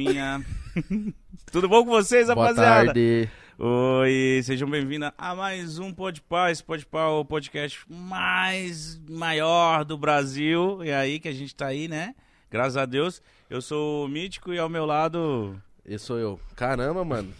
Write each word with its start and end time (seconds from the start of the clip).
galerinha. 0.00 0.44
Tudo 1.52 1.68
bom 1.68 1.84
com 1.84 1.90
vocês, 1.90 2.26
Boa 2.28 2.48
rapaziada? 2.48 2.86
tarde. 2.86 3.30
Oi, 3.58 4.40
sejam 4.42 4.68
bem-vindos 4.68 5.10
a 5.18 5.34
mais 5.34 5.78
um 5.78 5.92
Podpah. 5.92 6.50
Esse 6.50 6.64
Podpah 6.64 7.02
é 7.02 7.06
o 7.06 7.24
podcast 7.24 7.80
mais 7.88 8.98
maior 9.08 9.84
do 9.84 9.98
Brasil. 9.98 10.82
E 10.82 10.90
aí 10.90 11.20
que 11.20 11.28
a 11.28 11.32
gente 11.32 11.54
tá 11.54 11.66
aí, 11.66 11.86
né? 11.86 12.14
Graças 12.50 12.78
a 12.78 12.86
Deus. 12.86 13.20
Eu 13.50 13.60
sou 13.60 14.06
o 14.06 14.08
Mítico 14.08 14.52
e 14.54 14.58
ao 14.58 14.68
meu 14.68 14.86
lado... 14.86 15.60
Esse 15.84 16.06
sou 16.06 16.18
eu. 16.18 16.40
Caramba, 16.56 17.04
mano. 17.04 17.32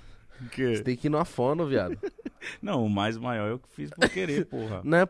Que? 0.52 0.76
Você 0.76 0.82
tem 0.82 0.96
que 0.96 1.06
ir 1.06 1.10
no 1.10 1.24
fono, 1.24 1.66
viado. 1.66 1.96
Não, 2.60 2.84
o 2.84 2.90
mais 2.90 3.16
maior 3.16 3.48
eu 3.48 3.58
que 3.58 3.68
fiz 3.70 3.90
por 3.90 4.08
querer, 4.08 4.44
porra. 4.46 4.80
Não 4.84 4.98
é... 4.98 5.08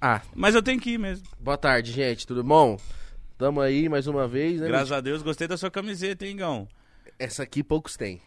Ah, 0.00 0.20
Mas 0.34 0.56
eu 0.56 0.62
tenho 0.62 0.80
que 0.80 0.90
ir 0.90 0.98
mesmo. 0.98 1.24
boa 1.38 1.56
tarde, 1.56 1.92
gente. 1.92 2.26
Tudo 2.26 2.42
bom? 2.42 2.76
Tamo 3.38 3.60
aí 3.60 3.88
mais 3.88 4.06
uma 4.06 4.28
vez, 4.28 4.60
né? 4.60 4.68
Graças 4.68 4.92
a 4.92 5.00
Deus, 5.00 5.22
gostei 5.22 5.48
da 5.48 5.56
sua 5.56 5.70
camiseta, 5.70 6.26
hein, 6.26 6.36
Gão? 6.36 6.68
Essa 7.18 7.42
aqui 7.42 7.62
poucos 7.62 7.96
têm. 7.96 8.20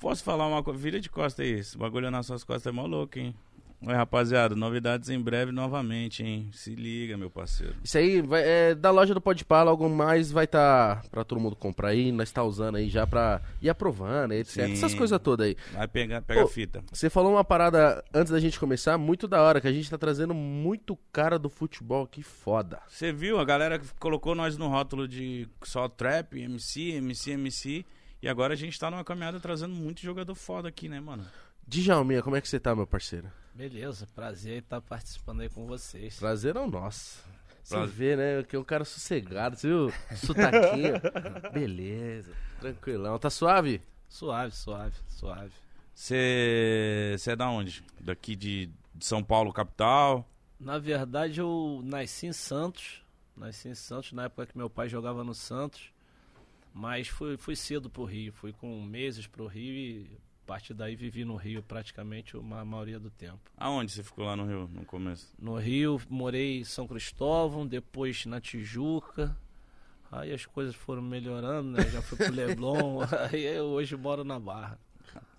Posso 0.00 0.24
falar 0.24 0.46
uma 0.46 0.62
coisa? 0.62 0.78
Vira 0.78 1.00
de 1.00 1.10
costa 1.10 1.42
aí. 1.42 1.58
Esse 1.58 1.76
bagulho 1.76 2.10
nas 2.10 2.26
suas 2.26 2.42
costas 2.42 2.72
é 2.72 2.74
mó 2.74 2.86
louco, 2.86 3.18
hein? 3.18 3.34
Oi, 3.82 3.94
rapaziada, 3.94 4.54
novidades 4.54 5.08
em 5.08 5.18
breve 5.18 5.52
novamente, 5.52 6.22
hein? 6.22 6.50
Se 6.52 6.74
liga, 6.74 7.16
meu 7.16 7.30
parceiro. 7.30 7.74
Isso 7.82 7.96
aí 7.96 8.20
vai, 8.20 8.42
é 8.44 8.74
da 8.74 8.90
loja 8.90 9.14
do 9.14 9.22
Podpah, 9.22 9.62
logo 9.62 9.88
mais 9.88 10.30
vai 10.30 10.44
estar 10.44 11.02
pra 11.10 11.24
todo 11.24 11.40
mundo 11.40 11.56
comprar 11.56 11.88
aí. 11.88 12.12
Nós 12.12 12.30
tá 12.30 12.44
usando 12.44 12.76
aí 12.76 12.90
já 12.90 13.06
pra 13.06 13.40
ir 13.62 13.70
aprovando, 13.70 14.32
etc. 14.32 14.66
Sim. 14.66 14.72
Essas 14.72 14.94
coisas 14.94 15.18
todas 15.18 15.46
aí. 15.46 15.56
Vai 15.72 15.88
pegar, 15.88 16.20
pega 16.20 16.44
a 16.44 16.46
fita. 16.46 16.84
Você 16.92 17.08
falou 17.08 17.32
uma 17.32 17.42
parada 17.42 18.04
antes 18.12 18.30
da 18.30 18.38
gente 18.38 18.60
começar, 18.60 18.98
muito 18.98 19.26
da 19.26 19.40
hora, 19.40 19.62
que 19.62 19.68
a 19.68 19.72
gente 19.72 19.88
tá 19.88 19.96
trazendo 19.96 20.34
muito 20.34 20.94
cara 21.10 21.38
do 21.38 21.48
futebol 21.48 22.04
aqui 22.04 22.22
foda. 22.22 22.80
Você 22.86 23.14
viu? 23.14 23.38
A 23.38 23.46
galera 23.46 23.80
colocou 23.98 24.34
nós 24.34 24.58
no 24.58 24.68
rótulo 24.68 25.08
de 25.08 25.48
só 25.62 25.88
trap, 25.88 26.38
MC, 26.38 26.90
MC, 26.96 27.30
MC. 27.30 27.86
E 28.20 28.28
agora 28.28 28.52
a 28.52 28.56
gente 28.56 28.78
tá 28.78 28.90
numa 28.90 29.04
caminhada 29.04 29.40
trazendo 29.40 29.74
muito 29.74 30.02
jogador 30.02 30.34
foda 30.34 30.68
aqui, 30.68 30.86
né, 30.86 31.00
mano? 31.00 31.24
Djalminha, 31.66 32.22
como 32.22 32.36
é 32.36 32.42
que 32.42 32.48
você 32.48 32.60
tá, 32.60 32.76
meu 32.76 32.86
parceiro? 32.86 33.28
Beleza, 33.60 34.08
prazer 34.14 34.62
estar 34.62 34.80
participando 34.80 35.42
aí 35.42 35.50
com 35.50 35.66
vocês. 35.66 36.18
Prazer 36.18 36.56
é 36.56 36.60
o 36.60 36.66
nosso. 36.66 37.22
Você 37.62 37.74
Prazer. 37.74 37.94
vê, 37.94 38.16
né, 38.16 38.42
que 38.42 38.56
é 38.56 38.58
um 38.58 38.64
cara 38.64 38.86
sossegado, 38.86 39.54
você 39.54 39.68
viu? 39.68 39.92
Sotaquinho. 40.16 40.94
Beleza, 41.52 42.32
tranquilão. 42.58 43.18
Tá 43.18 43.28
suave? 43.28 43.82
Suave, 44.08 44.56
suave, 44.56 44.94
suave. 45.10 45.52
Você 45.94 47.18
é 47.26 47.36
da 47.36 47.50
onde? 47.50 47.84
Daqui 48.00 48.34
de, 48.34 48.70
de 48.94 49.04
São 49.04 49.22
Paulo, 49.22 49.52
capital? 49.52 50.26
Na 50.58 50.78
verdade, 50.78 51.40
eu 51.40 51.82
nasci 51.84 52.28
em 52.28 52.32
Santos. 52.32 53.02
Nasci 53.36 53.68
em 53.68 53.74
Santos 53.74 54.12
na 54.12 54.24
época 54.24 54.46
que 54.46 54.56
meu 54.56 54.70
pai 54.70 54.88
jogava 54.88 55.22
no 55.22 55.34
Santos. 55.34 55.92
Mas 56.72 57.08
fui, 57.08 57.36
fui 57.36 57.54
cedo 57.54 57.90
pro 57.90 58.04
Rio. 58.04 58.32
Fui 58.32 58.54
com 58.54 58.80
meses 58.80 59.26
pro 59.26 59.46
Rio 59.46 59.74
e 59.74 60.18
partir 60.50 60.74
daí 60.74 60.96
vivi 60.96 61.24
no 61.24 61.36
Rio 61.36 61.62
praticamente 61.62 62.36
a 62.36 62.64
maioria 62.64 62.98
do 62.98 63.08
tempo. 63.08 63.38
Aonde 63.56 63.92
você 63.92 64.02
ficou 64.02 64.24
lá 64.24 64.34
no 64.34 64.44
Rio, 64.44 64.68
no 64.74 64.84
começo? 64.84 65.32
No 65.38 65.56
Rio, 65.56 66.00
morei 66.08 66.58
em 66.58 66.64
São 66.64 66.88
Cristóvão, 66.88 67.64
depois 67.64 68.26
na 68.26 68.40
Tijuca. 68.40 69.36
Aí 70.10 70.32
as 70.32 70.44
coisas 70.44 70.74
foram 70.74 71.02
melhorando, 71.02 71.70
né? 71.70 71.88
Já 71.88 72.02
fui 72.02 72.18
pro 72.18 72.32
Leblon. 72.34 72.98
aí 73.30 73.44
eu 73.44 73.66
hoje 73.66 73.96
moro 73.96 74.24
na 74.24 74.40
Barra. 74.40 74.76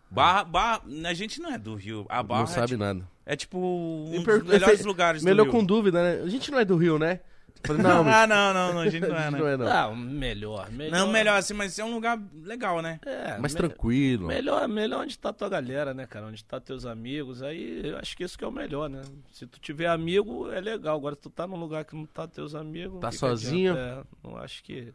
Barra, 0.09 0.45
Barra, 0.45 0.81
a 1.05 1.13
gente 1.13 1.41
não 1.41 1.51
é 1.51 1.57
do 1.57 1.75
Rio. 1.75 2.05
A 2.07 2.23
Barra 2.23 2.44
não 2.44 2.50
é, 2.50 2.53
sabe 2.53 2.67
tipo, 2.67 2.79
nada. 2.79 3.05
é 3.25 3.35
tipo 3.35 3.57
um 3.59 4.23
dos 4.23 4.44
melhores 4.44 4.83
lugares 4.85 5.23
Melhor 5.23 5.45
do 5.45 5.51
com 5.51 5.57
Rio. 5.57 5.67
dúvida, 5.67 6.01
né? 6.01 6.23
A 6.23 6.29
gente 6.29 6.50
não 6.51 6.57
é 6.59 6.63
do 6.63 6.77
Rio, 6.77 6.97
né? 6.97 7.19
Falei, 7.63 7.81
não, 7.84 8.01
ah, 8.09 8.25
não, 8.28 8.53
não, 8.53 8.73
não, 8.73 8.79
a 8.81 8.89
gente 8.89 9.07
não 9.07 9.16
é, 9.17 9.29
né? 9.31 9.39
não 9.39 9.47
é, 9.47 9.57
não. 9.57 9.67
Ah, 9.67 9.95
melhor, 9.95 10.72
melhor. 10.72 10.91
Não, 11.00 11.12
melhor 11.12 11.38
assim, 11.38 11.53
mas 11.53 11.78
é 11.78 11.84
um 11.84 11.94
lugar 11.94 12.19
legal, 12.44 12.81
né? 12.81 13.00
É, 13.06 13.38
Mais 13.38 13.53
me- 13.53 13.57
tranquilo. 13.59 14.28
Melhor, 14.28 14.67
melhor 14.67 15.01
onde 15.03 15.17
tá 15.17 15.31
tua 15.31 15.47
galera, 15.50 15.94
né, 15.94 16.06
cara? 16.07 16.25
Onde 16.28 16.44
tá 16.44 16.59
teus 16.59 16.85
amigos. 16.85 17.41
Aí 17.44 17.81
eu 17.88 17.97
acho 17.97 18.16
que 18.17 18.23
isso 18.23 18.38
que 18.38 18.44
é 18.44 18.47
o 18.47 18.51
melhor, 18.51 18.89
né? 18.89 19.01
Se 19.31 19.45
tu 19.45 19.59
tiver 19.59 19.88
amigo, 19.88 20.51
é 20.51 20.59
legal. 20.59 20.97
Agora, 20.97 21.16
tu 21.16 21.29
tá 21.29 21.45
num 21.45 21.57
lugar 21.57 21.85
que 21.85 21.95
não 21.95 22.06
tá 22.06 22.28
teus 22.28 22.56
amigos. 22.56 23.00
Tá 23.00 23.12
sozinho? 23.12 23.73
adianta? 23.73 24.07
É, 24.23 24.28
não 24.28 24.38
acho 24.38 24.63
que 24.63 24.94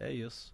é 0.00 0.12
isso. 0.12 0.52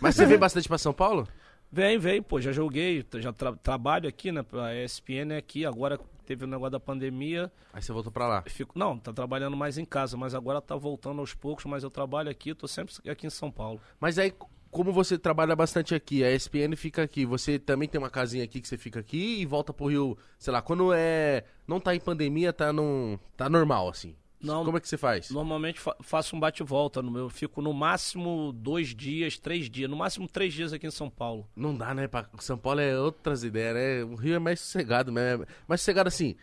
Mas 0.00 0.14
você 0.14 0.26
vem 0.26 0.38
bastante 0.38 0.68
pra 0.68 0.78
São 0.78 0.92
Paulo? 0.92 1.26
Vem, 1.74 1.98
vem, 1.98 2.20
pô, 2.22 2.38
já 2.38 2.52
joguei, 2.52 3.02
já 3.14 3.32
tra- 3.32 3.56
trabalho 3.56 4.06
aqui, 4.06 4.30
né? 4.30 4.44
A 4.52 4.74
ESPN 4.74 5.32
é 5.32 5.38
aqui, 5.38 5.64
agora 5.64 5.98
teve 6.22 6.44
o 6.44 6.48
negócio 6.48 6.72
da 6.72 6.80
pandemia. 6.80 7.50
Aí 7.72 7.82
você 7.82 7.92
voltou 7.92 8.12
pra 8.12 8.26
lá. 8.26 8.42
Fico, 8.46 8.78
não, 8.78 8.98
tá 8.98 9.12
trabalhando 9.12 9.56
mais 9.56 9.78
em 9.78 9.84
casa, 9.84 10.16
mas 10.16 10.34
agora 10.34 10.60
tá 10.60 10.76
voltando 10.76 11.20
aos 11.20 11.34
poucos, 11.34 11.64
mas 11.64 11.82
eu 11.82 11.90
trabalho 11.90 12.30
aqui, 12.30 12.54
tô 12.54 12.66
sempre 12.66 12.94
aqui 13.10 13.26
em 13.26 13.30
São 13.30 13.50
Paulo. 13.50 13.80
Mas 14.00 14.18
aí, 14.18 14.32
como 14.70 14.92
você 14.92 15.18
trabalha 15.18 15.54
bastante 15.54 15.94
aqui, 15.94 16.24
a 16.24 16.32
ESPN 16.32 16.74
fica 16.76 17.02
aqui, 17.02 17.26
você 17.26 17.58
também 17.58 17.88
tem 17.88 17.98
uma 17.98 18.10
casinha 18.10 18.42
aqui 18.42 18.60
que 18.60 18.66
você 18.66 18.78
fica 18.78 19.00
aqui 19.00 19.40
e 19.42 19.46
volta 19.46 19.72
pro 19.72 19.86
Rio, 19.86 20.16
sei 20.38 20.52
lá, 20.52 20.62
quando 20.62 20.92
é. 20.94 21.44
Não 21.66 21.78
tá 21.78 21.94
em 21.94 22.00
pandemia, 22.00 22.52
tá 22.52 22.72
num. 22.72 23.18
tá 23.36 23.48
normal, 23.48 23.88
assim. 23.88 24.16
Não, 24.42 24.64
Como 24.64 24.76
é 24.76 24.80
que 24.80 24.88
você 24.88 24.96
faz? 24.98 25.30
Normalmente 25.30 25.78
fa- 25.78 25.96
faço 26.00 26.34
um 26.34 26.40
bate-volta. 26.40 27.00
no 27.00 27.10
meu- 27.10 27.22
Eu 27.22 27.28
fico 27.30 27.62
no 27.62 27.72
máximo 27.72 28.52
dois 28.52 28.88
dias, 28.94 29.38
três 29.38 29.70
dias. 29.70 29.88
No 29.88 29.96
máximo 29.96 30.26
três 30.28 30.52
dias 30.52 30.72
aqui 30.72 30.86
em 30.86 30.90
São 30.90 31.08
Paulo. 31.08 31.46
Não 31.54 31.76
dá, 31.76 31.94
né? 31.94 32.08
Pra... 32.08 32.28
São 32.40 32.58
Paulo 32.58 32.80
é 32.80 32.98
outras 32.98 33.44
ideias, 33.44 33.74
né? 33.74 34.04
O 34.04 34.14
Rio 34.16 34.34
é 34.34 34.38
mais 34.38 34.60
sossegado, 34.60 35.12
né? 35.12 35.36
Mais 35.68 35.80
sossegado 35.80 36.08
assim. 36.08 36.34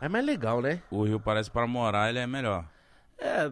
É 0.00 0.08
mais 0.08 0.24
legal, 0.24 0.60
né? 0.60 0.82
O 0.90 1.04
Rio 1.04 1.18
parece 1.18 1.50
para 1.50 1.66
morar, 1.66 2.10
ele 2.10 2.18
é 2.18 2.26
melhor. 2.26 2.68
É, 3.18 3.46
é 3.46 3.50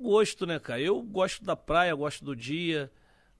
gosto, 0.00 0.46
né, 0.46 0.58
cara? 0.60 0.80
Eu 0.80 1.02
gosto 1.02 1.42
da 1.44 1.56
praia, 1.56 1.92
gosto 1.94 2.24
do 2.24 2.36
dia. 2.36 2.90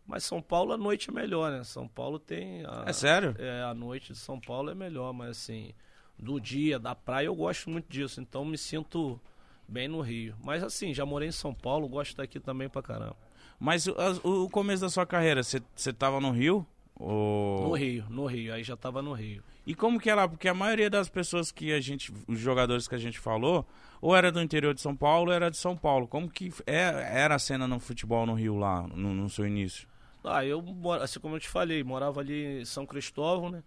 Mas 0.04 0.24
São 0.24 0.42
Paulo, 0.42 0.72
a 0.72 0.76
noite 0.76 1.08
é 1.08 1.12
melhor, 1.12 1.52
né? 1.52 1.62
São 1.62 1.86
Paulo 1.86 2.18
tem. 2.18 2.64
A, 2.66 2.84
É 2.88 2.92
sério? 2.92 3.36
É, 3.38 3.62
a 3.62 3.72
noite 3.72 4.12
de 4.12 4.18
São 4.18 4.40
Paulo 4.40 4.68
é 4.70 4.74
melhor, 4.74 5.12
mas 5.12 5.30
assim, 5.30 5.72
do 6.18 6.40
dia, 6.40 6.80
da 6.80 6.96
praia, 6.96 7.26
eu 7.26 7.34
gosto 7.36 7.70
muito 7.70 7.86
disso. 7.88 8.20
Então 8.20 8.44
me 8.44 8.58
sinto 8.58 9.20
bem 9.70 9.88
no 9.88 10.00
Rio. 10.00 10.34
Mas 10.42 10.62
assim, 10.62 10.92
já 10.92 11.06
morei 11.06 11.28
em 11.28 11.32
São 11.32 11.54
Paulo, 11.54 11.88
gosto 11.88 12.16
daqui 12.16 12.40
também 12.40 12.68
pra 12.68 12.82
caramba. 12.82 13.16
Mas 13.58 13.86
o, 13.86 14.44
o 14.44 14.50
começo 14.50 14.82
da 14.82 14.88
sua 14.90 15.06
carreira, 15.06 15.42
você 15.42 15.92
tava 15.92 16.20
no 16.20 16.30
Rio? 16.30 16.66
Ou... 16.96 17.68
No 17.68 17.74
Rio, 17.74 18.04
no 18.10 18.26
Rio. 18.26 18.52
Aí 18.52 18.62
já 18.62 18.76
tava 18.76 19.00
no 19.00 19.12
Rio. 19.12 19.42
E 19.66 19.74
como 19.74 20.00
que 20.00 20.10
era? 20.10 20.28
Porque 20.28 20.48
a 20.48 20.54
maioria 20.54 20.90
das 20.90 21.08
pessoas 21.08 21.52
que 21.52 21.72
a 21.72 21.80
gente, 21.80 22.12
os 22.26 22.38
jogadores 22.38 22.88
que 22.88 22.94
a 22.94 22.98
gente 22.98 23.18
falou, 23.18 23.66
ou 24.00 24.16
era 24.16 24.32
do 24.32 24.40
interior 24.42 24.74
de 24.74 24.80
São 24.80 24.96
Paulo, 24.96 25.30
ou 25.30 25.34
era 25.34 25.50
de 25.50 25.56
São 25.56 25.76
Paulo. 25.76 26.08
Como 26.08 26.28
que 26.28 26.52
é- 26.66 27.08
era 27.22 27.34
a 27.34 27.38
cena 27.38 27.68
no 27.68 27.78
futebol 27.78 28.26
no 28.26 28.34
Rio 28.34 28.56
lá, 28.56 28.86
no, 28.88 29.14
no 29.14 29.28
seu 29.30 29.46
início? 29.46 29.88
Ah, 30.24 30.44
eu, 30.44 30.62
assim 31.00 31.18
como 31.20 31.36
eu 31.36 31.40
te 31.40 31.48
falei, 31.48 31.82
morava 31.82 32.20
ali 32.20 32.60
em 32.60 32.64
São 32.64 32.84
Cristóvão, 32.84 33.50
né? 33.50 33.62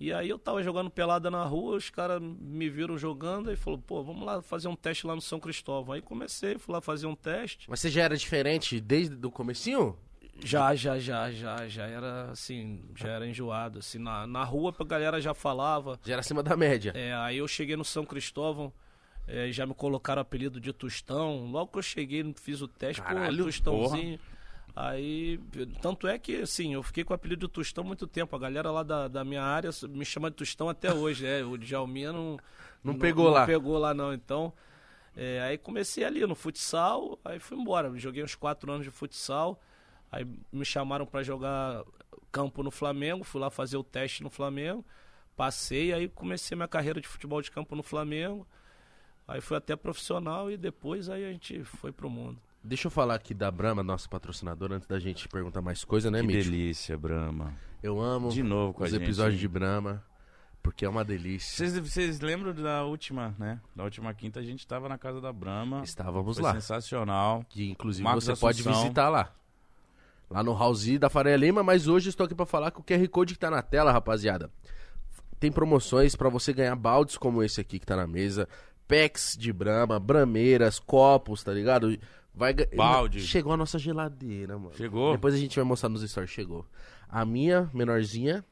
E 0.00 0.12
aí 0.12 0.28
eu 0.28 0.38
tava 0.38 0.62
jogando 0.62 0.88
pelada 0.88 1.28
na 1.30 1.42
rua, 1.44 1.76
os 1.76 1.90
caras 1.90 2.22
me 2.22 2.70
viram 2.70 2.96
jogando 2.96 3.50
e 3.50 3.56
falou, 3.56 3.80
pô, 3.80 4.02
vamos 4.02 4.24
lá 4.24 4.40
fazer 4.40 4.68
um 4.68 4.76
teste 4.76 5.06
lá 5.06 5.14
no 5.14 5.20
São 5.20 5.40
Cristóvão. 5.40 5.94
Aí 5.94 6.00
comecei, 6.00 6.56
fui 6.56 6.72
lá 6.72 6.80
fazer 6.80 7.06
um 7.06 7.16
teste. 7.16 7.68
Mas 7.68 7.80
você 7.80 7.90
já 7.90 8.02
era 8.02 8.16
diferente 8.16 8.80
desde 8.80 9.26
o 9.26 9.30
comecinho? 9.30 9.98
Já, 10.44 10.72
já, 10.74 11.00
já, 11.00 11.32
já, 11.32 11.66
já 11.66 11.84
era 11.84 12.30
assim, 12.30 12.80
já 12.94 13.08
era 13.08 13.26
enjoado. 13.26 13.80
Assim, 13.80 13.98
na, 13.98 14.24
na 14.24 14.44
rua 14.44 14.72
a 14.78 14.84
galera 14.84 15.20
já 15.20 15.34
falava. 15.34 15.98
Já 16.04 16.12
era 16.12 16.20
acima 16.20 16.44
da 16.44 16.56
média. 16.56 16.92
É, 16.94 17.12
aí 17.14 17.38
eu 17.38 17.48
cheguei 17.48 17.76
no 17.76 17.84
São 17.84 18.04
Cristóvão, 18.04 18.72
é, 19.26 19.50
já 19.50 19.66
me 19.66 19.74
colocaram 19.74 20.20
o 20.20 20.22
apelido 20.22 20.60
de 20.60 20.72
Tostão. 20.72 21.46
Logo 21.50 21.72
que 21.72 21.78
eu 21.78 21.82
cheguei, 21.82 22.32
fiz 22.40 22.62
o 22.62 22.68
teste, 22.68 23.02
Caralho, 23.02 23.38
pô, 23.38 23.44
Tostãozinho. 23.44 24.20
Aí, 24.76 25.40
tanto 25.82 26.06
é 26.06 26.18
que, 26.18 26.36
assim, 26.36 26.74
eu 26.74 26.82
fiquei 26.82 27.02
com 27.02 27.12
o 27.12 27.16
apelido 27.16 27.46
de 27.46 27.52
Tostão 27.52 27.82
muito 27.82 28.06
tempo. 28.06 28.36
A 28.36 28.38
galera 28.38 28.70
lá 28.70 28.82
da, 28.82 29.08
da 29.08 29.24
minha 29.24 29.42
área 29.42 29.70
me 29.88 30.04
chama 30.04 30.30
de 30.30 30.36
Tostão 30.36 30.68
até 30.68 30.92
hoje, 30.92 31.24
né? 31.24 31.42
O 31.42 31.56
Djalminha 31.56 32.12
não... 32.12 32.38
Não 32.84 32.96
pegou 32.96 33.28
lá. 33.28 33.40
Não 33.40 33.46
pegou 33.46 33.76
lá, 33.76 33.92
não. 33.92 34.14
Então, 34.14 34.52
é, 35.16 35.40
aí 35.40 35.58
comecei 35.58 36.04
ali 36.04 36.24
no 36.24 36.36
futsal, 36.36 37.18
aí 37.24 37.40
fui 37.40 37.58
embora. 37.58 37.92
Joguei 37.98 38.22
uns 38.22 38.36
quatro 38.36 38.70
anos 38.70 38.84
de 38.84 38.90
futsal. 38.92 39.60
Aí 40.12 40.24
me 40.52 40.64
chamaram 40.64 41.04
pra 41.04 41.22
jogar 41.22 41.84
campo 42.30 42.62
no 42.62 42.70
Flamengo, 42.70 43.24
fui 43.24 43.40
lá 43.40 43.50
fazer 43.50 43.76
o 43.76 43.82
teste 43.82 44.22
no 44.22 44.30
Flamengo, 44.30 44.84
passei, 45.36 45.92
aí 45.92 46.08
comecei 46.08 46.56
minha 46.56 46.68
carreira 46.68 47.00
de 47.00 47.08
futebol 47.08 47.42
de 47.42 47.50
campo 47.50 47.74
no 47.74 47.82
Flamengo. 47.82 48.46
Aí 49.26 49.40
fui 49.40 49.56
até 49.56 49.76
profissional 49.76 50.50
e 50.50 50.56
depois 50.56 51.10
aí 51.10 51.24
a 51.24 51.32
gente 51.32 51.62
foi 51.64 51.92
pro 51.92 52.08
mundo. 52.08 52.40
Deixa 52.62 52.86
eu 52.88 52.90
falar 52.90 53.14
aqui 53.14 53.32
da 53.32 53.50
Brahma, 53.50 53.82
nossa 53.82 54.08
patrocinadora, 54.08 54.76
antes 54.76 54.86
da 54.88 54.98
gente 54.98 55.28
perguntar 55.28 55.62
mais 55.62 55.84
coisa, 55.84 56.10
né, 56.10 56.20
que 56.20 56.26
Mitch? 56.26 56.44
delícia, 56.44 56.98
Brahma. 56.98 57.54
Eu 57.82 58.00
amo 58.00 58.28
De 58.30 58.42
novo 58.42 58.74
com 58.74 58.82
a 58.82 58.86
os 58.86 58.92
gente. 58.92 59.02
episódios 59.04 59.38
de 59.40 59.46
Brahma, 59.48 60.04
porque 60.62 60.84
é 60.84 60.88
uma 60.88 61.04
delícia. 61.04 61.56
Vocês, 61.68 61.78
vocês 61.78 62.20
lembram 62.20 62.52
da 62.52 62.84
última, 62.84 63.34
né? 63.38 63.60
Da 63.74 63.84
última 63.84 64.12
quinta 64.12 64.40
a 64.40 64.42
gente 64.42 64.66
tava 64.66 64.88
na 64.88 64.98
casa 64.98 65.20
da 65.20 65.32
Brahma. 65.32 65.82
Estávamos 65.84 66.36
Foi 66.36 66.44
lá. 66.44 66.52
sensacional. 66.54 67.44
Que 67.48 67.70
inclusive 67.70 68.02
Marcos 68.04 68.24
você 68.24 68.36
pode 68.36 68.60
Assunção. 68.60 68.82
visitar 68.82 69.08
lá. 69.08 69.32
Lá 70.28 70.42
no 70.42 70.52
House 70.52 70.98
da 70.98 71.08
Faria 71.08 71.36
Lima, 71.36 71.62
mas 71.62 71.86
hoje 71.88 72.10
estou 72.10 72.26
aqui 72.26 72.34
pra 72.34 72.44
falar 72.44 72.70
com 72.70 72.82
o 72.82 72.84
QR 72.84 73.08
Code 73.08 73.32
que 73.34 73.40
tá 73.40 73.50
na 73.50 73.62
tela, 73.62 73.92
rapaziada. 73.92 74.50
Tem 75.40 75.50
promoções 75.50 76.14
pra 76.16 76.28
você 76.28 76.52
ganhar 76.52 76.74
baldes 76.76 77.16
como 77.16 77.42
esse 77.42 77.60
aqui 77.60 77.78
que 77.78 77.86
tá 77.86 77.96
na 77.96 78.06
mesa, 78.06 78.46
packs 78.86 79.36
de 79.38 79.52
brama, 79.52 79.98
brameiras, 79.98 80.78
copos, 80.80 81.42
tá 81.44 81.52
ligado? 81.52 81.96
Vai 82.38 82.54
Balde. 82.54 83.20
Chegou 83.20 83.52
a 83.52 83.56
nossa 83.56 83.78
geladeira, 83.78 84.56
mano. 84.56 84.72
Chegou? 84.76 85.12
Depois 85.12 85.34
a 85.34 85.38
gente 85.38 85.56
vai 85.56 85.64
mostrar 85.64 85.88
nos 85.88 86.08
stories, 86.08 86.30
chegou. 86.30 86.64
A 87.08 87.24
minha, 87.24 87.68
menorzinha, 87.74 88.44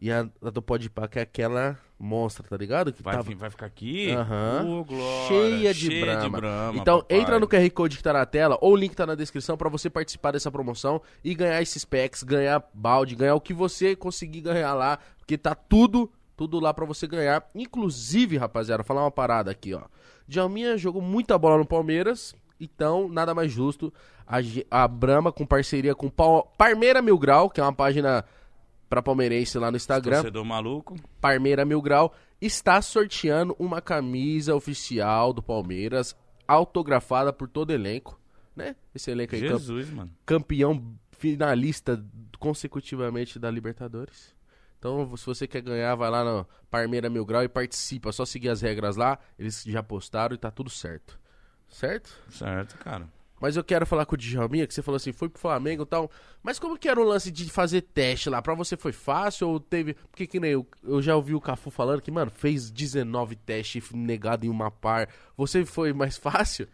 e 0.00 0.10
a, 0.10 0.28
a 0.42 0.50
do 0.50 0.60
Podpah, 0.60 1.06
que 1.06 1.18
é 1.18 1.22
aquela 1.22 1.78
monstra, 1.98 2.46
tá 2.46 2.56
ligado? 2.56 2.92
Que 2.92 3.02
Vai, 3.02 3.14
tava- 3.16 3.34
vai 3.34 3.48
ficar 3.48 3.66
aqui? 3.66 4.10
Aham. 4.10 4.64
Ô, 4.66 4.84
glória, 4.84 5.28
cheia 5.28 5.72
de 5.72 5.86
cheia 5.86 6.04
brama. 6.04 6.38
brama, 6.38 6.78
então, 6.78 7.00
papai. 7.00 7.18
entra 7.18 7.40
no 7.40 7.46
QR 7.48 7.70
Code 7.70 7.96
que 7.96 8.02
tá 8.02 8.12
na 8.12 8.26
tela, 8.26 8.58
ou 8.60 8.72
o 8.72 8.76
link 8.76 8.94
tá 8.94 9.06
na 9.06 9.14
descrição 9.14 9.56
pra 9.56 9.68
você 9.70 9.88
participar 9.88 10.32
dessa 10.32 10.50
promoção 10.50 11.00
e 11.24 11.34
ganhar 11.34 11.62
esses 11.62 11.84
packs, 11.84 12.22
ganhar 12.22 12.62
balde, 12.74 13.14
ganhar 13.14 13.34
o 13.36 13.40
que 13.40 13.54
você 13.54 13.94
conseguir 13.96 14.40
ganhar 14.42 14.74
lá, 14.74 14.98
porque 15.16 15.38
tá 15.38 15.54
tudo, 15.54 16.10
tudo 16.36 16.58
lá 16.60 16.74
pra 16.74 16.84
você 16.84 17.06
ganhar. 17.06 17.48
Inclusive, 17.54 18.36
rapaziada, 18.36 18.82
falar 18.82 19.02
uma 19.02 19.10
parada 19.12 19.50
aqui, 19.50 19.72
ó. 19.72 19.82
Djalminha 20.28 20.76
jogou 20.76 21.00
muita 21.00 21.38
bola 21.38 21.56
no 21.56 21.64
Palmeiras, 21.64 22.34
então 22.60 23.08
nada 23.08 23.34
mais 23.34 23.50
justo 23.52 23.92
a, 24.26 24.38
a 24.70 24.88
Brahma 24.88 25.30
com 25.32 25.46
parceria 25.46 25.94
com 25.94 26.08
Pal- 26.08 26.52
Parmeira 26.58 27.00
Mil 27.02 27.18
Grau, 27.18 27.48
que 27.50 27.60
é 27.60 27.62
uma 27.62 27.72
página 27.72 28.24
pra 28.88 29.02
palmeirense 29.02 29.58
lá 29.58 29.70
no 29.70 29.76
Instagram. 29.76 30.16
Torcedor 30.16 30.44
maluco. 30.44 30.96
Parmeira 31.20 31.64
Mil 31.64 31.82
Grau 31.82 32.12
está 32.40 32.80
sorteando 32.82 33.54
uma 33.58 33.80
camisa 33.80 34.54
oficial 34.54 35.32
do 35.32 35.42
Palmeiras, 35.42 36.14
autografada 36.46 37.32
por 37.32 37.48
todo 37.48 37.72
elenco, 37.72 38.20
né? 38.54 38.76
Esse 38.94 39.10
elenco 39.10 39.34
aí, 39.34 39.40
Jesus, 39.40 39.90
mano. 39.90 40.10
campeão 40.24 40.94
finalista 41.12 42.04
consecutivamente 42.38 43.38
da 43.38 43.50
Libertadores. 43.50 44.34
Então, 44.78 45.16
se 45.16 45.24
você 45.26 45.46
quer 45.46 45.62
ganhar, 45.62 45.94
vai 45.94 46.10
lá 46.10 46.22
no 46.22 46.46
Parmeira 46.70 47.08
Mil 47.10 47.24
Grau 47.24 47.42
e 47.42 47.48
participa. 47.48 48.10
É 48.10 48.12
só 48.12 48.24
seguir 48.26 48.50
as 48.50 48.60
regras 48.60 48.94
lá, 48.96 49.18
eles 49.38 49.64
já 49.66 49.82
postaram 49.82 50.34
e 50.34 50.38
tá 50.38 50.50
tudo 50.50 50.70
certo. 50.70 51.18
Certo? 51.68 52.10
Certo, 52.30 52.76
cara. 52.78 53.08
Mas 53.40 53.56
eu 53.56 53.62
quero 53.62 53.84
falar 53.84 54.06
com 54.06 54.14
o 54.14 54.18
Djalminha, 54.18 54.66
que 54.66 54.72
você 54.72 54.82
falou 54.82 54.96
assim, 54.96 55.12
foi 55.12 55.28
pro 55.28 55.40
Flamengo 55.40 55.82
e 55.82 55.86
tal. 55.86 56.10
Mas 56.42 56.58
como 56.58 56.78
que 56.78 56.88
era 56.88 56.98
o 56.98 57.04
lance 57.04 57.30
de 57.30 57.50
fazer 57.50 57.82
teste 57.82 58.30
lá? 58.30 58.40
Pra 58.40 58.54
você 58.54 58.76
foi 58.76 58.92
fácil 58.92 59.48
ou 59.48 59.60
teve... 59.60 59.94
Porque 59.94 60.26
que 60.26 60.40
nem 60.40 60.52
eu, 60.52 60.66
eu 60.82 61.02
já 61.02 61.14
ouvi 61.14 61.34
o 61.34 61.40
Cafu 61.40 61.70
falando 61.70 62.00
que, 62.00 62.10
mano, 62.10 62.30
fez 62.30 62.70
19 62.70 63.36
testes 63.36 63.90
negado 63.92 64.46
em 64.46 64.48
uma 64.48 64.70
par. 64.70 65.08
Você 65.36 65.66
foi 65.66 65.92
mais 65.92 66.16
fácil? 66.18 66.66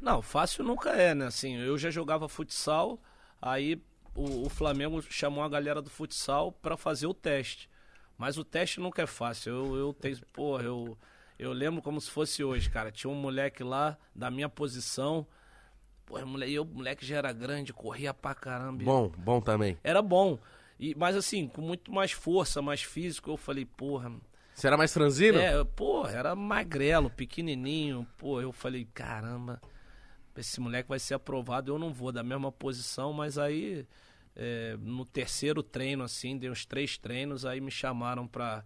Não, 0.00 0.20
fácil 0.20 0.64
nunca 0.64 0.90
é, 0.90 1.14
né? 1.14 1.26
Assim, 1.26 1.56
eu 1.58 1.78
já 1.78 1.90
jogava 1.90 2.28
futsal, 2.28 3.00
aí 3.40 3.80
o, 4.14 4.46
o 4.46 4.48
Flamengo 4.48 5.00
chamou 5.02 5.44
a 5.44 5.48
galera 5.48 5.80
do 5.80 5.90
futsal 5.90 6.50
pra 6.50 6.76
fazer 6.76 7.06
o 7.06 7.14
teste. 7.14 7.70
Mas 8.18 8.36
o 8.36 8.44
teste 8.44 8.80
nunca 8.80 9.02
é 9.02 9.06
fácil. 9.06 9.52
Eu, 9.52 9.76
eu 9.76 9.94
tenho, 9.94 10.18
porra, 10.32 10.64
eu, 10.64 10.98
eu 11.40 11.54
lembro 11.54 11.80
como 11.80 11.98
se 11.98 12.10
fosse 12.10 12.44
hoje, 12.44 12.68
cara. 12.68 12.92
Tinha 12.92 13.10
um 13.10 13.14
moleque 13.14 13.64
lá 13.64 13.96
da 14.14 14.30
minha 14.30 14.48
posição. 14.48 15.26
Porra, 16.04 16.26
moleque, 16.26 16.52
eu, 16.52 16.66
moleque 16.66 17.06
já 17.06 17.16
era 17.16 17.32
grande, 17.32 17.72
corria 17.72 18.12
pra 18.12 18.34
caramba. 18.34 18.84
Bom, 18.84 19.08
bom 19.16 19.40
também. 19.40 19.78
Era 19.82 20.02
bom. 20.02 20.38
E, 20.78 20.94
mas 20.94 21.16
assim, 21.16 21.48
com 21.48 21.62
muito 21.62 21.90
mais 21.90 22.12
força, 22.12 22.60
mais 22.60 22.82
físico, 22.82 23.30
eu 23.30 23.38
falei, 23.38 23.64
porra, 23.64 24.12
Você 24.54 24.66
era 24.66 24.76
mais 24.76 24.92
franzino? 24.92 25.38
é, 25.38 25.64
pô, 25.64 26.06
era 26.06 26.34
magrelo, 26.36 27.08
pequenininho. 27.08 28.06
Pô, 28.18 28.38
eu 28.42 28.52
falei, 28.52 28.86
caramba, 28.92 29.62
esse 30.36 30.60
moleque 30.60 30.90
vai 30.90 30.98
ser 30.98 31.14
aprovado. 31.14 31.72
Eu 31.72 31.78
não 31.78 31.90
vou 31.90 32.12
da 32.12 32.22
mesma 32.22 32.52
posição, 32.52 33.14
mas 33.14 33.38
aí 33.38 33.86
é, 34.36 34.76
no 34.78 35.06
terceiro 35.06 35.62
treino, 35.62 36.04
assim, 36.04 36.36
dei 36.36 36.50
uns 36.50 36.66
três 36.66 36.98
treinos, 36.98 37.46
aí 37.46 37.62
me 37.62 37.70
chamaram 37.70 38.26
pra, 38.26 38.62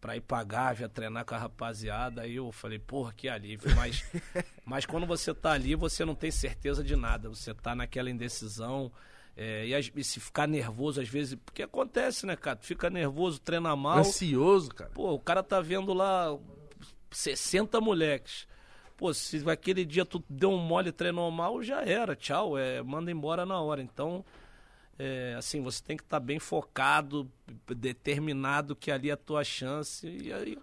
pra 0.00 0.16
ir 0.16 0.20
pra 0.20 0.42
Gávea 0.44 0.88
treinar 0.88 1.24
com 1.24 1.34
a 1.34 1.38
rapaziada. 1.38 2.22
Aí 2.22 2.36
eu 2.36 2.50
falei, 2.52 2.78
porra, 2.78 3.12
que 3.12 3.28
alívio. 3.28 3.74
Mas, 3.76 4.04
mas 4.64 4.86
quando 4.86 5.06
você 5.06 5.34
tá 5.34 5.52
ali, 5.52 5.74
você 5.74 6.04
não 6.04 6.14
tem 6.14 6.30
certeza 6.30 6.82
de 6.84 6.94
nada. 6.96 7.28
Você 7.28 7.52
tá 7.54 7.74
naquela 7.74 8.08
indecisão. 8.10 8.90
é, 9.36 9.66
e, 9.66 9.74
às- 9.74 9.90
e 9.94 10.02
se 10.04 10.18
ficar 10.20 10.46
nervoso, 10.48 11.00
às 11.00 11.08
vezes. 11.08 11.34
Porque 11.44 11.62
acontece, 11.62 12.26
né, 12.26 12.36
cara? 12.36 12.56
Tu 12.56 12.66
fica 12.66 12.88
nervoso, 12.90 13.40
treina 13.40 13.74
mal. 13.76 13.98
Ansioso, 13.98 14.70
cara. 14.70 14.90
Pô, 14.92 15.12
o 15.14 15.20
cara 15.20 15.42
tá 15.42 15.60
vendo 15.60 15.92
lá 15.92 16.36
60 17.10 17.80
moleques. 17.80 18.46
Pô, 18.96 19.14
se 19.14 19.48
aquele 19.48 19.84
dia 19.84 20.04
tu 20.04 20.22
deu 20.28 20.50
um 20.50 20.58
mole 20.58 20.88
e 20.88 20.92
treinou 20.92 21.30
mal, 21.30 21.62
já 21.62 21.82
era. 21.82 22.16
Tchau, 22.16 22.58
é, 22.58 22.82
manda 22.82 23.10
embora 23.12 23.46
na 23.46 23.60
hora. 23.60 23.80
Então, 23.80 24.24
é, 24.98 25.34
assim, 25.38 25.62
você 25.62 25.82
tem 25.82 25.96
que 25.96 26.02
estar 26.02 26.20
bem 26.20 26.38
focado, 26.38 27.30
determinado 27.68 28.74
que 28.74 28.90
ali 28.90 29.10
é 29.10 29.12
a 29.12 29.16
tua 29.16 29.44
chance. 29.44 30.06
E 30.08 30.32
aí, 30.32 30.58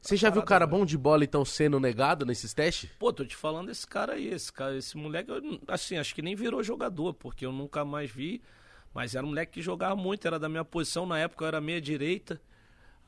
Você 0.00 0.16
já 0.16 0.30
viu 0.30 0.42
cara 0.42 0.64
né? 0.66 0.70
bom 0.70 0.84
de 0.86 0.96
bola, 0.96 1.24
então, 1.24 1.44
sendo 1.44 1.80
negado 1.80 2.24
nesses 2.24 2.54
testes? 2.54 2.90
pô, 2.98 3.12
tô 3.12 3.24
te 3.24 3.36
falando 3.36 3.66
desse 3.66 3.86
cara 3.86 4.14
aí, 4.14 4.28
esse 4.28 4.52
cara, 4.52 4.76
esse 4.76 4.96
moleque, 4.96 5.30
assim, 5.68 5.96
acho 5.96 6.14
que 6.14 6.22
nem 6.22 6.34
virou 6.36 6.62
jogador, 6.62 7.14
porque 7.14 7.44
eu 7.44 7.52
nunca 7.52 7.84
mais 7.84 8.10
vi. 8.10 8.40
Mas 8.94 9.14
era 9.14 9.24
um 9.24 9.28
moleque 9.30 9.52
que 9.54 9.62
jogava 9.62 9.94
muito, 9.96 10.26
era 10.26 10.38
da 10.38 10.48
minha 10.48 10.64
posição, 10.64 11.06
na 11.06 11.18
época 11.18 11.44
eu 11.44 11.48
era 11.48 11.60
meia 11.60 11.80
direita. 11.80 12.40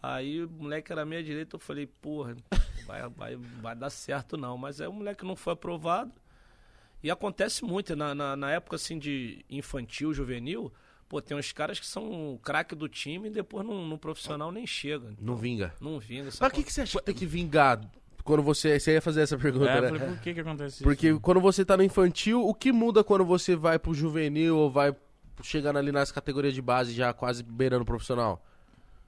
Aí 0.03 0.45
o 0.45 0.51
moleque 0.51 0.93
era 0.93 1.05
meia 1.05 1.23
direita, 1.23 1.57
eu 1.57 1.61
falei, 1.61 1.87
porra, 1.87 2.37
vai, 2.87 3.09
vai, 3.09 3.37
vai 3.37 3.75
dar 3.77 3.91
certo 3.91 4.37
não. 4.37 4.57
Mas 4.59 4.81
aí 4.81 4.87
o 4.89 4.93
moleque 4.93 5.25
não 5.25 5.37
foi 5.37 5.53
aprovado. 5.55 6.13
E 7.03 7.11
acontece 7.11 7.65
muito, 7.65 7.97
na, 7.97 8.15
na, 8.15 8.37
na 8.37 8.51
época 8.51 8.77
assim 8.77 8.99
de 8.99 9.45
infantil, 9.51 10.15
juvenil, 10.15 10.73
pô, 11.09 11.21
tem 11.21 11.37
uns 11.37 11.53
caras 11.53 11.81
que 11.81 11.87
são 11.87 12.39
craque 12.43 12.75
do 12.75 12.89
time 12.89 13.29
e 13.29 13.31
depois 13.31 13.67
no, 13.67 13.87
no 13.87 13.99
profissional 13.99 14.53
nem 14.53 14.67
chega. 14.67 15.13
Não 15.21 15.37
vinga. 15.37 15.75
Não 15.81 15.99
vinga. 15.99 16.31
Pra 16.39 16.51
que, 16.51 16.63
que 16.63 16.73
você 16.73 16.83
acha 16.83 16.99
que 16.99 17.05
tem 17.05 17.15
que 17.15 17.27
vingar 17.27 17.81
quando 18.23 18.43
você... 18.43 18.79
Você 18.79 18.93
ia 18.93 19.03
fazer 19.03 19.23
essa 19.23 19.37
pergunta, 19.37 19.69
É, 19.71 19.81
né? 19.81 19.89
falei, 19.89 20.09
por 20.15 20.21
que 20.21 20.33
que 20.35 20.41
acontece 20.41 20.77
isso? 20.77 20.85
Porque 20.85 21.19
quando 21.19 21.41
você 21.41 21.65
tá 21.65 21.77
no 21.77 21.83
infantil, 21.83 22.47
o 22.47 22.55
que 22.55 22.71
muda 22.71 23.03
quando 23.03 23.25
você 23.25 23.57
vai 23.57 23.79
pro 23.81 23.93
juvenil 23.93 24.57
ou 24.57 24.71
vai 24.71 24.95
chegando 25.43 25.79
ali 25.79 25.91
nas 25.91 26.13
categorias 26.13 26.55
de 26.55 26.63
base 26.63 26.93
já 26.93 27.13
quase 27.13 27.43
beirando 27.43 27.83
o 27.83 27.87
profissional? 27.87 28.41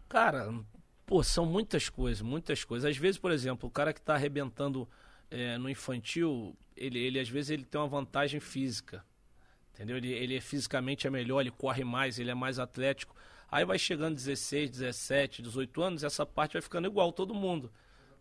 Cara, 0.09 0.53
pô, 1.07 1.23
são 1.23 1.47
muitas 1.47 1.89
coisas, 1.89 2.21
muitas 2.23 2.65
coisas. 2.65 2.91
Às 2.91 2.97
vezes, 2.97 3.19
por 3.19 3.31
exemplo, 3.31 3.69
o 3.69 3.73
cara 3.73 3.93
que 3.93 4.01
tá 4.01 4.15
arrebentando 4.15 4.89
é, 5.31 5.59
no 5.59 5.69
infantil, 5.69 6.57
ele, 6.77 6.99
ele 6.99 7.19
às 7.19 7.29
vezes 7.29 7.51
ele 7.51 7.65
tem 7.65 7.81
uma 7.81 7.89
vantagem 7.89 8.41
física. 8.41 9.05
Entendeu? 9.73 9.97
Ele, 9.97 10.13
ele 10.13 10.37
é 10.37 10.41
fisicamente 10.41 11.07
é 11.07 11.11
melhor, 11.11 11.41
ele 11.41 11.51
corre 11.51 11.83
mais, 11.83 12.19
ele 12.19 12.31
é 12.31 12.35
mais 12.35 12.59
atlético. 12.59 13.15
Aí 13.51 13.65
vai 13.65 13.79
chegando 13.79 14.15
16, 14.15 14.71
17, 14.71 15.43
18 15.43 15.83
anos, 15.83 16.05
essa 16.05 16.25
parte 16.25 16.55
vai 16.55 16.63
ficando 16.63 16.87
igual 16.87 17.13
todo 17.13 17.35
mundo. 17.35 17.71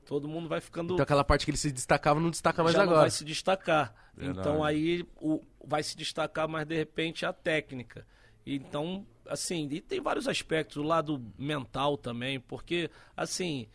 Todo 0.06 0.28
mundo 0.28 0.50
vai 0.50 0.60
ficando 0.60 0.94
Então 0.94 1.04
aquela 1.04 1.24
parte 1.24 1.46
que 1.46 1.52
ele 1.52 1.58
se 1.58 1.72
destacava 1.72 2.20
não 2.20 2.30
destaca 2.30 2.62
mais 2.62 2.74
já 2.74 2.80
não 2.80 2.86
agora. 2.86 3.02
vai 3.02 3.12
se 3.12 3.24
destacar. 3.24 3.94
Verdade. 4.16 4.40
Então 4.40 4.64
aí 4.64 5.06
o, 5.22 5.42
vai 5.66 5.82
se 5.82 5.96
destacar 5.96 6.48
mais 6.48 6.68
de 6.68 6.76
repente 6.76 7.26
a 7.26 7.32
técnica. 7.32 8.06
Então, 8.46 9.06
assim, 9.28 9.68
e 9.72 9.80
tem 9.80 10.02
vários 10.02 10.28
aspectos, 10.28 10.78
o 10.78 10.84
lado 10.84 11.24
mental 11.38 11.98
também, 11.98 12.40
porque, 12.40 12.90
assim, 13.16 13.68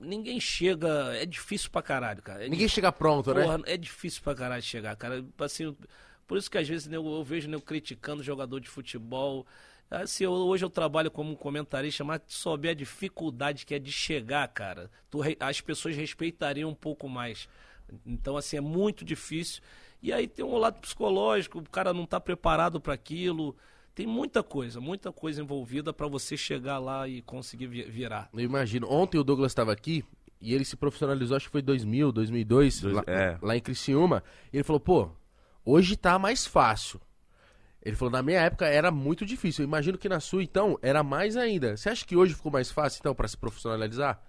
ninguém 0.00 0.40
chega. 0.40 1.14
É 1.16 1.26
difícil 1.26 1.70
pra 1.70 1.82
caralho, 1.82 2.22
cara. 2.22 2.44
É 2.44 2.48
Ninguém 2.48 2.68
chega 2.68 2.90
pronto, 2.92 3.32
né? 3.34 3.42
Porra, 3.42 3.60
é 3.66 3.76
difícil 3.76 4.22
pra 4.22 4.34
caralho 4.34 4.62
chegar, 4.62 4.94
cara. 4.96 5.24
Assim, 5.38 5.76
por 6.26 6.38
isso 6.38 6.50
que 6.50 6.58
às 6.58 6.68
vezes 6.68 6.90
eu, 6.92 7.04
eu 7.06 7.24
vejo 7.24 7.50
eu 7.50 7.60
criticando 7.60 8.22
jogador 8.22 8.60
de 8.60 8.68
futebol. 8.68 9.46
Assim, 9.90 10.24
eu- 10.24 10.32
hoje 10.32 10.64
eu 10.64 10.70
trabalho 10.70 11.10
como 11.10 11.36
comentarista, 11.36 12.04
mas 12.04 12.20
tu 12.20 12.32
souber 12.34 12.72
a 12.72 12.74
dificuldade 12.74 13.64
que 13.64 13.74
é 13.74 13.78
de 13.78 13.90
chegar, 13.90 14.46
cara, 14.48 14.90
tu 15.10 15.20
as 15.40 15.60
pessoas 15.60 15.96
respeitariam 15.96 16.68
um 16.70 16.74
pouco 16.74 17.08
mais. 17.08 17.48
Então, 18.04 18.36
assim, 18.36 18.58
é 18.58 18.60
muito 18.60 19.04
difícil. 19.04 19.62
E 20.02 20.12
aí 20.12 20.28
tem 20.28 20.44
um 20.44 20.58
lado 20.58 20.78
psicológico, 20.80 21.58
o 21.58 21.70
cara 21.70 21.92
não 21.94 22.04
tá 22.06 22.20
preparado 22.20 22.80
para 22.80 22.92
aquilo. 22.94 23.56
Tem 23.98 24.06
muita 24.06 24.44
coisa, 24.44 24.80
muita 24.80 25.10
coisa 25.10 25.42
envolvida 25.42 25.92
para 25.92 26.06
você 26.06 26.36
chegar 26.36 26.78
lá 26.78 27.08
e 27.08 27.20
conseguir 27.20 27.66
vi- 27.66 27.82
virar. 27.82 28.28
Eu 28.32 28.38
imagino. 28.38 28.88
Ontem 28.88 29.18
o 29.18 29.24
Douglas 29.24 29.50
estava 29.50 29.72
aqui 29.72 30.04
e 30.40 30.54
ele 30.54 30.64
se 30.64 30.76
profissionalizou, 30.76 31.36
acho 31.36 31.46
que 31.46 31.50
foi 31.50 31.62
2000, 31.62 32.12
2002, 32.12 32.80
Dois- 32.80 32.94
lá, 32.94 33.02
é. 33.08 33.36
lá 33.42 33.56
em 33.56 33.60
Criciúma. 33.60 34.22
E 34.52 34.58
ele 34.58 34.62
falou, 34.62 34.78
pô, 34.78 35.10
hoje 35.64 35.96
tá 35.96 36.16
mais 36.16 36.46
fácil. 36.46 37.00
Ele 37.82 37.96
falou, 37.96 38.12
na 38.12 38.22
minha 38.22 38.38
época 38.40 38.66
era 38.66 38.92
muito 38.92 39.26
difícil. 39.26 39.64
Eu 39.64 39.66
imagino 39.66 39.98
que 39.98 40.08
na 40.08 40.20
sua, 40.20 40.44
então, 40.44 40.78
era 40.80 41.02
mais 41.02 41.36
ainda. 41.36 41.76
Você 41.76 41.88
acha 41.88 42.06
que 42.06 42.14
hoje 42.14 42.34
ficou 42.34 42.52
mais 42.52 42.70
fácil, 42.70 43.00
então, 43.00 43.16
pra 43.16 43.26
se 43.26 43.36
profissionalizar? 43.36 44.22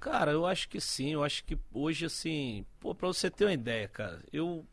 Cara, 0.00 0.32
eu 0.32 0.46
acho 0.46 0.66
que 0.66 0.80
sim. 0.80 1.12
Eu 1.12 1.22
acho 1.22 1.44
que 1.44 1.58
hoje, 1.74 2.06
assim, 2.06 2.64
pô, 2.80 2.94
pra 2.94 3.08
você 3.08 3.30
ter 3.30 3.44
uma 3.44 3.52
ideia, 3.52 3.86
cara, 3.86 4.22
eu. 4.32 4.64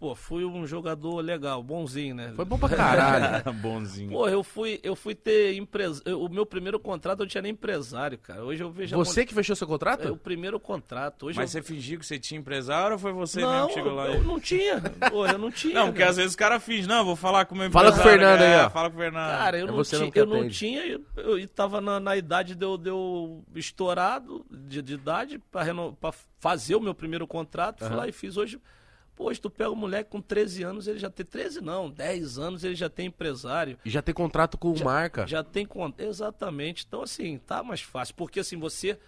Pô, 0.00 0.14
fui 0.14 0.46
um 0.46 0.66
jogador 0.66 1.20
legal, 1.20 1.62
bonzinho, 1.62 2.14
né? 2.14 2.32
Foi 2.34 2.46
bom 2.46 2.58
pra 2.58 2.70
caralho. 2.70 3.52
Bonzinho. 3.60 4.10
Pô, 4.10 4.26
eu 4.26 4.42
fui, 4.42 4.80
eu 4.82 4.96
fui 4.96 5.14
ter 5.14 5.54
empresa. 5.56 6.02
O 6.16 6.26
meu 6.30 6.46
primeiro 6.46 6.80
contrato 6.80 7.20
eu 7.22 7.26
tinha 7.26 7.42
nem 7.42 7.52
empresário, 7.52 8.16
cara. 8.16 8.42
Hoje 8.42 8.62
eu 8.62 8.70
vejo 8.70 8.94
a 8.94 8.98
Você 8.98 9.26
que 9.26 9.34
fechou 9.34 9.54
seu 9.54 9.66
contrato? 9.66 10.08
É 10.08 10.10
o 10.10 10.16
primeiro 10.16 10.58
contrato. 10.58 11.26
Hoje 11.26 11.36
Mas 11.36 11.54
eu... 11.54 11.60
você 11.62 11.68
fingiu 11.68 11.98
que 11.98 12.06
você 12.06 12.18
tinha 12.18 12.40
empresário 12.40 12.94
ou 12.94 12.98
foi 12.98 13.12
você 13.12 13.40
mesmo 13.40 13.52
não, 13.52 13.66
que 13.68 13.74
chegou 13.74 13.92
lá? 13.92 14.06
eu 14.08 14.24
não 14.24 14.40
tinha. 14.40 14.80
Pô, 15.10 15.26
eu 15.26 15.36
não 15.36 15.50
tinha. 15.50 15.74
Não, 15.74 15.88
porque 15.88 16.02
às 16.02 16.16
vezes 16.16 16.32
o 16.32 16.38
cara 16.38 16.58
finge, 16.58 16.88
não, 16.88 17.04
vou 17.04 17.14
falar 17.14 17.44
com 17.44 17.54
o 17.54 17.58
meu 17.58 17.70
Fala 17.70 17.90
com 17.92 17.98
o 17.98 18.00
empresário. 18.00 18.20
Fernando 18.26 18.40
aí, 18.42 18.52
é, 18.58 18.64
ó. 18.64 18.70
Fala 18.70 18.88
com 18.88 18.96
o 18.96 19.00
Fernando. 19.00 19.30
Cara, 19.38 19.58
eu 19.58 19.64
É 19.66 19.68
não, 19.68 19.76
você 19.76 19.96
tinha, 19.98 20.12
eu 20.14 20.24
não 20.26 20.48
tinha, 20.48 20.86
eu, 20.86 21.04
eu 21.18 21.38
e 21.38 21.46
tava 21.46 21.78
na, 21.82 22.00
na 22.00 22.16
idade 22.16 22.54
de 22.54 22.64
eu, 22.64 22.78
de 22.78 22.88
eu 22.88 23.44
estourado 23.54 24.46
de, 24.50 24.80
de 24.80 24.94
idade 24.94 25.38
pra, 25.50 25.62
reno- 25.62 25.94
pra 26.00 26.10
fazer 26.38 26.74
o 26.74 26.80
meu 26.80 26.94
primeiro 26.94 27.26
contrato. 27.26 27.80
Fui 27.80 27.88
Aham. 27.88 27.96
lá 27.96 28.08
e 28.08 28.12
fiz 28.12 28.38
hoje. 28.38 28.58
Hoje 29.20 29.38
tu 29.38 29.50
pega 29.50 29.70
um 29.70 29.76
moleque 29.76 30.08
com 30.08 30.22
13 30.22 30.62
anos, 30.62 30.86
ele 30.86 30.98
já 30.98 31.10
tem 31.10 31.26
13 31.26 31.60
não, 31.60 31.90
10 31.90 32.38
anos 32.38 32.64
ele 32.64 32.74
já 32.74 32.88
tem 32.88 33.08
empresário. 33.08 33.78
E 33.84 33.90
já 33.90 34.00
tem 34.00 34.14
contrato 34.14 34.56
com 34.56 34.74
marca. 34.82 35.26
Já 35.26 35.44
tem 35.44 35.66
conta. 35.66 36.02
Exatamente. 36.02 36.86
Então, 36.88 37.02
assim, 37.02 37.36
tá 37.36 37.62
mais 37.62 37.82
fácil. 37.82 38.14
Porque 38.14 38.40
assim, 38.40 38.56
você 38.56 38.98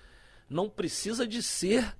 não 0.50 0.68
precisa 0.68 1.26
de 1.26 1.42
ser 1.42 1.96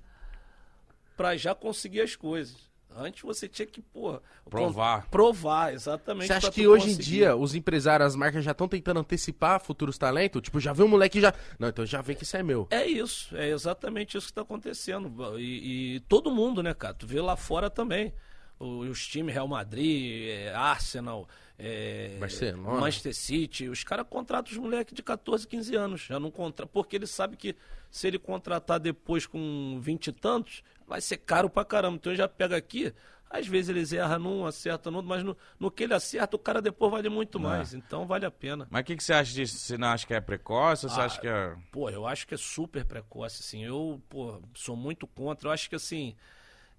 pra 1.17 1.35
já 1.35 1.55
conseguir 1.55 2.01
as 2.01 2.15
coisas. 2.15 2.71
Antes 2.95 3.21
você 3.23 3.47
tinha 3.47 3.65
que, 3.65 3.81
pô, 3.81 4.19
Provar. 4.49 5.07
Provar, 5.09 5.73
exatamente. 5.73 6.27
Você 6.27 6.33
acha 6.33 6.51
que 6.51 6.67
hoje 6.67 6.91
em 6.91 6.97
dia 6.97 7.35
os 7.35 7.55
empresários, 7.55 8.07
as 8.07 8.15
marcas 8.15 8.43
já 8.43 8.51
estão 8.51 8.67
tentando 8.67 8.99
antecipar 8.99 9.59
futuros 9.59 9.97
talentos? 9.97 10.41
Tipo, 10.41 10.59
já 10.59 10.73
vê 10.73 10.83
um 10.83 10.87
moleque 10.87 11.17
e 11.17 11.21
já. 11.21 11.33
Não, 11.57 11.69
então 11.69 11.85
já 11.85 12.01
vê 12.01 12.13
que 12.15 12.23
isso 12.23 12.37
é 12.37 12.43
meu. 12.43 12.67
É 12.69 12.85
isso, 12.85 13.35
é 13.35 13.49
exatamente 13.49 14.17
isso 14.17 14.27
que 14.27 14.31
está 14.31 14.41
acontecendo. 14.41 15.11
E, 15.39 15.95
e 15.95 15.99
todo 16.01 16.29
mundo, 16.31 16.61
né, 16.61 16.73
cara? 16.73 16.93
Tu 16.93 17.07
vê 17.07 17.19
lá 17.21 17.35
fora 17.35 17.69
também. 17.69 18.13
O- 18.59 18.79
Os 18.81 19.07
times 19.07 19.33
Real 19.33 19.47
Madrid, 19.47 20.27
é, 20.29 20.53
Arsenal, 20.53 21.27
é, 21.57 22.15
Barcelona. 22.19 22.79
Manchester 22.79 23.13
City, 23.15 23.67
os 23.67 23.83
caras 23.83 24.05
contratam 24.09 24.51
os 24.51 24.57
moleques 24.57 24.93
de 24.93 25.01
14, 25.01 25.47
15 25.47 25.75
anos. 25.75 26.01
Já 26.01 26.19
não 26.19 26.29
contra... 26.31 26.65
Porque 26.67 26.95
ele 26.95 27.07
sabe 27.07 27.35
que 27.35 27.55
se 27.89 28.07
ele 28.07 28.17
contratar 28.19 28.79
depois 28.79 29.25
com 29.25 29.79
20 29.81 30.07
e 30.07 30.11
tantos, 30.11 30.63
vai 30.87 31.01
ser 31.01 31.17
caro 31.17 31.49
pra 31.49 31.65
caramba. 31.65 31.95
Então 31.95 32.11
ele 32.11 32.17
já 32.17 32.27
pega 32.27 32.55
aqui, 32.55 32.93
às 33.29 33.47
vezes 33.47 33.69
eles 33.69 33.91
erram 33.91 34.19
num, 34.19 34.45
acertam 34.45 34.91
no 34.91 34.99
outro, 34.99 35.09
mas 35.09 35.23
no, 35.23 35.35
no 35.59 35.71
que 35.71 35.83
ele 35.83 35.93
acerta, 35.93 36.35
o 36.35 36.39
cara 36.39 36.61
depois 36.61 36.91
vale 36.91 37.09
muito 37.09 37.39
mais. 37.39 37.73
Então 37.73 38.05
vale 38.05 38.25
a 38.25 38.31
pena. 38.31 38.67
Mas 38.69 38.81
o 38.81 38.85
que, 38.85 38.95
que 38.95 39.03
você 39.03 39.13
acha 39.13 39.33
disso? 39.33 39.57
Você 39.57 39.77
não 39.77 39.87
acha 39.87 40.05
que 40.05 40.13
é 40.13 40.21
precoce 40.21 40.87
você 40.87 40.99
Ah, 41.01 41.05
acha 41.05 41.19
que 41.19 41.27
é. 41.27 41.55
Pô, 41.71 41.89
eu 41.89 42.05
acho 42.05 42.27
que 42.27 42.35
é 42.35 42.37
super 42.37 42.85
precoce, 42.85 43.41
assim. 43.41 43.63
Eu, 43.63 43.99
pô, 44.07 44.39
sou 44.53 44.75
muito 44.75 45.07
contra. 45.07 45.47
Eu 45.49 45.51
acho 45.51 45.67
que, 45.67 45.75
assim, 45.75 46.15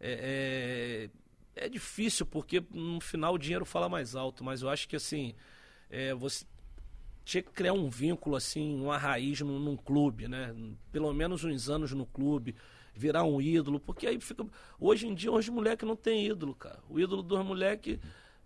é, 0.01 1.09
é, 1.57 1.65
é 1.67 1.69
difícil, 1.69 2.25
porque 2.25 2.63
no 2.71 3.01
final 3.01 3.35
o 3.35 3.39
dinheiro 3.39 3.65
fala 3.65 3.89
mais 3.89 4.15
alto, 4.15 4.45
mas 4.45 4.63
eu 4.63 4.71
acho 4.71 4.89
que, 4.89 4.95
assim, 4.95 5.35
é, 5.91 6.15
você 6.15 6.45
tinha 7.25 7.43
que 7.43 7.51
criar 7.51 7.73
um 7.73 7.89
vínculo, 7.89 8.37
assim, 8.37 8.81
uma 8.81 8.99
raiz 8.99 9.41
num, 9.41 9.59
num 9.59 9.77
clube, 9.77 10.29
né? 10.29 10.55
Pelo 10.93 11.13
menos 11.13 11.43
uns 11.43 11.69
anos 11.69 11.93
no 11.93 12.07
clube, 12.07 12.55
virar 12.95 13.25
um 13.25 13.41
ídolo, 13.41 13.81
porque 13.81 14.07
aí 14.07 14.21
fica... 14.21 14.47
Hoje 14.79 15.07
em 15.07 15.15
dia, 15.15 15.33
os 15.33 15.49
moleques 15.49 15.87
não 15.87 15.97
tem 15.97 16.27
ídolo, 16.27 16.55
cara. 16.55 16.79
O 16.89 17.01
ídolo 17.01 17.23
dos 17.23 17.45
moleques 17.45 17.99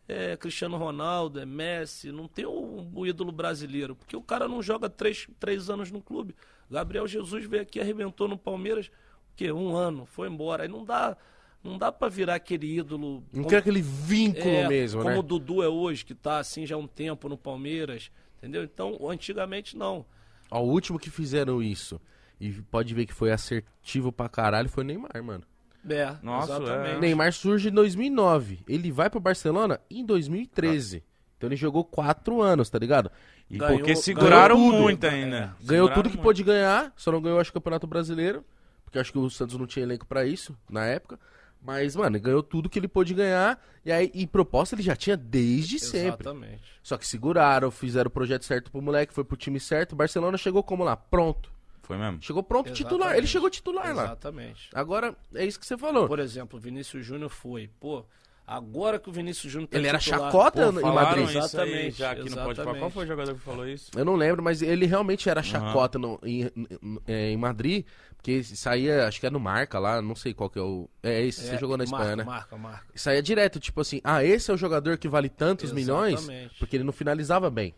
é 0.09 0.37
Cristiano 0.37 0.77
Ronaldo, 0.79 1.39
é 1.39 1.45
Messi, 1.45 2.11
não 2.11 2.27
tem 2.27 2.47
o, 2.47 2.91
o 2.95 3.07
ídolo 3.07 3.31
brasileiro, 3.31 3.95
porque 3.95 4.17
o 4.17 4.23
cara 4.23 4.49
não 4.49 4.63
joga 4.63 4.89
três, 4.89 5.29
três 5.39 5.69
anos 5.69 5.91
no 5.91 6.01
clube. 6.01 6.35
Gabriel 6.71 7.07
Jesus 7.07 7.45
veio 7.45 7.63
aqui, 7.63 7.79
arrebentou 7.79 8.27
no 8.27 8.39
Palmeiras, 8.39 8.87
o 8.87 9.37
quê? 9.37 9.53
Um 9.53 9.77
ano, 9.77 10.07
foi 10.07 10.29
embora. 10.29 10.63
Aí 10.63 10.69
não 10.69 10.85
dá, 10.85 11.17
não 11.63 11.77
dá 11.77 11.93
para 11.93 12.09
virar 12.09 12.37
aquele 12.37 12.79
ídolo. 12.79 13.23
Não 13.33 13.43
como- 13.43 13.49
quer 13.49 13.59
aquele 13.59 13.83
vínculo 13.83 14.49
é, 14.49 14.67
mesmo, 14.69 15.03
como 15.03 15.15
né? 15.15 15.21
o 15.21 15.23
Dudu 15.23 15.63
é 15.63 15.69
hoje, 15.69 16.05
que 16.05 16.15
tá 16.15 16.39
assim 16.39 16.65
já 16.65 16.75
há 16.75 16.79
um 16.79 16.87
tempo 16.87 17.29
no 17.29 17.37
Palmeiras, 17.37 18.11
entendeu? 18.39 18.65
Então, 18.65 18.99
antigamente 19.11 19.77
não. 19.77 20.07
Ó, 20.51 20.63
o 20.63 20.71
último 20.71 20.99
que 20.99 21.11
fizeram 21.11 21.63
isso, 21.63 22.01
e 22.41 22.51
pode 22.53 22.95
ver 22.95 23.07
que 23.07 23.13
foi 23.15 23.31
assertivo 23.33 24.13
pra 24.13 24.29
caralho, 24.29 24.69
foi 24.69 24.85
o 24.85 24.87
Neymar, 24.87 25.23
mano. 25.23 25.45
É, 25.89 26.17
Nossa, 26.23 26.57
exatamente. 26.57 26.97
é. 26.97 27.01
Neymar 27.01 27.33
surge 27.33 27.69
em 27.69 27.73
2009. 27.73 28.61
Ele 28.69 28.91
vai 28.93 29.09
pro 29.09 29.21
Barcelona 29.21 29.81
em 29.91 30.05
2013. 30.05 31.03
Então 31.37 31.49
ele 31.49 31.57
jogou 31.57 31.85
quatro 31.85 32.43
anos, 32.43 32.69
tá 32.69 32.79
ligado? 32.79 33.11
E 33.49 33.57
Ganhou- 33.59 33.79
Porque 33.79 33.97
seguraram 33.97 34.57
ganhou 34.57 34.73
tudo. 34.73 34.83
muito 34.83 35.05
ainda. 35.07 35.39
ganhou 35.39 35.57
Seguraram 35.87 35.95
tudo 35.95 36.11
que 36.11 36.17
muito. 36.17 36.25
pôde 36.25 36.43
ganhar, 36.43 36.93
só 36.97 37.11
não 37.13 37.23
ganhou 37.23 37.39
acho 37.41 37.51
o 37.51 37.55
Campeonato 37.55 37.87
Brasileiro, 37.87 38.45
porque 38.85 38.99
acho 38.99 39.13
que 39.13 39.19
o 39.19 39.31
Santos 39.31 39.57
não 39.57 39.67
tinha 39.67 39.85
elenco 39.85 40.05
pra 40.07 40.27
isso 40.27 40.57
na 40.69 40.85
época. 40.85 41.19
Mas, 41.63 41.97
mano, 41.97 42.17
ele 42.17 42.23
ganhou 42.25 42.43
tudo 42.43 42.69
que 42.69 42.79
ele 42.79 42.87
pôde 42.89 43.15
ganhar 43.15 43.61
e 43.85 43.91
aí 43.91 44.11
e 44.15 44.27
proposta 44.27 44.75
ele 44.77 44.83
já 44.83 44.95
tinha 44.95 45.17
desde 45.17 45.79
sempre. 45.79 46.23
Exatamente. 46.25 46.63
Só 46.83 46.97
que 46.97 47.07
seguraram, 47.07 47.71
fizeram 47.71 48.09
o 48.09 48.13
projeto 48.13 48.45
certo 48.45 48.71
pro 48.71 48.83
moleque, 48.83 49.13
foi 49.15 49.25
pro 49.25 49.37
time 49.37 49.59
certo. 49.59 49.93
O 49.93 49.97
Barcelona 49.97 50.37
chegou 50.39 50.63
como 50.63 50.85
lá? 50.85 50.97
Pronto. 50.97 51.51
Foi 51.89 51.97
mesmo? 51.99 52.23
Chegou 52.23 52.43
pronto 52.45 52.71
titular. 52.73 52.99
Exatamente. 52.99 53.19
Ele 53.19 53.27
chegou 53.27 53.51
titular 53.51 53.95
lá. 53.97 54.05
Exatamente. 54.05 54.69
Agora, 54.73 55.17
é 55.35 55.45
isso 55.45 55.59
que 55.59 55.67
você 55.67 55.77
falou. 55.77 56.07
Por 56.07 56.21
exemplo, 56.21 56.57
o 56.59 56.63
Vinícius 56.63 57.05
Júnior 57.05 57.31
foi. 57.31 57.69
Pô, 57.81 58.05
agora 58.47 58.99
que 58.99 59.09
o 59.09 59.13
Vinícius 59.13 59.51
Júnior 59.53 59.69
tá 59.71 59.79
Ele 59.79 59.89
era 59.89 59.99
titular- 59.99 60.31
chacota 60.31 60.73
Pô, 60.73 60.81
em 60.81 60.83
Madrid. 60.95 61.25
isso 61.29 61.39
aí 61.39 61.45
Exatamente, 61.45 61.99
já 61.99 62.11
aqui 62.13 62.29
no 62.31 62.37
Pode 62.37 62.37
Pá. 62.37 62.45
Qual 62.45 62.53
exatamente. 62.77 62.93
foi 62.93 63.05
o 63.05 63.07
jogador 63.07 63.35
que 63.35 63.41
falou 63.41 63.67
isso? 63.67 63.91
Eu 63.97 64.05
não 64.05 64.15
lembro, 64.17 64.43
mas 64.43 64.61
ele 64.63 64.85
realmente 64.87 65.29
era 65.29 65.43
chacota 65.43 65.99
no- 65.99 66.21
em, 66.23 66.43
em- 66.57 67.33
em 67.33 67.37
Madrid, 67.37 67.85
porque 68.17 68.43
saía, 68.45 69.07
acho 69.09 69.19
que 69.21 69.27
é 69.27 69.31
no 69.31 69.41
Marca 69.41 69.79
lá, 69.79 70.03
não 70.03 70.15
sei 70.15 70.35
qual 70.35 70.51
que 70.51 70.59
é 70.59 70.63
o. 70.63 70.89
É 71.03 71.23
esse, 71.25 71.41
você 71.43 71.55
É, 71.55 71.59
jogou 71.59 71.77
na 71.79 71.85
Espanha, 71.85 72.05
marca, 72.05 72.17
né? 72.17 72.25
Marca, 72.25 72.57
marca. 72.59 72.87
Saía 72.95 73.23
direto, 73.23 73.59
tipo 73.61 73.81
assim, 73.81 74.01
ah, 74.05 74.23
esse 74.25 74.51
é 74.51 74.55
o 74.55 74.57
jogador 74.59 74.99
que 74.99 75.09
vale 75.09 75.29
tantos 75.29 75.73
milhões, 75.73 76.15
Exatamente. 76.21 76.59
porque 76.59 76.77
ele 76.77 76.85
não 76.85 76.93
finalizava 76.93 77.49
bem. 77.51 77.75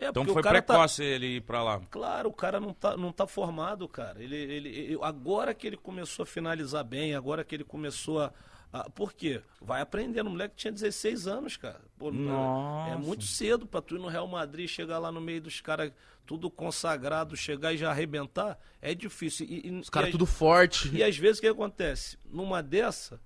É, 0.00 0.08
Então 0.08 0.24
foi 0.26 0.42
tá- 0.42 0.50
precoce 0.50 1.02
ele 1.02 1.36
ir 1.36 1.40
pra 1.42 1.62
lá. 1.62 1.80
Claro, 1.90 2.28
o 2.28 2.32
cara 2.32 2.60
não 2.60 2.72
tá, 2.72 2.96
não 2.96 3.10
tá 3.12 3.26
formado, 3.26 3.88
cara. 3.88 4.22
Ele, 4.22 4.36
ele, 4.36 4.98
agora 5.02 5.52
que 5.52 5.66
ele 5.66 5.76
começou 5.76 6.22
a 6.22 6.26
finalizar 6.26 6.84
bem, 6.84 7.14
agora 7.14 7.42
que 7.44 7.54
ele 7.54 7.64
começou 7.64 8.20
a. 8.22 8.32
a- 8.72 8.88
por 8.90 9.12
quê? 9.12 9.40
Vai 9.60 9.80
aprendendo. 9.80 10.28
O 10.28 10.30
moleque 10.30 10.54
tinha 10.56 10.72
16 10.72 11.26
anos, 11.26 11.56
cara. 11.56 11.80
Pô, 11.98 12.12
Nossa. 12.12 12.92
É 12.92 12.96
muito 12.96 13.24
cedo 13.24 13.66
pra 13.66 13.80
tu 13.82 13.96
ir 13.96 13.98
no 13.98 14.06
Real 14.08 14.28
Madrid, 14.28 14.68
chegar 14.68 14.98
lá 15.00 15.10
no 15.10 15.20
meio 15.20 15.40
dos 15.40 15.60
caras, 15.60 15.90
tudo 16.24 16.48
consagrado, 16.48 17.36
chegar 17.36 17.72
e 17.72 17.76
já 17.76 17.90
arrebentar. 17.90 18.56
É 18.80 18.94
difícil. 18.94 19.46
E, 19.50 19.66
e- 19.66 19.80
Os 19.80 19.90
caras 19.90 20.10
tudo 20.12 20.26
forte. 20.26 20.94
E 20.94 21.02
às 21.02 21.16
vezes 21.16 21.38
o 21.38 21.40
que 21.40 21.48
acontece? 21.48 22.16
Numa 22.30 22.62
dessa, 22.62 23.20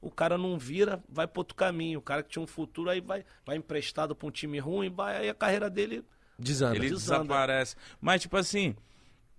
o 0.00 0.10
cara 0.10 0.38
não 0.38 0.58
vira, 0.58 1.02
vai 1.08 1.26
pro 1.26 1.40
outro 1.40 1.54
caminho. 1.54 1.98
O 1.98 2.02
cara 2.02 2.22
que 2.22 2.30
tinha 2.30 2.42
um 2.42 2.46
futuro 2.46 2.88
aí 2.90 3.00
vai, 3.00 3.24
vai 3.44 3.56
emprestado 3.56 4.14
pra 4.14 4.26
um 4.28 4.30
time 4.30 4.58
ruim, 4.58 4.88
vai, 4.90 5.16
aí 5.16 5.28
a 5.28 5.34
carreira 5.34 5.68
dele. 5.68 6.04
Desanda. 6.38 6.76
Ele 6.76 6.88
Desanda. 6.90 7.22
desaparece. 7.22 7.76
Mas, 8.00 8.22
tipo 8.22 8.36
assim. 8.36 8.74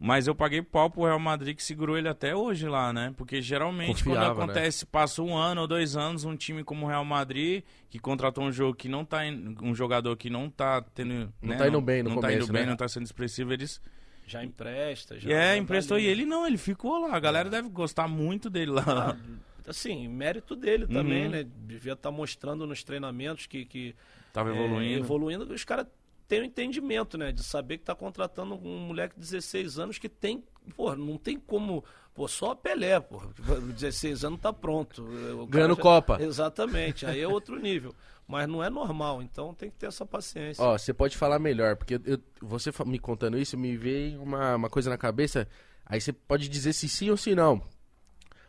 Mas 0.04 0.26
eu 0.26 0.34
paguei 0.34 0.64
pau 0.64 0.90
pro 0.90 1.04
Real 1.04 1.20
Madrid 1.20 1.56
que 1.56 1.64
segurou 1.64 1.96
ele 1.96 2.08
até 2.10 2.36
hoje 2.36 2.68
lá, 2.68 2.92
né? 2.92 3.14
Porque 3.16 3.40
geralmente 3.40 4.04
Confiava, 4.04 4.34
quando 4.34 4.50
acontece, 4.50 4.84
passa 4.84 5.22
um 5.22 5.38
ano 5.38 5.62
ou 5.62 5.68
dois 5.68 5.96
anos, 5.96 6.24
um 6.26 6.36
time 6.36 6.64
como 6.64 6.88
o 6.88 6.90
Real 6.90 7.06
Madrid, 7.06 7.64
que 7.88 8.00
contratou 8.00 8.44
um 8.44 8.52
jogo 8.52 8.74
que 8.76 8.90
não 8.90 9.06
tá 9.06 9.28
in- 9.28 9.56
um 9.62 9.76
jogador 9.76 10.18
que 10.18 10.28
não 10.28 10.50
tá 10.50 10.82
tendo. 10.82 11.32
Não 11.40 11.50
né, 11.50 11.56
tá 11.58 11.68
indo 11.68 11.80
bem 11.82 12.02
no 12.02 12.10
não 12.10 12.16
tá 12.16 12.30
começo, 12.30 12.44
indo 12.46 12.52
bem, 12.54 12.64
né? 12.64 12.70
não 12.70 12.76
tá 12.76 12.88
sendo 12.88 13.06
expressivo, 13.06 13.54
eles. 13.54 13.80
Já 14.26 14.44
empresta. 14.44 15.20
Já 15.20 15.30
é, 15.30 15.52
já 15.54 15.58
emprestou. 15.58 15.98
tá 15.98 16.02
E 16.02 16.06
ali. 16.06 16.12
ele 16.22 16.26
não, 16.26 16.48
ele 16.48 16.58
ficou 16.58 17.00
lá. 17.08 17.16
A 17.16 17.20
galera 17.20 17.48
deve 17.48 17.70
gostar 17.70 18.08
muito 18.08 18.50
dele 18.50 18.72
lá. 18.72 19.16
Ah, 19.16 19.26
assim, 19.68 20.08
mérito 20.08 20.56
dele 20.56 20.88
também, 20.88 21.26
Uhum. 21.26 21.32
né? 21.32 21.44
Devia 21.44 21.94
estar 21.94 22.12
mostrando 22.12 22.66
nos 22.66 22.84
treinamentos 22.84 23.46
que, 23.48 23.66
que 23.66 23.96
Tava 24.34 24.50
é, 24.50 24.54
evoluindo. 24.56 25.00
evoluindo. 25.00 25.54
Os 25.54 25.64
caras 25.64 25.88
têm 26.28 26.42
o 26.42 26.46
entendimento, 26.46 27.18
né? 27.18 27.32
De 27.32 27.44
saber 27.44 27.78
que 27.78 27.84
tá 27.84 27.94
contratando 27.96 28.56
um 28.56 28.80
moleque 28.80 29.16
de 29.16 29.22
16 29.22 29.78
anos 29.80 29.98
que 29.98 30.08
tem. 30.10 30.44
Pô, 30.76 30.96
não 30.96 31.18
tem 31.18 31.38
como. 31.40 31.84
Pô, 32.14 32.28
só 32.28 32.54
Pelé, 32.56 33.00
pô. 33.00 33.22
16 33.76 34.24
anos 34.26 34.40
tá 34.40 34.52
pronto. 34.54 35.06
Ganhando 35.50 35.78
Copa. 35.78 36.22
Exatamente. 36.22 37.06
Aí 37.06 37.20
é 37.22 37.28
outro 37.28 37.60
nível. 37.60 37.94
Mas 38.28 38.48
não 38.48 38.64
é 38.64 38.70
normal, 38.70 39.22
então 39.22 39.54
tem 39.54 39.70
que 39.70 39.76
ter 39.78 39.88
essa 39.88 40.06
paciência. 40.06 40.64
Ó, 40.64 40.78
você 40.78 40.94
pode 40.94 41.18
falar 41.18 41.38
melhor, 41.38 41.76
porque 41.76 42.00
eu- 42.06 42.20
você 42.42 42.72
me 42.86 42.98
contando 42.98 43.38
isso, 43.38 43.58
me 43.58 43.76
veio 43.76 44.22
uma, 44.22 44.56
uma 44.56 44.70
coisa 44.70 44.90
na 44.90 44.98
cabeça, 44.98 45.46
aí 45.86 46.00
você 46.00 46.14
pode 46.14 46.48
dizer 46.48 46.72
se 46.72 46.88
sim 46.88 47.10
ou 47.10 47.18
se 47.18 47.36
não. 47.36 47.62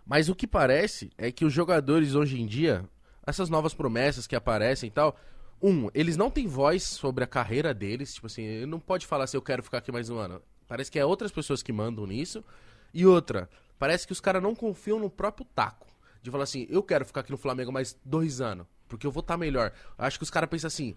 Mas 0.06 0.28
o 0.28 0.35
que 0.35 0.47
parece 0.47 1.11
é 1.16 1.30
que 1.30 1.44
os 1.44 1.52
jogadores 1.52 2.14
hoje 2.14 2.40
em 2.40 2.47
dia, 2.47 2.85
essas 3.26 3.49
novas 3.49 3.75
promessas 3.75 4.26
que 4.26 4.37
aparecem 4.37 4.88
e 4.88 4.90
tal, 4.90 5.16
um, 5.62 5.88
eles 5.94 6.16
não 6.16 6.30
têm 6.30 6.47
voz 6.47 6.82
sobre 6.82 7.23
a 7.23 7.26
carreira 7.26 7.73
deles, 7.73 8.14
tipo 8.14 8.26
assim, 8.26 8.42
ele 8.42 8.66
não 8.66 8.80
pode 8.80 9.06
falar 9.06 9.25
assim, 9.25 9.37
eu 9.37 9.42
quero 9.42 9.62
ficar 9.62 9.78
aqui 9.78 9.92
mais 9.92 10.11
um 10.11 10.18
ano. 10.18 10.42
Parece 10.66 10.90
que 10.90 10.99
é 10.99 11.04
outras 11.04 11.30
pessoas 11.30 11.62
que 11.62 11.73
mandam 11.73 12.06
nisso. 12.06 12.44
E 12.92 13.06
outra, 13.06 13.49
parece 13.78 14.06
que 14.06 14.12
os 14.12 14.21
caras 14.21 14.42
não 14.42 14.54
confiam 14.54 14.99
no 14.99 15.09
próprio 15.09 15.47
taco. 15.54 15.87
De 16.23 16.30
falar 16.30 16.44
assim, 16.44 16.66
eu 16.71 16.82
quero 16.82 17.04
ficar 17.04 17.21
aqui 17.21 17.30
no 17.30 17.37
Flamengo 17.37 17.73
mais 17.73 17.99
dois 18.04 18.40
anos, 18.40 18.66
porque 18.88 19.06
eu 19.06 19.11
vou 19.11 19.21
estar 19.21 19.37
melhor. 19.37 19.73
Acho 19.99 20.18
que 20.18 20.23
os 20.23 20.30
caras 20.30 20.49
pensam 20.49 20.68
assim, 20.68 20.97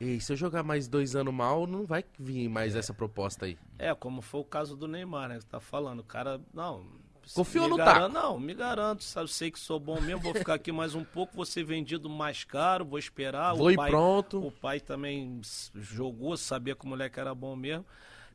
ei, 0.00 0.20
se 0.20 0.32
eu 0.32 0.36
jogar 0.36 0.62
mais 0.62 0.86
dois 0.86 1.16
anos 1.16 1.32
mal, 1.32 1.66
não 1.66 1.84
vai 1.84 2.04
vir 2.18 2.48
mais 2.48 2.76
essa 2.76 2.92
proposta 2.92 3.46
aí. 3.46 3.58
É, 3.78 3.94
como 3.94 4.20
foi 4.20 4.40
o 4.40 4.44
caso 4.44 4.76
do 4.76 4.86
Neymar, 4.86 5.28
né? 5.28 5.36
Que 5.36 5.42
você 5.42 5.48
tá 5.48 5.60
falando. 5.60 6.00
O 6.00 6.04
cara, 6.04 6.40
não. 6.52 6.86
Confiou 7.34 7.64
me 7.64 7.70
no 7.70 7.76
taco. 7.76 8.08
Não, 8.08 8.38
me 8.38 8.54
garanto, 8.54 9.02
sabe? 9.02 9.28
Sei 9.28 9.50
que 9.50 9.58
sou 9.58 9.80
bom 9.80 10.00
mesmo, 10.00 10.20
vou 10.20 10.34
ficar 10.34 10.54
aqui 10.54 10.70
mais 10.70 10.94
um 10.94 11.04
pouco, 11.04 11.34
vou 11.34 11.44
ser 11.44 11.64
vendido 11.64 12.08
mais 12.08 12.44
caro, 12.44 12.84
vou 12.84 12.98
esperar. 12.98 13.54
Vou 13.54 13.66
o 13.66 13.70
ir 13.70 13.76
pai, 13.76 13.90
pronto. 13.90 14.46
O 14.46 14.50
pai 14.52 14.80
também 14.80 15.40
jogou, 15.74 16.36
sabia 16.36 16.74
que 16.74 16.84
o 16.84 16.88
moleque 16.88 17.18
era 17.18 17.34
bom 17.34 17.56
mesmo. 17.56 17.84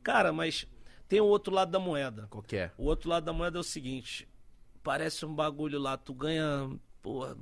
Cara, 0.02 0.32
mas 0.32 0.66
tem 1.08 1.20
o 1.20 1.26
outro 1.26 1.54
lado 1.54 1.70
da 1.70 1.78
moeda. 1.78 2.26
Qual 2.28 2.42
que 2.42 2.56
é? 2.56 2.70
O 2.76 2.84
outro 2.84 3.08
lado 3.08 3.24
da 3.24 3.32
moeda 3.32 3.58
é 3.58 3.60
o 3.60 3.64
seguinte: 3.64 4.28
parece 4.82 5.24
um 5.24 5.34
bagulho 5.34 5.78
lá, 5.78 5.96
tu 5.96 6.12
ganha, 6.12 6.70
porra, 7.00 7.36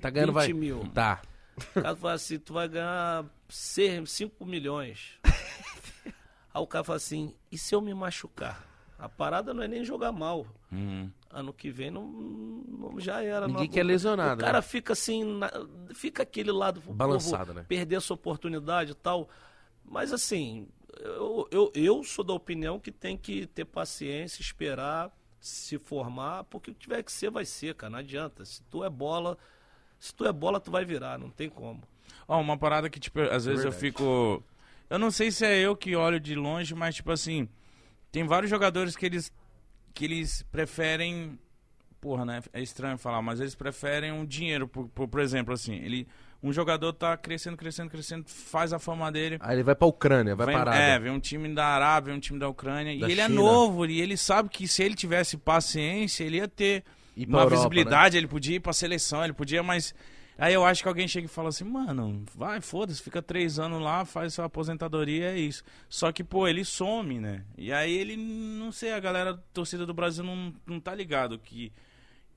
Tá 0.00 0.10
ganhando, 0.10 0.32
20 0.32 0.34
vai? 0.34 0.52
mil. 0.52 0.90
Tá. 0.92 1.22
O 1.56 1.82
cara 1.82 1.96
fala 1.96 2.12
assim, 2.14 2.38
tu 2.38 2.52
vai 2.52 2.68
ganhar 2.68 3.24
5 3.48 4.44
milhões. 4.44 5.12
Aí 6.52 6.62
o 6.62 6.66
cara 6.66 6.84
fala 6.84 6.96
assim, 6.96 7.34
e 7.50 7.56
se 7.56 7.74
eu 7.74 7.80
me 7.80 7.94
machucar? 7.94 8.66
A 8.98 9.08
parada 9.08 9.52
não 9.52 9.62
é 9.62 9.68
nem 9.68 9.84
jogar 9.84 10.12
mal. 10.12 10.46
Uhum. 10.72 11.10
ano 11.30 11.52
que 11.52 11.70
vem 11.70 11.90
não, 11.90 12.04
não- 12.06 12.98
já 12.98 13.22
era. 13.22 13.46
Ninguém 13.46 13.66
não- 13.66 13.72
quer 13.72 13.82
lesionado, 13.84 14.40
O 14.40 14.44
cara 14.44 14.58
né? 14.58 14.62
fica 14.62 14.94
assim, 14.94 15.22
na- 15.22 15.50
fica 15.94 16.22
aquele 16.22 16.50
lado. 16.50 16.80
Balançado, 16.80 17.52
né? 17.54 17.64
Perder 17.68 17.96
essa 17.96 18.14
oportunidade 18.14 18.92
e 18.92 18.94
tal. 18.94 19.28
Mas 19.84 20.12
assim, 20.12 20.66
eu, 20.98 21.46
eu, 21.50 21.72
eu 21.74 22.02
sou 22.02 22.24
da 22.24 22.32
opinião 22.32 22.80
que 22.80 22.90
tem 22.90 23.16
que 23.18 23.46
ter 23.46 23.64
paciência, 23.66 24.40
esperar, 24.40 25.10
se 25.38 25.78
formar, 25.78 26.44
porque 26.44 26.70
o 26.70 26.74
que 26.74 26.80
tiver 26.80 27.02
que 27.02 27.12
ser, 27.12 27.30
vai 27.30 27.44
ser, 27.44 27.74
cara. 27.74 27.90
Não 27.90 27.98
adianta. 27.98 28.44
Se 28.44 28.62
tu 28.64 28.82
é 28.82 28.88
bola, 28.90 29.36
se 29.98 30.14
tu 30.14 30.24
é 30.24 30.32
bola, 30.32 30.58
tu 30.58 30.70
vai 30.70 30.84
virar, 30.86 31.18
não 31.18 31.28
tem 31.30 31.48
como. 31.50 31.82
Ó, 32.26 32.40
uma 32.40 32.56
parada 32.56 32.88
que, 32.90 32.98
tipo, 32.98 33.20
às 33.20 33.44
vezes 33.44 33.64
eu 33.64 33.70
Verdade. 33.70 33.76
fico. 33.80 34.42
Eu 34.88 34.98
não 34.98 35.10
sei 35.10 35.30
se 35.30 35.44
é 35.44 35.58
eu 35.58 35.76
que 35.76 35.94
olho 35.94 36.18
de 36.18 36.34
longe, 36.34 36.74
mas, 36.74 36.94
tipo 36.96 37.12
assim, 37.12 37.48
tem 38.16 38.24
vários 38.24 38.48
jogadores 38.48 38.96
que 38.96 39.04
eles. 39.04 39.30
que 39.92 40.06
eles 40.06 40.42
preferem. 40.50 41.38
Porra, 42.00 42.24
né? 42.24 42.40
É 42.50 42.62
estranho 42.62 42.96
falar, 42.96 43.20
mas 43.20 43.40
eles 43.40 43.54
preferem 43.54 44.10
um 44.10 44.24
dinheiro. 44.24 44.66
Por, 44.66 44.88
por, 44.88 45.06
por 45.06 45.20
exemplo, 45.20 45.52
assim, 45.52 45.74
ele. 45.74 46.08
Um 46.42 46.50
jogador 46.50 46.94
tá 46.94 47.14
crescendo, 47.14 47.58
crescendo, 47.58 47.90
crescendo, 47.90 48.24
faz 48.26 48.72
a 48.72 48.78
fama 48.78 49.12
dele. 49.12 49.36
Aí 49.40 49.56
ele 49.56 49.62
vai 49.62 49.74
pra 49.74 49.86
Ucrânia, 49.86 50.34
vai 50.34 50.46
Vem- 50.46 50.56
parar. 50.56 50.76
É, 50.76 50.98
vem 50.98 51.12
um 51.12 51.20
time 51.20 51.52
da 51.54 51.66
Arábia, 51.66 52.10
vem 52.10 52.16
um 52.16 52.20
time 52.20 52.38
da 52.38 52.48
Ucrânia. 52.48 52.98
Da 52.98 53.06
e 53.06 53.12
ele 53.12 53.20
é 53.20 53.26
China. 53.26 53.34
novo, 53.34 53.84
e 53.84 54.00
ele 54.00 54.16
sabe 54.16 54.48
que 54.48 54.66
se 54.66 54.82
ele 54.82 54.94
tivesse 54.94 55.36
paciência, 55.36 56.24
ele 56.24 56.38
ia 56.38 56.48
ter 56.48 56.84
uma 57.16 57.40
Europa, 57.40 57.50
né? 57.50 57.56
visibilidade, 57.56 58.16
ele 58.16 58.26
podia 58.28 58.56
ir 58.56 58.60
pra 58.60 58.72
seleção, 58.72 59.24
ele 59.24 59.34
podia, 59.34 59.62
mas. 59.62 59.94
Aí 60.38 60.52
eu 60.52 60.64
acho 60.66 60.82
que 60.82 60.88
alguém 60.88 61.08
chega 61.08 61.24
e 61.26 61.28
fala 61.30 61.48
assim, 61.48 61.64
mano, 61.64 62.24
vai, 62.34 62.60
foda-se, 62.60 63.02
fica 63.02 63.22
três 63.22 63.58
anos 63.58 63.80
lá, 63.80 64.04
faz 64.04 64.34
sua 64.34 64.44
aposentadoria, 64.44 65.32
é 65.32 65.38
isso. 65.38 65.64
Só 65.88 66.12
que, 66.12 66.22
pô, 66.22 66.46
ele 66.46 66.64
some, 66.64 67.18
né? 67.18 67.44
E 67.56 67.72
aí 67.72 67.92
ele, 67.96 68.16
não 68.16 68.70
sei, 68.70 68.92
a 68.92 69.00
galera, 69.00 69.30
a 69.30 69.38
torcida 69.54 69.86
do 69.86 69.94
Brasil 69.94 70.22
não, 70.22 70.52
não 70.66 70.78
tá 70.78 70.94
ligado 70.94 71.38
que, 71.38 71.72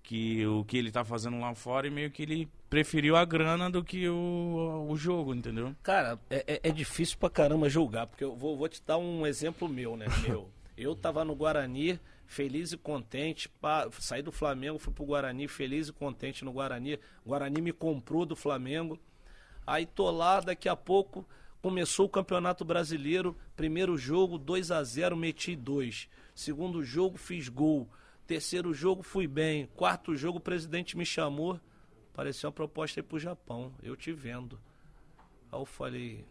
que 0.01 0.45
o 0.47 0.63
que 0.63 0.77
ele 0.77 0.91
tá 0.91 1.03
fazendo 1.03 1.39
lá 1.39 1.53
fora 1.53 1.87
e 1.87 1.91
meio 1.91 2.09
que 2.09 2.23
ele 2.23 2.47
preferiu 2.69 3.15
a 3.15 3.25
grana 3.25 3.69
do 3.69 3.83
que 3.83 4.07
o, 4.07 4.85
o 4.89 4.95
jogo, 4.95 5.35
entendeu? 5.35 5.75
Cara, 5.83 6.17
é, 6.29 6.43
é- 6.47 6.59
é 6.69 6.71
difícil 6.71 7.17
pra 7.17 7.29
caramba 7.29 7.67
julgar, 7.69 8.07
porque 8.07 8.23
eu 8.23 8.35
vou, 8.35 8.55
vou 8.57 8.69
te 8.69 8.81
dar 8.85 8.97
um 8.97 9.25
exemplo 9.27 9.67
meu, 9.67 9.97
né? 9.97 10.05
Meu. 10.27 10.49
Eu 10.77 10.95
tava 10.95 11.25
no 11.25 11.35
Guarani, 11.35 11.99
feliz 12.29 12.71
e 12.71 12.77
contente, 12.77 13.49
pá, 13.49 13.89
saí 13.99 14.21
do 14.21 14.31
Flamengo, 14.31 14.77
fui 14.77 14.93
pro 14.93 15.03
Guarani, 15.03 15.47
feliz 15.47 15.87
e 15.87 15.91
contente 15.91 16.45
no 16.45 16.53
Guarani. 16.53 16.99
O 17.25 17.29
Guarani 17.29 17.59
me 17.59 17.73
comprou 17.73 18.23
do 18.23 18.35
Flamengo. 18.35 18.99
Aí 19.65 19.87
tô 19.87 20.11
lá, 20.11 20.39
daqui 20.39 20.69
a 20.69 20.75
pouco 20.75 21.27
começou 21.59 22.05
o 22.05 22.09
Campeonato 22.09 22.63
Brasileiro. 22.63 23.35
Primeiro 23.55 23.97
jogo, 23.97 24.37
2 24.37 24.69
a 24.69 24.83
0 24.83 25.17
meti 25.17 25.55
dois. 25.55 26.07
Segundo 26.35 26.83
jogo, 26.83 27.17
fiz 27.17 27.49
gol. 27.49 27.89
Terceiro 28.27 28.75
jogo, 28.75 29.01
fui 29.01 29.25
bem. 29.25 29.65
Quarto 29.75 30.15
jogo, 30.15 30.37
o 30.37 30.41
presidente 30.41 30.95
me 30.95 31.07
chamou. 31.07 31.59
Apareceu 32.13 32.49
uma 32.49 32.53
proposta 32.53 32.99
aí 32.99 33.03
pro 33.03 33.17
Japão. 33.17 33.73
Eu 33.81 33.95
te 33.95 34.13
vendo. 34.13 34.59
Aí 35.51 35.59
eu 35.59 35.65
falei, 35.65 36.23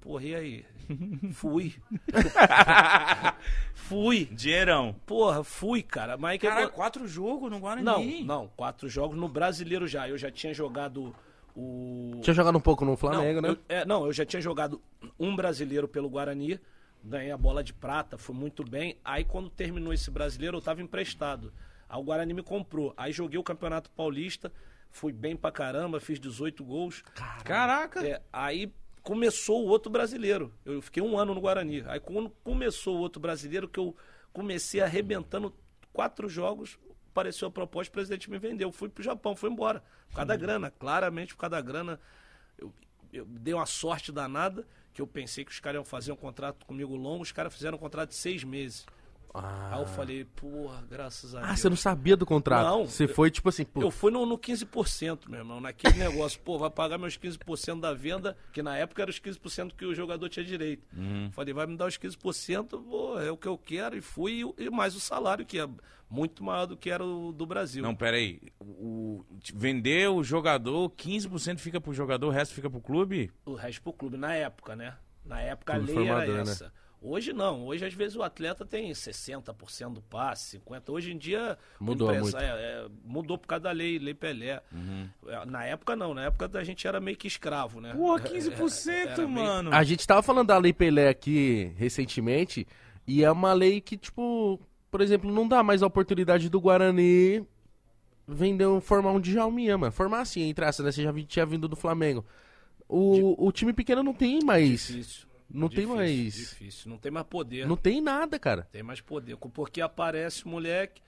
porra, 0.00 0.24
e 0.24 0.34
aí? 0.34 0.64
Fui. 1.32 1.74
fui. 3.74 4.24
Dinheirão. 4.26 4.94
Porra, 5.06 5.42
fui, 5.44 5.82
cara. 5.82 6.16
Mas 6.16 6.40
Cara, 6.40 6.62
eu- 6.62 6.70
quatro 6.70 7.06
jogos 7.06 7.50
no 7.50 7.58
Guarani. 7.58 7.84
Não, 7.84 8.04
não, 8.24 8.48
quatro 8.56 8.88
jogos 8.88 9.16
no 9.18 9.28
brasileiro 9.28 9.86
já. 9.86 10.08
Eu 10.08 10.18
já 10.18 10.30
tinha 10.30 10.52
jogado 10.54 11.14
o. 11.56 12.20
Tinha 12.22 12.34
jogado 12.34 12.56
um 12.56 12.60
pouco 12.60 12.84
no 12.84 12.96
Flamengo, 12.96 13.40
não, 13.40 13.50
né? 13.50 13.56
eu- 13.68 13.76
é, 13.76 13.84
não, 13.84 14.06
eu 14.06 14.12
já 14.12 14.24
tinha 14.24 14.40
jogado 14.40 14.80
um 15.18 15.34
brasileiro 15.34 15.86
pelo 15.88 16.08
Guarani, 16.08 16.58
ganhei 17.02 17.30
a 17.30 17.36
bola 17.36 17.62
de 17.62 17.72
prata, 17.72 18.16
fui 18.18 18.34
muito 18.34 18.64
bem. 18.64 18.96
Aí 19.04 19.24
quando 19.24 19.50
terminou 19.50 19.92
esse 19.92 20.10
brasileiro, 20.10 20.56
eu 20.56 20.62
tava 20.62 20.80
emprestado. 20.82 21.52
Aí 21.88 21.98
o 22.00 22.04
Guarani 22.04 22.34
me 22.34 22.42
comprou. 22.42 22.92
Aí 22.96 23.12
joguei 23.12 23.38
o 23.38 23.42
Campeonato 23.42 23.90
Paulista, 23.90 24.52
fui 24.90 25.12
bem 25.12 25.34
pra 25.36 25.50
caramba, 25.50 26.00
fiz 26.00 26.18
18 26.20 26.62
gols. 26.64 27.02
Caraca. 27.44 28.06
É, 28.06 28.20
aí 28.32 28.70
começou 29.08 29.64
o 29.64 29.68
outro 29.68 29.90
brasileiro. 29.90 30.52
Eu 30.66 30.82
fiquei 30.82 31.02
um 31.02 31.18
ano 31.18 31.34
no 31.34 31.40
Guarani. 31.40 31.82
Aí 31.86 31.98
quando 31.98 32.28
começou 32.44 32.98
o 32.98 33.00
outro 33.00 33.18
brasileiro, 33.18 33.66
que 33.66 33.80
eu 33.80 33.96
comecei 34.34 34.82
arrebentando 34.82 35.54
quatro 35.94 36.28
jogos, 36.28 36.78
apareceu 37.10 37.48
a 37.48 37.50
proposta, 37.50 37.90
o 37.90 37.94
presidente 37.94 38.30
me 38.30 38.38
vendeu. 38.38 38.70
Fui 38.70 38.90
pro 38.90 39.02
Japão, 39.02 39.34
fui 39.34 39.48
embora. 39.48 39.82
Por 40.10 40.16
causa 40.16 40.26
da 40.26 40.36
grana, 40.36 40.70
claramente 40.70 41.34
por 41.34 41.40
causa 41.40 41.56
da 41.56 41.62
grana. 41.62 41.98
Eu, 42.58 42.70
eu 43.10 43.24
dei 43.24 43.54
uma 43.54 43.64
sorte 43.64 44.12
danada, 44.12 44.68
que 44.92 45.00
eu 45.00 45.06
pensei 45.06 45.42
que 45.42 45.52
os 45.52 45.58
caras 45.58 45.78
iam 45.78 45.86
fazer 45.86 46.12
um 46.12 46.16
contrato 46.16 46.66
comigo 46.66 46.94
longo, 46.94 47.22
os 47.22 47.32
caras 47.32 47.54
fizeram 47.54 47.78
um 47.78 47.80
contrato 47.80 48.10
de 48.10 48.14
seis 48.14 48.44
meses. 48.44 48.84
Ah, 49.44 49.74
Aí 49.76 49.80
eu 49.82 49.86
falei, 49.86 50.24
porra, 50.24 50.82
graças 50.90 51.34
a 51.34 51.40
Ah, 51.42 51.46
Deus. 51.48 51.60
você 51.60 51.68
não 51.68 51.76
sabia 51.76 52.16
do 52.16 52.24
contrato. 52.26 52.64
Não, 52.66 52.86
você 52.86 53.04
eu- 53.04 53.08
foi 53.08 53.30
tipo 53.30 53.48
assim, 53.48 53.64
pô, 53.64 53.80
Eu 53.82 53.90
fui 53.90 54.10
no, 54.10 54.24
no 54.26 54.36
15%, 54.38 55.28
meu 55.28 55.40
irmão, 55.40 55.60
naquele 55.60 55.94
negócio. 55.98 56.40
Pô, 56.40 56.58
vai 56.58 56.70
pagar 56.70 56.98
meus 56.98 57.16
15% 57.16 57.80
da 57.80 57.92
venda, 57.94 58.36
que 58.52 58.62
na 58.62 58.76
época 58.76 59.02
era 59.02 59.10
os 59.10 59.18
15% 59.20 59.74
que 59.76 59.84
o 59.84 59.94
jogador 59.94 60.28
tinha 60.28 60.44
direito. 60.44 60.86
Falei, 61.32 61.52
vai 61.54 61.66
me 61.66 61.76
dar 61.76 61.86
os 61.86 61.96
15%, 61.98 62.82
pô, 62.82 63.18
é 63.20 63.30
o 63.30 63.36
que 63.36 63.46
eu 63.48 63.56
quero. 63.58 63.96
E 63.96 64.00
fui, 64.00 64.42
e- 64.58 64.64
e 64.64 64.70
mais 64.70 64.94
o 64.96 65.00
salário, 65.00 65.44
que 65.46 65.58
é 65.58 65.68
muito 66.10 66.42
maior 66.42 66.66
do 66.66 66.76
que 66.76 66.90
era 66.90 67.04
o 67.04 67.32
do 67.32 67.44
Brasil. 67.46 67.82
Não, 67.82 67.94
pera 67.94 68.16
aí. 68.16 68.40
O, 68.60 69.24
vender 69.54 70.08
o 70.10 70.22
jogador, 70.24 70.88
15% 70.90 71.58
fica 71.60 71.80
pro 71.80 71.92
jogador, 71.92 72.28
o 72.28 72.30
resto 72.30 72.54
fica 72.54 72.70
pro 72.70 72.80
clube? 72.80 73.30
O 73.44 73.54
resto 73.54 73.82
pro 73.82 73.92
clube, 73.92 74.16
na 74.16 74.34
época, 74.34 74.74
né? 74.74 74.94
Na 75.24 75.40
época 75.42 75.74
Clube 75.74 75.92
a 75.92 75.94
lei 75.96 76.08
era 76.08 76.44
né? 76.44 76.54
Hoje 77.00 77.32
não, 77.32 77.64
hoje 77.66 77.84
às 77.84 77.94
vezes 77.94 78.16
o 78.16 78.22
atleta 78.24 78.66
tem 78.66 78.90
60% 78.90 79.92
do 79.94 80.02
passe, 80.02 80.58
50%. 80.58 80.90
Hoje 80.92 81.12
em 81.12 81.16
dia 81.18 81.56
Mudou 81.78 82.08
empresa- 82.12 82.38
muito. 82.38 82.38
é, 82.38 82.48
é, 82.60 82.86
mudou 83.04 83.38
por 83.38 83.46
causa 83.46 83.62
da 83.64 83.70
lei, 83.70 83.98
lei 84.00 84.14
Pelé. 84.14 84.60
É, 85.28 85.46
Na 85.46 85.64
época 85.64 85.94
não, 85.94 86.12
na 86.12 86.24
época 86.24 86.50
a 86.58 86.64
gente 86.64 86.86
era 86.88 86.98
meio 87.00 87.16
que 87.16 87.28
escravo, 87.28 87.80
né? 87.80 87.92
Pô, 87.94 88.16
É, 88.16 88.20
15%, 88.28 88.88
era 88.90 89.16
meio- 89.28 89.46
mano. 89.46 89.72
A 89.72 89.84
gente 89.84 90.04
tava 90.06 90.22
falando 90.22 90.48
da 90.48 90.58
Lei 90.58 90.72
Pelé 90.72 91.08
aqui 91.08 91.72
recentemente, 91.76 92.66
e 93.06 93.22
é 93.22 93.30
uma 93.30 93.52
lei 93.52 93.80
que, 93.80 93.96
tipo, 93.96 94.60
por 94.90 95.00
exemplo, 95.00 95.30
não 95.32 95.46
dá 95.46 95.62
mais 95.62 95.82
a 95.82 95.86
oportunidade 95.86 96.48
do 96.50 96.60
Guarani 96.60 97.46
vender, 98.26 98.80
formar 98.80 99.12
um 99.12 99.20
Djalminha, 99.20 99.78
mano. 99.78 99.92
Formar 99.92 100.20
assim, 100.22 100.42
entre 100.42 100.64
essas, 100.64 100.84
né? 100.84 100.90
Você 100.92 101.02
já 101.04 101.12
tinha 101.26 101.46
vindo 101.46 101.68
do 101.68 101.76
Flamengo. 101.76 102.24
O, 102.88 103.46
o 103.46 103.52
time 103.52 103.72
pequeno 103.72 104.02
não 104.02 104.12
tem 104.14 104.40
mais. 104.44 104.68
Difícil. 104.88 105.27
Não 105.50 105.68
tem 105.68 105.78
difícil, 105.78 105.96
mais. 105.96 106.34
Difícil, 106.34 106.90
não 106.90 106.98
tem 106.98 107.10
mais 107.10 107.26
poder. 107.26 107.66
Não 107.66 107.76
tem 107.76 108.00
nada, 108.00 108.38
cara. 108.38 108.68
Tem 108.70 108.82
mais 108.82 109.00
poder. 109.00 109.36
Porque 109.36 109.80
aparece 109.80 110.44
o 110.44 110.48
moleque 110.48 111.00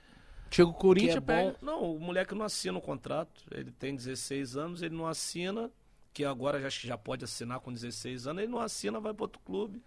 Chega 0.51 0.69
o 0.69 0.73
que 0.73 0.79
Corinthians, 0.79 1.15
é 1.15 1.19
bom. 1.19 1.25
pega. 1.25 1.55
Não, 1.61 1.95
o 1.95 1.99
moleque 1.99 2.35
não 2.35 2.45
assina 2.45 2.77
o 2.77 2.81
contrato. 2.81 3.45
Ele 3.51 3.71
tem 3.71 3.95
16 3.95 4.57
anos, 4.57 4.81
ele 4.81 4.93
não 4.93 5.07
assina, 5.07 5.71
que 6.13 6.25
agora 6.25 6.59
já, 6.59 6.67
acho 6.67 6.81
que 6.81 6.87
já 6.87 6.97
pode 6.97 7.23
assinar 7.23 7.61
com 7.61 7.71
16 7.71 8.27
anos, 8.27 8.43
ele 8.43 8.51
não 8.51 8.59
assina, 8.59 8.99
vai 8.99 9.13
para 9.13 9.23
outro 9.23 9.41
clube. 9.45 9.81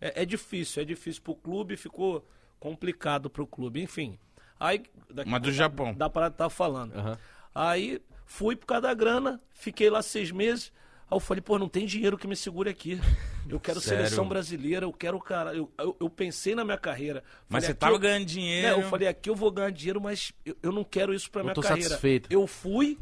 É, 0.00 0.22
é 0.22 0.26
difícil, 0.26 0.82
é 0.82 0.84
difícil 0.84 1.22
pro 1.22 1.36
clube, 1.36 1.76
ficou 1.76 2.26
complicado 2.58 3.30
pro 3.30 3.46
clube. 3.46 3.80
Enfim. 3.80 4.18
Aí. 4.58 4.82
Daqui 5.08 5.30
Mas 5.30 5.40
do 5.40 5.52
Japão. 5.52 5.94
Dá 5.94 6.10
pra 6.10 6.26
estar 6.26 6.50
falando. 6.50 6.94
Aham. 6.94 7.18
Aí 7.54 8.02
fui 8.26 8.56
por 8.56 8.66
causa 8.66 8.82
da 8.82 8.94
grana, 8.94 9.40
fiquei 9.52 9.88
lá 9.88 10.02
seis 10.02 10.32
meses. 10.32 10.72
Aí 11.10 11.16
eu 11.16 11.20
falei, 11.20 11.40
pô, 11.40 11.58
não 11.58 11.68
tem 11.68 11.86
dinheiro 11.86 12.18
que 12.18 12.26
me 12.26 12.36
segure 12.36 12.68
aqui. 12.68 13.00
Eu 13.48 13.58
quero 13.58 13.80
Sério? 13.80 14.04
seleção 14.04 14.28
brasileira, 14.28 14.84
eu 14.84 14.92
quero 14.92 15.18
cara. 15.18 15.54
Eu, 15.54 15.72
eu, 15.78 15.96
eu 16.00 16.10
pensei 16.10 16.54
na 16.54 16.64
minha 16.64 16.76
carreira. 16.76 17.24
Mas 17.48 17.64
Falei, 17.64 17.66
você 17.68 17.74
tava 17.74 17.94
eu- 17.94 17.98
ganhando 17.98 18.26
dinheiro. 18.26 18.76
né, 18.76 18.84
eu 18.84 18.88
falei, 18.90 19.08
aqui 19.08 19.30
eu 19.30 19.34
vou 19.34 19.50
ganhar 19.50 19.70
dinheiro, 19.70 20.00
mas 20.00 20.32
eu, 20.44 20.54
eu 20.62 20.70
não 20.72 20.84
quero 20.84 21.14
isso 21.14 21.30
pra 21.30 21.40
Não 21.40 21.46
minha 21.46 21.54
tô 21.54 21.62
carreira. 21.62 21.88
satisfeito. 21.88 22.30
Eu 22.30 22.46
fui, 22.46 22.98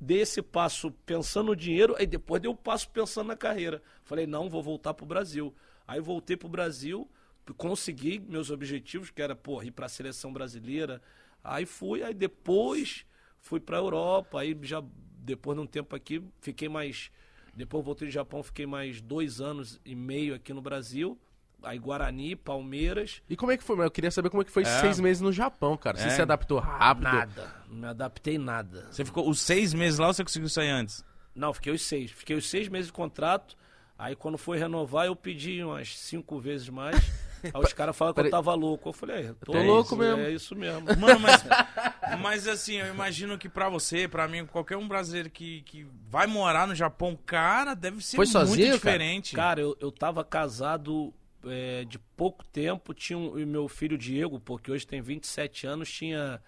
dei 0.00 0.22
esse 0.22 0.42
passo 0.42 0.90
pensando 1.04 1.46
no 1.48 1.56
dinheiro, 1.56 1.94
aí 1.96 2.06
depois 2.06 2.42
dei 2.42 2.50
o 2.50 2.54
passo 2.54 2.88
pensando 2.90 3.28
na 3.28 3.36
carreira. 3.36 3.80
Falei, 4.04 4.26
não, 4.26 4.48
vou 4.50 4.62
voltar 4.62 4.92
pro 4.92 5.06
Brasil. 5.06 5.54
Aí 5.86 6.00
voltei 6.00 6.36
pro 6.36 6.48
Brasil, 6.48 7.08
consegui 7.56 8.18
meus 8.18 8.50
objetivos, 8.50 9.10
que 9.10 9.22
era, 9.22 9.36
pô, 9.36 9.62
ir 9.62 9.70
pra 9.70 9.88
seleção 9.88 10.32
brasileira. 10.32 11.00
Aí 11.44 11.64
fui, 11.64 12.02
aí 12.02 12.12
depois 12.12 13.06
fui 13.40 13.60
pra 13.60 13.76
Europa, 13.76 14.40
aí 14.40 14.58
já, 14.62 14.82
depois 15.18 15.56
de 15.56 15.62
um 15.62 15.66
tempo 15.66 15.94
aqui, 15.94 16.20
fiquei 16.40 16.68
mais. 16.68 17.08
Depois 17.56 17.84
voltei 17.84 18.06
do 18.08 18.12
Japão, 18.12 18.42
fiquei 18.42 18.66
mais 18.66 19.00
dois 19.00 19.40
anos 19.40 19.80
e 19.84 19.94
meio 19.94 20.34
aqui 20.34 20.52
no 20.52 20.60
Brasil. 20.60 21.18
Aí 21.62 21.78
Guarani, 21.78 22.36
Palmeiras. 22.36 23.22
E 23.28 23.34
como 23.34 23.50
é 23.50 23.56
que 23.56 23.64
foi? 23.64 23.82
Eu 23.84 23.90
queria 23.90 24.10
saber 24.10 24.28
como 24.30 24.42
é 24.42 24.44
que 24.44 24.52
foi 24.52 24.62
É. 24.62 24.80
seis 24.80 25.00
meses 25.00 25.20
no 25.22 25.32
Japão, 25.32 25.76
cara. 25.76 25.96
Você 25.96 26.08
É. 26.08 26.10
se 26.10 26.22
adaptou 26.22 26.58
rápido? 26.60 27.04
Nada. 27.04 27.54
Não 27.68 27.76
me 27.76 27.86
adaptei 27.86 28.36
nada. 28.38 28.86
Você 28.90 29.04
ficou 29.04 29.28
os 29.28 29.40
seis 29.40 29.72
meses 29.74 29.98
lá 29.98 30.08
ou 30.08 30.12
você 30.14 30.22
conseguiu 30.22 30.48
sair 30.50 30.68
antes? 30.70 31.02
Não, 31.34 31.52
fiquei 31.54 31.72
os 31.72 31.82
seis. 31.82 32.10
Fiquei 32.10 32.36
os 32.36 32.48
seis 32.48 32.68
meses 32.68 32.86
de 32.88 32.92
contrato. 32.92 33.56
Aí 33.98 34.14
quando 34.14 34.36
foi 34.36 34.58
renovar, 34.58 35.06
eu 35.06 35.16
pedi 35.16 35.64
umas 35.64 35.98
cinco 35.98 36.38
vezes 36.38 36.68
mais. 36.68 36.96
Aí 37.42 37.60
os 37.62 37.72
caras 37.72 37.96
falaram 37.96 38.14
que 38.14 38.20
eu 38.20 38.30
tava 38.30 38.54
louco. 38.54 38.88
Eu 38.90 38.92
falei, 38.92 39.26
é, 39.26 39.32
tô, 39.44 39.52
Tô 39.52 39.62
louco 39.62 39.86
isso, 39.94 39.96
mesmo. 39.96 40.20
É 40.22 40.30
isso 40.30 40.54
mesmo. 40.56 40.80
Mano, 40.98 41.20
mas, 41.20 41.42
mas 42.20 42.46
assim, 42.46 42.74
eu 42.76 42.86
imagino 42.86 43.36
que 43.38 43.48
pra 43.48 43.68
você, 43.68 44.06
pra 44.06 44.28
mim, 44.28 44.46
qualquer 44.46 44.76
um 44.76 44.86
brasileiro 44.86 45.30
que, 45.30 45.62
que 45.62 45.86
vai 46.08 46.26
morar 46.26 46.66
no 46.68 46.74
Japão, 46.74 47.18
cara, 47.26 47.74
deve 47.74 48.04
ser 48.04 48.16
Foi 48.16 48.26
muito 48.26 48.32
sozinho, 48.32 48.68
cara? 48.68 48.74
diferente. 48.76 49.34
Cara, 49.34 49.60
eu, 49.60 49.76
eu 49.80 49.90
tava 49.90 50.24
casado 50.24 51.12
é, 51.44 51.84
de 51.84 51.98
pouco 51.98 52.44
tempo. 52.46 52.94
Tinha 52.94 53.18
um, 53.18 53.38
e 53.38 53.44
meu 53.44 53.68
filho 53.68 53.98
Diego, 53.98 54.38
porque 54.38 54.70
hoje 54.70 54.86
tem 54.86 55.00
27 55.00 55.66
anos, 55.66 55.90
tinha, 55.90 56.40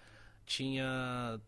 tinha 0.45 1.39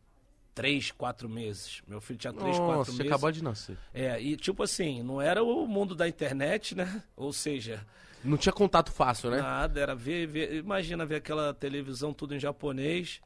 três, 0.54 0.92
quatro 0.92 1.30
meses. 1.30 1.82
Meu 1.88 2.02
filho 2.02 2.20
tinha 2.20 2.34
três, 2.34 2.58
quatro 2.60 2.78
Nossa, 2.78 2.92
você 2.92 2.98
meses. 3.04 3.12
acabou 3.14 3.32
de 3.32 3.44
nascer. 3.44 3.78
É, 3.94 4.22
e 4.22 4.36
tipo 4.36 4.64
assim, 4.64 5.02
não 5.04 5.22
era 5.22 5.44
o 5.44 5.66
mundo 5.68 5.96
da 5.96 6.08
internet, 6.08 6.76
né? 6.76 7.02
Ou 7.16 7.32
seja, 7.32 7.86
Não 8.24 8.38
tinha 8.38 8.54
contato 8.54 8.92
fácil, 8.92 9.32
né? 9.32 9.38
nada, 9.42 9.80
era 9.80 9.96
ver, 9.96 10.28
ver- 10.28 10.54
imagina 10.56 11.06
ver 11.06 11.16
aquela 11.16 11.54
televisão 11.54 12.14
tudo 12.14 12.36
em 12.36 12.40
japonês. 12.40 13.22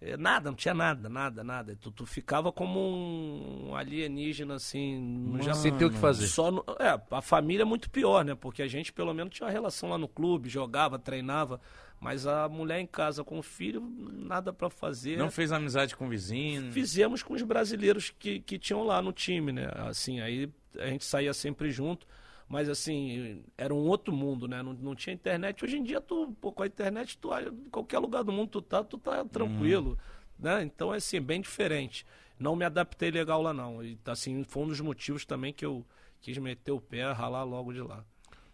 É, 0.00 0.16
nada, 0.16 0.50
não 0.50 0.56
tinha 0.56 0.74
nada, 0.74 1.08
nada, 1.08 1.42
nada. 1.42 1.76
Tu, 1.80 1.90
tu 1.90 2.04
ficava 2.04 2.52
como 2.52 3.68
um 3.70 3.74
alienígena, 3.74 4.54
assim, 4.54 4.98
no 4.98 5.38
Japão. 5.42 5.54
Sem 5.62 5.72
ter 5.76 5.84
o 5.86 5.90
que 5.90 5.96
fazer. 5.98 6.26
Só 6.26 6.50
no- 6.50 6.64
é, 6.78 7.00
a 7.10 7.22
família 7.22 7.62
é 7.62 7.64
muito 7.64 7.88
pior, 7.90 8.24
né? 8.24 8.34
Porque 8.34 8.62
a 8.62 8.68
gente 8.68 8.92
pelo 8.92 9.14
menos 9.14 9.34
tinha 9.34 9.46
uma 9.46 9.52
relação 9.52 9.88
lá 9.88 9.96
no 9.98 10.08
clube, 10.08 10.48
jogava, 10.48 10.98
treinava, 10.98 11.60
mas 12.00 12.26
a 12.26 12.48
mulher 12.48 12.80
em 12.80 12.86
casa 12.86 13.24
com 13.24 13.38
o 13.38 13.42
filho, 13.42 13.80
nada 14.12 14.52
pra 14.52 14.68
fazer. 14.68 15.16
Não 15.16 15.30
fez 15.30 15.52
amizade 15.52 15.96
com 15.96 16.06
o 16.06 16.10
vizinho. 16.10 16.70
Fizemos 16.72 17.22
com 17.22 17.32
os 17.32 17.42
brasileiros 17.42 18.10
que, 18.18 18.40
que 18.40 18.58
tinham 18.58 18.82
lá 18.84 19.00
no 19.00 19.12
time, 19.12 19.52
né? 19.52 19.70
Assim, 19.88 20.20
aí 20.20 20.50
a 20.78 20.86
gente 20.88 21.04
saía 21.04 21.32
sempre 21.32 21.70
junto, 21.70 22.06
mas 22.48 22.68
assim, 22.68 23.42
era 23.56 23.74
um 23.74 23.86
outro 23.86 24.14
mundo, 24.14 24.46
né? 24.46 24.62
Não, 24.62 24.72
não 24.74 24.94
tinha 24.94 25.14
internet. 25.14 25.64
Hoje 25.64 25.78
em 25.78 25.82
dia, 25.82 26.00
tu, 26.00 26.34
pô, 26.40 26.52
com 26.52 26.62
a 26.62 26.66
internet, 26.66 27.18
tu, 27.18 27.30
em 27.36 27.70
qualquer 27.70 27.98
lugar 27.98 28.22
do 28.22 28.32
mundo 28.32 28.48
tu 28.48 28.62
tá, 28.62 28.84
tu 28.84 28.98
tá 28.98 29.24
tranquilo, 29.24 29.98
né? 30.38 30.62
Então, 30.62 30.92
é 30.92 30.98
assim, 30.98 31.20
bem 31.20 31.40
diferente. 31.40 32.06
Não 32.38 32.56
me 32.56 32.64
adaptei 32.64 33.10
legal 33.10 33.40
lá, 33.40 33.52
não. 33.52 33.82
E, 33.82 33.98
assim, 34.06 34.44
foi 34.44 34.64
um 34.64 34.68
dos 34.68 34.80
motivos 34.80 35.24
também 35.24 35.52
que 35.52 35.64
eu 35.64 35.84
quis 36.20 36.36
meter 36.38 36.72
o 36.72 36.80
pé, 36.80 37.10
ralar 37.12 37.44
logo 37.44 37.72
de 37.72 37.80
lá. 37.80 38.04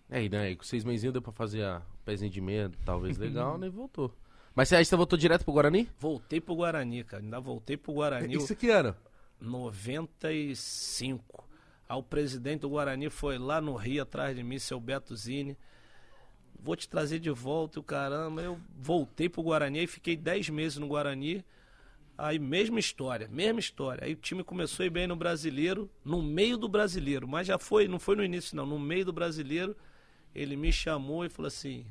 É, 0.08 0.24
e 0.24 0.28
né, 0.28 0.54
com 0.54 0.64
seis 0.64 0.84
mesinhos 0.84 1.12
deu 1.12 1.22
pra 1.22 1.32
fazer 1.32 1.64
a 1.64 1.82
pezinho 2.04 2.30
de 2.30 2.40
meia, 2.40 2.70
talvez 2.84 3.16
legal, 3.18 3.56
né? 3.56 3.68
E 3.68 3.70
voltou. 3.70 4.14
Mas 4.54 4.68
você, 4.68 4.76
aí 4.76 4.84
você 4.84 4.96
voltou 4.96 5.18
direto 5.18 5.44
pro 5.44 5.52
Guarani? 5.52 5.88
Voltei 5.98 6.40
pro 6.40 6.56
Guarani, 6.56 7.04
cara. 7.04 7.22
Ainda 7.22 7.40
voltei 7.40 7.76
pro 7.76 7.92
Guarani. 7.92 8.34
Isso 8.34 8.56
que 8.56 8.70
ano? 8.70 8.96
95. 9.40 11.44
Aí 11.90 11.96
o 11.96 12.04
presidente 12.04 12.60
do 12.60 12.68
Guarani 12.68 13.10
foi 13.10 13.36
lá 13.36 13.60
no 13.60 13.74
Rio 13.74 14.04
atrás 14.04 14.36
de 14.36 14.44
mim, 14.44 14.60
seu 14.60 14.78
Beto 14.78 15.16
Zini. 15.16 15.58
Vou 16.62 16.76
te 16.76 16.88
trazer 16.88 17.18
de 17.18 17.30
volta, 17.30 17.78
e 17.78 17.80
o 17.80 17.82
caramba. 17.82 18.40
Eu 18.40 18.60
voltei 18.78 19.28
pro 19.28 19.42
Guarani, 19.42 19.80
aí 19.80 19.88
fiquei 19.88 20.16
10 20.16 20.50
meses 20.50 20.78
no 20.78 20.86
Guarani. 20.86 21.44
Aí 22.16 22.38
mesma 22.38 22.78
história, 22.78 23.26
mesma 23.26 23.58
história. 23.58 24.04
Aí 24.04 24.12
o 24.12 24.16
time 24.16 24.44
começou 24.44 24.84
a 24.84 24.86
ir 24.86 24.90
bem 24.90 25.08
no 25.08 25.16
brasileiro, 25.16 25.90
no 26.04 26.22
meio 26.22 26.56
do 26.56 26.68
brasileiro, 26.68 27.26
mas 27.26 27.48
já 27.48 27.58
foi, 27.58 27.88
não 27.88 27.98
foi 27.98 28.14
no 28.14 28.22
início 28.22 28.56
não, 28.56 28.66
no 28.66 28.78
meio 28.78 29.06
do 29.06 29.12
brasileiro, 29.12 29.76
ele 30.32 30.54
me 30.54 30.72
chamou 30.72 31.24
e 31.24 31.28
falou 31.28 31.48
assim: 31.48 31.84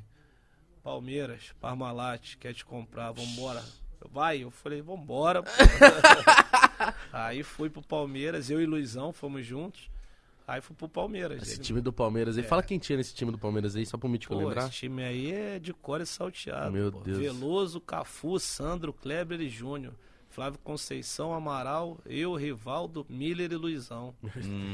Palmeiras, 0.82 1.52
Parmalat, 1.60 2.38
quer 2.38 2.54
te 2.54 2.64
comprar, 2.64 3.12
vambora. 3.12 3.62
Vai, 4.10 4.44
eu 4.44 4.50
falei, 4.50 4.82
pô. 4.82 4.96
Aí 7.12 7.42
fui 7.42 7.68
pro 7.70 7.82
Palmeiras, 7.82 8.50
eu 8.50 8.60
e 8.60 8.66
Luizão 8.66 9.12
fomos 9.12 9.44
juntos. 9.46 9.90
Aí 10.46 10.60
fui 10.60 10.74
pro 10.74 10.88
Palmeiras. 10.88 11.42
Esse 11.42 11.54
Ele- 11.56 11.62
time 11.62 11.80
do 11.80 11.92
Palmeiras 11.92 12.36
aí. 12.36 12.42
Fala 12.42 12.60
quem 12.62 12.76
tinha 12.78 12.96
nesse 12.96 13.14
time 13.14 13.30
do 13.30 13.38
Palmeiras 13.38 13.76
aí, 13.76 13.86
só 13.86 13.96
pro 13.96 14.08
Mítico 14.08 14.34
Pô, 14.34 14.40
lembrar. 14.40 14.64
esse 14.64 14.72
time 14.72 15.04
aí 15.04 15.30
é 15.32 15.58
de 15.60 15.72
cor 15.72 16.00
e 16.00 16.06
salteado. 16.06 16.72
Meu 16.72 16.90
pô. 16.90 17.00
Deus. 17.00 17.18
Veloso, 17.18 17.80
Cafu, 17.80 18.38
Sandro, 18.40 18.92
Kleber 18.92 19.40
e 19.40 19.48
Júnior. 19.48 19.94
Flávio 20.28 20.58
Conceição, 20.64 21.32
Amaral, 21.32 21.98
eu, 22.06 22.34
Rivaldo, 22.34 23.04
Miller 23.08 23.50
e 23.52 23.56
Luizão. 23.56 24.14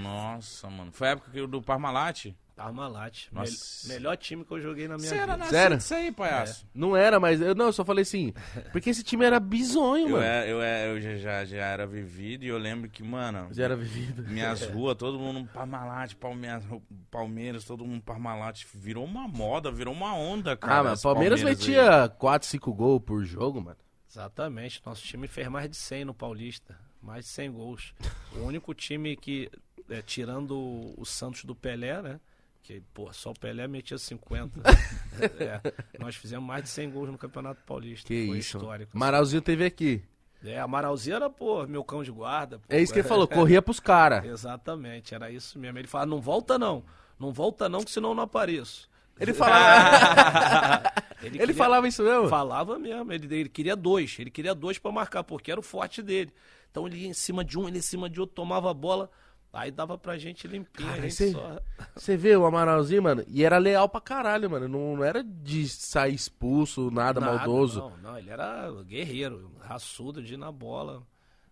Nossa, 0.03 0.69
mano. 0.71 0.93
Foi 0.93 1.09
a 1.09 1.11
época 1.13 1.31
que 1.31 1.41
o 1.41 1.47
do 1.47 1.61
Parmalat? 1.63 2.27
Parmalat. 2.57 3.27
Nossa. 3.31 3.87
Mel- 3.89 3.97
melhor 3.99 4.17
time 4.17 4.43
que 4.45 4.51
eu 4.51 4.61
joguei 4.61 4.89
na 4.89 4.97
minha 4.97 5.09
Você 5.11 5.15
era 5.15 5.27
vida. 5.27 5.37
nascido 5.37 5.55
Sério? 5.55 5.77
disso 5.77 5.95
aí, 5.95 6.11
palhaço. 6.11 6.67
Não 6.75 6.97
era, 6.97 7.21
mas. 7.21 7.39
Eu, 7.41 7.55
não, 7.55 7.67
eu 7.67 7.73
só 7.73 7.85
falei 7.85 8.01
assim. 8.03 8.33
Porque 8.73 8.89
esse 8.89 9.03
time 9.05 9.25
era 9.27 9.39
bizonho, 9.39 10.07
Eu, 10.07 10.13
mano. 10.13 10.25
é- 10.25 10.51
eu, 10.51 10.63
é- 10.63 10.91
eu 10.91 11.01
já, 11.01 11.17
já, 11.17 11.45
já 11.45 11.57
era 11.67 11.87
vivido 11.87 12.45
e 12.45 12.49
eu 12.49 12.57
lembro 12.57 12.89
que, 12.89 13.03
mano, 13.03 13.49
Já 13.53 13.65
era 13.65 13.77
vivido. 13.77 14.23
minhas 14.25 14.63
ruas, 14.73 14.97
todo 14.97 15.19
mundo 15.19 15.47
Parmalat, 15.53 16.15
Palmeiras, 16.15 16.65
Palmeiras, 17.11 17.65
todo 17.65 17.85
mundo 17.85 18.03
Parmalat. 18.03 18.65
Virou 18.75 19.05
uma 19.05 19.29
moda, 19.29 19.71
virou 19.71 19.93
uma 19.93 20.15
onda, 20.17 20.57
cara. 20.57 20.79
Ah, 20.81 20.85
mas 20.85 21.03
Palmeiras 21.03 21.41
aí. 21.41 21.45
metia 21.47 22.09
4, 22.19 22.49
5 22.49 22.73
gols 22.73 23.03
por 23.05 23.23
jogo, 23.25 23.61
mano. 23.61 23.77
Exatamente. 24.11 24.81
Nosso 24.85 25.03
time 25.05 25.29
fez 25.29 25.47
mais 25.49 25.69
de 25.69 25.77
100 25.77 26.07
no 26.07 26.15
Paulista. 26.15 26.75
Mais 27.03 27.27
de 27.27 27.31
100 27.33 27.53
gols. 27.53 27.95
O 28.35 28.39
único 28.45 28.73
time 28.73 29.15
que, 29.15 29.51
é, 29.91 30.01
tirando 30.01 30.95
o 30.97 31.05
Santos 31.05 31.45
do 31.45 31.55
Pelé, 31.55 32.01
né? 32.01 32.19
Que, 32.67 32.81
pô, 32.93 33.13
só 33.13 33.31
o 33.31 33.35
Pelé 33.39 33.69
metia 33.69 33.97
50. 33.97 34.61
É, 35.41 35.61
nós 35.99 36.15
fizemos 36.17 36.45
mais 36.47 36.63
de 36.65 36.69
100 36.69 36.91
gols 36.91 37.09
no 37.11 37.17
Campeonato 37.17 37.63
Paulista. 37.65 38.07
Que 38.09 38.27
Foi 38.27 38.39
isso. 38.39 38.59
histórico. 38.59 38.99
Maralzinho 38.99 39.41
teve 39.41 39.65
aqui. 39.65 40.03
É, 40.45 40.61
Amaralzinho 40.61 41.17
era, 41.17 41.31
pô, 41.31 41.67
meu 41.67 41.83
cão 41.83 42.03
de 42.03 42.11
guarda. 42.11 42.59
pô. 42.59 42.65
É 42.69 42.81
isso 42.83 42.93
que 42.93 42.99
ele 42.99 43.09
falou, 43.09 43.27
corria 43.27 43.63
pros 43.63 43.81
caras. 43.81 44.23
Exatamente, 44.29 45.15
era 45.15 45.31
isso 45.31 45.59
mesmo. 45.59 45.79
Ele 45.79 45.89
falava, 45.89 46.11
não 46.11 46.21
volta 46.21 46.59
não. 46.59 46.85
Não 47.19 47.33
volta 47.33 47.67
não, 47.69 47.83
que 47.83 47.91
senão 47.91 48.11
eu 48.11 48.15
não 48.15 48.25
apareço. 48.25 48.91
Ele 49.19 49.33
falava. 49.33 50.83
Ele, 51.23 51.29
Ele 51.29 51.39
queria- 51.39 51.55
falava 51.55 51.89
isso 51.89 52.03
mesmo? 52.03 52.29
Falava 52.29 52.79
mesmo, 52.79 53.11
ele, 53.11 53.35
ele 53.35 53.49
queria 53.49 53.75
dois, 53.75 54.17
ele 54.19 54.31
queria 54.31 54.55
dois 54.55 54.77
pra 54.79 54.93
marcar, 54.93 55.25
porque 55.25 55.51
era 55.51 55.59
o 55.59 55.63
forte 55.63 56.03
dele. 56.03 56.31
Então 56.71 56.87
ele 56.87 56.99
ia 56.99 57.09
em 57.09 57.15
cima 57.15 57.43
de 57.43 57.59
um, 57.59 57.67
ele 57.67 57.79
em 57.79 57.83
cima 57.83 58.11
de 58.11 58.21
outro, 58.21 58.35
tomava 58.37 58.71
a 58.71 58.75
bola, 58.75 59.11
aí 59.57 59.71
dava 59.71 59.97
pra 59.99 60.19
gente 60.19 60.47
limpinho, 60.47 60.89
Cara, 60.89 60.99
a 60.99 61.03
gente 61.03 61.13
esse- 61.23 61.33
só... 61.33 61.61
Você 61.95 62.17
vê 62.17 62.37
o 62.37 62.45
Amaralzinho, 62.47 63.03
mano, 63.03 63.25
e 63.27 63.45
era 63.45 63.59
leal 63.59 63.89
pra 63.89 64.01
caralho, 64.01 64.51
mano. 64.51 64.69
Não, 64.69 64.97
não 64.97 65.05
era 65.05 65.23
de 65.23 65.69
sair 65.69 66.15
expulso, 66.15 66.91
nada, 66.91 67.21
Nada, 67.21 67.37
maldoso. 67.39 67.81
Não, 67.81 67.97
não, 68.13 68.19
ele 68.19 68.31
era 68.31 68.71
guerreiro, 68.85 69.51
raçudo 69.61 70.23
de 70.23 70.35
ir 70.35 70.39
na 70.39 70.53
bola. 70.53 71.03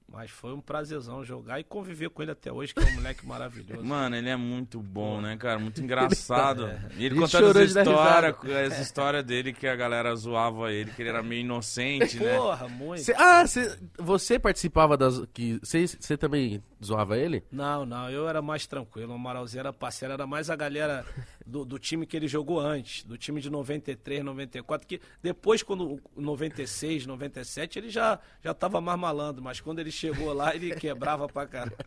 Mas 0.06 0.30
foi 0.30 0.52
um 0.52 0.60
prazerzão 0.60 1.24
jogar 1.24 1.58
e 1.58 1.64
conviver 1.64 2.08
com 2.10 2.22
ele 2.22 2.30
até 2.30 2.52
hoje, 2.52 2.72
que 2.72 2.80
é 2.80 2.84
um 2.86 2.92
moleque 2.94 3.24
maravilhoso. 3.26 3.82
Mano, 3.84 4.14
ele 4.14 4.28
é 4.28 4.36
muito 4.36 4.78
bom, 4.80 5.20
né, 5.20 5.36
cara? 5.36 5.58
Muito 5.58 5.80
engraçado. 5.82 6.70
E 6.96 7.04
ele 7.06 7.16
contando 7.18 7.58
essa 7.58 7.74
dar 7.74 7.82
história, 7.90 8.30
risada. 8.42 8.60
essa 8.60 8.82
história 8.82 9.22
dele 9.22 9.52
que 9.52 9.66
a 9.66 9.74
galera 9.74 10.14
zoava 10.14 10.70
ele, 10.72 10.90
que 10.92 11.02
ele 11.02 11.08
era 11.08 11.22
meio 11.22 11.40
inocente, 11.40 12.18
né? 12.22 12.36
Porra, 12.36 12.68
muito. 12.68 13.02
Cê- 13.02 13.14
ah, 13.16 13.46
cê- 13.46 13.76
você 13.98 14.38
participava 14.38 14.96
das. 14.96 15.20
que 15.32 15.58
Você 15.62 16.16
também 16.16 16.62
zoava 16.84 17.18
ele? 17.18 17.42
Não, 17.50 17.84
não, 17.86 18.08
eu 18.10 18.28
era 18.28 18.40
mais 18.42 18.66
tranquilo. 18.66 19.12
O 19.12 19.14
Amaralzinho 19.16 19.60
era 19.60 19.72
parceiro, 19.72 20.12
era 20.14 20.26
mais 20.26 20.48
a 20.50 20.54
galera 20.54 21.04
do, 21.46 21.64
do 21.64 21.78
time 21.78 22.06
que 22.06 22.16
ele 22.16 22.28
jogou 22.28 22.60
antes, 22.60 23.02
do 23.04 23.16
time 23.16 23.40
de 23.40 23.48
93, 23.50 24.22
94, 24.22 24.86
que 24.86 25.00
depois, 25.22 25.62
quando 25.62 25.94
o 26.14 26.20
96, 26.20 27.06
97, 27.06 27.78
ele 27.78 27.88
já, 27.90 28.18
já 28.42 28.52
tava 28.54 28.80
mais 28.80 28.98
malandro, 29.00 29.42
mas 29.42 29.60
quando 29.60 29.78
ele 29.78 29.90
chegou 29.94 30.32
lá, 30.32 30.54
ele 30.54 30.74
quebrava 30.74 31.26
pra 31.28 31.46
caralho. 31.46 31.72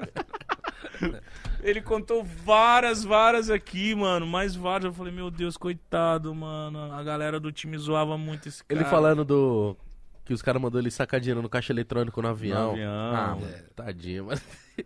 Ele 1.61 1.81
contou 1.81 2.23
várias, 2.23 3.03
várias 3.03 3.49
aqui, 3.49 3.93
mano. 3.95 4.25
Mais 4.25 4.55
várias. 4.55 4.85
Eu 4.85 4.93
falei, 4.93 5.11
meu 5.11 5.29
Deus, 5.31 5.57
coitado, 5.57 6.33
mano. 6.33 6.91
A 6.93 7.03
galera 7.03 7.39
do 7.39 7.51
time 7.51 7.77
zoava 7.77 8.17
muito 8.17 8.47
esse 8.47 8.63
cara. 8.63 8.79
Ele 8.81 8.89
falando 8.89 9.25
do. 9.25 9.75
Que 10.23 10.33
os 10.33 10.41
caras 10.41 10.61
mandou 10.61 10.79
ele 10.79 10.91
sacar 10.91 11.19
dinheiro 11.19 11.41
no 11.41 11.49
caixa 11.49 11.71
eletrônico 11.73 12.21
no 12.21 12.27
avião. 12.27 12.71
avião. 12.71 12.91
Ah, 13.15 13.37
mano, 13.39 13.53
tadinho, 13.75 14.25
mano. 14.25 14.41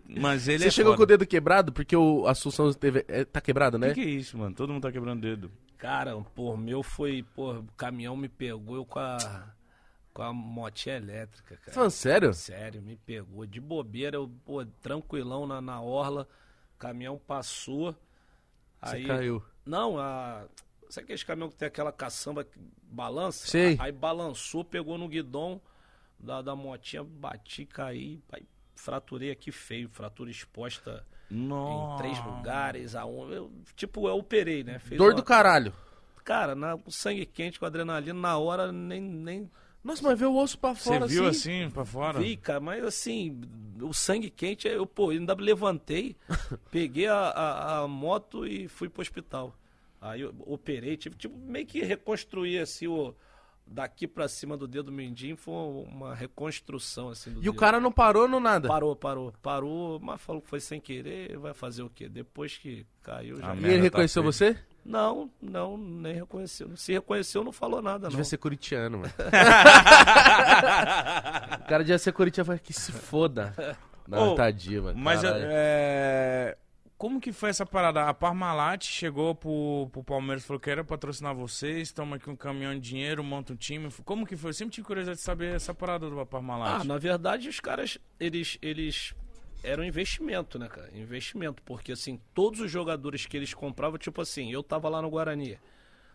Mas 0.07 0.47
ele 0.47 0.59
Você 0.59 0.67
é 0.67 0.71
chegou 0.71 0.91
foda. 0.93 0.97
com 0.97 1.03
o 1.03 1.07
dedo 1.07 1.25
quebrado? 1.25 1.73
Porque 1.73 1.95
o 1.95 2.25
Assunção 2.27 2.71
teve. 2.73 3.03
é, 3.07 3.25
tá 3.25 3.41
quebrado, 3.41 3.75
O 3.75 3.79
né? 3.79 3.89
que, 3.89 3.95
que 3.95 4.01
é 4.01 4.05
isso, 4.09 4.37
mano? 4.37 4.55
Todo 4.55 4.71
mundo 4.71 4.83
tá 4.83 4.91
quebrando 4.91 5.17
o 5.19 5.21
dedo. 5.21 5.51
Cara, 5.77 6.15
pô, 6.35 6.53
o 6.53 6.57
meu 6.57 6.83
foi, 6.83 7.23
pô, 7.35 7.53
o 7.53 7.67
caminhão 7.75 8.15
me 8.15 8.29
pegou 8.29 8.75
eu 8.75 8.85
com 8.85 8.99
a, 8.99 9.17
com 10.13 10.21
a 10.23 10.33
motinha 10.33 10.97
elétrica, 10.97 11.55
cara. 11.57 11.71
falando 11.73 11.91
sério? 11.91 12.33
Sério, 12.33 12.81
me 12.81 12.95
pegou. 12.97 13.45
De 13.45 13.59
bobeira, 13.61 14.17
eu, 14.17 14.29
pô, 14.45 14.65
tranquilão 14.81 15.47
na, 15.47 15.61
na 15.61 15.81
orla, 15.81 16.27
o 16.75 16.77
caminhão 16.79 17.17
passou. 17.17 17.95
Você 18.83 18.97
Aí, 18.97 19.05
caiu. 19.05 19.43
Não, 19.65 19.97
a. 19.97 20.45
Sabe 20.89 21.05
aqueles 21.05 21.23
caminhões 21.23 21.53
que 21.53 21.59
tem 21.59 21.67
aquela 21.67 21.91
caçamba 21.91 22.43
que 22.43 22.59
balança? 22.83 23.47
Sei. 23.47 23.77
Aí 23.79 23.91
balançou, 23.91 24.63
pegou 24.65 24.97
no 24.97 25.07
guidão 25.07 25.61
da, 26.19 26.41
da 26.41 26.53
motinha, 26.55 27.03
bati, 27.03 27.65
caí, 27.65 28.21
aí 28.33 28.45
fraturei 28.75 29.31
aqui 29.31 29.51
feio, 29.51 29.87
fratura 29.87 30.29
exposta 30.29 31.05
Nossa. 31.29 31.93
em 31.93 31.97
três 32.11 32.25
lugares. 32.25 32.95
A 32.95 33.05
um, 33.05 33.31
eu, 33.31 33.51
tipo, 33.75 34.05
eu 34.07 34.17
operei, 34.17 34.63
né? 34.65 34.79
Fez 34.79 34.97
Dor 34.97 35.11
uma- 35.11 35.15
do 35.15 35.23
caralho. 35.23 35.73
Cara, 36.25 36.53
na, 36.55 36.77
com 36.77 36.91
sangue 36.91 37.25
quente, 37.25 37.57
com 37.59 37.65
adrenalina, 37.65 38.19
na 38.19 38.37
hora 38.37 38.71
nem, 38.71 39.01
nem 39.01 39.49
Nossa, 39.83 40.03
mas 40.03 40.19
vê 40.19 40.25
o 40.25 40.35
osso 40.35 40.57
pra 40.59 40.75
Você 40.75 40.83
fora 40.89 41.07
viu 41.07 41.25
assim. 41.27 41.63
assim, 41.63 41.71
pra 41.71 41.83
fora? 41.83 42.19
vi, 42.19 42.37
cara. 42.37 42.59
Mas 42.59 42.83
assim, 42.83 43.41
o 43.81 43.93
sangue 43.93 44.29
quente, 44.29 44.67
eu, 44.67 44.85
pô, 44.85 45.09
ainda 45.09 45.33
levantei, 45.33 46.15
peguei 46.69 47.07
a, 47.07 47.15
a, 47.15 47.79
a 47.79 47.87
moto 47.87 48.45
e 48.45 48.67
fui 48.67 48.87
pro 48.89 49.01
hospital. 49.01 49.55
Aí 49.99 50.21
eu 50.21 50.33
operei, 50.45 50.97
tive, 50.97 51.15
tipo, 51.15 51.37
meio 51.37 51.65
que 51.65 51.81
reconstruir 51.83 52.59
assim 52.59 52.87
o. 52.87 53.13
Daqui 53.73 54.05
pra 54.05 54.27
cima 54.27 54.57
do 54.57 54.67
dedo 54.67 54.91
mindinho 54.91 55.37
foi 55.37 55.53
uma 55.53 56.13
reconstrução 56.13 57.07
assim 57.09 57.29
do 57.31 57.37
E 57.37 57.39
o 57.39 57.53
dedo. 57.53 57.53
cara 57.55 57.79
não 57.79 57.91
parou 57.91 58.27
no 58.27 58.37
nada. 58.39 58.67
Parou, 58.67 58.93
parou, 58.97 59.31
parou, 59.41 59.97
mas 59.99 60.19
falou 60.21 60.41
que 60.41 60.49
foi 60.49 60.59
sem 60.59 60.81
querer, 60.81 61.37
vai 61.37 61.53
fazer 61.53 61.81
o 61.81 61.89
quê? 61.89 62.09
Depois 62.09 62.57
que 62.57 62.85
caiu 63.01 63.37
já. 63.39 63.55
E 63.55 63.59
ele 63.65 63.77
tá 63.77 63.81
reconheceu 63.83 64.21
feio. 64.23 64.33
você? 64.33 64.57
Não, 64.83 65.29
não, 65.41 65.77
nem 65.77 66.15
reconheceu. 66.15 66.75
Se 66.75 66.91
reconheceu, 66.93 67.43
não 67.43 67.51
falou 67.51 67.81
nada, 67.81 68.03
não. 68.03 68.09
Devia 68.09 68.25
ser 68.25 68.37
curitiano, 68.37 68.99
mano. 68.99 69.13
o 71.61 71.67
cara 71.67 71.83
devia 71.83 71.99
ser 71.99 72.11
curitiano, 72.11 72.45
falei 72.45 72.59
que 72.59 72.73
se 72.73 72.91
foda. 72.91 73.53
Não, 74.07 74.33
Ô, 74.33 74.35
tadinho, 74.35 74.83
mano. 74.83 74.97
Mas 74.99 75.21
é, 75.23 76.57
como 76.97 77.19
que 77.21 77.31
foi 77.31 77.49
essa 77.49 77.65
parada? 77.65 78.07
A 78.07 78.13
Parmalat 78.13 78.85
chegou 78.85 79.33
pro, 79.33 79.89
pro 79.91 80.03
Palmeiras 80.03 80.43
e 80.43 80.47
falou: 80.47 80.59
quero 80.59 80.85
patrocinar 80.85 81.33
vocês, 81.33 81.91
toma 81.91 82.17
aqui 82.17 82.29
um 82.29 82.35
caminhão 82.35 82.73
de 82.75 82.79
dinheiro, 82.79 83.23
monta 83.23 83.53
um 83.53 83.55
time. 83.55 83.89
Como 84.03 84.23
que 84.25 84.35
foi? 84.35 84.49
Eu 84.49 84.53
sempre 84.53 84.75
tive 84.75 84.85
curiosidade 84.85 85.17
de 85.17 85.23
saber 85.23 85.55
essa 85.55 85.73
parada 85.73 86.09
do 86.09 86.25
Parmalat. 86.25 86.81
Ah, 86.81 86.83
na 86.83 86.97
verdade, 86.97 87.49
os 87.49 87.59
caras, 87.59 87.97
eles, 88.19 88.57
eles 88.61 89.15
eram 89.63 89.83
investimento, 89.83 90.57
né, 90.59 90.67
cara? 90.67 90.89
Investimento, 90.93 91.61
porque 91.63 91.91
assim, 91.91 92.19
todos 92.33 92.59
os 92.59 92.71
jogadores 92.71 93.25
que 93.25 93.37
eles 93.37 93.53
compravam, 93.53 93.97
tipo 93.97 94.21
assim, 94.21 94.51
eu 94.51 94.63
tava 94.63 94.89
lá 94.89 95.01
no 95.01 95.09
Guarani. 95.09 95.57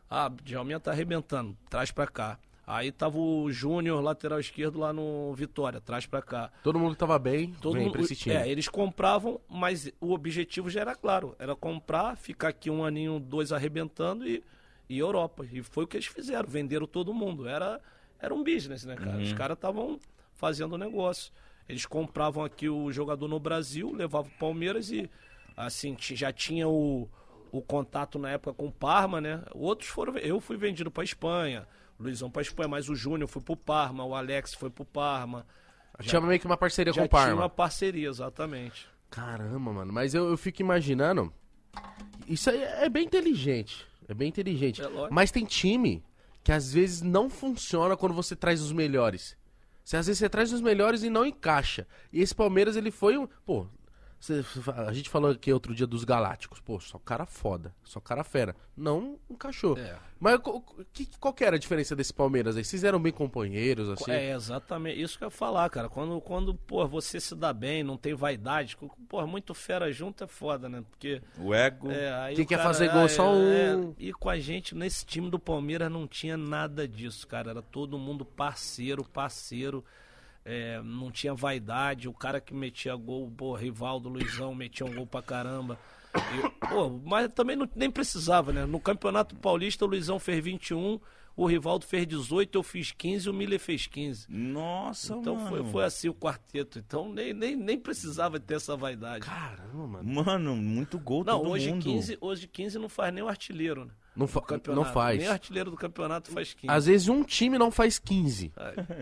Ah, 0.08 0.30
Djalminha 0.42 0.78
tá 0.80 0.90
arrebentando, 0.92 1.56
traz 1.68 1.90
pra 1.90 2.06
cá. 2.06 2.38
Aí 2.66 2.90
tava 2.90 3.16
o 3.16 3.50
Júnior, 3.52 4.02
lateral 4.02 4.40
esquerdo, 4.40 4.80
lá 4.80 4.92
no 4.92 5.32
Vitória, 5.34 5.80
traz 5.80 6.04
pra 6.04 6.20
cá. 6.20 6.50
Todo 6.64 6.80
mundo 6.80 6.96
tava 6.96 7.16
bem, 7.16 7.52
Todo 7.60 7.74
vem 7.74 7.84
mundo, 7.84 7.92
pra 7.92 8.02
esse 8.02 8.16
time. 8.16 8.34
é, 8.34 8.48
eles 8.48 8.68
compravam, 8.68 9.40
mas 9.48 9.88
o 10.00 10.12
objetivo 10.12 10.68
já 10.68 10.80
era 10.80 10.94
claro, 10.96 11.36
era 11.38 11.54
comprar, 11.54 12.16
ficar 12.16 12.48
aqui 12.48 12.68
um 12.68 12.84
aninho, 12.84 13.20
dois 13.20 13.52
arrebentando 13.52 14.26
e, 14.28 14.42
e 14.88 14.98
Europa. 14.98 15.46
E 15.52 15.62
foi 15.62 15.84
o 15.84 15.86
que 15.86 15.96
eles 15.96 16.06
fizeram, 16.06 16.48
venderam 16.48 16.88
todo 16.88 17.14
mundo. 17.14 17.46
Era, 17.48 17.80
era 18.18 18.34
um 18.34 18.42
business, 18.42 18.84
né, 18.84 18.96
cara? 18.96 19.18
Os 19.18 19.32
caras 19.32 19.56
estavam 19.56 20.00
fazendo 20.34 20.76
negócio. 20.76 21.32
Eles 21.68 21.84
compravam 21.84 22.44
aqui 22.44 22.68
o 22.68 22.92
jogador 22.92 23.28
no 23.28 23.40
Brasil, 23.40 23.92
levavam 23.92 24.30
o 24.34 24.38
Palmeiras 24.38 24.90
e 24.90 25.10
assim, 25.56 25.96
já 25.98 26.32
tinha 26.32 26.68
o, 26.68 27.08
o 27.50 27.60
contato 27.60 28.18
na 28.18 28.30
época 28.30 28.54
com 28.54 28.66
o 28.66 28.72
Parma, 28.72 29.20
né? 29.20 29.42
Outros 29.52 29.88
foram. 29.88 30.16
Eu 30.18 30.40
fui 30.40 30.56
vendido 30.56 30.90
pra 30.90 31.02
Espanha, 31.02 31.66
o 31.98 32.04
Luizão 32.04 32.30
pra 32.30 32.42
Espanha, 32.42 32.68
mas 32.68 32.88
o 32.88 32.94
Júnior 32.94 33.28
foi 33.28 33.42
pro 33.42 33.56
Parma, 33.56 34.04
o 34.04 34.14
Alex 34.14 34.54
foi 34.54 34.70
pro 34.70 34.84
Parma. 34.84 35.46
Tinha 36.00 36.20
meio 36.20 36.38
que 36.38 36.46
uma 36.46 36.56
parceria 36.56 36.92
Já 36.92 37.00
com 37.00 37.06
o 37.06 37.08
Parma. 37.08 37.26
tinha 37.28 37.36
uma 37.36 37.48
parceria, 37.48 38.08
exatamente. 38.08 38.86
Caramba, 39.10 39.72
mano. 39.72 39.92
Mas 39.92 40.14
eu, 40.14 40.28
eu 40.28 40.36
fico 40.36 40.60
imaginando. 40.60 41.32
Isso 42.28 42.50
aí 42.50 42.62
é 42.62 42.88
bem 42.88 43.06
inteligente. 43.06 43.86
É 44.08 44.14
bem 44.14 44.28
inteligente. 44.28 44.82
É. 44.82 44.88
Mas 45.10 45.30
tem 45.30 45.44
time 45.44 46.04
que 46.44 46.52
às 46.52 46.72
vezes 46.72 47.02
não 47.02 47.30
funciona 47.30 47.96
quando 47.96 48.14
você 48.14 48.36
traz 48.36 48.60
os 48.60 48.72
melhores. 48.72 49.36
Você, 49.86 49.96
às 49.96 50.06
vezes 50.08 50.18
você 50.18 50.28
traz 50.28 50.52
os 50.52 50.60
melhores 50.60 51.04
e 51.04 51.08
não 51.08 51.24
encaixa. 51.24 51.86
E 52.12 52.20
esse 52.20 52.34
Palmeiras, 52.34 52.74
ele 52.74 52.90
foi 52.90 53.16
um. 53.16 53.28
Pô, 53.44 53.68
você- 54.26 54.70
a 54.70 54.92
gente 54.92 55.08
falou 55.08 55.30
aqui 55.30 55.52
outro 55.52 55.74
dia 55.74 55.86
dos 55.86 56.04
Galácticos. 56.04 56.60
Pô, 56.60 56.80
só 56.80 56.98
cara 56.98 57.24
foda. 57.26 57.74
Só 57.84 58.00
cara 58.00 58.24
fera. 58.24 58.54
Não 58.76 59.18
encaixou. 59.30 59.78
É. 59.78 59.96
Mas 60.18 60.40
que, 60.92 61.06
qual 61.20 61.32
que 61.32 61.44
era 61.44 61.56
a 61.56 61.58
diferença 61.58 61.94
desse 61.94 62.12
Palmeiras 62.12 62.56
aí? 62.56 62.64
Vocês 62.64 62.84
eram 62.84 63.00
bem 63.00 63.12
companheiros, 63.12 63.88
assim? 63.90 64.10
É 64.10 64.32
exatamente 64.32 65.00
isso 65.00 65.18
que 65.18 65.24
eu 65.24 65.26
ia 65.26 65.30
falar, 65.30 65.68
cara. 65.68 65.88
Quando, 65.88 66.20
quando 66.20 66.54
pô, 66.54 66.86
você 66.86 67.20
se 67.20 67.34
dá 67.34 67.52
bem, 67.52 67.82
não 67.82 67.96
tem 67.96 68.14
vaidade, 68.14 68.76
pô, 69.08 69.26
muito 69.26 69.54
fera 69.54 69.92
junto 69.92 70.24
é 70.24 70.26
foda, 70.26 70.68
né? 70.68 70.82
Porque. 70.90 71.20
O 71.38 71.52
ego. 71.52 71.90
É, 71.90 72.12
aí 72.14 72.34
Quem 72.34 72.44
o 72.44 72.48
quer 72.48 72.56
cara, 72.56 72.68
fazer 72.68 72.88
gol 72.90 73.04
ah, 73.04 73.08
só 73.08 73.34
é, 73.34 73.76
um. 73.76 73.94
E 73.98 74.12
com 74.12 74.30
a 74.30 74.38
gente, 74.38 74.74
nesse 74.74 75.04
time 75.04 75.30
do 75.30 75.38
Palmeiras, 75.38 75.90
não 75.90 76.06
tinha 76.06 76.36
nada 76.36 76.88
disso, 76.88 77.26
cara. 77.26 77.50
Era 77.50 77.62
todo 77.62 77.98
mundo 77.98 78.24
parceiro, 78.24 79.04
parceiro. 79.04 79.84
É, 80.48 80.80
não 80.84 81.10
tinha 81.10 81.34
vaidade. 81.34 82.08
O 82.08 82.12
cara 82.12 82.40
que 82.40 82.54
metia 82.54 82.94
gol, 82.94 83.28
pô, 83.36 83.52
Rivaldo, 83.54 84.08
Luizão, 84.08 84.54
metia 84.54 84.86
um 84.86 84.94
gol 84.94 85.04
pra 85.06 85.20
caramba. 85.20 85.76
E, 86.14 86.66
pô, 86.68 86.88
mas 87.04 87.28
também 87.34 87.56
não- 87.56 87.68
nem 87.74 87.90
precisava, 87.90 88.52
né? 88.52 88.64
No 88.64 88.78
Campeonato 88.78 89.34
Paulista, 89.34 89.84
o 89.84 89.88
Luizão 89.88 90.20
fez 90.20 90.42
21, 90.42 91.00
o 91.36 91.46
Rivaldo 91.46 91.84
fez 91.84 92.06
18, 92.06 92.56
eu 92.56 92.62
fiz 92.62 92.92
15 92.92 93.26
e 93.26 93.30
o 93.30 93.34
Miller 93.34 93.60
fez 93.60 93.86
15. 93.86 94.26
Nossa, 94.28 95.14
Então 95.14 95.36
mano. 95.36 95.48
foi, 95.48 95.64
foi 95.64 95.84
assim 95.84 96.08
o 96.08 96.14
quarteto. 96.14 96.78
Então 96.78 97.12
nem, 97.12 97.34
nem, 97.34 97.54
nem 97.54 97.78
precisava 97.78 98.40
ter 98.40 98.54
essa 98.54 98.74
vaidade. 98.76 99.26
Caramba, 99.26 99.86
mano. 100.02 100.24
Mano, 100.24 100.56
muito 100.56 100.98
gol 100.98 101.22
Não, 101.24 101.38
todo 101.40 101.50
hoje 101.50 101.70
mundo. 101.70 101.82
15, 101.82 102.18
hoje 102.20 102.46
15 102.48 102.78
não 102.78 102.88
faz 102.88 103.12
nem 103.12 103.22
o 103.22 103.28
artilheiro, 103.28 103.84
né? 103.84 103.90
Não, 104.16 104.26
fa- 104.26 104.42
não 104.74 104.84
faz. 104.86 105.18
Nem 105.18 105.28
o 105.28 105.32
artilheiro 105.32 105.70
do 105.70 105.76
campeonato 105.76 106.30
faz 106.30 106.54
15. 106.54 106.72
Às 106.72 106.86
vezes 106.86 107.06
um 107.08 107.22
time 107.22 107.58
não 107.58 107.70
faz 107.70 107.98
15. 107.98 108.50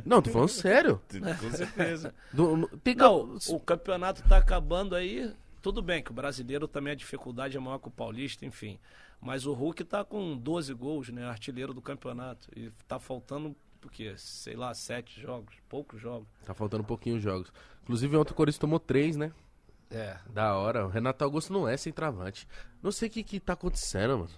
Não, 0.04 0.20
tô 0.20 0.30
falando 0.30 0.48
sério. 0.48 1.00
Com 1.40 1.50
certeza. 1.52 2.12
Do- 2.34 2.56
no- 2.56 2.68
tem 2.78 2.96
Não, 2.96 3.36
o 3.48 3.60
campeonato 3.60 4.24
tá 4.28 4.38
acabando 4.38 4.96
aí. 4.96 5.32
Tudo 5.62 5.80
bem 5.80 6.02
que 6.02 6.10
o 6.10 6.14
brasileiro 6.14 6.66
também 6.66 6.92
a 6.92 6.96
dificuldade 6.96 7.56
é 7.56 7.60
maior 7.60 7.78
que 7.78 7.86
o 7.88 7.90
paulista, 7.92 8.44
enfim. 8.44 8.76
Mas 9.24 9.46
o 9.46 9.54
Hulk 9.54 9.82
tá 9.84 10.04
com 10.04 10.36
12 10.36 10.74
gols, 10.74 11.08
né? 11.08 11.26
Artilheiro 11.26 11.72
do 11.72 11.80
campeonato. 11.80 12.46
E 12.54 12.70
tá 12.86 12.98
faltando, 13.00 13.56
o 13.82 13.88
quê? 13.88 14.14
Sei 14.18 14.54
lá, 14.54 14.74
sete 14.74 15.18
jogos, 15.18 15.54
poucos 15.66 15.98
jogos. 15.98 16.28
Tá 16.44 16.52
faltando 16.52 16.82
um 16.82 16.86
pouquinho 16.86 17.16
os 17.16 17.22
jogos. 17.22 17.50
Inclusive, 17.84 18.18
ontem 18.18 18.32
o 18.32 18.34
Corinthians 18.34 18.58
tomou 18.58 18.78
três, 18.78 19.16
né? 19.16 19.32
É. 19.90 20.18
Da 20.28 20.54
hora. 20.58 20.84
O 20.84 20.90
Renato 20.90 21.24
Augusto 21.24 21.54
não 21.54 21.66
é 21.66 21.74
centroavante. 21.74 22.46
Não 22.82 22.92
sei 22.92 23.08
o 23.08 23.10
que 23.10 23.22
que 23.22 23.40
tá 23.40 23.54
acontecendo, 23.54 24.18
mano. 24.18 24.30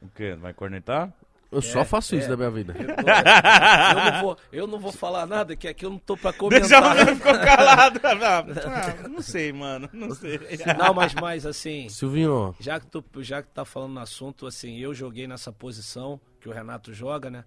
O 0.00 0.08
quê? 0.10 0.36
Vai 0.36 0.54
cornetar? 0.54 1.12
Eu 1.50 1.60
só 1.60 1.84
faço 1.84 2.14
isso 2.14 2.26
é. 2.26 2.30
na 2.30 2.36
minha 2.36 2.50
vida. 2.50 2.74
Eu 2.78 4.12
não, 4.12 4.20
vou, 4.20 4.38
eu 4.52 4.66
não 4.66 4.78
vou 4.78 4.92
falar 4.92 5.26
nada, 5.26 5.56
que 5.56 5.66
aqui 5.66 5.84
eu 5.84 5.90
não 5.90 5.98
tô 5.98 6.16
pra 6.16 6.30
Deixa 6.30 6.38
comentar. 6.38 7.08
eu 7.08 7.16
ficou 7.16 7.32
calado. 7.38 8.00
Ah, 8.22 9.08
não 9.08 9.20
sei, 9.20 9.52
mano. 9.52 9.88
Não 9.92 10.14
sei. 10.14 10.38
Não, 10.78 10.94
mas, 10.94 11.14
mas 11.14 11.46
assim, 11.46 11.88
Silvinho, 11.88 12.54
já 12.60 12.78
que 12.78 12.86
tu 12.86 13.04
já 13.18 13.42
que 13.42 13.48
tá 13.48 13.64
falando 13.64 13.94
no 13.94 14.00
assunto, 14.00 14.46
assim, 14.46 14.78
eu 14.78 14.94
joguei 14.94 15.26
nessa 15.26 15.52
posição 15.52 16.20
que 16.40 16.48
o 16.48 16.52
Renato 16.52 16.92
joga, 16.92 17.30
né? 17.30 17.44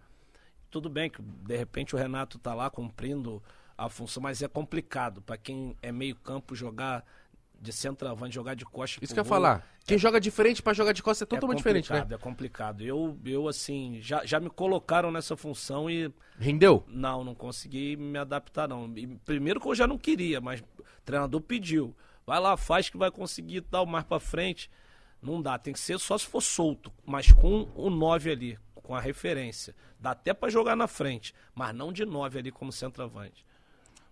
Tudo 0.70 0.90
bem 0.90 1.10
que 1.10 1.22
de 1.22 1.56
repente 1.56 1.96
o 1.96 1.98
Renato 1.98 2.38
tá 2.40 2.54
lá 2.54 2.70
cumprindo 2.70 3.42
a 3.78 3.90
função, 3.90 4.22
mas 4.22 4.42
é 4.42 4.48
complicado 4.48 5.22
para 5.22 5.38
quem 5.38 5.76
é 5.82 5.92
meio 5.92 6.16
campo 6.16 6.56
jogar 6.56 7.04
de 7.64 7.72
centroavante, 7.72 8.36
jogar 8.36 8.56
de 8.56 8.66
costa 8.66 9.00
isso 9.02 9.14
que 9.14 9.20
eu 9.20 9.24
ia 9.24 9.28
falar. 9.30 9.66
Quem 9.86 9.98
joga 9.98 10.20
de 10.20 10.30
frente 10.30 10.62
pra 10.62 10.74
jogar 10.74 10.92
de 10.92 11.02
costas 11.02 11.26
é 11.26 11.30
totalmente 11.30 11.58
diferente, 11.58 11.92
né? 11.92 12.06
É 12.10 12.18
complicado. 12.18 12.82
Eu, 12.82 13.18
eu 13.26 13.48
assim, 13.48 14.00
já, 14.02 14.26
já 14.26 14.40
me 14.40 14.50
colocaram 14.50 15.12
nessa 15.12 15.36
função 15.38 15.90
e 15.90 16.14
Rendeu? 16.38 16.84
não, 16.88 17.24
não 17.24 17.34
consegui 17.34 17.96
me 17.96 18.20
adaptar, 18.20 18.68
não. 18.68 18.92
E 18.98 19.08
primeiro 19.26 19.60
que 19.60 19.68
eu 19.68 19.74
já 19.74 19.88
não 19.88 19.98
queria, 19.98 20.42
mas 20.42 20.60
o 20.60 20.84
treinador 21.06 21.42
pediu. 21.42 21.96
Vai 22.26 22.40
lá, 22.40 22.56
faz 22.58 22.90
que 22.90 22.98
vai 22.98 23.10
conseguir 23.10 23.62
tal, 23.62 23.86
mais 23.86 24.06
pra 24.06 24.20
frente. 24.20 24.70
Não 25.22 25.42
dá, 25.42 25.58
tem 25.58 25.74
que 25.74 25.80
ser 25.80 25.98
só 26.00 26.18
se 26.18 26.26
for 26.26 26.42
solto, 26.42 26.92
mas 27.06 27.32
com 27.32 27.70
o 27.76 27.90
9 27.90 28.30
ali, 28.30 28.60
com 28.76 28.94
a 28.94 29.00
referência. 29.00 29.74
Dá 29.98 30.12
até 30.12 30.34
pra 30.34 30.50
jogar 30.50 30.76
na 30.76 30.88
frente, 30.88 31.34
mas 31.56 31.74
não 31.74 31.94
de 31.94 32.06
9 32.06 32.40
ali 32.40 32.52
como 32.52 32.74
centroavante. 32.74 33.46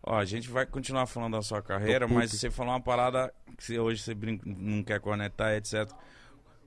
Ó, 0.03 0.15
a 0.17 0.25
gente 0.25 0.49
vai 0.49 0.65
continuar 0.65 1.05
falando 1.05 1.33
da 1.33 1.41
sua 1.41 1.61
carreira, 1.61 2.07
mas 2.15 2.31
você 2.31 2.49
falou 2.49 2.73
uma 2.73 2.81
parada 2.81 3.31
que 3.57 3.63
você- 3.63 3.79
hoje 3.79 4.01
você 4.01 4.13
brinca- 4.15 4.43
não 4.45 4.83
quer 4.83 4.99
cornetar, 4.99 5.53
etc. 5.53 5.89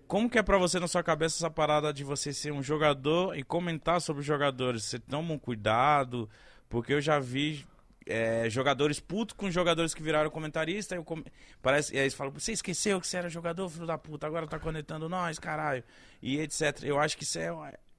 Como 0.06 0.28
que 0.30 0.38
é 0.38 0.42
pra 0.42 0.58
você 0.58 0.78
na 0.78 0.86
sua 0.86 1.02
cabeça 1.02 1.36
essa 1.38 1.50
parada 1.50 1.92
de 1.92 2.04
você 2.04 2.32
ser 2.32 2.52
um 2.52 2.62
jogador 2.62 3.36
e 3.36 3.42
comentar 3.42 4.00
sobre 4.00 4.20
os 4.20 4.26
jogadores? 4.26 4.84
Você 4.84 4.98
toma 4.98 5.32
um 5.34 5.38
cuidado? 5.38 6.28
Porque 6.68 6.92
eu 6.92 7.00
já 7.00 7.18
vi 7.18 7.66
é, 8.06 8.50
jogadores 8.50 9.00
putos 9.00 9.34
com 9.34 9.50
jogadores 9.50 9.94
que 9.94 10.02
viraram 10.02 10.28
comentarista. 10.30 10.94
E, 10.94 10.98
eu 10.98 11.24
Parece, 11.62 11.94
e 11.94 11.96
aí 11.96 12.02
eles 12.04 12.12
falam, 12.14 12.32
você 12.34 12.52
esqueceu 12.52 13.00
que 13.00 13.06
você 13.06 13.16
era 13.16 13.30
jogador, 13.30 13.66
filho 13.70 13.86
da 13.86 13.96
puta, 13.96 14.26
agora 14.26 14.46
tá 14.46 14.58
conectando 14.58 15.08
nós, 15.08 15.38
caralho. 15.38 15.82
E 16.22 16.38
etc. 16.38 16.82
Eu 16.84 17.00
acho 17.00 17.16
que 17.16 17.24
isso 17.24 17.38
é, 17.38 17.46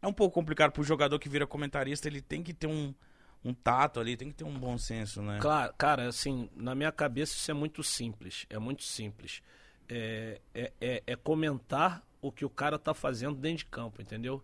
é 0.02 0.08
um 0.08 0.14
pouco 0.14 0.34
complicado 0.36 0.72
pro 0.72 0.84
jogador 0.84 1.18
que 1.18 1.28
vira 1.28 1.48
comentarista, 1.48 2.08
ele 2.08 2.22
tem 2.22 2.44
que 2.44 2.54
ter 2.54 2.68
um, 2.68 2.94
um 3.46 3.54
tato 3.54 4.00
ali, 4.00 4.18
tem 4.18 4.30
que 4.30 4.34
ter 4.36 4.44
um 4.44 4.58
bom 4.58 4.76
senso, 4.76 5.22
né? 5.22 5.38
Claro, 5.40 5.72
cara, 5.78 6.08
assim, 6.08 6.50
na 6.56 6.74
minha 6.74 6.92
cabeça 6.92 7.36
isso 7.36 7.52
é 7.52 7.54
muito 7.54 7.84
simples. 7.84 8.48
É 8.50 8.58
muito 8.58 8.84
simples. 8.84 9.44
É, 9.88 10.42
é, 10.54 10.74
é- 10.82 11.04
é 11.06 11.16
comentar 11.16 12.02
o 12.20 12.32
que 12.32 12.44
o 12.44 12.50
cara 12.50 12.80
tá 12.80 12.92
fazendo 12.96 13.36
dentro 13.36 13.60
de 13.60 13.66
campo, 13.66 14.02
entendeu? 14.02 14.44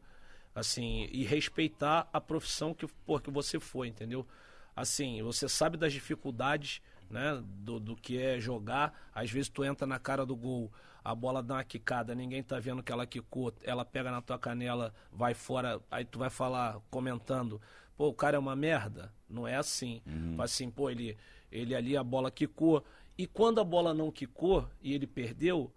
Assim, 0.54 1.10
e 1.12 1.24
respeitar 1.24 2.08
a 2.14 2.22
profissão 2.22 2.76
que, 2.76 2.86
pô, 2.86 3.20
que 3.20 3.32
você 3.32 3.60
foi, 3.60 3.88
entendeu? 3.88 4.28
Assim, 4.76 5.24
você 5.24 5.50
sabe 5.50 5.78
das 5.78 5.92
dificuldades, 5.92 6.80
né, 7.10 7.42
do, 7.44 7.80
do 7.80 7.96
que 7.96 8.22
é 8.22 8.40
jogar. 8.40 8.94
Às 9.16 9.32
vezes 9.32 9.50
tu 9.50 9.64
entra 9.64 9.88
na 9.88 9.98
cara 9.98 10.26
do 10.26 10.36
gol, 10.36 10.72
a 11.04 11.16
bola 11.16 11.42
dá 11.42 11.56
uma 11.56 11.64
quicada, 11.64 12.14
ninguém 12.14 12.44
tá 12.44 12.60
vendo 12.60 12.84
que 12.84 12.92
ela 12.92 13.08
quicou, 13.08 13.52
ela 13.64 13.84
pega 13.84 14.12
na 14.12 14.22
tua 14.22 14.38
canela, 14.38 14.94
vai 15.12 15.34
fora, 15.34 15.82
aí 15.90 16.06
tu 16.06 16.20
vai 16.20 16.30
falar, 16.30 16.80
comentando, 16.92 17.60
pô, 18.02 18.08
o 18.08 18.14
cara 18.16 18.36
é 18.36 18.40
uma 18.40 18.56
merda. 18.56 19.14
Não 19.30 19.48
é 19.48 19.56
assim. 19.56 20.02
Assim, 20.42 20.72
pô, 20.72 20.90
ele, 20.90 21.16
ele 21.52 21.76
ali 21.76 21.96
a 21.96 22.04
bola 22.04 22.32
quicou. 22.32 22.84
E 23.16 23.28
quando 23.28 23.62
a 23.62 23.64
bola 23.64 23.94
não 23.94 24.10
quicou 24.10 24.68
e 24.82 24.96
ele 24.96 25.06
perdeu, 25.06 25.72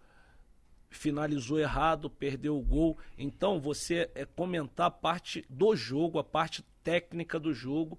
finalizou 0.89 1.61
errado, 1.61 2.09
perdeu 2.09 2.57
o 2.57 2.63
gol. 2.63 2.97
Então 3.19 3.61
você 3.61 4.11
é 4.15 4.25
comentar 4.25 4.87
a 4.87 4.91
parte 4.91 5.45
do 5.51 5.77
jogo, 5.77 6.19
a 6.19 6.25
parte 6.25 6.65
técnica 6.83 7.39
do 7.39 7.53
jogo. 7.53 7.99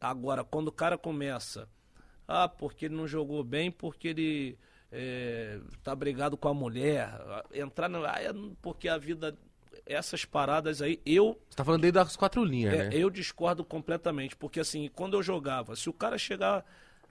Agora, 0.00 0.42
quando 0.42 0.68
o 0.68 0.72
cara 0.72 0.96
começa, 0.96 1.68
ah, 2.26 2.48
porque 2.48 2.86
ele 2.86 2.96
não 2.96 3.06
jogou 3.06 3.44
bem, 3.44 3.70
porque 3.70 4.08
ele 4.08 4.58
é, 4.90 5.60
tá 5.82 5.94
brigado 5.94 6.38
com 6.38 6.48
a 6.48 6.54
mulher, 6.54 7.10
entrar 7.52 7.90
na. 7.90 7.98
ah, 8.14 8.22
é 8.22 8.32
Porque 8.62 8.88
a 8.88 8.96
vida. 8.96 9.36
Essas 9.84 10.24
paradas 10.24 10.80
aí, 10.80 11.00
eu 11.04 11.38
Você 11.48 11.56
tá 11.56 11.64
falando 11.64 11.82
desde 11.82 11.94
das 11.94 12.16
quatro 12.16 12.44
linhas, 12.44 12.74
é, 12.74 12.88
né? 12.88 12.90
eu 12.92 13.10
discordo 13.10 13.64
completamente, 13.64 14.36
porque 14.36 14.60
assim, 14.60 14.88
quando 14.94 15.14
eu 15.14 15.22
jogava, 15.22 15.74
se 15.74 15.88
o 15.88 15.92
cara 15.92 16.16
chegar, 16.16 16.64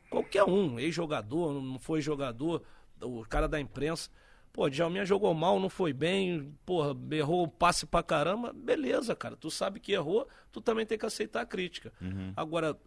qualquer 0.10 0.44
um, 0.44 0.80
ex-jogador, 0.80 1.54
não 1.62 1.78
foi 1.78 2.02
jogador, 2.02 2.64
o 3.02 3.24
cara 3.26 3.48
da 3.48 3.60
imprensa, 3.60 4.10
pô, 4.54 4.70
Djalminha 4.70 5.06
jogou 5.06 5.34
mal, 5.34 5.60
não 5.60 5.70
foi 5.70 5.94
bem, 5.94 6.56
porra, 6.66 6.96
errou 7.12 7.44
o 7.44 7.48
passe 7.48 7.86
pra 7.86 8.02
caramba, 8.02 8.54
beleza, 8.54 9.16
cara, 9.16 9.36
tu 9.36 9.52
sabe 9.52 9.80
que 9.80 9.92
errou, 9.92 10.28
tu 10.52 10.62
também 10.62 10.86
tem 10.86 10.98
que 10.98 11.06
aceitar 11.06 11.42
a 11.42 11.46
crítica. 11.46 11.92
Agora, 12.36 12.78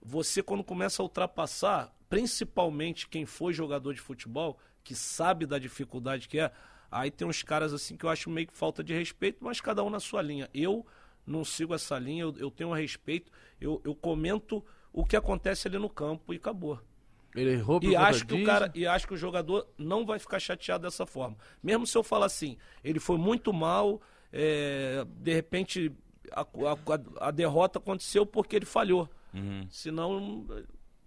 você 0.00 0.42
quando 0.42 0.64
começa 0.64 1.02
a 1.02 1.04
ultrapassar, 1.04 1.92
principalmente 2.08 3.08
quem 3.08 3.24
foi 3.24 3.52
jogador 3.52 3.94
de 3.94 4.00
futebol, 4.00 4.58
que 4.84 4.94
sabe 4.94 5.46
da 5.46 5.58
dificuldade 5.58 6.28
que 6.28 6.38
é, 6.40 6.50
aí 6.92 7.10
tem 7.10 7.26
uns 7.26 7.42
caras 7.42 7.72
assim 7.72 7.96
que 7.96 8.04
eu 8.04 8.10
acho 8.10 8.30
meio 8.30 8.46
que 8.46 8.56
falta 8.56 8.84
de 8.84 8.92
respeito, 8.94 9.38
mas 9.40 9.60
cada 9.60 9.82
um 9.82 9.90
na 9.90 9.98
sua 9.98 10.22
linha. 10.22 10.48
Eu 10.54 10.86
não 11.26 11.44
sigo 11.44 11.74
essa 11.74 11.98
linha, 11.98 12.22
eu, 12.22 12.34
eu 12.38 12.50
tenho 12.50 12.72
respeito, 12.72 13.30
eu, 13.60 13.80
eu 13.84 13.94
comento 13.94 14.64
o 14.92 15.04
que 15.04 15.16
acontece 15.16 15.66
ali 15.68 15.78
no 15.78 15.88
campo 15.88 16.32
e 16.32 16.36
acabou. 16.36 16.78
Ele 17.34 17.52
errou 17.52 17.80
por 17.80 17.88
E 17.88 17.96
acho 17.96 18.26
que 18.26 18.34
o 18.34 18.44
cara, 18.44 18.70
e 18.74 18.86
acho 18.86 19.06
que 19.08 19.14
o 19.14 19.16
jogador 19.16 19.66
não 19.78 20.04
vai 20.04 20.18
ficar 20.18 20.38
chateado 20.38 20.82
dessa 20.82 21.06
forma. 21.06 21.36
Mesmo 21.62 21.86
se 21.86 21.96
eu 21.96 22.02
falar 22.02 22.26
assim, 22.26 22.58
ele 22.84 23.00
foi 23.00 23.16
muito 23.16 23.52
mal, 23.54 24.02
é, 24.30 25.04
de 25.08 25.32
repente 25.32 25.90
a, 26.30 26.42
a- 26.42 27.26
a 27.28 27.30
derrota 27.30 27.78
aconteceu 27.78 28.26
porque 28.26 28.54
ele 28.56 28.66
falhou. 28.66 29.08
Uhum. 29.32 29.66
Senão, 29.70 30.46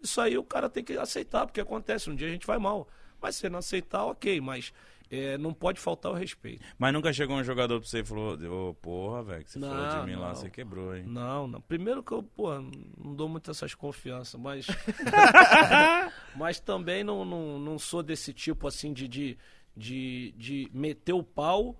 isso 0.01 0.19
aí 0.19 0.35
o 0.35 0.43
cara 0.43 0.67
tem 0.67 0.83
que 0.83 0.97
aceitar, 0.97 1.45
porque 1.45 1.61
acontece, 1.61 2.09
um 2.09 2.15
dia 2.15 2.27
a 2.27 2.31
gente 2.31 2.47
vai 2.47 2.57
mal. 2.57 2.87
Mas 3.21 3.35
se 3.35 3.47
não 3.49 3.59
aceitar, 3.59 4.05
ok, 4.05 4.41
mas 4.41 4.73
é, 5.19 5.37
não 5.37 5.53
pode 5.53 5.79
faltar 5.79 6.11
o 6.11 6.15
respeito. 6.15 6.65
Mas 6.77 6.93
nunca 6.93 7.11
chegou 7.13 7.35
um 7.35 7.43
jogador 7.43 7.79
pra 7.79 7.87
você 7.89 7.99
e 7.99 8.05
falou, 8.05 8.69
ô, 8.69 8.73
porra, 8.73 9.23
velho, 9.23 9.43
que 9.43 9.51
você 9.51 9.59
Não, 9.59 9.69
falou 9.69 10.01
de 10.01 10.11
mim 10.11 10.15
lá, 10.15 10.29
não. 10.29 10.35
você 10.35 10.49
quebrou, 10.49 10.95
hein? 10.95 11.03
Não, 11.05 11.47
não. 11.47 11.61
Primeiro 11.61 12.03
que 12.03 12.11
eu, 12.11 12.23
pô, 12.23 12.53
não 12.59 13.15
dou 13.15 13.27
muito 13.29 13.49
essas 13.51 13.73
confianças, 13.73 14.39
mas. 14.39 14.67
mas 16.35 16.59
também 16.59 17.03
não, 17.03 17.23
não, 17.25 17.59
não 17.59 17.79
sou 17.79 18.01
desse 18.03 18.33
tipo 18.33 18.67
assim 18.67 18.93
de, 18.93 19.07
de, 19.07 19.37
de, 19.75 20.33
de 20.37 20.69
meter 20.73 21.13
o 21.13 21.23
pau 21.23 21.77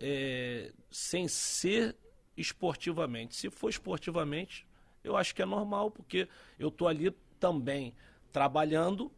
é, 0.00 0.72
sem 0.90 1.28
ser 1.28 1.96
esportivamente. 2.36 3.36
Se 3.36 3.50
for 3.50 3.68
esportivamente, 3.68 4.66
eu 5.04 5.16
acho 5.16 5.34
que 5.34 5.42
é 5.42 5.46
normal, 5.46 5.90
porque 5.90 6.28
eu 6.58 6.70
tô 6.70 6.86
ali 6.86 7.10
também 7.38 7.94
trabalhando 8.32 9.10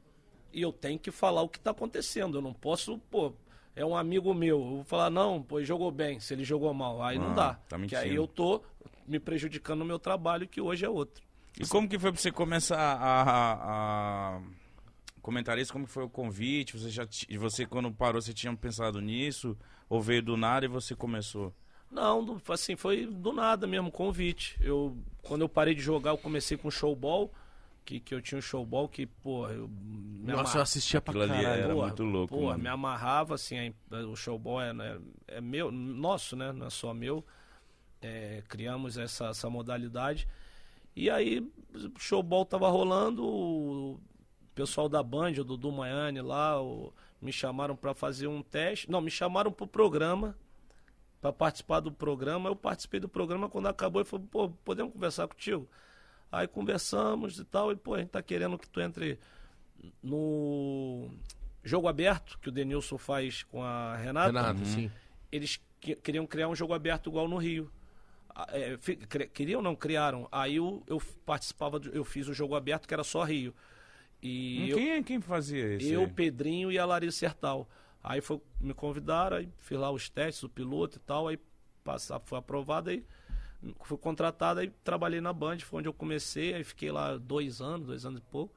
e 0.52 0.62
eu 0.62 0.72
tenho 0.72 0.98
que 0.98 1.10
falar 1.10 1.42
o 1.42 1.48
que 1.48 1.58
está 1.58 1.70
acontecendo. 1.70 2.38
Eu 2.38 2.42
não 2.42 2.52
posso, 2.52 2.98
pô, 3.10 3.32
é 3.76 3.84
um 3.84 3.96
amigo 3.96 4.32
meu, 4.34 4.58
eu 4.60 4.64
vou 4.76 4.84
falar, 4.84 5.10
não, 5.10 5.42
pô, 5.42 5.58
ele 5.58 5.66
jogou 5.66 5.90
bem, 5.90 6.20
se 6.20 6.32
ele 6.34 6.44
jogou 6.44 6.72
mal. 6.74 7.02
Aí 7.02 7.18
não 7.18 7.30
Ah, 7.32 7.34
dá. 7.34 7.54
tá 7.68 7.78
que 7.80 7.96
aí 7.96 8.14
eu 8.14 8.26
tô 8.26 8.62
me 9.06 9.18
prejudicando 9.18 9.80
no 9.80 9.84
meu 9.84 9.98
trabalho, 9.98 10.46
que 10.48 10.60
hoje 10.60 10.84
é 10.84 10.88
outro. 10.88 11.22
E 11.60 11.66
como 11.66 11.88
que 11.88 11.98
foi 11.98 12.10
pra 12.10 12.20
você 12.20 12.32
começar 12.32 12.76
a, 12.78 13.22
a, 13.22 14.36
a 14.36 14.40
comentar 15.22 15.58
isso? 15.58 15.72
Como 15.72 15.86
que 15.86 15.92
foi 15.92 16.04
o 16.04 16.08
convite? 16.08 16.76
Você 16.76 16.90
já 16.90 17.06
você 17.38 17.64
quando 17.66 17.92
parou, 17.92 18.20
você 18.20 18.32
tinha 18.32 18.54
pensado 18.56 19.00
nisso? 19.00 19.56
Ou 19.88 20.00
veio 20.00 20.22
do 20.22 20.36
nada 20.36 20.66
e 20.66 20.68
você 20.68 20.94
começou? 20.96 21.52
Não, 21.90 22.40
assim, 22.48 22.74
foi 22.74 23.06
do 23.06 23.32
nada 23.32 23.66
mesmo, 23.68 23.90
convite. 23.90 24.56
Eu, 24.60 24.96
quando 25.22 25.42
eu 25.42 25.48
parei 25.48 25.74
de 25.76 25.80
jogar, 25.80 26.10
eu 26.10 26.18
comecei 26.18 26.56
com 26.56 26.68
showball, 26.70 27.30
que, 27.84 28.00
que 28.00 28.14
eu 28.14 28.20
tinha 28.22 28.38
um 28.38 28.42
showball 28.42 28.88
que, 28.88 29.06
pô, 29.06 29.46
eu 29.48 29.68
me 29.68 30.18
Nossa, 30.28 30.32
eu 30.32 30.40
amarra- 30.40 30.62
assistia 30.62 31.00
pra 31.00 31.12
Aquilo 31.12 31.24
ali 31.32 31.42
caralho. 31.44 31.62
era 31.62 31.74
Porra, 31.74 31.86
muito 31.88 32.04
louco, 32.04 32.34
porra, 32.34 32.50
mano. 32.52 32.62
me 32.62 32.68
amarrava, 32.68 33.34
assim, 33.34 33.74
a- 33.90 33.96
o 34.06 34.16
showball 34.16 34.60
é, 34.62 34.72
né, 34.72 34.98
é 35.28 35.40
meu, 35.40 35.70
nosso, 35.70 36.34
né? 36.36 36.52
Não 36.52 36.66
é 36.66 36.70
só 36.70 36.94
meu. 36.94 37.24
É, 38.00 38.42
criamos 38.48 38.96
essa, 38.98 39.26
essa 39.28 39.48
modalidade. 39.50 40.28
E 40.96 41.08
aí, 41.10 41.40
o 41.74 41.98
showball 41.98 42.44
tava 42.44 42.68
rolando, 42.68 43.24
o 43.26 44.00
pessoal 44.54 44.88
da 44.88 45.02
Band, 45.02 45.32
o 45.40 45.44
Dudu 45.44 45.72
Maiane 45.72 46.20
lá, 46.20 46.60
o- 46.62 46.92
me 47.20 47.32
chamaram 47.32 47.74
para 47.74 47.94
fazer 47.94 48.26
um 48.26 48.42
teste. 48.42 48.90
Não, 48.90 49.00
me 49.00 49.10
chamaram 49.10 49.50
pro 49.50 49.66
programa, 49.66 50.36
para 51.20 51.32
participar 51.32 51.80
do 51.80 51.90
programa. 51.90 52.48
Eu 52.50 52.56
participei 52.56 53.00
do 53.00 53.08
programa, 53.08 53.48
quando 53.48 53.66
acabou, 53.66 54.00
ele 54.02 54.08
falou, 54.08 54.26
pô, 54.30 54.50
podemos 54.64 54.92
conversar 54.92 55.26
contigo? 55.26 55.66
Aí 56.34 56.48
conversamos 56.48 57.38
e 57.38 57.44
tal, 57.44 57.70
e 57.72 57.76
pô, 57.76 57.94
a 57.94 57.98
gente 57.98 58.10
tá 58.10 58.22
querendo 58.22 58.58
que 58.58 58.68
tu 58.68 58.80
entre 58.80 59.18
no 60.02 61.08
jogo 61.62 61.88
aberto, 61.88 62.38
que 62.40 62.48
o 62.48 62.52
Denilson 62.52 62.98
faz 62.98 63.42
com 63.44 63.62
a 63.62 63.96
Renata. 63.96 64.26
Renato, 64.28 64.64
sim. 64.66 64.90
Eles 65.30 65.60
que- 65.80 65.96
queriam 65.96 66.26
criar 66.26 66.48
um 66.48 66.54
jogo 66.54 66.72
aberto 66.74 67.08
igual 67.10 67.28
no 67.28 67.36
Rio. 67.36 67.70
É, 68.48 68.76
queriam 69.32 69.62
não 69.62 69.76
criaram 69.76 70.28
aí 70.32 70.56
eu, 70.56 70.82
eu 70.88 71.00
participava 71.24 71.78
do- 71.78 71.90
eu 71.90 72.04
fiz 72.04 72.26
o 72.26 72.34
jogo 72.34 72.56
aberto 72.56 72.88
que 72.88 72.92
era 72.92 73.04
só 73.04 73.22
Rio 73.22 73.54
e 74.20 74.70
eu, 74.70 74.76
quem, 74.76 74.90
é- 74.90 75.02
quem 75.04 75.20
fazia 75.20 75.76
isso? 75.76 75.86
eu, 75.86 76.00
aí? 76.00 76.06
Pedrinho 76.08 76.72
e 76.72 76.76
a 76.76 76.84
Larissa 76.84 77.18
Sertal. 77.18 77.68
Aí 78.02 78.20
foi, 78.20 78.40
me 78.60 78.74
convidaram, 78.74 79.36
aí 79.36 79.48
fiz 79.58 79.78
lá 79.78 79.88
os 79.90 80.08
testes, 80.10 80.42
o 80.42 80.48
piloto 80.48 80.96
e 80.96 81.00
tal, 81.00 81.28
aí 81.28 81.38
passar, 81.84 82.18
foi 82.18 82.36
aprovado, 82.38 82.90
aí 82.90 83.04
fui 83.82 83.98
contratado, 83.98 84.60
aí 84.60 84.72
trabalhei 84.82 85.20
na 85.20 85.32
Band, 85.32 85.58
foi 85.60 85.78
onde 85.78 85.88
eu 85.88 85.92
comecei, 85.92 86.54
aí 86.54 86.64
fiquei 86.64 86.90
lá 86.90 87.16
dois 87.16 87.60
anos, 87.60 87.86
dois 87.86 88.04
anos 88.04 88.20
e 88.20 88.22
pouco. 88.30 88.54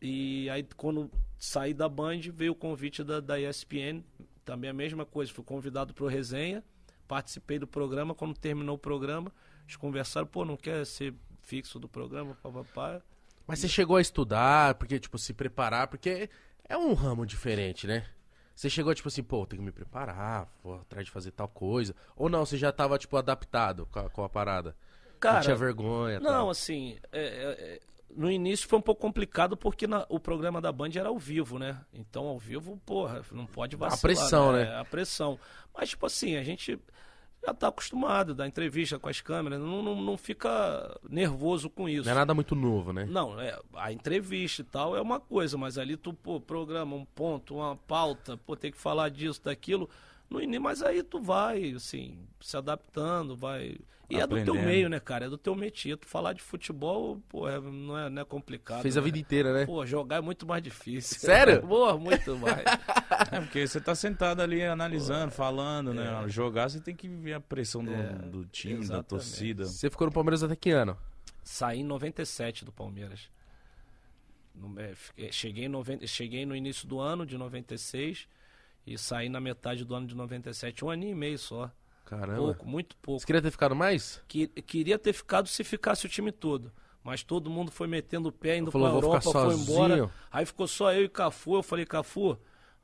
E 0.00 0.48
aí 0.50 0.66
quando 0.76 1.10
saí 1.38 1.72
da 1.72 1.88
Band, 1.88 2.20
veio 2.32 2.52
o 2.52 2.54
convite 2.54 3.02
da, 3.02 3.20
da 3.20 3.40
ESPN, 3.40 4.02
também 4.44 4.70
a 4.70 4.74
mesma 4.74 5.04
coisa, 5.04 5.32
fui 5.32 5.44
convidado 5.44 5.94
para 5.94 6.04
o 6.04 6.08
resenha, 6.08 6.62
participei 7.08 7.58
do 7.58 7.66
programa, 7.66 8.14
quando 8.14 8.36
terminou 8.36 8.76
o 8.76 8.78
programa, 8.78 9.32
eles 9.64 9.76
conversaram, 9.76 10.26
pô, 10.26 10.44
não 10.44 10.56
quer 10.56 10.84
ser 10.84 11.14
fixo 11.42 11.78
do 11.78 11.88
programa, 11.88 12.36
papapá. 12.42 13.00
Mas 13.46 13.58
você 13.58 13.68
chegou 13.68 13.96
a 13.96 14.00
estudar, 14.00 14.74
porque, 14.74 14.98
tipo, 14.98 15.18
se 15.18 15.34
preparar, 15.34 15.88
porque 15.88 16.28
é 16.66 16.76
um 16.76 16.94
ramo 16.94 17.26
diferente, 17.26 17.86
né? 17.86 18.06
Você 18.54 18.70
chegou, 18.70 18.94
tipo 18.94 19.08
assim, 19.08 19.22
pô, 19.22 19.44
tem 19.46 19.58
que 19.58 19.64
me 19.64 19.72
preparar, 19.72 20.48
vou 20.62 20.76
atrás 20.76 21.04
de 21.06 21.10
fazer 21.10 21.32
tal 21.32 21.48
coisa. 21.48 21.94
Ou 22.16 22.28
não, 22.28 22.46
você 22.46 22.56
já 22.56 22.70
tava, 22.70 22.96
tipo, 22.98 23.16
adaptado 23.16 23.86
com 23.86 23.98
a, 23.98 24.08
com 24.10 24.22
a 24.24 24.28
parada? 24.28 24.76
Cara, 25.18 25.36
não 25.36 25.42
tinha 25.42 25.56
vergonha 25.56 26.20
Não, 26.20 26.30
tal. 26.30 26.50
assim, 26.50 26.98
é, 27.10 27.20
é, 27.20 27.74
é, 27.74 27.80
no 28.14 28.30
início 28.30 28.68
foi 28.68 28.78
um 28.78 28.82
pouco 28.82 29.00
complicado 29.00 29.56
porque 29.56 29.86
na- 29.86 30.06
o 30.08 30.20
programa 30.20 30.60
da 30.60 30.70
Band 30.70 30.90
era 30.94 31.08
ao 31.08 31.18
vivo, 31.18 31.58
né? 31.58 31.80
Então, 31.92 32.26
ao 32.26 32.38
vivo, 32.38 32.80
porra, 32.86 33.22
não 33.32 33.46
pode 33.46 33.74
vacilar. 33.74 34.00
pressão, 34.00 34.52
né? 34.52 34.72
A 34.76 34.84
pressão. 34.84 35.38
Mas, 35.76 35.88
tipo 35.90 36.06
assim, 36.06 36.36
a 36.36 36.44
gente 36.44 36.78
já 37.46 37.52
tá 37.52 37.68
acostumado 37.68 38.34
dar 38.34 38.46
entrevista 38.46 38.98
com 38.98 39.08
as 39.08 39.20
câmeras, 39.20 39.60
não, 39.60 39.82
não, 39.82 40.00
não 40.00 40.16
fica 40.16 40.98
nervoso 41.08 41.68
com 41.68 41.88
isso. 41.88 42.04
Não 42.04 42.12
é 42.12 42.14
nada 42.14 42.34
muito 42.34 42.54
novo, 42.54 42.92
né? 42.92 43.04
Não, 43.04 43.38
é, 43.38 43.58
a 43.74 43.92
entrevista 43.92 44.62
e 44.62 44.64
tal 44.64 44.96
é 44.96 45.00
uma 45.00 45.20
coisa, 45.20 45.58
mas 45.58 45.76
ali 45.76 45.96
tu, 45.96 46.12
pô, 46.12 46.40
programa 46.40 46.96
um 46.96 47.04
ponto, 47.04 47.56
uma 47.56 47.76
pauta, 47.76 48.36
pô, 48.36 48.56
tem 48.56 48.70
que 48.72 48.78
falar 48.78 49.10
disso, 49.10 49.42
daquilo. 49.44 49.88
No 50.30 50.40
início, 50.40 50.62
mas 50.62 50.82
aí 50.82 51.02
tu 51.02 51.20
vai, 51.20 51.72
assim, 51.72 52.18
se 52.40 52.56
adaptando, 52.56 53.36
vai. 53.36 53.76
E 54.10 54.16
é 54.20 54.26
do 54.26 54.44
teu 54.44 54.54
meio, 54.54 54.88
né, 54.88 55.00
cara? 55.00 55.26
É 55.26 55.28
do 55.28 55.38
teu 55.38 55.54
métier. 55.54 55.96
Tu 55.96 56.06
falar 56.06 56.32
de 56.34 56.42
futebol, 56.42 57.20
pô, 57.28 57.48
é- 57.48 57.60
não, 57.60 57.98
é, 57.98 58.10
não 58.10 58.22
é 58.22 58.24
complicado. 58.24 58.82
Fez 58.82 58.96
a 58.96 59.00
né? 59.00 59.04
vida 59.06 59.18
inteira, 59.18 59.52
né? 59.52 59.66
Pô, 59.66 59.84
jogar 59.86 60.16
é 60.16 60.20
muito 60.20 60.46
mais 60.46 60.62
difícil. 60.62 61.18
Sério? 61.20 61.62
Pô, 61.66 61.96
muito 61.98 62.36
mais. 62.36 62.64
É, 63.32 63.40
porque 63.40 63.66
você 63.66 63.80
tá 63.80 63.94
sentado 63.94 64.42
ali 64.42 64.62
analisando, 64.62 65.32
falando, 65.32 65.92
né? 65.94 66.24
Jogar, 66.28 66.68
você 66.68 66.80
tem 66.80 66.94
que 66.94 67.08
ver 67.08 67.32
a 67.34 67.40
pressão 67.40 67.82
do, 67.84 67.90
do 68.30 68.44
time, 68.46 68.74
da 68.74 68.80
exatamente. 68.82 69.06
torcida. 69.08 69.64
Você 69.64 69.88
ficou 69.90 70.06
no 70.06 70.12
Palmeiras 70.12 70.42
até 70.42 70.54
que 70.54 70.70
ano? 70.70 70.96
Saí 71.42 71.80
em 71.80 71.84
97 71.84 72.64
do 72.64 72.70
Palmeiras. 72.72 73.28
No- 74.54 74.78
é, 74.80 74.94
fiquei- 74.94 75.32
cheguei, 75.32 75.64
em 75.64 75.68
90, 75.68 76.06
cheguei 76.06 76.46
no 76.46 76.54
início 76.54 76.86
do 76.86 77.00
ano 77.00 77.26
de 77.26 77.36
96 77.36 78.28
e 78.86 78.96
saí 78.98 79.28
na 79.28 79.40
metade 79.40 79.84
do 79.84 79.94
ano 79.94 80.06
de 80.06 80.14
97. 80.14 80.84
Um 80.84 80.90
aninho 80.90 81.12
e 81.12 81.14
meio 81.14 81.38
só. 81.38 81.70
Caramba. 82.04 82.36
Pouco, 82.36 82.66
muito 82.66 82.96
pouco. 82.96 83.20
Você 83.20 83.26
queria 83.26 83.42
ter 83.42 83.50
ficado 83.50 83.74
mais? 83.74 84.22
Que, 84.28 84.46
queria 84.46 84.98
ter 84.98 85.12
ficado 85.12 85.48
se 85.48 85.64
ficasse 85.64 86.06
o 86.06 86.08
time 86.08 86.30
todo. 86.30 86.72
Mas 87.02 87.22
todo 87.22 87.50
mundo 87.50 87.70
foi 87.70 87.86
metendo 87.86 88.30
o 88.30 88.32
pé, 88.32 88.56
indo 88.56 88.70
Falou, 88.70 88.88
pra 88.88 88.92
"Vou 89.00 89.02
Europa, 89.10 89.20
foi 89.20 89.32
sozinho." 89.32 89.62
embora. 89.62 90.10
Aí 90.32 90.46
ficou 90.46 90.66
só 90.66 90.92
eu 90.92 91.04
e 91.04 91.08
Cafu. 91.08 91.54
Eu 91.56 91.62
falei, 91.62 91.84
Cafu, 91.84 92.38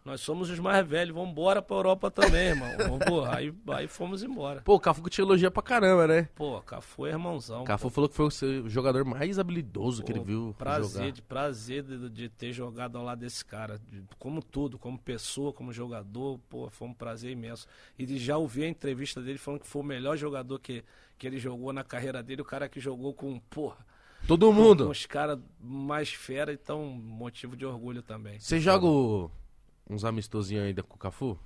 nós 0.05 0.21
somos 0.23 0.49
os 0.49 0.59
mais 0.59 0.87
velhos, 0.87 1.15
vamos 1.15 1.31
embora 1.31 1.61
pra 1.61 1.77
Europa 1.77 2.11
também, 2.11 2.49
irmão. 2.49 2.99
Porra, 3.07 3.37
aí, 3.39 3.55
aí 3.69 3.87
fomos 3.87 4.23
embora. 4.23 4.63
Pô, 4.63 4.77
o 4.77 4.81
Cafu 4.81 5.09
te 5.11 5.21
elogia 5.21 5.51
pra 5.51 5.63
caramba, 5.63 6.07
né? 6.07 6.29
Pô, 6.35 6.61
Cafu 6.63 7.07
é 7.07 7.11
irmãozão. 7.11 7.63
O 7.63 7.65
Cafu 7.65 7.85
pô. 7.89 7.91
falou 7.91 8.09
que 8.09 8.17
foi 8.17 8.27
o 8.61 8.69
jogador 8.69 9.05
mais 9.05 9.39
habilidoso 9.39 10.03
que 10.03 10.11
ele 10.11 10.21
Pô, 10.21 10.25
viu 10.25 10.55
prazer, 10.59 10.91
jogar. 11.03 11.13
de 11.13 11.23
prazer 11.23 11.83
de, 11.83 12.09
de 12.09 12.29
ter 12.31 12.53
jogado 12.53 12.97
ao 12.97 13.05
lado 13.05 13.19
desse 13.21 13.45
cara, 13.45 13.79
de- 13.79 14.03
como 14.19 14.43
tudo, 14.43 14.79
como 14.79 14.99
pessoa, 14.99 15.53
como 15.53 15.73
jogador, 15.73 16.39
pô, 16.49 16.71
foi 16.71 16.89
um 16.89 16.95
prazer 16.95 17.31
imenso. 17.33 17.67
E 17.99 18.07
de 18.07 18.19
já 18.19 18.39
ouvir 18.39 18.65
a 18.65 18.69
entrevista 18.69 19.21
dele 19.21 19.39
falando 19.39 19.61
que 19.61 19.67
foi 19.69 19.83
o 19.83 19.85
melhor 19.85 20.17
jogador 20.17 20.59
que, 20.59 20.83
que 21.19 21.27
ele 21.27 21.39
jogou 21.39 21.73
na 21.73 21.85
carreira 21.85 22.23
dele, 22.23 22.41
o 22.41 22.45
cara 22.45 22.69
que 22.71 22.81
jogou 22.81 23.13
com, 23.13 23.39
porra, 23.51 23.77
Todo 24.27 24.47
com 24.47 24.53
mundo. 24.53 24.89
os 24.91 25.05
caras 25.07 25.39
mais 25.61 26.11
fera, 26.13 26.53
então 26.53 26.85
motivo 26.87 27.55
de 27.57 27.65
orgulho 27.67 28.03
também. 28.03 28.39
Você 28.39 28.59
joga 28.61 28.87
o 28.87 29.31
uns 29.91 30.05
amistosinhos 30.05 30.65
ainda 30.65 30.83
com 30.83 30.95
o 30.95 30.99
Cafu? 30.99 31.39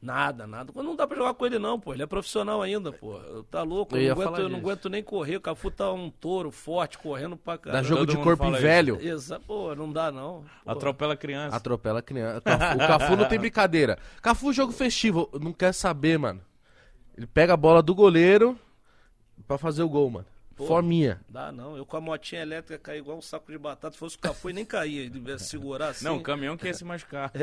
Nada, 0.00 0.48
nada. 0.48 0.72
Não 0.74 0.96
dá 0.96 1.06
pra 1.06 1.16
jogar 1.16 1.32
com 1.34 1.46
ele, 1.46 1.60
não, 1.60 1.78
pô. 1.78 1.94
Ele 1.94 2.02
é 2.02 2.06
profissional 2.06 2.60
ainda, 2.60 2.90
pô. 2.92 3.20
Tá 3.52 3.62
louco. 3.62 3.96
Eu 3.96 4.02
Eu, 4.02 4.16
não, 4.16 4.22
aguento, 4.22 4.38
eu 4.40 4.48
não 4.48 4.58
aguento 4.58 4.90
nem 4.90 5.00
correr. 5.00 5.36
O 5.36 5.40
Cafu 5.40 5.70
tá 5.70 5.92
um 5.92 6.10
touro 6.10 6.50
forte, 6.50 6.98
correndo 6.98 7.36
pra 7.36 7.52
Dá 7.54 7.58
caramba. 7.58 7.84
jogo 7.84 8.00
todo 8.06 8.16
de 8.16 8.22
corpo 8.22 8.50
isso. 8.50 8.60
velho. 8.60 8.98
Exa, 9.00 9.38
pô, 9.38 9.72
não 9.76 9.92
dá, 9.92 10.10
não. 10.10 10.44
Pô. 10.64 10.70
Atropela 10.72 11.14
a 11.14 11.16
criança. 11.16 11.54
Atropela 11.56 12.02
criança. 12.02 12.38
O 12.38 12.42
Cafu, 12.42 12.74
o 12.74 12.78
Cafu 12.88 13.16
não 13.16 13.28
tem 13.28 13.38
brincadeira. 13.38 13.96
Cafu, 14.20 14.52
jogo 14.52 14.72
festivo. 14.72 15.30
Não 15.40 15.52
quer 15.52 15.72
saber, 15.72 16.18
mano. 16.18 16.40
Ele 17.16 17.26
pega 17.28 17.54
a 17.54 17.56
bola 17.56 17.80
do 17.80 17.94
goleiro 17.94 18.58
pra 19.46 19.56
fazer 19.56 19.84
o 19.84 19.88
gol, 19.88 20.10
mano. 20.10 20.26
Pô. 20.52 20.66
Forminha. 20.66 21.20
Dá 21.28 21.50
não. 21.50 21.76
Eu 21.76 21.84
com 21.86 21.96
a 21.96 22.00
motinha 22.00 22.42
elétrica 22.42 22.78
caí 22.78 22.98
igual 22.98 23.18
um 23.18 23.22
saco 23.22 23.50
de 23.50 23.58
batata. 23.58 23.92
Se 23.92 23.98
fosse 23.98 24.16
o 24.16 24.18
Cafu, 24.18 24.48
ele 24.48 24.56
nem 24.56 24.64
caía. 24.64 25.02
Ele 25.02 25.22
ia 25.26 25.38
segurar 25.38 25.88
assim. 25.88 26.04
Não, 26.04 26.16
o 26.18 26.22
caminhão 26.22 26.56
que 26.56 26.66
ia 26.66 26.74
se 26.74 26.84
machucar. 26.84 27.30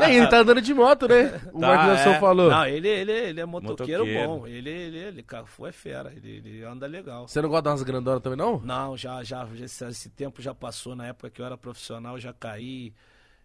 E 0.00 0.02
aí, 0.04 0.16
ele 0.16 0.26
tá 0.28 0.38
andando 0.38 0.60
de 0.60 0.72
moto, 0.74 1.08
né? 1.08 1.40
O 1.52 1.60
Tá, 1.60 1.66
Marquinhos 1.68 2.00
é. 2.00 2.20
falou. 2.20 2.50
Não, 2.50 2.66
ele, 2.66 2.88
ele, 2.88 3.12
ele 3.12 3.40
é 3.40 3.44
motoqueiro, 3.46 4.04
Motoqueiro. 4.04 4.28
bom. 4.28 4.46
Ele, 4.46 4.70
ele, 4.70 4.98
ele, 4.98 5.22
Cafu 5.22 5.66
é 5.66 5.72
fera. 5.72 6.12
Ele, 6.14 6.42
ele 6.44 6.64
anda 6.64 6.86
legal. 6.86 7.26
Você 7.28 7.40
não 7.40 7.48
gosta 7.48 7.62
de 7.62 7.68
umas 7.70 7.82
grandonas 7.82 8.22
também, 8.22 8.38
não? 8.38 8.60
Não, 8.60 8.96
já, 8.96 9.22
já, 9.24 9.46
esse, 9.60 9.84
esse 9.86 10.10
tempo 10.10 10.40
já 10.42 10.54
passou. 10.54 10.94
Na 10.94 11.06
época 11.06 11.30
que 11.30 11.40
eu 11.40 11.46
era 11.46 11.56
profissional, 11.56 12.18
já 12.18 12.32
caí. 12.32 12.92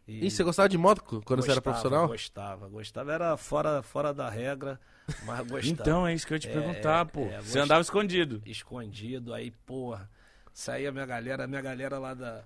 E 0.08 0.30
você 0.30 0.44
gostava 0.44 0.68
de 0.70 0.78
moto 0.78 1.22
quando 1.26 1.42
você 1.42 1.52
era 1.52 1.62
gostava, 1.62 1.62
profissional? 1.62 2.08
Gostava, 2.08 2.68
gostava. 2.68 3.14
Era 3.14 3.38
fora, 3.38 3.82
fora 3.82 4.14
da 4.14 4.30
regra, 4.30 4.80
mas 5.26 5.40
gostava. 5.48 5.68
Então, 5.68 6.08
é 6.08 6.14
isso 6.14 6.26
que 6.28 6.34
eu 6.34 6.36
ia 6.36 6.40
te 6.40 6.48
É, 6.50 6.52
perguntar, 6.54 7.06
pô. 7.06 7.22
é, 7.22 7.42
Você 7.42 7.60
andava 7.60 7.82
escondido. 7.82 8.42
escondido, 8.46 9.34
aí, 9.34 9.52
porra, 9.52 10.10
saía 10.54 10.90
a 10.90 10.92
minha 10.92 11.06
galera, 11.06 11.44
a 11.44 11.48
minha 11.48 11.62
galera 11.62 11.98
lá 12.00 12.14
da, 12.14 12.44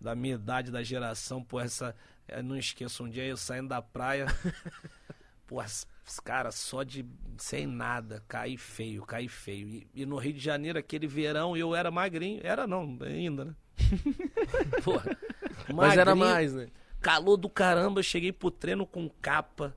da 0.00 0.14
minha 0.14 0.34
idade, 0.34 0.70
da 0.70 0.82
geração, 0.82 1.42
porra, 1.42 1.64
essa. 1.64 1.94
Eu 2.26 2.42
não 2.42 2.56
esqueço 2.56 3.04
um 3.04 3.08
dia 3.08 3.24
eu 3.24 3.36
saindo 3.38 3.68
da 3.68 3.80
praia, 3.80 4.26
os 5.50 6.20
caras 6.22 6.54
só 6.54 6.82
de. 6.82 7.04
sem 7.38 7.66
nada, 7.66 8.22
caí 8.28 8.56
feio, 8.56 9.04
caí 9.04 9.28
feio. 9.28 9.68
E, 9.68 9.88
e 9.94 10.06
no 10.06 10.16
Rio 10.18 10.32
de 10.34 10.40
Janeiro, 10.40 10.78
aquele 10.78 11.06
verão, 11.06 11.56
eu 11.56 11.74
era 11.74 11.90
magrinho, 11.90 12.40
era 12.42 12.66
não, 12.66 12.98
ainda, 13.02 13.44
né? 13.46 13.54
porra, 14.84 15.16
Mas 15.74 15.96
era 15.96 16.14
mais, 16.14 16.54
né? 16.54 16.68
Calor 17.00 17.36
do 17.36 17.48
caramba, 17.48 18.00
eu 18.00 18.04
cheguei 18.04 18.32
pro 18.32 18.50
treino 18.50 18.86
com 18.86 19.08
capa, 19.08 19.76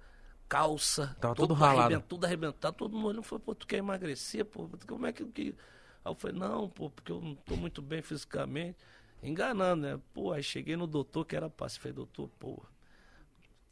calça. 0.50 1.16
Tava 1.20 1.36
todo 1.36 1.50
todo 1.50 1.54
ralado. 1.58 1.80
arrebentado, 1.80 2.06
tudo 2.08 2.26
arrebentado. 2.26 2.76
Todo 2.78 2.96
mundo 2.96 3.08
olhando 3.08 3.24
falou, 3.24 3.40
pô, 3.42 3.56
tu 3.56 3.68
quer 3.68 3.78
emagrecer, 3.78 4.46
pô? 4.46 4.70
Como 4.88 5.06
é 5.06 5.14
que... 5.14 5.24
que... 5.26 5.56
Aí 6.04 6.12
eu 6.12 6.16
falei, 6.16 6.38
não, 6.38 6.68
pô, 6.68 6.90
porque 6.90 7.12
eu 7.12 7.22
não 7.22 7.36
tô 7.36 7.56
muito 7.56 7.82
bem 7.82 8.02
fisicamente. 8.02 8.78
Enganando, 9.22 9.84
né? 9.84 10.00
Pô, 10.14 10.32
aí 10.34 10.42
cheguei 10.42 10.76
no 10.76 10.88
doutor, 10.88 11.26
que 11.26 11.36
era 11.36 11.48
passe. 11.50 11.78
Falei, 11.80 11.94
doutor, 11.94 12.28
pô, 12.40 12.64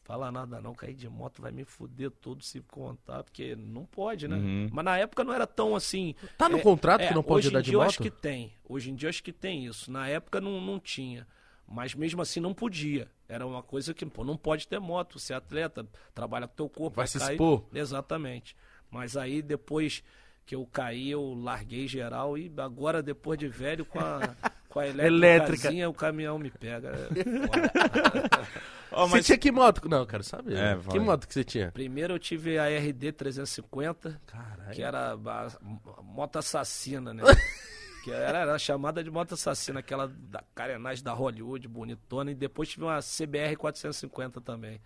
fala 0.03 0.31
nada 0.31 0.61
não, 0.61 0.73
cair 0.75 0.93
de 0.93 1.09
moto 1.09 1.41
vai 1.41 1.51
me 1.51 1.63
fuder 1.65 2.11
todo 2.11 2.43
se 2.43 2.61
contar, 2.61 3.23
porque 3.23 3.55
não 3.55 3.85
pode, 3.85 4.27
né? 4.27 4.35
Uhum. 4.37 4.69
Mas 4.71 4.85
na 4.85 4.97
época 4.97 5.23
não 5.23 5.33
era 5.33 5.47
tão 5.47 5.75
assim... 5.75 6.15
Tá 6.37 6.47
no 6.47 6.57
É, 6.57 6.61
contrato 6.61 7.01
é, 7.01 7.07
que 7.07 7.13
não 7.15 7.23
pode 7.23 7.47
hoje 7.47 7.49
andar 7.49 7.59
em 7.59 7.63
de 7.63 7.69
dia 7.69 7.75
eu 7.75 7.79
moto? 7.79 7.89
acho 7.89 7.99
que 8.01 8.11
tem. 8.11 8.53
Hoje 8.63 8.91
em 8.91 8.95
dia 8.95 9.07
eu 9.07 9.09
acho 9.09 9.23
que 9.23 9.33
tem 9.33 9.65
isso. 9.65 9.91
Na 9.91 10.07
época 10.07 10.39
não, 10.39 10.61
não 10.61 10.79
tinha. 10.79 11.27
Mas 11.67 11.93
mesmo 11.95 12.21
assim 12.21 12.39
não 12.39 12.53
podia. 12.53 13.09
Era 13.29 13.45
uma 13.45 13.61
coisa 13.61 13.93
que, 13.93 14.03
pô, 14.07 14.23
não 14.23 14.35
pode 14.35 14.67
ter 14.67 14.79
moto. 14.79 15.19
Você 15.19 15.31
é 15.33 15.35
atleta, 15.35 15.85
trabalha 16.15 16.47
com 16.47 16.55
teu 16.55 16.67
corpo. 16.67 16.95
Vai 16.97 17.05
se 17.07 17.19
cair. 17.19 17.33
expor. 17.33 17.63
Exatamente. 17.73 18.57
Mas 18.89 19.15
aí 19.15 19.41
depois 19.43 20.03
que 20.47 20.55
eu 20.55 20.65
caí, 20.65 21.11
eu 21.11 21.35
larguei 21.35 21.87
geral 21.87 22.35
e 22.35 22.51
agora 22.57 23.03
depois 23.03 23.37
de 23.37 23.47
velho 23.47 23.85
com 23.85 23.99
a, 23.99 24.35
com 24.67 24.79
a 24.79 24.87
Elétrica. 24.89 25.67
elétrica, 25.67 25.89
o 25.89 25.93
caminhão 25.93 26.39
me 26.39 26.49
pega. 26.49 26.91
Foda. 27.47 28.47
Ó, 28.91 29.05
Você 29.05 29.15
mas 29.17 29.25
tinha 29.27 29.37
que 29.37 29.51
moto? 29.51 29.87
Não, 29.87 29.99
eu 29.99 30.07
quero 30.07 30.23
saber. 30.23 30.57
É, 30.57 30.75
que 30.89 30.99
moto 30.99 31.27
que 31.27 31.33
você 31.35 31.43
tinha? 31.43 31.71
Primeiro 31.71 32.15
eu 32.15 32.19
tive 32.19 32.57
a 32.57 32.65
RD 32.67 33.11
350, 33.11 34.19
Caralho. 34.25 34.71
que 34.71 34.81
era 34.81 35.11
a, 35.13 35.45
a 35.45 36.01
moto 36.01 36.37
assassina, 36.39 37.13
né? 37.13 37.21
que 38.09 38.15
era, 38.15 38.37
era 38.39 38.59
chamada 38.59 39.03
de 39.03 39.09
moto 39.11 39.33
assassina, 39.33 39.79
aquela 39.79 40.07
da 40.07 40.43
carenagem 40.55 41.03
da 41.03 41.13
Hollywood, 41.13 41.67
bonitona. 41.67 42.31
E 42.31 42.35
depois 42.35 42.69
tive 42.69 42.83
uma 42.83 42.99
CBR 43.01 43.55
450 43.55 44.41
também. 44.41 44.81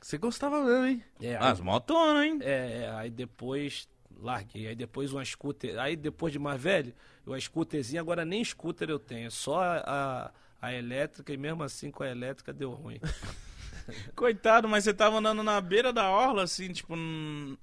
Você 0.00 0.18
gostava 0.18 0.62
mesmo, 0.64 0.84
hein? 0.86 1.04
É, 1.20 1.36
as 1.36 1.60
motonas, 1.60 2.24
hein? 2.24 2.38
é, 2.42 2.82
é, 2.84 2.90
aí 2.96 3.10
depois 3.10 3.88
larguei. 4.18 4.66
Aí 4.68 4.74
depois 4.74 5.12
uma 5.12 5.24
scooter. 5.24 5.78
Aí 5.78 5.94
depois 5.96 6.32
de 6.32 6.38
mais 6.38 6.60
velho, 6.60 6.92
uma 7.26 7.38
scooterzinha, 7.40 8.00
agora 8.00 8.24
nem 8.24 8.44
scooter 8.44 8.90
eu 8.90 8.98
tenho, 8.98 9.30
só 9.30 9.62
a, 9.62 10.32
a, 10.60 10.72
elétrica, 10.74 11.32
e 11.32 11.36
mesmo 11.36 11.62
assim 11.62 11.90
com 11.90 12.02
a 12.02 12.08
elétrica 12.08 12.52
deu 12.52 12.70
ruim. 12.72 13.00
Coitado, 14.14 14.68
mas 14.68 14.84
você 14.84 14.94
tava 14.94 15.18
andando 15.18 15.42
na 15.42 15.60
beira 15.60 15.92
da 15.92 16.08
orla, 16.10 16.44
assim, 16.44 16.72
tipo. 16.72 16.94
num- 16.96 17.56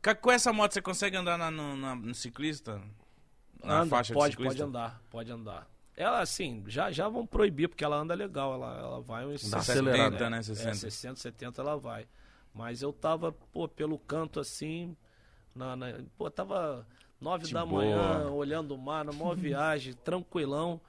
Ca- 0.00 0.14
Com 0.14 0.30
essa 0.32 0.52
moto 0.52 0.72
você 0.72 0.80
consegue 0.82 1.16
andar 1.16 1.36
na- 1.36 1.50
no, 1.50 1.76
na- 1.76 1.94
no 1.94 2.14
ciclista? 2.14 2.80
Na 3.66 3.80
Anda, 3.80 3.90
faixa 3.90 4.14
pode, 4.14 4.30
de 4.30 4.36
ciclista? 4.36 4.54
pode 4.58 4.68
andar, 4.68 5.02
pode 5.10 5.32
andar. 5.32 5.68
Ela, 5.96 6.20
assim, 6.20 6.62
já, 6.66 6.90
já 6.92 7.08
vão 7.08 7.26
proibir, 7.26 7.68
porque 7.68 7.84
ela 7.84 7.96
anda 7.96 8.14
legal, 8.14 8.52
ela, 8.54 8.78
ela 8.78 9.00
vai 9.00 9.26
uns 9.26 9.48
Dá 9.50 9.60
60, 9.62 9.72
acelerada. 9.90 10.30
né? 10.30 10.42
60. 10.42 10.68
É, 10.68 10.74
60, 10.74 11.20
70 11.20 11.60
ela 11.62 11.76
vai. 11.76 12.06
Mas 12.54 12.82
eu 12.82 12.92
tava, 12.92 13.32
pô, 13.32 13.66
pelo 13.66 13.98
canto 13.98 14.38
assim, 14.40 14.96
na, 15.54 15.74
na- 15.74 15.94
pô, 16.18 16.30
tava 16.30 16.86
nove 17.20 17.46
De 17.46 17.54
da 17.54 17.64
boa. 17.64 17.82
manhã, 17.82 18.30
olhando 18.30 18.74
o 18.74 18.78
mar, 18.78 19.04
na 19.04 19.12
maior 19.12 19.34
viagem, 19.36 19.94
tranquilão. 19.94 20.80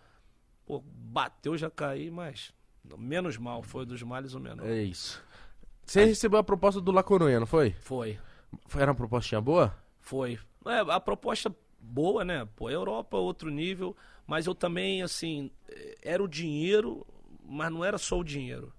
Pô, 0.65 0.83
bateu, 0.85 1.57
já 1.57 1.69
caí, 1.69 2.11
mas 2.11 2.51
menos 2.97 3.37
mal, 3.37 3.63
foi 3.63 3.85
dos 3.85 4.03
males 4.03 4.33
o 4.33 4.39
menor. 4.39 4.65
É 4.67 4.83
isso. 4.83 5.21
Você 5.85 6.03
recebeu 6.03 6.39
a 6.39 6.43
proposta 6.43 6.81
do 6.81 6.91
La 6.91 7.01
Coruña, 7.03 7.39
não 7.39 7.47
foi? 7.47 7.71
Foi. 7.79 8.19
Era 8.75 8.91
uma 8.91 8.95
propostinha 8.95 9.39
boa? 9.39 9.73
Foi. 10.01 10.37
É, 10.65 10.79
a 10.79 10.99
proposta 10.99 11.53
boa, 11.87 12.23
né? 12.25 12.47
Pô, 12.55 12.69
Europa, 12.69 13.17
outro 13.17 13.49
nível. 13.49 13.95
Mas 14.25 14.45
eu 14.45 14.53
também, 14.53 15.01
assim, 15.01 15.49
eh, 15.69 15.95
era 16.01 16.23
o 16.23 16.27
dinheiro, 16.27 17.05
mas 17.45 17.71
não 17.71 17.83
era 17.83 17.97
só 17.97 18.19
o 18.19 18.23
dinheiro 18.23 18.73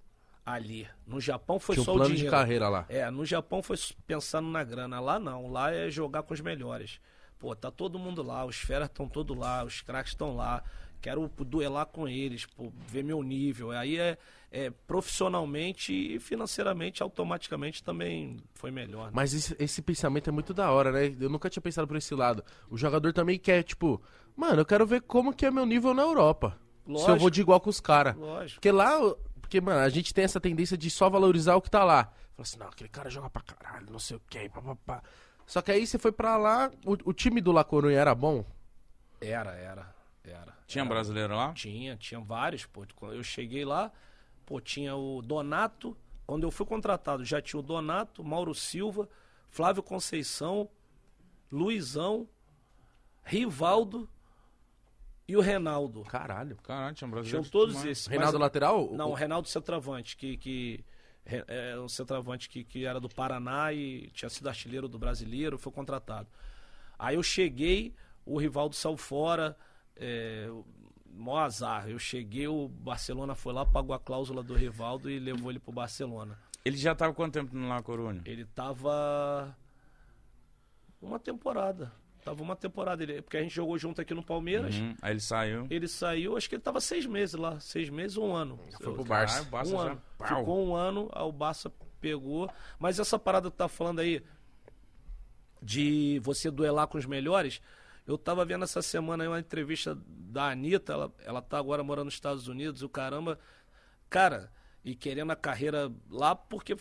ali. 0.45 0.87
No 1.07 1.21
Japão 1.21 1.59
foi 1.59 1.75
Tinha 1.75 1.83
um 1.83 1.85
só 1.85 1.93
o 1.93 1.95
plano 1.97 2.11
de 2.11 2.17
dinheiro. 2.17 2.37
carreira 2.37 2.69
lá. 2.69 2.87
É, 2.89 3.11
no 3.11 3.25
Japão 3.25 3.63
foi 3.63 3.77
pensando 4.07 4.49
na 4.49 4.63
grana. 4.65 5.01
Lá 5.01 5.19
não. 5.19 5.51
Lá 5.51 5.71
é 5.73 5.91
jogar 5.91 6.23
com 6.23 6.33
os 6.35 6.41
melhores. 6.41 7.01
Pô, 7.39 7.55
tá 7.55 7.71
todo 7.71 7.99
mundo 7.99 8.23
lá, 8.23 8.45
os 8.45 8.57
feras 8.57 8.89
estão 8.89 9.09
todos 9.09 9.37
lá, 9.37 9.65
os 9.65 9.81
craques 9.81 10.13
estão 10.13 10.35
lá. 10.35 10.63
Quero 11.01 11.29
duelar 11.29 11.87
com 11.87 12.09
eles, 12.09 12.45
pô, 12.47 12.73
ver 12.87 13.05
meu 13.05 13.23
nível. 13.23 13.71
Aí 13.71 13.99
é, 13.99 14.19
é 14.51 14.71
profissionalmente 14.71 15.93
e 15.93 16.19
financeiramente, 16.19 17.03
automaticamente 17.03 17.83
também 17.83 18.37
foi 18.55 18.71
melhor. 18.71 19.07
né? 19.07 19.13
Mas 19.15 19.33
esse, 19.33 19.57
esse 19.59 19.81
pensamento 19.81 20.29
é 20.29 20.33
muito 20.33 20.53
da 20.53 20.71
hora, 20.71 20.91
né? 20.91 21.15
Eu 21.21 21.31
nunca 21.31 21.49
tinha 21.49 21.63
pensado 21.63 21.87
por 21.87 21.97
esse 21.97 22.15
lado. 22.15 22.45
O 22.69 22.77
jogador 22.77 23.13
também 23.13 23.39
quer, 23.39 23.63
tipo, 23.63 24.03
mano, 24.37 24.61
eu 24.61 24.67
quero 24.67 24.87
ver 24.87 25.03
como 25.03 25.33
que 25.33 25.47
é 25.47 25.51
meu 25.51 25.65
nível 25.65 25.95
na 25.95 26.03
Europa. 26.03 26.59
Se 26.85 26.91
eu 26.91 26.95
Lógico. 26.95 27.19
vou 27.19 27.31
de 27.31 27.41
igual 27.41 27.61
com 27.61 27.71
os 27.71 27.81
caras. 27.81 28.17
Lógico. 28.17 28.57
Porque 28.57 28.73
lá, 28.73 28.99
porque, 29.41 29.61
mano, 29.61 29.81
a 29.81 29.89
gente 29.89 30.13
tem 30.13 30.25
essa 30.25 30.41
tendência 30.41 30.77
de 30.77 30.91
só 30.91 31.09
valorizar 31.09 31.55
o 31.55 31.63
que 31.63 31.71
tá 31.71 31.85
lá. 31.85 32.05
Fala 32.05 32.43
assim, 32.43 32.59
não, 32.59 32.67
aquele 32.69 32.89
cara 32.89 33.11
joga 33.11 33.29
pra 33.31 33.43
caralho, 33.43 33.87
não 33.91 33.99
sei 33.99 34.17
o 34.17 34.23
que, 34.29 34.49
papapá. 34.49 35.03
Só 35.47 35.63
que 35.63 35.71
aí 35.71 35.87
você 35.87 35.99
foi 35.99 36.13
pra 36.13 36.37
lá, 36.37 36.71
o, 36.85 36.93
o 37.11 37.13
time 37.13 37.41
do 37.41 37.53
La 37.53 37.65
Coruña 37.65 37.99
era 37.99 38.15
bom? 38.15 38.45
Era, 39.21 39.53
era, 39.53 39.95
era. 40.25 40.58
Tinha 40.69 40.83
Era. 40.83 40.89
brasileiro 40.91 41.35
lá? 41.35 41.53
Tinha, 41.55 41.97
tinha 41.97 42.21
vários, 42.21 42.65
pô. 42.67 42.85
Quando 42.95 43.15
eu 43.15 43.25
cheguei 43.25 43.65
lá, 43.65 43.91
pô, 44.47 44.61
tinha 44.61 44.95
o 44.95 45.21
Donato. 45.23 45.97
Quando 46.27 46.45
eu 46.45 46.51
fui 46.51 46.67
contratado, 46.67 47.25
já 47.25 47.41
tinha 47.43 47.59
o 47.59 47.63
Donato, 47.63 48.23
Mauro 48.23 48.55
Silva, 48.55 49.09
Flávio 49.51 49.83
Conceição, 49.83 50.69
Luizão, 51.51 52.29
Rivaldo 53.25 54.09
e 55.27 55.37
o 55.37 55.41
Reinaldo. 55.41 56.03
Caralho. 56.05 56.57
Caralho, 56.57 56.95
tinha 56.95 57.09
Tinham 57.09 57.11
brasileiro. 57.11 57.51
todos 57.51 57.75
demais. 57.75 57.91
esses. 57.91 58.07
Reinaldo 58.07 58.35
mas- 58.39 58.43
lateral? 58.43 58.91
Não, 58.93 59.11
o 59.11 59.15
Reinaldo 59.15 59.49
Centravante, 59.49 60.17
que, 60.17 60.37
que 60.37 60.85
é 61.27 61.79
um 61.79 61.89
centroavante 61.89 62.49
que, 62.49 62.63
que 62.65 62.85
era 62.85 63.01
do 63.01 63.09
Paraná 63.09 63.73
e 63.73 64.09
tinha 64.13 64.29
sido 64.29 64.49
artilheiro 64.49 64.89
do 64.89 64.99
brasileiro, 64.99 65.59
foi 65.59 65.73
contratado. 65.73 66.29
Aí 66.99 67.17
eu 67.17 67.23
cheguei, 67.23 67.95
o 68.25 68.39
Rivaldo 68.39 68.75
saiu 68.75 68.97
fora, 68.97 69.57
é, 69.99 70.49
mó 71.11 71.37
azar. 71.39 71.89
Eu 71.89 71.99
cheguei, 71.99 72.47
o 72.49 72.69
Barcelona 72.69 73.35
foi 73.35 73.53
lá, 73.53 73.67
pagou 73.67 73.95
a 73.95 73.99
cláusula 73.99 74.43
do 74.43 74.55
Rivaldo 74.55 75.11
e 75.11 75.19
levou 75.19 75.51
ele 75.51 75.59
pro 75.59 75.73
Barcelona. 75.73 76.39
Ele 76.65 76.77
já 76.77 76.95
tava 76.95 77.15
quanto 77.15 77.35
tempo 77.35 77.57
no 77.57 77.69
La 77.69 77.83
Coruña? 77.83 78.23
Ele 78.25 78.45
tava 78.45 79.57
uma 81.01 81.19
temporada. 81.19 81.93
Tava 82.25 82.43
uma 82.43 82.57
temporada, 82.57 83.03
ele, 83.03 83.23
porque 83.23 83.37
a 83.39 83.43
gente 83.43 83.55
jogou 83.55 83.79
junto 83.79 84.01
aqui 84.01 84.13
no 84.13 84.23
Palmeiras. 84.23 84.75
Uhum. 84.75 84.95
Aí 85.01 85.13
ele 85.13 85.21
saiu. 85.21 85.67
Ele 85.71 85.89
saiu, 85.89 86.37
acho 86.37 86.49
que 86.49 86.57
ele 86.57 86.63
tava 86.63 86.81
seis 86.81 87.07
meses 87.07 87.35
lá, 87.35 87.59
seis 87.61 87.89
meses 87.89 88.17
ou 88.19 88.29
um 88.29 88.35
ano. 88.35 88.59
Foi 88.81 88.93
pro 88.93 89.05
Barça. 89.05 89.43
O 89.43 89.45
Barça 89.47 89.75
um 89.75 89.79
já- 89.79 89.91
ano. 89.93 90.03
Pau. 90.19 90.39
Ficou 90.41 90.67
um 90.67 90.75
ano, 90.75 91.09
aí 91.13 91.23
o 91.23 91.33
Barça 91.33 91.73
pegou. 92.01 92.51
Mas 92.79 92.99
essa 92.99 93.19
parada 93.19 93.51
que 93.51 93.57
tá 93.57 93.69
falando 93.69 94.01
aí 94.01 94.23
de 95.63 96.21
você 96.23 96.51
duelar 96.51 96.87
com 96.87 96.99
os 96.99 97.07
melhores, 97.07 97.61
eu 98.09 98.17
tava 98.17 98.43
vendo 98.43 98.65
essa 98.65 98.81
semana 98.81 99.23
aí 99.23 99.29
uma 99.29 99.39
entrevista 99.39 99.95
da 100.07 100.51
Anitta, 100.51 100.95
ela, 100.95 101.15
ela 101.25 101.43
tá 101.43 101.59
agora 101.59 101.85
morando 101.85 102.07
nos 102.07 102.15
Estados 102.15 102.49
Unidos, 102.49 102.83
o 102.83 102.89
caramba. 102.89 103.39
Cara, 104.09 104.51
e 104.83 104.95
querendo 104.95 105.31
a 105.31 105.37
carreira 105.37 105.93
lá, 106.09 106.35
porque, 106.35 106.75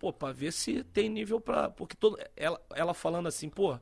pô, 0.00 0.12
pra 0.12 0.32
ver 0.32 0.52
se 0.52 0.82
tem 0.82 1.08
nível 1.08 1.40
pra. 1.40 1.70
Porque 1.70 1.94
todo, 1.94 2.18
ela, 2.36 2.60
ela 2.74 2.92
falando 2.92 3.28
assim, 3.28 3.48
pô, 3.48 3.78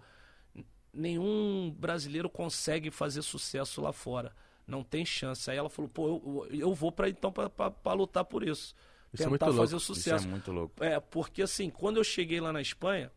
nenhum 0.92 1.74
brasileiro 1.78 2.28
consegue 2.28 2.90
fazer 2.90 3.22
sucesso 3.22 3.80
lá 3.80 3.92
fora. 3.92 4.36
Não 4.66 4.84
tem 4.84 5.04
chance. 5.06 5.50
Aí 5.50 5.56
ela 5.56 5.70
falou, 5.70 5.88
pô, 5.88 6.46
eu, 6.50 6.60
eu 6.60 6.74
vou 6.74 6.92
pra 6.92 7.08
então 7.08 7.32
pra 7.32 7.92
lutar 7.94 8.24
por 8.26 8.42
isso. 8.46 8.74
Isso 9.14 9.22
é 9.22 9.26
tentar 9.28 9.46
muito 9.46 9.56
fazer 9.56 9.56
louco. 9.58 9.74
o 9.74 9.76
Isso 9.78 9.94
sucesso. 9.94 10.26
é 10.26 10.30
muito 10.30 10.52
louco. 10.52 10.84
É, 10.84 11.00
porque 11.00 11.40
assim, 11.40 11.70
quando 11.70 11.96
eu 11.96 12.04
cheguei 12.04 12.38
lá 12.38 12.52
na 12.52 12.60
Espanha, 12.60 13.10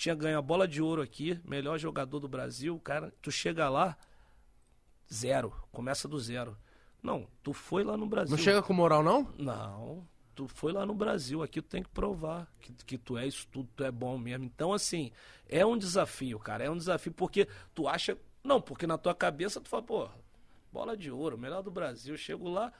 tinha 0.00 0.14
ganho 0.14 0.38
a 0.38 0.42
bola 0.42 0.66
de 0.66 0.80
ouro 0.80 1.02
aqui, 1.02 1.38
melhor 1.44 1.78
jogador 1.78 2.20
do 2.20 2.26
Brasil, 2.26 2.80
cara, 2.82 3.12
tu 3.20 3.30
chega 3.30 3.68
lá, 3.68 3.98
zero, 5.12 5.52
começa 5.70 6.08
do 6.08 6.18
zero. 6.18 6.56
Não, 7.02 7.26
tu 7.42 7.52
foi 7.52 7.84
lá 7.84 7.98
no 7.98 8.06
Brasil. 8.06 8.34
Não 8.34 8.42
chega 8.42 8.62
com 8.62 8.72
moral, 8.72 9.02
não? 9.02 9.28
Não, 9.36 10.08
tu 10.34 10.48
foi 10.48 10.72
lá 10.72 10.86
no 10.86 10.94
Brasil, 10.94 11.42
aqui 11.42 11.60
tu 11.60 11.68
tem 11.68 11.82
que 11.82 11.90
provar 11.90 12.50
que, 12.62 12.72
que 12.72 12.96
tu 12.96 13.18
é 13.18 13.26
isso 13.26 13.46
tudo, 13.52 13.68
tu 13.76 13.84
é 13.84 13.90
bom 13.90 14.16
mesmo. 14.16 14.42
Então, 14.42 14.72
assim, 14.72 15.12
é 15.46 15.66
um 15.66 15.76
desafio, 15.76 16.38
cara, 16.38 16.64
é 16.64 16.70
um 16.70 16.78
desafio 16.78 17.12
porque 17.12 17.46
tu 17.74 17.86
acha. 17.86 18.16
Não, 18.42 18.58
porque 18.58 18.86
na 18.86 18.96
tua 18.96 19.14
cabeça 19.14 19.60
tu 19.60 19.68
fala, 19.68 19.82
pô, 19.82 20.08
bola 20.72 20.96
de 20.96 21.10
ouro, 21.10 21.36
melhor 21.36 21.62
do 21.62 21.70
Brasil. 21.70 22.16
Chego 22.16 22.48
lá, 22.48 22.72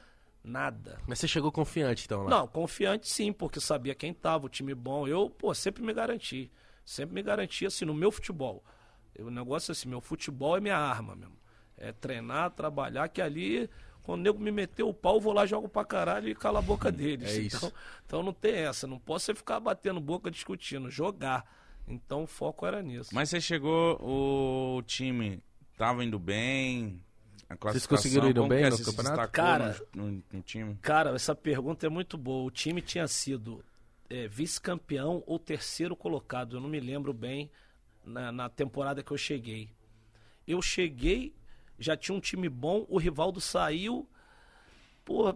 nada. 0.42 0.98
Mas 1.06 1.18
você 1.18 1.28
chegou 1.28 1.52
confiante, 1.52 2.06
então, 2.06 2.22
lá. 2.22 2.30
Não, 2.30 2.48
confiante 2.48 3.10
sim, 3.10 3.30
porque 3.30 3.60
sabia 3.60 3.94
quem 3.94 4.14
tava, 4.14 4.46
o 4.46 4.48
time 4.48 4.74
bom. 4.74 5.06
Eu, 5.06 5.28
pô, 5.28 5.52
sempre 5.52 5.82
me 5.82 5.92
garanti. 5.92 6.50
Sempre 6.90 7.14
me 7.14 7.22
garanti, 7.22 7.64
assim, 7.64 7.84
no 7.84 7.94
meu 7.94 8.10
futebol. 8.10 8.64
Eu- 9.14 9.26
O 9.26 9.30
negócio 9.30 9.70
é 9.70 9.72
assim, 9.72 9.88
meu 9.88 10.00
futebol 10.00 10.56
é 10.56 10.60
minha 10.60 10.76
arma 10.76 11.14
mesmo. 11.14 11.36
É 11.76 11.92
treinar, 11.92 12.50
trabalhar, 12.50 13.08
que 13.08 13.22
ali, 13.22 13.70
quando 14.02 14.18
o 14.20 14.22
nego 14.24 14.40
me 14.40 14.50
meteu 14.50 14.88
o 14.88 14.92
pau, 14.94 15.14
eu 15.14 15.20
vou 15.20 15.32
lá, 15.32 15.46
jogo 15.46 15.68
pra 15.68 15.84
caralho 15.84 16.28
e 16.28 16.34
calo 16.34 16.58
a 16.58 16.62
boca 16.62 16.90
deles. 16.90 17.30
É 17.30 17.38
isso. 17.42 17.56
Então, 17.58 17.72
então 18.06 18.22
não 18.24 18.32
tem 18.32 18.54
essa. 18.56 18.88
Não 18.88 18.98
posso 18.98 19.26
você 19.26 19.34
ficar 19.36 19.60
batendo 19.60 20.00
boca 20.00 20.32
discutindo, 20.32 20.90
jogar. 20.90 21.44
Então 21.86 22.24
o 22.24 22.26
foco 22.26 22.66
era 22.66 22.82
nisso. 22.82 23.10
Mas 23.14 23.30
você 23.30 23.40
chegou, 23.40 23.96
o 24.02 24.82
time 24.82 25.40
tava 25.78 26.04
indo 26.04 26.18
bem, 26.18 27.00
a 27.48 27.56
classificação, 27.56 27.96
conseguiram 27.98 28.30
ir 28.30 28.34
como 28.34 28.48
bem 28.48 28.64
é? 28.64 28.70
no 28.70 28.78
campeonato? 28.84 29.30
Cara, 29.32 29.80
no, 29.94 30.10
no- 30.10 30.22
no 30.32 30.42
time? 30.42 30.76
Cara, 30.82 31.14
essa 31.14 31.36
pergunta 31.36 31.86
é 31.86 31.88
muito 31.88 32.18
boa. 32.18 32.44
O 32.46 32.50
time 32.50 32.82
tinha 32.82 33.06
sido 33.06 33.64
é, 34.10 34.26
vice-campeão 34.28 35.22
ou 35.26 35.38
terceiro 35.38 35.94
colocado, 35.96 36.56
eu 36.56 36.60
não 36.60 36.68
me 36.68 36.80
lembro 36.80 37.12
bem, 37.12 37.50
na, 38.04 38.32
na 38.32 38.48
temporada 38.48 39.02
que 39.02 39.12
eu 39.12 39.16
cheguei. 39.16 39.70
Eu 40.46 40.60
cheguei, 40.60 41.32
já 41.78 41.96
tinha 41.96 42.14
um 42.16 42.20
time 42.20 42.48
bom, 42.48 42.84
o 42.88 42.98
Rivaldo 42.98 43.40
saiu. 43.40 44.08
Pô, 45.04 45.34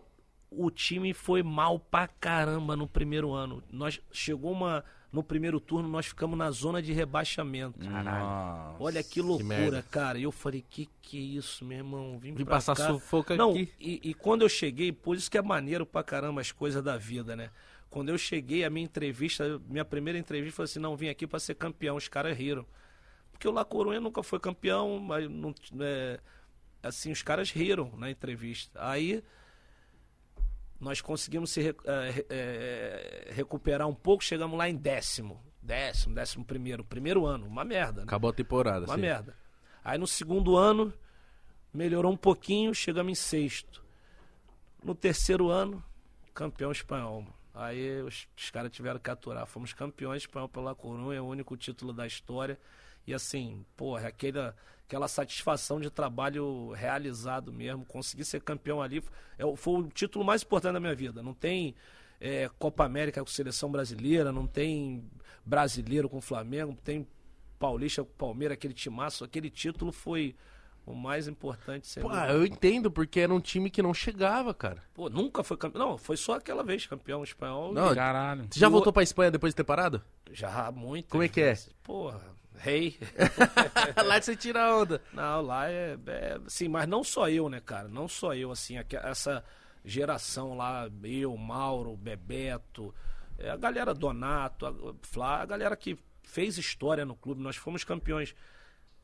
o 0.51 0.71
time 0.71 1.13
foi 1.15 1.43
mal 1.43 1.79
pra 1.79 2.09
caramba 2.09 2.77
no 2.77 2.87
primeiro 2.89 3.33
ano. 3.33 3.63
Nós 3.71 4.01
chegou 4.13 4.53
uma. 4.53 4.85
No 5.13 5.23
primeiro 5.23 5.61
turno, 5.61 5.89
nós 5.89 6.07
ficamos 6.07 6.37
na 6.37 6.51
zona 6.51 6.83
de 6.83 6.93
rebaixamento. 6.93 7.79
Nossa. 7.89 8.77
Olha 8.81 9.01
que 9.01 9.21
loucura, 9.23 9.47
merda. 9.49 9.83
cara. 9.89 10.19
E 10.19 10.25
eu 10.25 10.33
falei, 10.33 10.65
que 10.69 10.89
que 11.01 11.17
é 11.17 11.21
isso, 11.39 11.65
meu 11.65 11.79
irmão? 11.79 12.19
Vim, 12.19 12.35
pra 12.35 12.45
passar 12.47 12.75
cá. 12.75 12.89
sufoco 12.89 13.33
Não, 13.37 13.53
aqui. 13.53 13.73
e, 13.79 14.01
e 14.11 14.15
quando 14.15 14.43
eu 14.43 14.49
cheguei, 14.49 14.91
por 14.91 15.15
isso 15.17 15.31
que 15.31 15.39
é 15.39 15.43
maneiro 15.43 15.87
pra 15.87 16.03
caramba 16.03 16.41
as 16.41 16.51
coisas 16.51 16.83
da 16.83 16.97
vida, 16.97 17.37
né? 17.37 17.51
Quando 17.95 18.09
eu 18.09 18.19
cheguei, 18.19 18.65
a 18.65 18.71
minha 18.71 18.85
entrevista, 18.85 19.61
minha 19.69 19.85
primeira 19.85 20.19
entrevista 20.19 20.57
foi 20.57 20.65
assim, 20.65 20.81
não, 20.81 20.97
vim 20.97 21.09
aqui 21.09 21.29
pra 21.29 21.39
ser 21.39 21.55
campeão. 21.55 21.95
Os 21.95 22.09
caras 22.09 22.37
riram. 22.37 22.67
Porque 23.31 23.47
o 23.47 23.53
La 23.53 23.65
Coruña 23.65 24.01
nunca 24.01 24.21
foi 24.21 24.41
campeão, 24.41 24.99
mas 24.99 25.31
não, 25.31 25.55
é, 25.81 26.19
assim, 26.83 27.13
os 27.13 27.23
caras 27.23 27.53
riram 27.53 27.93
na 27.97 28.11
entrevista. 28.11 28.81
Aí 28.85 29.23
nós 30.81 31.01
conseguimos 31.01 31.53
se 31.53 31.63
re- 31.63 31.77
eh, 32.31 33.31
recuperar 33.31 33.87
um 33.87 33.95
pouco, 33.95 34.25
chegamos 34.25 34.59
lá 34.59 34.69
em 34.69 34.75
décimo. 34.75 35.41
Décimo, 35.63 36.17
décimo 36.17 36.45
primeiro. 36.45 36.83
Primeiro 36.85 37.25
ano, 37.25 37.47
uma 37.47 37.65
merda. 37.65 38.01
Né? 38.01 38.07
Acabou 38.09 38.31
a 38.31 38.33
temporada, 38.35 38.87
Uma 38.87 38.95
assim. 38.95 39.03
merda. 39.03 39.37
Aí 39.85 39.97
no 39.99 40.07
segundo 40.09 40.57
ano, 40.57 40.93
melhorou 41.73 42.13
um 42.13 42.17
pouquinho, 42.17 42.75
chegamos 42.75 43.13
em 43.13 43.15
sexto. 43.15 43.85
No 44.83 44.97
terceiro 44.97 45.49
ano, 45.49 45.81
campeão 46.35 46.73
espanhol. 46.73 47.25
Aí 47.55 48.03
os, 48.03 48.27
os 48.37 48.51
caras 48.51 48.73
tiveram 48.73 48.99
que 48.99 49.09
aturar. 49.09 49.47
Fomos 49.47 49.73
campeões 49.73 50.23
espanhol 50.23 50.49
pela 50.49 50.75
Corunha, 50.75 51.19
é 51.19 51.21
o 51.21 51.25
único 51.25 51.57
título 51.57 51.93
da 51.93 52.07
história. 52.07 52.59
E 53.07 53.15
assim, 53.15 53.65
porra, 53.77 54.09
aquela, 54.09 54.57
aquela 54.87 55.07
satisfação 55.07 55.81
de 55.81 55.89
trabalho 55.89 56.73
realizado 56.73 57.53
mesmo. 57.53 57.85
Conseguir 57.85 58.25
ser 58.25 58.41
campeão 58.43 58.83
ali 58.83 59.03
é, 59.39 59.57
foi 59.57 59.81
o 59.83 59.89
título 59.89 60.25
mais 60.25 60.43
importante 60.43 60.73
da 60.73 60.81
minha 60.81 60.95
vida. 60.95 61.23
Não 61.23 61.33
tem 61.33 61.77
é, 62.21 62.51
Copa 62.59 62.85
América 62.85 63.21
com 63.21 63.27
seleção 63.31 63.71
brasileira, 63.71 64.33
não 64.33 64.47
tem 64.47 65.09
brasileiro 65.45 66.09
com 66.09 66.21
Flamengo, 66.21 66.77
tem 66.83 67.07
Paulista 67.59 68.03
com 68.03 68.11
Palmeiras, 68.13 68.57
aquele 68.57 68.75
timaço. 68.75 69.25
Aquele 69.25 69.49
título 69.49 69.93
foi 69.93 70.35
o 70.87 70.95
mais 70.95 71.27
importante. 71.29 71.87
sem 71.87 72.03
Pô, 72.03 72.13
eu 72.15 72.45
entendo, 72.45 72.91
porque 72.91 73.21
era 73.21 73.33
um 73.33 73.41
time 73.41 73.71
que 73.71 73.83
não 73.83 73.95
chegava, 73.95 74.53
cara. 74.53 74.83
Pô, 74.95 75.09
nunca 75.09 75.43
foi 75.43 75.57
campeão. 75.57 75.91
Não, 75.91 75.99
foi 75.99 76.17
só 76.17 76.35
aquela 76.35 76.63
vez 76.63 76.87
campeão 76.87 77.23
espanhol. 77.25 77.73
Não, 77.73 77.95
Caralho. 77.95 78.47
Você 78.51 78.59
já 78.61 78.67
E 78.67 78.69
o- 78.69 78.73
voltou 78.73 78.93
pra 78.93 79.03
Espanha 79.03 79.31
depois 79.31 79.53
de 79.53 79.57
ter 79.57 79.65
parado? 79.65 80.03
Já 80.31 80.71
muito. 80.73 81.09
Como 81.09 81.23
é 81.23 81.29
que 81.29 81.41
é? 81.41 81.57
Porra, 81.83 82.21
rei. 82.57 82.99
Lá 84.05 84.21
você 84.21 84.37
tira 84.37 84.63
a 84.65 84.77
onda. 84.77 85.01
Não, 85.13 85.41
lá 85.43 85.71
é, 85.71 85.97
é. 86.07 86.41
Sim, 86.49 86.69
mas 86.69 86.87
não 86.89 87.03
só 87.05 87.29
eu, 87.29 87.49
né, 87.49 87.61
cara? 87.61 87.89
Não 87.89 88.09
só 88.09 88.35
eu, 88.35 88.51
assim, 88.51 88.77
essa 89.03 89.45
geração 89.85 90.57
lá, 90.57 90.89
eu, 91.03 91.37
Mauro, 91.37 91.97
Bebeto, 91.97 92.95
é, 93.39 93.51
a 93.51 93.57
galera 93.57 93.93
Donato, 93.95 94.67
a, 94.67 94.95
Flá, 95.03 95.43
a 95.43 95.47
galera 95.47 95.77
que 95.77 95.99
fez 96.23 96.57
história 96.59 97.05
no 97.05 97.15
clube. 97.15 97.43
Nós 97.43 97.57
fomos 97.57 97.85
campeões 97.85 98.35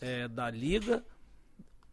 é, 0.01 0.27
da 0.27 0.51
Liga, 0.51 1.05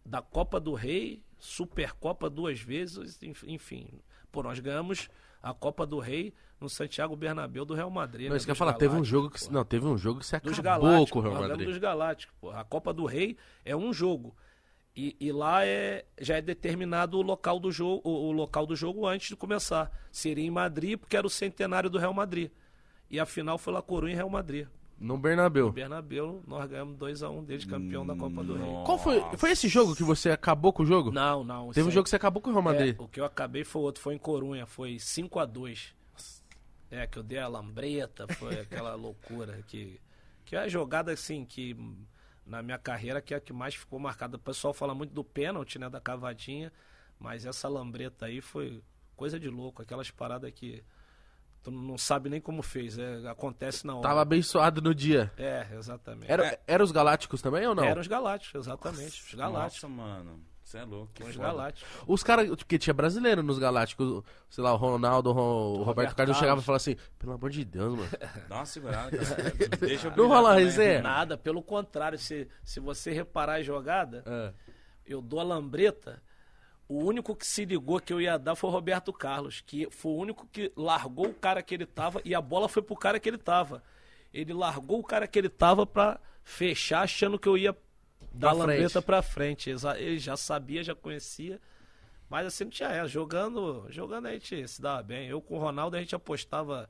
da 0.07 0.21
Copa 0.21 0.59
do 0.59 0.73
Rei, 0.73 1.21
Supercopa 1.37 2.29
duas 2.29 2.59
vezes, 2.61 3.21
enf- 3.21 3.43
enfim. 3.45 3.87
Pô, 4.31 4.41
nós 4.41 4.59
ganhamos 4.59 5.09
a 5.43 5.53
Copa 5.53 5.85
do 5.85 5.99
Rei 5.99 6.33
no 6.59 6.69
Santiago 6.69 7.15
Bernabéu 7.15 7.65
do 7.65 7.73
Real 7.73 7.89
Madrid. 7.91 8.25
Não, 8.27 8.31
né, 8.31 8.37
isso 8.37 8.45
que 8.45 8.51
eu 8.51 8.55
falar, 8.55 8.73
teve 8.73 8.95
um 8.95 9.03
jogo 9.03 9.29
que. 9.29 9.51
Não, 9.51 9.63
teve 9.65 9.85
um 9.85 9.97
jogo 9.97 10.21
que 10.21 10.39
dos 10.39 10.59
acabou 10.59 11.05
com 11.07 11.19
o 11.19 11.21
Real 11.21 11.33
nós 11.35 11.49
Madrid. 11.49 11.67
dos 11.67 11.77
Galácticos. 11.77 12.55
A 12.55 12.63
Copa 12.63 12.93
do 12.93 13.05
Rei 13.05 13.37
é 13.65 13.75
um 13.75 13.91
jogo. 13.93 14.35
E, 14.95 15.15
e 15.19 15.31
lá 15.31 15.63
é, 15.63 16.05
já 16.19 16.37
é 16.37 16.41
determinado 16.41 17.19
o 17.19 17.21
local, 17.21 17.59
do 17.59 17.71
jogo, 17.71 18.01
o, 18.03 18.29
o 18.29 18.31
local 18.31 18.65
do 18.65 18.75
jogo 18.75 19.05
antes 19.05 19.27
de 19.27 19.35
começar. 19.35 19.91
Seria 20.11 20.43
em 20.43 20.49
Madrid, 20.49 20.97
porque 20.97 21.15
era 21.15 21.27
o 21.27 21.29
centenário 21.29 21.87
do 21.89 21.99
Real 21.99 22.13
Madrid. 22.13 22.49
E 23.09 23.19
a 23.19 23.25
final 23.25 23.59
foi 23.59 23.71
La 23.73 23.81
Coruña 23.83 24.13
e 24.13 24.15
Real 24.15 24.29
Madrid. 24.29 24.67
No 24.99 25.17
Bernabéu. 25.17 25.71
Bernabéu, 25.71 26.41
nós 26.47 26.67
ganhamos 26.69 26.97
2x1 26.97 27.45
desde 27.45 27.67
campeão 27.67 28.05
da 28.05 28.15
Copa 28.15 28.43
do 28.43 28.55
Rei. 28.55 28.67
Qual 28.83 28.97
foi? 28.97 29.21
Foi 29.37 29.51
esse 29.51 29.67
jogo 29.67 29.95
que 29.95 30.03
você 30.03 30.31
acabou 30.31 30.73
com 30.73 30.81
o 30.81 30.85
jogo? 30.85 31.11
Não, 31.11 31.43
não. 31.43 31.69
Teve 31.71 31.85
um 31.85 31.89
aí- 31.89 31.93
jogo 31.93 32.05
que 32.05 32.09
você 32.09 32.15
acabou 32.15 32.41
com 32.41 32.49
o 32.49 32.53
Real 32.53 32.63
Madrid. 32.63 32.95
É, 32.99 33.01
o 33.03 33.07
que 33.07 33.19
eu 33.19 33.25
acabei 33.25 33.63
foi 33.63 33.81
outro, 33.83 34.01
foi 34.01 34.15
em 34.15 34.17
Corunha, 34.17 34.65
foi 34.65 34.97
5 34.97 35.39
a 35.39 35.45
2 35.45 35.93
É, 36.89 37.05
que 37.05 37.19
eu 37.19 37.23
dei 37.23 37.37
a 37.37 37.47
lambreta, 37.47 38.27
foi 38.35 38.59
aquela 38.61 38.95
loucura 38.95 39.61
que. 39.67 39.99
Que 40.45 40.55
é 40.55 40.59
a 40.59 40.67
jogada 40.67 41.11
assim 41.11 41.45
que 41.45 41.75
na 42.45 42.63
minha 42.63 42.77
carreira 42.79 43.21
que 43.21 43.33
é 43.33 43.37
a 43.37 43.41
que 43.41 43.51
mais 43.53 43.75
ficou 43.75 43.99
marcada. 43.99 44.37
O 44.37 44.39
pessoal 44.39 44.73
fala 44.73 44.95
muito 44.95 45.13
do 45.13 45.23
pênalti, 45.23 45.77
né? 45.77 45.89
Da 45.89 45.99
cavadinha, 45.99 46.71
mas 47.19 47.45
essa 47.45 47.67
lambreta 47.67 48.25
aí 48.25 48.39
foi 48.41 48.81
coisa 49.15 49.37
de 49.39 49.49
louco, 49.49 49.81
aquelas 49.81 50.09
paradas 50.09 50.49
que 50.51 50.81
tu 51.63 51.71
não 51.71 51.97
sabe 51.97 52.29
nem 52.29 52.39
como 52.41 52.61
fez, 52.61 52.97
é, 52.97 53.27
acontece 53.29 53.85
na 53.85 53.93
hora. 53.95 54.07
Tava 54.07 54.21
abençoado 54.21 54.81
no 54.81 54.93
dia. 54.93 55.31
É, 55.37 55.67
exatamente. 55.77 56.31
Era, 56.31 56.59
era 56.65 56.83
os 56.83 56.91
Galácticos 56.91 57.41
também 57.41 57.65
ou 57.67 57.75
não? 57.75 57.83
Eram 57.83 58.01
os 58.01 58.07
Galácticos, 58.07 58.65
exatamente. 58.67 59.23
Os 59.23 59.33
Galácticos. 59.33 59.83
Nossa, 59.83 59.87
mano. 59.87 60.39
Você 60.63 60.79
é 60.79 60.83
louco. 60.83 61.13
que 61.13 61.23
Os 61.23 61.33
foda. 61.33 61.47
Galácticos. 61.47 62.03
Os 62.05 62.23
caras, 62.23 62.49
porque 62.49 62.77
tinha 62.77 62.93
brasileiro 62.93 63.41
nos 63.41 63.57
Galácticos, 63.57 64.21
sei 64.49 64.61
lá, 64.61 64.73
o 64.73 64.75
Ronaldo, 64.75 65.29
o, 65.29 65.33
Roberto, 65.33 65.85
Roberto 65.85 66.15
Carlos 66.17 66.37
chegava 66.37 66.59
e 66.59 66.63
falava 66.63 66.75
assim, 66.77 66.97
pelo 67.17 67.31
amor 67.31 67.49
de 67.49 67.63
Deus, 67.63 67.97
mano. 67.97 68.09
Dá 68.49 68.55
uma 68.57 68.65
segurada, 68.65 69.17
cara. 69.17 69.53
Deixa 69.79 70.07
eu 70.09 70.15
Não 70.17 70.27
rola 70.27 70.55
resenha? 70.55 71.01
Nada, 71.01 71.37
pelo 71.37 71.63
contrário, 71.63 72.19
se, 72.19 72.49
se 72.65 72.81
você 72.81 73.11
reparar 73.13 73.53
a 73.53 73.61
jogada, 73.63 74.23
É. 74.25 74.53
eu 75.05 75.21
dou 75.21 75.39
a 75.39 75.43
lambreta. 75.43 76.21
O 76.87 77.03
único 77.03 77.35
que 77.35 77.45
se 77.45 77.65
ligou 77.65 77.99
que 77.99 78.13
eu 78.13 78.21
ia 78.21 78.37
dar 78.37 78.55
foi 78.55 78.69
o 78.69 78.73
Roberto 78.73 79.11
Carlos, 79.11 79.61
que 79.65 79.89
foi 79.91 80.11
o 80.11 80.15
único 80.15 80.47
que 80.47 80.71
largou 80.75 81.27
o 81.27 81.33
cara 81.33 81.61
que 81.61 81.75
ele 81.75 81.85
tava 81.85 82.21
e 82.23 82.33
a 82.33 82.41
bola 82.41 82.69
foi 82.69 82.81
pro 82.81 82.95
cara 82.95 83.19
que 83.19 83.27
ele 83.27 83.37
tava. 83.37 83.83
Ele 84.33 84.53
largou 84.53 84.99
o 84.99 85.03
cara 85.03 85.27
que 85.27 85.37
ele 85.37 85.49
tava 85.49 85.85
pra 85.85 86.19
fechar, 86.43 87.01
achando 87.01 87.37
que 87.37 87.47
eu 87.47 87.57
ia 87.57 87.75
dar 88.33 88.49
a 88.49 88.51
frente. 88.51 88.67
lambreta 88.67 89.01
pra 89.01 89.21
frente. 89.21 89.69
Ele 89.97 90.19
já 90.19 90.37
sabia, 90.37 90.83
já 90.83 90.95
conhecia. 90.95 91.59
Mas 92.29 92.45
assim 92.47 92.65
não 92.65 92.71
tinha 92.71 92.89
essa. 92.89 93.07
Jogando, 93.07 93.85
jogando 93.89 94.27
a 94.27 94.33
gente 94.33 94.67
se 94.67 94.81
dava 94.81 95.03
bem. 95.03 95.27
Eu 95.27 95.41
com 95.41 95.55
o 95.55 95.59
Ronaldo 95.59 95.97
a 95.97 95.99
gente 95.99 96.15
apostava 96.15 96.89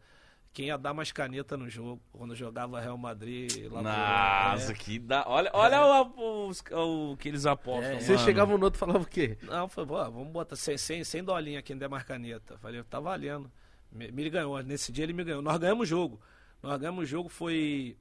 quem 0.57 0.67
ia 0.67 0.77
dar 0.77 0.91
mais 0.91 1.11
caneta 1.11 1.55
no 1.55 1.69
jogo. 1.69 2.01
Quando 2.11 2.35
jogava 2.35 2.79
Real 2.81 2.97
Madrid 2.97 3.51
lá 3.71 3.83
no- 3.83 4.53
Nossa, 4.57 4.71
é. 4.71 4.75
que 4.75 4.97
da. 4.97 5.23
Olha, 5.27 5.51
olha 5.53 5.81
o, 5.83 6.47
os- 6.47 6.63
o 6.71 7.15
que 7.17 7.27
eles 7.29 7.45
apostam. 7.45 7.91
É. 7.97 8.17
Chegava 8.17 8.57
no 8.57 8.63
outro 8.63 8.77
e 8.77 8.79
falava 8.79 8.99
o 9.03 9.05
quê? 9.05 9.37
Não, 9.43 9.69
foi, 9.69 9.85
"Pô, 9.85 9.97
vamos 9.97 10.29
botar 10.31 10.55
sem, 10.55 10.75
sem, 10.75 11.03
sem 11.03 11.23
dolinha 11.23 11.61
quem 11.61 11.77
der 11.77 11.87
mais 11.87 12.01
caneta. 12.03 12.57
Falei, 12.57 12.81
tá 12.83 12.99
valendo. 12.99 13.51
Me, 13.91 14.11
me 14.11 14.27
ganhou. 14.31 14.59
Nesse 14.63 14.91
dia 14.91 15.03
ele 15.03 15.13
me 15.13 15.23
ganhou. 15.23 15.43
Nós 15.43 15.59
ganhamos 15.59 15.83
o 15.83 15.89
jogo. 15.89 16.19
Nós 16.63 16.79
ganhamos 16.79 17.03
o 17.03 17.05
jogo, 17.05 17.29
foi 17.29 17.95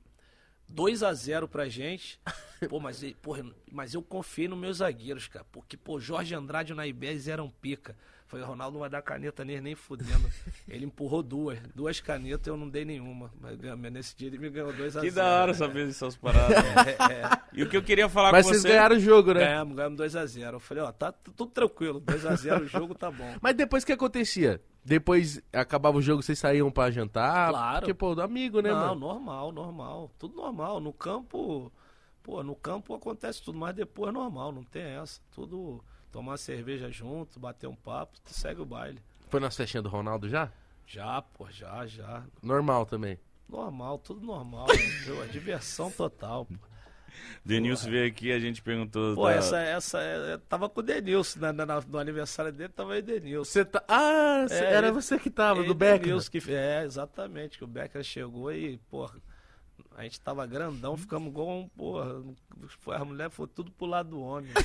2 0.67 1.03
a 1.03 1.13
0 1.13 1.47
pra 1.47 1.69
gente. 1.69 2.19
Pô, 2.71 2.81
mas, 2.81 3.03
porra, 3.21 3.45
mas 3.71 3.93
eu 3.93 4.03
confiei 4.03 4.49
nos 4.49 4.59
meus 4.59 4.79
zagueiros, 4.79 5.29
cara. 5.29 5.45
Porque, 5.53 5.77
pô, 5.77 6.01
Jorge 6.01 6.35
Andrade 6.35 6.73
e 6.73 6.73
o 6.73 6.77
Naibés 6.77 7.29
eram 7.29 7.51
pica. 7.51 7.95
Foi, 8.27 8.43
Ronaldo 8.43 8.73
não 8.73 8.81
vai 8.81 8.91
dar 8.91 9.03
caneta 9.03 9.45
nele 9.45 9.61
nem 9.61 9.75
fudendo. 9.77 10.29
Ele 10.69 10.85
empurrou 10.85 11.23
duas. 11.23 11.61
Duas 11.75 12.01
canetas, 12.01 12.47
eu 12.49 12.57
não 12.57 12.69
dei 12.69 12.85
nenhuma. 12.85 13.31
Mas 13.41 13.57
nesse 13.93 14.17
dia 14.17 14.27
ele 14.27 14.39
me 14.39 14.51
ganhou 14.51 14.73
2 14.73 14.97
a 14.97 15.01
0 15.01 15.05
Que 15.05 15.15
da 15.15 15.43
hora 15.43 15.55
saber 15.55 15.89
essas 15.89 16.17
paradas. 16.17 16.57
É, 16.87 17.13
é. 17.13 17.31
E 17.53 17.63
o 17.63 17.69
que 17.69 17.77
eu 17.77 17.83
queria 17.83 18.09
falar 18.09 18.33
Mas 18.33 18.45
com 18.45 18.51
vocês 18.51 18.63
você... 18.63 18.69
ganharam 18.69 18.97
o 18.97 19.01
jogo, 19.01 19.33
né? 19.33 19.41
Ganhamos, 19.41 19.77
ganhamos 19.77 20.01
2x0. 20.01 20.53
Eu 20.53 20.61
falei, 20.61 20.83
ó, 20.83 20.93
tá 20.93 21.13
tudo 21.13 21.47
tranquilo. 21.47 22.01
2x0 22.01 22.63
o 22.63 22.67
jogo 22.67 22.95
tá 22.95 23.11
bom. 23.11 23.35
Mas 23.41 23.55
depois 23.55 23.83
o 23.83 23.87
que 23.87 23.93
acontecia? 23.93 24.61
Depois 24.85 25.41
acabava 25.53 25.97
o 25.97 26.03
jogo, 26.03 26.23
vocês 26.23 26.39
saíam 26.39 26.71
pra 26.71 26.91
jantar? 26.91 27.51
Claro. 27.51 27.79
Porque, 27.81 27.95
pô, 27.95 28.15
do 28.15 28.23
amigo, 28.23 28.61
né, 28.61 28.71
Não, 28.71 28.89
mano? 28.89 29.01
normal, 29.01 29.53
normal. 29.53 30.11
Tudo 30.19 30.37
normal. 30.37 30.81
No 30.81 30.93
campo, 30.93 31.73
pô, 32.23 32.43
no 32.43 32.55
campo 32.55 32.95
acontece 32.95 33.43
tudo, 33.43 33.59
mas 33.59 33.75
depois 33.75 34.11
é 34.11 34.13
normal, 34.13 34.53
não 34.53 34.63
tem 34.63 34.83
essa. 34.83 35.21
Tudo 35.33 35.83
tomar 36.17 36.39
cerveja 36.39 36.91
junto, 36.91 37.39
bater 37.39 37.67
um 37.67 37.77
papo, 37.77 38.19
tu 38.25 38.33
segue 38.33 38.63
o 38.63 38.65
baile. 38.65 38.99
Foi 39.29 39.39
nas 39.39 39.55
festinhas 39.55 39.85
do 39.85 39.91
Ronaldo 39.91 40.31
já? 40.31 40.51
Já, 40.87 41.21
pô, 41.21 41.47
já, 41.51 41.87
já. 41.87 42.25
Normal 42.43 42.87
também. 42.87 43.19
Normal, 43.47 43.99
tudo 43.99 44.25
normal. 44.25 44.67
entendeu? 44.73 45.23
É 45.23 45.27
diversão 45.27 45.91
total, 45.91 46.47
pô. 46.47 46.55
Denilson 47.45 47.91
veio 47.91 48.07
aqui 48.09 48.33
a 48.33 48.39
gente 48.39 48.63
perguntou... 48.63 49.15
Pô, 49.15 49.25
da- 49.25 49.33
essa, 49.35 49.59
essa, 49.59 50.01
é- 50.01 50.39
tava 50.49 50.71
com 50.71 50.81
o 50.81 50.83
Denilson, 50.83 51.39
na, 51.39 51.53
na- 51.53 51.81
no 51.83 51.99
aniversário 51.99 52.51
dele 52.51 52.73
tava 52.73 52.95
aí 52.95 53.03
Denilson. 53.03 53.45
Você 53.53 53.65
tá. 53.65 53.85
Ah, 53.87 54.47
É, 54.49 54.73
era 54.73 54.87
ele- 54.87 54.95
você 54.95 55.19
que 55.19 55.29
tava, 55.29 55.61
Ele 55.61 55.69
do 55.69 55.75
Becker. 55.75 56.01
Denilson 56.01 56.31
que, 56.31 56.39
é, 56.51 56.83
exatamente, 56.83 57.59
que 57.59 57.65
o 57.65 57.67
Becker 57.67 58.03
chegou 58.03 58.51
e, 58.51 58.79
porra, 58.91 59.19
a 59.97 60.03
gente 60.03 60.21
tava 60.21 60.45
grandão, 60.47 60.95
ficamos 60.97 61.29
igual 61.31 61.49
um, 61.49 61.69
porra, 61.71 62.23
foi, 62.81 62.97
a 62.97 63.05
mulher 63.05 63.31
foi 63.31 63.47
tudo 63.47 63.71
pro 63.73 63.87
lado 63.87 64.11
do 64.11 64.21
homem. 64.21 64.51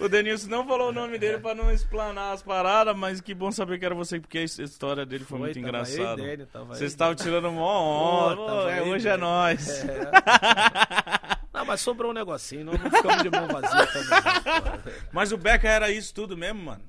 O 0.00 0.08
Denilson 0.08 0.48
não 0.50 0.66
falou 0.66 0.88
o 0.88 0.92
nome 0.92 1.18
dele 1.18 1.38
pra 1.38 1.54
não 1.54 1.70
explanar 1.70 2.34
as 2.34 2.42
paradas, 2.42 2.96
mas 2.96 3.20
que 3.20 3.32
bom 3.32 3.52
saber 3.52 3.78
que 3.78 3.84
era 3.86 3.94
você, 3.94 4.18
porque 4.18 4.38
a 4.38 4.42
história 4.42 5.06
dele 5.06 5.24
foi, 5.24 5.38
muito 5.38 5.54
tava 5.54 5.66
engraçada. 5.68 6.20
Eu 6.20 6.26
Dene, 6.26 6.46
tava 6.46 6.74
Vocês 6.74 6.90
estavam 6.90 7.14
tirando 7.14 7.52
mó 7.52 8.26
onda. 8.26 8.36
Pô, 8.36 8.46
tava 8.46 8.70
é, 8.72 8.82
hoje 8.82 9.08
é. 9.08 9.12
É. 9.12 9.16
Não, 11.54 11.64
mas 11.64 11.80
sobrou 11.80 12.10
um 12.10 12.14
negocinho, 12.14 12.64
não, 12.64 12.72
não 12.72 12.90
ficamos 12.90 13.22
de 13.22 13.30
mão 13.30 13.46
vazia 13.46 13.86
também. 13.86 14.92
Mas 15.12 15.30
o 15.30 15.36
Becker 15.36 15.70
era 15.70 15.88
isso 15.88 16.12
tudo 16.12 16.36
mesmo, 16.36 16.60
mano. 16.60 16.82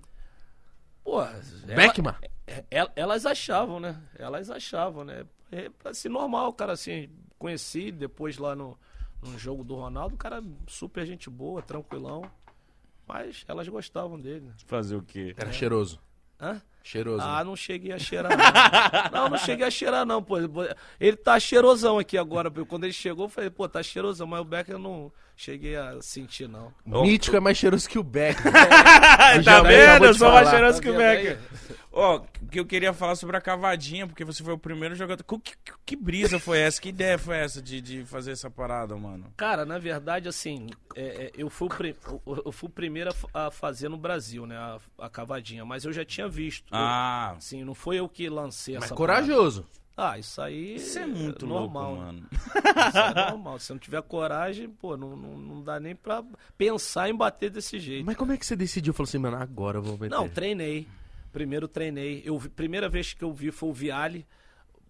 Pô, 1.03 1.21
ela- 1.21 1.39
Beckman? 1.75 2.15
el- 2.71 2.91
elas 2.95 3.27
achavam, 3.27 3.79
né? 3.79 3.95
Elas 4.17 4.49
achavam, 4.49 5.05
né? 5.05 5.25
É 5.51 5.69
assim, 5.85 6.09
normal, 6.09 6.51
cara, 6.53 6.73
assim, 6.73 7.07
conheci 7.37 7.91
depois 7.91 8.37
lá 8.37 8.55
no, 8.55 8.77
no 9.21 9.37
jogo 9.37 9.63
do 9.63 9.75
Ronaldo, 9.75 10.15
o 10.15 10.17
cara 10.17 10.43
super 10.67 11.05
gente 11.05 11.29
boa, 11.29 11.61
tranquilão. 11.61 12.29
Mas 13.07 13.45
elas 13.47 13.67
gostavam 13.67 14.19
dele. 14.19 14.45
né? 14.47 14.53
Fazer 14.65 14.95
o 14.95 15.01
quê? 15.03 15.33
Era 15.37 15.51
cheiroso. 15.51 15.99
Hã? 16.39 16.61
Cheiroso. 16.83 17.23
Ah, 17.23 17.43
não 17.43 17.55
cheguei 17.55 17.91
a 17.91 17.99
cheirar, 17.99 18.31
não. 18.35 18.37
não, 19.11 19.29
não 19.29 19.37
cheguei 19.37 19.65
a 19.65 19.71
cheirar, 19.71 20.05
não, 20.05 20.21
pô. 20.21 20.35
Ele 20.99 21.17
tá 21.17 21.39
cheirosão 21.39 21.97
aqui 21.97 22.17
agora. 22.17 22.51
pô. 22.51 22.65
Quando 22.65 22.83
ele 22.83 22.93
chegou, 22.93 23.25
eu 23.25 23.29
falei, 23.29 23.49
pô, 23.49 23.67
tá 23.67 23.81
cheirosão, 23.81 24.27
mas 24.27 24.41
o 24.41 24.43
Becker 24.45 24.77
não 24.77 25.11
cheguei 25.35 25.75
a 25.75 26.01
sentir, 26.01 26.47
não. 26.47 26.73
Mítico 26.85 27.35
é 27.35 27.39
mais 27.39 27.57
cheiroso 27.57 27.87
que 27.89 27.99
o 27.99 28.03
Becker. 28.03 28.51
tá 28.51 29.41
já 29.41 29.61
vendo? 29.61 30.05
Eu 30.05 30.13
sou 30.13 30.31
mais 30.31 30.49
cheiroso 30.49 30.77
Tá 30.77 30.81
que 30.83 30.89
o 30.89 30.97
Becker. 30.97 31.37
aí? 31.37 31.75
Ó, 31.91 32.19
que 32.51 32.59
eu 32.59 32.65
queria 32.65 32.91
falar 32.93 33.15
sobre 33.15 33.37
a 33.37 33.41
cavadinha, 33.41 34.05
porque 34.05 34.25
você 34.25 34.43
foi 34.43 34.53
o 34.53 34.57
primeiro 34.57 34.95
jogador. 34.95 35.23
Que, 35.23 35.37
que, 35.39 35.55
que 35.85 35.95
brisa 35.95 36.37
foi 36.39 36.59
essa? 36.59 36.81
Que 36.81 36.89
ideia 36.89 37.17
foi 37.17 37.37
essa 37.37 37.61
de, 37.61 37.79
de 37.79 38.03
fazer 38.05 38.31
essa 38.31 38.49
parada, 38.49 38.95
mano? 38.97 39.31
Cara, 39.37 39.65
na 39.65 39.77
verdade, 39.77 40.27
assim, 40.27 40.67
é, 40.95 41.01
é, 41.25 41.31
eu, 41.37 41.49
fui 41.49 41.69
eu- 42.25 42.51
fui 42.51 42.67
o 42.67 42.71
primeiro 42.71 43.11
a 43.33 43.49
fazer 43.49 43.87
no 43.89 43.97
Brasil, 43.97 44.45
né, 44.45 44.57
a, 44.57 44.77
a 44.99 45.09
cavadinha, 45.09 45.63
mas 45.63 45.85
eu 45.85 45.93
já 45.93 46.03
tinha 46.03 46.27
visto. 46.27 46.65
Ah, 46.71 47.29
Eu, 47.33 47.37
assim, 47.37 47.63
não 47.63 47.73
foi 47.73 47.97
eu 47.99 48.09
que 48.09 48.27
lancei 48.29 48.75
Mas 48.75 48.85
essa 48.85 48.95
corajoso. 48.95 49.61
parada. 49.61 49.84
Ah, 49.97 50.19
isso 50.19 50.41
aí 50.41 50.75
isso 50.75 50.99
é 50.99 51.05
muito 51.05 51.45
normal, 51.47 51.95
louco, 51.95 52.03
né? 52.03 52.05
mano. 52.11 52.27
Isso 52.89 52.97
é 52.97 53.31
normal. 53.31 53.59
Se 53.59 53.71
não 53.71 53.79
tiver 53.79 54.01
coragem, 54.01 54.69
pô, 54.69 54.97
não, 54.97 55.15
não, 55.15 55.37
não 55.37 55.63
dá 55.63 55.79
nem 55.79 55.95
pra 55.95 56.21
pensar 56.57 57.09
em 57.09 57.15
bater 57.15 57.49
desse 57.49 57.79
jeito. 57.79 58.05
Mas 58.05 58.17
como 58.17 58.33
é 58.33 58.37
que 58.37 58.45
você 58.45 58.55
decidiu? 58.57 58.93
Falou 58.93 59.07
assim, 59.07 59.17
mano, 59.17 59.37
agora 59.37 59.77
eu 59.77 59.81
vou 59.81 59.93
meter. 59.93 60.09
Não, 60.09 60.27
treinei. 60.27 60.85
Primeiro 61.31 61.67
treinei. 61.67 62.21
Eu 62.25 62.37
vi- 62.37 62.49
primeira 62.49 62.89
vez 62.89 63.13
que 63.13 63.23
eu 63.23 63.31
vi 63.33 63.51
foi 63.51 63.69
o 63.69 63.73
Viale, 63.73 64.25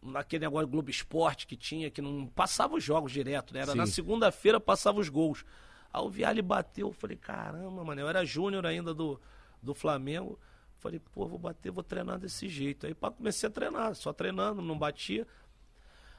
naquele 0.02 0.46
negócio 0.46 0.68
Globo 0.68 0.90
Esporte 0.90 1.46
que 1.46 1.56
tinha, 1.56 1.90
que 1.92 2.02
não 2.02 2.26
passava 2.26 2.76
os 2.76 2.84
jogos 2.84 3.12
direto, 3.12 3.54
né? 3.54 3.62
Era 3.62 3.72
Sim. 3.74 3.78
na 3.78 3.86
segunda-feira 3.88 4.60
passava 4.60 5.00
os 5.00 5.10
gols. 5.10 5.46
Aí 5.94 6.02
o 6.02 6.10
Viale 6.10 6.42
bateu, 6.42 6.88
eu 6.88 6.94
falei, 6.94 7.16
caramba, 7.18 7.84
mano, 7.84 8.02
eu 8.02 8.10
era 8.10 8.26
júnior 8.26 8.66
ainda 8.66 8.92
do, 8.94 9.20
do 9.62 9.74
Flamengo. 9.76 10.40
Falei, 10.86 11.02
pô, 11.16 11.28
vou 11.28 11.40
bater, 11.40 11.72
vou 11.72 11.82
treinar 11.84 12.20
desse 12.20 12.48
jeito. 12.48 12.86
Aí 12.86 12.94
pá, 12.94 13.10
comecei 13.10 13.50
a 13.50 13.52
treinar, 13.52 13.96
só 13.96 14.14
treinando, 14.14 14.62
não 14.62 14.78
batia. 14.78 15.26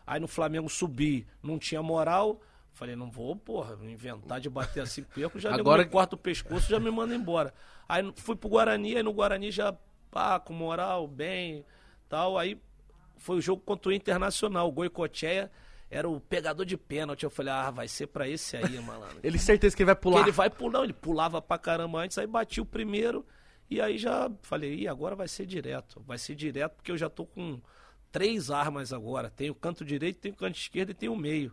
Aí 0.04 0.18
no 0.18 0.26
Flamengo 0.26 0.68
subi, 0.68 1.24
não 1.40 1.56
tinha 1.56 1.80
moral. 1.80 2.40
Falei, 2.72 2.96
não 2.96 3.08
vou, 3.08 3.36
porra, 3.36 3.78
inventar 3.84 4.40
de 4.40 4.50
bater 4.50 4.80
assim 4.82 5.04
perco, 5.04 5.38
já 5.38 5.54
Agora 5.54 5.84
que- 5.84 5.90
corta 5.92 6.16
o 6.16 6.18
pescoço, 6.18 6.68
já 6.68 6.80
me 6.80 6.90
manda 6.90 7.14
embora. 7.14 7.54
Aí 7.88 8.12
fui 8.16 8.34
pro 8.34 8.48
Guarani, 8.48 8.96
aí 8.96 9.04
no 9.04 9.12
Guarani 9.12 9.52
já, 9.52 9.72
pá, 10.10 10.40
com 10.40 10.52
moral, 10.52 11.06
bem, 11.06 11.64
tal. 12.08 12.36
Aí 12.36 12.60
foi 13.16 13.36
o 13.36 13.40
jogo 13.40 13.62
contra 13.64 13.90
o 13.90 13.92
Internacional, 13.92 14.66
o 14.68 14.72
Goicoechea 14.72 15.48
era 15.88 16.08
o 16.08 16.18
pegador 16.20 16.66
de 16.66 16.76
pênalti. 16.76 17.22
Eu 17.22 17.30
falei, 17.30 17.52
ah, 17.52 17.70
vai 17.70 17.86
ser 17.86 18.08
pra 18.08 18.28
esse 18.28 18.56
aí, 18.56 18.80
malandro. 18.80 19.18
Ele 19.22 19.38
certeza 19.38 19.76
que 19.76 19.82
ele 19.84 19.86
vai 19.86 19.94
pular. 19.94 20.16
Porque 20.16 20.30
ele 20.30 20.36
vai 20.36 20.50
pular, 20.50 20.82
ele 20.82 20.92
pulava 20.92 21.40
pra 21.40 21.56
caramba 21.56 22.00
antes, 22.00 22.18
aí 22.18 22.26
bati 22.26 22.60
o 22.60 22.66
primeiro, 22.66 23.24
e 23.68 23.80
aí 23.80 23.98
já 23.98 24.30
falei, 24.42 24.74
Ih, 24.74 24.88
agora 24.88 25.16
vai 25.16 25.28
ser 25.28 25.46
direto. 25.46 26.02
Vai 26.06 26.18
ser 26.18 26.34
direto, 26.34 26.76
porque 26.76 26.92
eu 26.92 26.96
já 26.96 27.08
tô 27.08 27.26
com 27.26 27.60
três 28.12 28.50
armas 28.50 28.92
agora. 28.92 29.30
Tem 29.30 29.50
o 29.50 29.54
canto 29.54 29.84
direito, 29.84 30.18
tem 30.18 30.32
o 30.32 30.36
canto 30.36 30.56
esquerdo 30.56 30.90
e 30.90 30.94
tem 30.94 31.08
o 31.08 31.16
meio. 31.16 31.52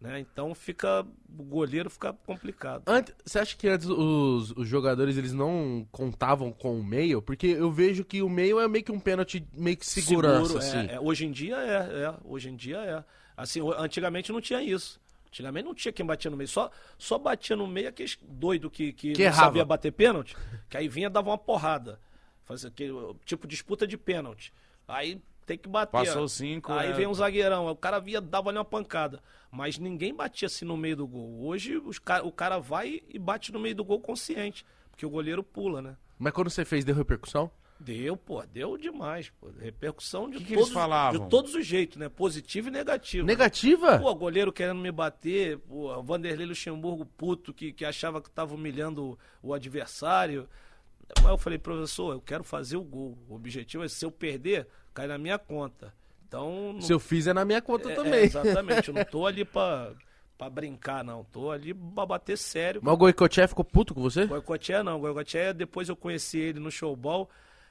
Né? 0.00 0.18
Então 0.18 0.52
fica. 0.52 1.06
O 1.38 1.44
goleiro 1.44 1.88
fica 1.88 2.12
complicado. 2.12 2.82
Antes, 2.86 3.14
você 3.24 3.38
acha 3.38 3.56
que 3.56 3.68
antes 3.68 3.86
os, 3.86 4.50
os 4.50 4.66
jogadores 4.66 5.16
eles 5.16 5.32
não 5.32 5.86
contavam 5.92 6.50
com 6.52 6.78
o 6.78 6.82
meio? 6.82 7.22
Porque 7.22 7.46
eu 7.46 7.70
vejo 7.70 8.04
que 8.04 8.20
o 8.20 8.28
meio 8.28 8.58
é 8.58 8.66
meio 8.66 8.84
que 8.84 8.90
um 8.90 8.98
pênalti, 8.98 9.46
meio 9.52 9.76
que 9.76 9.86
segurança, 9.86 10.46
Seguro, 10.46 10.58
assim. 10.58 10.88
é, 10.88 10.94
é. 10.94 11.00
hoje 11.00 11.24
em 11.24 11.30
dia 11.30 11.56
é, 11.56 12.04
é. 12.04 12.14
Hoje 12.24 12.50
em 12.50 12.56
dia 12.56 12.78
é. 12.78 13.04
Assim, 13.36 13.60
antigamente 13.78 14.32
não 14.32 14.40
tinha 14.40 14.60
isso. 14.60 15.00
Antigamente 15.32 15.64
não 15.64 15.74
tinha 15.74 15.90
quem 15.92 16.04
batia 16.04 16.30
no 16.30 16.36
meio. 16.36 16.46
Só, 16.46 16.70
só 16.98 17.16
batia 17.16 17.56
no 17.56 17.66
meio 17.66 17.88
aqueles 17.88 18.18
doido 18.22 18.70
que, 18.70 18.92
que, 18.92 19.12
Que 19.14 19.22
não 19.22 19.28
errava. 19.28 19.46
sabia 19.46 19.64
bater 19.64 19.90
pênalti, 19.90 20.36
que 20.68 20.76
aí 20.76 20.88
vinha 20.88 21.08
dava 21.08 21.30
uma 21.30 21.38
porrada. 21.38 21.98
Fazia 22.44 22.68
aquele, 22.68 22.92
tipo 23.24 23.46
disputa 23.46 23.86
de 23.86 23.96
pênalti. 23.96 24.52
Aí 24.86 25.22
tem 25.46 25.56
que 25.56 25.70
bater. 25.70 25.92
Passou 25.92 26.28
cinco, 26.28 26.70
Aí 26.70 26.90
é. 26.90 26.92
vem 26.92 27.06
um 27.06 27.14
zagueirão. 27.14 27.66
O 27.66 27.74
cara 27.74 27.98
via, 27.98 28.20
dava 28.20 28.50
ali 28.50 28.58
uma 28.58 28.64
pancada. 28.64 29.22
Mas 29.50 29.78
ninguém 29.78 30.14
batia 30.14 30.46
assim 30.46 30.66
no 30.66 30.76
meio 30.76 30.96
do 30.96 31.06
gol. 31.06 31.46
Hoje 31.46 31.78
os 31.78 31.98
o 32.24 32.30
cara 32.32 32.58
vai 32.58 33.00
e 33.08 33.18
bate 33.18 33.50
no 33.52 33.58
meio 33.58 33.74
do 33.74 33.84
gol 33.84 34.00
consciente. 34.00 34.66
Porque 34.90 35.06
o 35.06 35.10
goleiro 35.10 35.42
pula, 35.42 35.80
né? 35.80 35.96
Mas 36.18 36.34
quando 36.34 36.50
você 36.50 36.62
fez, 36.64 36.84
deu 36.84 36.94
repercussão? 36.94 37.50
Deu, 37.82 38.16
pô, 38.16 38.42
deu 38.46 38.76
demais, 38.78 39.30
pô. 39.40 39.48
Repercussão 39.58 40.30
de 40.30 40.38
Que 40.38 40.44
que 40.44 40.54
todos, 40.54 40.68
eles 40.68 40.72
falavam? 40.74 41.24
de 41.24 41.28
todos 41.28 41.54
os 41.54 41.66
jeitos, 41.66 41.96
né? 41.96 42.08
Positivo 42.08 42.68
e 42.68 42.70
negativo. 42.70 43.26
Negativa? 43.26 43.98
Pô, 43.98 44.14
goleiro 44.14 44.52
querendo 44.52 44.78
me 44.80 44.92
bater, 44.92 45.58
pô, 45.58 45.92
o 45.92 46.02
Vanderlei 46.02 46.46
Luxemburgo 46.46 47.04
puto 47.04 47.52
que, 47.52 47.72
que 47.72 47.84
achava 47.84 48.22
que 48.22 48.30
tava 48.30 48.54
humilhando 48.54 49.18
o, 49.42 49.52
adversário. 49.52 50.48
Mas 51.20 51.30
eu 51.30 51.38
falei, 51.38 51.58
professor, 51.58 52.12
eu 52.12 52.20
quero 52.20 52.44
fazer 52.44 52.76
o 52.76 52.84
gol. 52.84 53.18
O 53.28 53.34
objetivo 53.34 53.82
é 53.84 53.88
se 53.88 54.04
eu 54.04 54.10
perder, 54.12 54.66
cai 54.94 55.06
na 55.08 55.18
minha 55.18 55.38
conta. 55.38 55.92
Então, 56.28 56.72
não- 56.74 56.80
Se 56.80 56.92
eu 56.92 57.00
fiz 57.00 57.26
é 57.26 57.34
na 57.34 57.44
minha 57.44 57.60
conta 57.60 57.88
é- 57.90 57.92
é, 57.92 57.96
também. 57.96 58.24
exatamente, 58.24 58.88
eu 58.88 58.94
não 58.94 59.04
tô 59.04 59.26
ali 59.26 59.44
pra, 59.44 59.92
pra 60.38 60.48
brincar, 60.48 61.02
não. 61.04 61.24
Tô 61.24 61.50
ali 61.50 61.74
pra 61.74 62.06
bater 62.06 62.38
sério. 62.38 62.80
Mas 62.82 62.94
o 62.94 62.96
Goicoechea 62.96 63.48
ficou 63.48 63.64
puto 63.64 63.92
com 63.92 64.00
você? 64.00 64.24
Goicoechea 64.24 64.82
não, 64.84 65.00
Goicoechea 65.00 65.52
depois 65.52 65.88
eu 65.88 65.96
conheci 65.96 66.38
ele 66.38 66.60
no 66.60 66.70
showball 66.70 67.28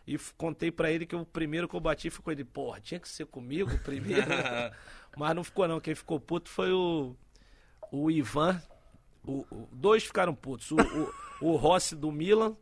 e 0.07 0.17
contei 0.37 0.71
pra 0.71 0.91
ele 0.91 1.05
que 1.05 1.15
o 1.15 1.25
primeiro 1.25 1.67
que 1.67 1.75
eu 1.75 1.79
bati 1.79 2.09
ficou 2.09 2.31
ele, 2.31 2.43
porra, 2.43 2.79
tinha 2.81 2.99
que 2.99 3.07
ser 3.07 3.25
comigo 3.25 3.69
primeiro. 3.79 4.27
Mas 5.17 5.35
não 5.35 5.43
ficou 5.43 5.67
não, 5.67 5.79
quem 5.79 5.93
ficou 5.95 6.19
puto 6.19 6.49
foi 6.49 6.71
o, 6.71 7.15
o 7.91 8.09
Ivan, 8.09 8.61
o, 9.23 9.45
o- 9.51 9.69
dois 9.71 10.03
ficaram 10.03 10.33
putos, 10.33 10.71
o, 10.71 10.75
o, 11.41 11.51
o 11.51 11.55
Rossi 11.55 11.95
do 11.95 12.11
Milan, 12.11 12.55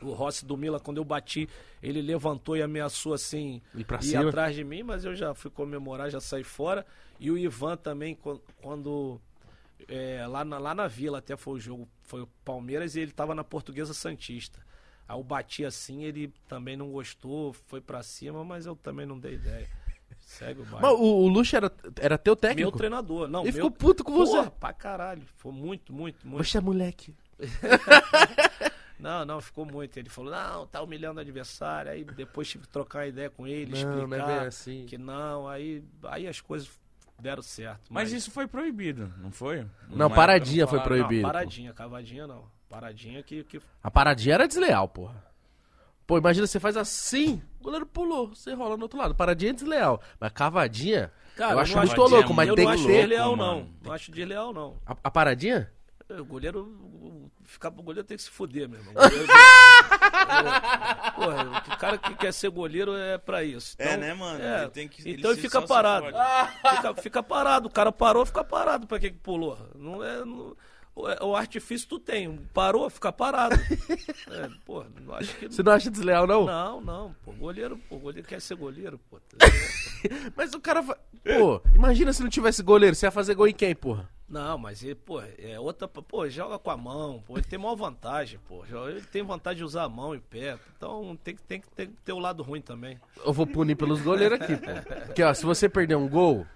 o 0.00 0.12
Rossi 0.12 0.44
do 0.44 0.56
Milan, 0.56 0.78
quando 0.78 0.98
eu 0.98 1.04
bati, 1.04 1.48
ele 1.82 2.00
levantou 2.02 2.56
e 2.56 2.62
ameaçou 2.62 3.12
assim, 3.14 3.60
Ir 3.74 3.84
pra 3.84 3.98
ir 3.98 4.04
cima. 4.04 4.28
atrás 4.28 4.54
de 4.54 4.64
mim, 4.64 4.82
mas 4.82 5.04
eu 5.04 5.14
já 5.14 5.34
fui 5.34 5.50
comemorar, 5.50 6.10
já 6.10 6.20
saí 6.20 6.44
fora. 6.44 6.86
E 7.20 7.30
o 7.30 7.38
Ivan 7.38 7.76
também, 7.76 8.14
quan- 8.14 8.40
quando 8.60 9.20
é, 9.88 10.26
lá, 10.26 10.44
na, 10.44 10.58
lá 10.58 10.74
na 10.74 10.86
Vila 10.88 11.18
até 11.18 11.36
foi 11.36 11.54
o 11.54 11.60
jogo, 11.60 11.88
foi 12.02 12.22
o 12.22 12.26
Palmeiras 12.44 12.96
e 12.96 13.00
ele 13.00 13.12
tava 13.12 13.34
na 13.34 13.44
Portuguesa 13.44 13.94
Santista. 13.94 14.64
Aí 15.08 15.16
eu 15.16 15.22
bati 15.22 15.64
assim, 15.64 16.02
ele 16.02 16.32
também 16.48 16.76
não 16.76 16.90
gostou, 16.90 17.52
foi 17.52 17.80
pra 17.80 18.02
cima, 18.02 18.44
mas 18.44 18.66
eu 18.66 18.74
também 18.74 19.04
não 19.06 19.18
dei 19.18 19.34
ideia. 19.34 19.68
Segue 20.20 20.62
o. 20.62 20.66
Mas 20.66 20.92
o, 20.92 21.02
o 21.02 21.28
Luxo 21.28 21.54
era, 21.56 21.70
era 22.00 22.16
teu 22.16 22.32
Meu 22.32 22.36
técnico? 22.36 22.78
treinador, 22.78 23.28
não. 23.28 23.42
Ele 23.42 23.52
meu... 23.52 23.64
ficou 23.66 23.70
puto 23.70 24.02
com 24.02 24.12
você. 24.12 24.36
Porra, 24.36 24.50
pra 24.50 24.72
caralho. 24.72 25.22
Foi 25.36 25.52
muito, 25.52 25.92
muito, 25.92 26.26
muito. 26.26 26.44
Você 26.44 26.58
é 26.58 26.60
moleque. 26.60 27.14
Não, 28.98 29.24
não, 29.24 29.40
ficou 29.40 29.66
muito. 29.66 29.98
Ele 29.98 30.08
falou, 30.08 30.30
não, 30.30 30.66
tá 30.66 30.80
humilhando 30.80 31.18
o 31.18 31.20
adversário. 31.20 31.90
Aí 31.90 32.04
depois 32.04 32.48
tive 32.48 32.64
que 32.64 32.72
trocar 32.72 33.00
uma 33.00 33.06
ideia 33.06 33.28
com 33.28 33.46
ele, 33.46 33.72
Não, 33.72 33.76
explicar 33.78 34.06
não 34.06 34.16
é 34.16 34.38
bem 34.38 34.46
assim. 34.46 34.86
que 34.86 34.96
não. 34.96 35.46
Aí, 35.46 35.84
aí 36.04 36.26
as 36.26 36.40
coisas 36.40 36.70
deram 37.20 37.42
certo. 37.42 37.82
Mas 37.90 38.12
isso 38.12 38.30
foi 38.30 38.46
proibido, 38.46 39.12
não 39.18 39.30
foi? 39.30 39.66
Não, 39.90 40.06
Uma 40.06 40.10
paradinha 40.10 40.66
foi 40.66 40.78
não 40.78 40.84
falaram- 40.84 41.02
Não, 41.02 41.06
proibido. 41.08 41.26
paradinha, 41.28 41.72
cavadinha 41.74 42.26
não. 42.26 42.44
Paradinha 42.74 43.22
que, 43.22 43.44
que 43.44 43.60
A 43.82 43.90
paradinha 43.90 44.34
era 44.34 44.48
desleal, 44.48 44.88
porra. 44.88 45.24
Pô, 46.06 46.18
imagina, 46.18 46.46
você 46.46 46.60
faz 46.60 46.76
assim, 46.76 47.42
o 47.60 47.64
goleiro 47.64 47.86
pulou, 47.86 48.28
você 48.28 48.52
rola 48.52 48.76
no 48.76 48.82
outro 48.82 48.98
lado. 48.98 49.14
Paradinha 49.14 49.50
é 49.52 49.54
desleal. 49.54 50.02
Mas 50.20 50.32
cavadinha, 50.32 51.10
Cara, 51.36 51.52
eu 51.54 51.58
acho 51.60 51.76
muito 51.78 51.92
acho- 52.02 52.14
louco, 52.14 52.32
é 52.32 52.34
mas 52.36 52.48
eu 52.48 52.54
tem 52.54 52.64
não 52.66 52.72
que 52.72 52.78
acho 52.78 52.86
ter. 52.86 53.00
desleal, 53.00 53.36
mano. 53.36 53.52
não. 53.60 53.70
Não 53.82 53.92
acho 53.92 54.12
desleal, 54.12 54.52
não. 54.52 54.76
A, 54.84 54.96
a 55.04 55.10
paradinha? 55.10 55.70
O 56.10 56.24
goleiro. 56.24 56.60
o- 56.64 57.30
Ficar 57.44 57.70
pro 57.70 57.82
goleiro 57.82 58.06
tem 58.06 58.16
que 58.16 58.22
se 58.22 58.30
fuder, 58.30 58.68
meu 58.68 58.78
irmão. 58.80 58.92
O 58.94 58.96
goleiro- 59.08 59.26
É, 60.24 61.10
porra, 61.10 61.62
o 61.74 61.76
cara 61.78 61.98
que 61.98 62.14
quer 62.14 62.32
ser 62.32 62.48
goleiro 62.50 62.94
é 62.96 63.18
pra 63.18 63.44
isso. 63.44 63.76
É, 63.78 63.88
Então, 63.88 64.00
né, 64.00 64.14
mano? 64.14 64.42
é, 64.42 64.62
Ele 64.62 64.70
tem 64.70 64.88
que- 64.88 65.10
então 65.10 65.30
ele 65.32 65.40
fica 65.40 65.60
parado. 65.62 66.06
Fica, 66.06 66.94
fica 67.02 67.22
parado. 67.22 67.68
O 67.68 67.70
cara 67.70 67.92
parou, 67.92 68.24
fica 68.26 68.42
parado. 68.44 68.86
Pra 68.86 68.98
que 68.98 69.10
que 69.10 69.18
pulou? 69.18 69.58
Não 69.74 70.02
é. 70.02 70.24
não- 70.24 70.56
o, 70.94 71.02
o 71.26 71.36
artifício 71.36 71.88
tu 71.88 71.98
tem. 71.98 72.36
Parou, 72.52 72.88
fica 72.90 73.12
parado. 73.12 73.56
É, 74.26 74.48
pô, 74.64 74.84
não 75.04 75.14
acho 75.14 75.36
que. 75.36 75.46
Você 75.48 75.62
não 75.62 75.72
acha 75.72 75.90
desleal, 75.90 76.26
não? 76.26 76.46
Não, 76.46 76.80
não, 76.80 77.14
pô. 77.24 77.32
Goleiro, 77.32 77.78
pô, 77.88 77.98
goleiro 77.98 78.26
quer 78.26 78.40
ser 78.40 78.56
goleiro, 78.56 78.98
pô. 79.10 79.20
Mas 80.34 80.54
o 80.54 80.60
cara. 80.60 80.82
fa- 80.82 80.98
Pô, 81.38 81.60
imagina 81.74 82.12
se 82.12 82.22
não 82.22 82.28
tivesse 82.30 82.62
goleiro, 82.62 82.94
você 82.96 83.06
ia 83.06 83.10
fazer 83.10 83.34
gol 83.34 83.46
em 83.48 83.52
quem, 83.54 83.74
porra? 83.74 84.10
Não, 84.28 84.56
mas 84.58 84.82
ele, 84.82 84.94
pô, 84.94 85.20
é 85.38 85.60
outra. 85.60 85.86
Pô, 85.86 86.28
joga 86.28 86.58
com 86.58 86.70
a 86.70 86.76
mão, 86.76 87.22
pô. 87.26 87.34
Ele 87.36 87.46
tem 87.46 87.58
maior 87.58 87.76
vantagem, 87.76 88.38
pô. 88.48 88.64
Ele 88.88 89.02
tem 89.02 89.22
vantagem 89.22 89.58
de 89.58 89.64
usar 89.64 89.84
a 89.84 89.88
mão 89.88 90.14
e 90.14 90.20
pé. 90.20 90.58
Então 90.76 91.16
tem, 91.22 91.36
que- 91.36 91.42
tem, 91.42 91.60
que- 91.60 91.68
tem 91.70 91.86
que 91.88 91.96
ter 92.04 92.12
o 92.12 92.18
lado 92.18 92.42
ruim 92.42 92.60
também. 92.60 92.98
Eu 93.24 93.32
vou 93.32 93.46
punir 93.46 93.76
pelos 93.76 94.00
goleiros 94.00 94.40
aqui, 94.40 94.56
pô. 94.56 94.70
Porque, 95.06 95.22
ó, 95.22 95.32
se 95.32 95.44
você 95.44 95.68
perder 95.68 95.96
um 95.96 96.08
gol, 96.08 96.46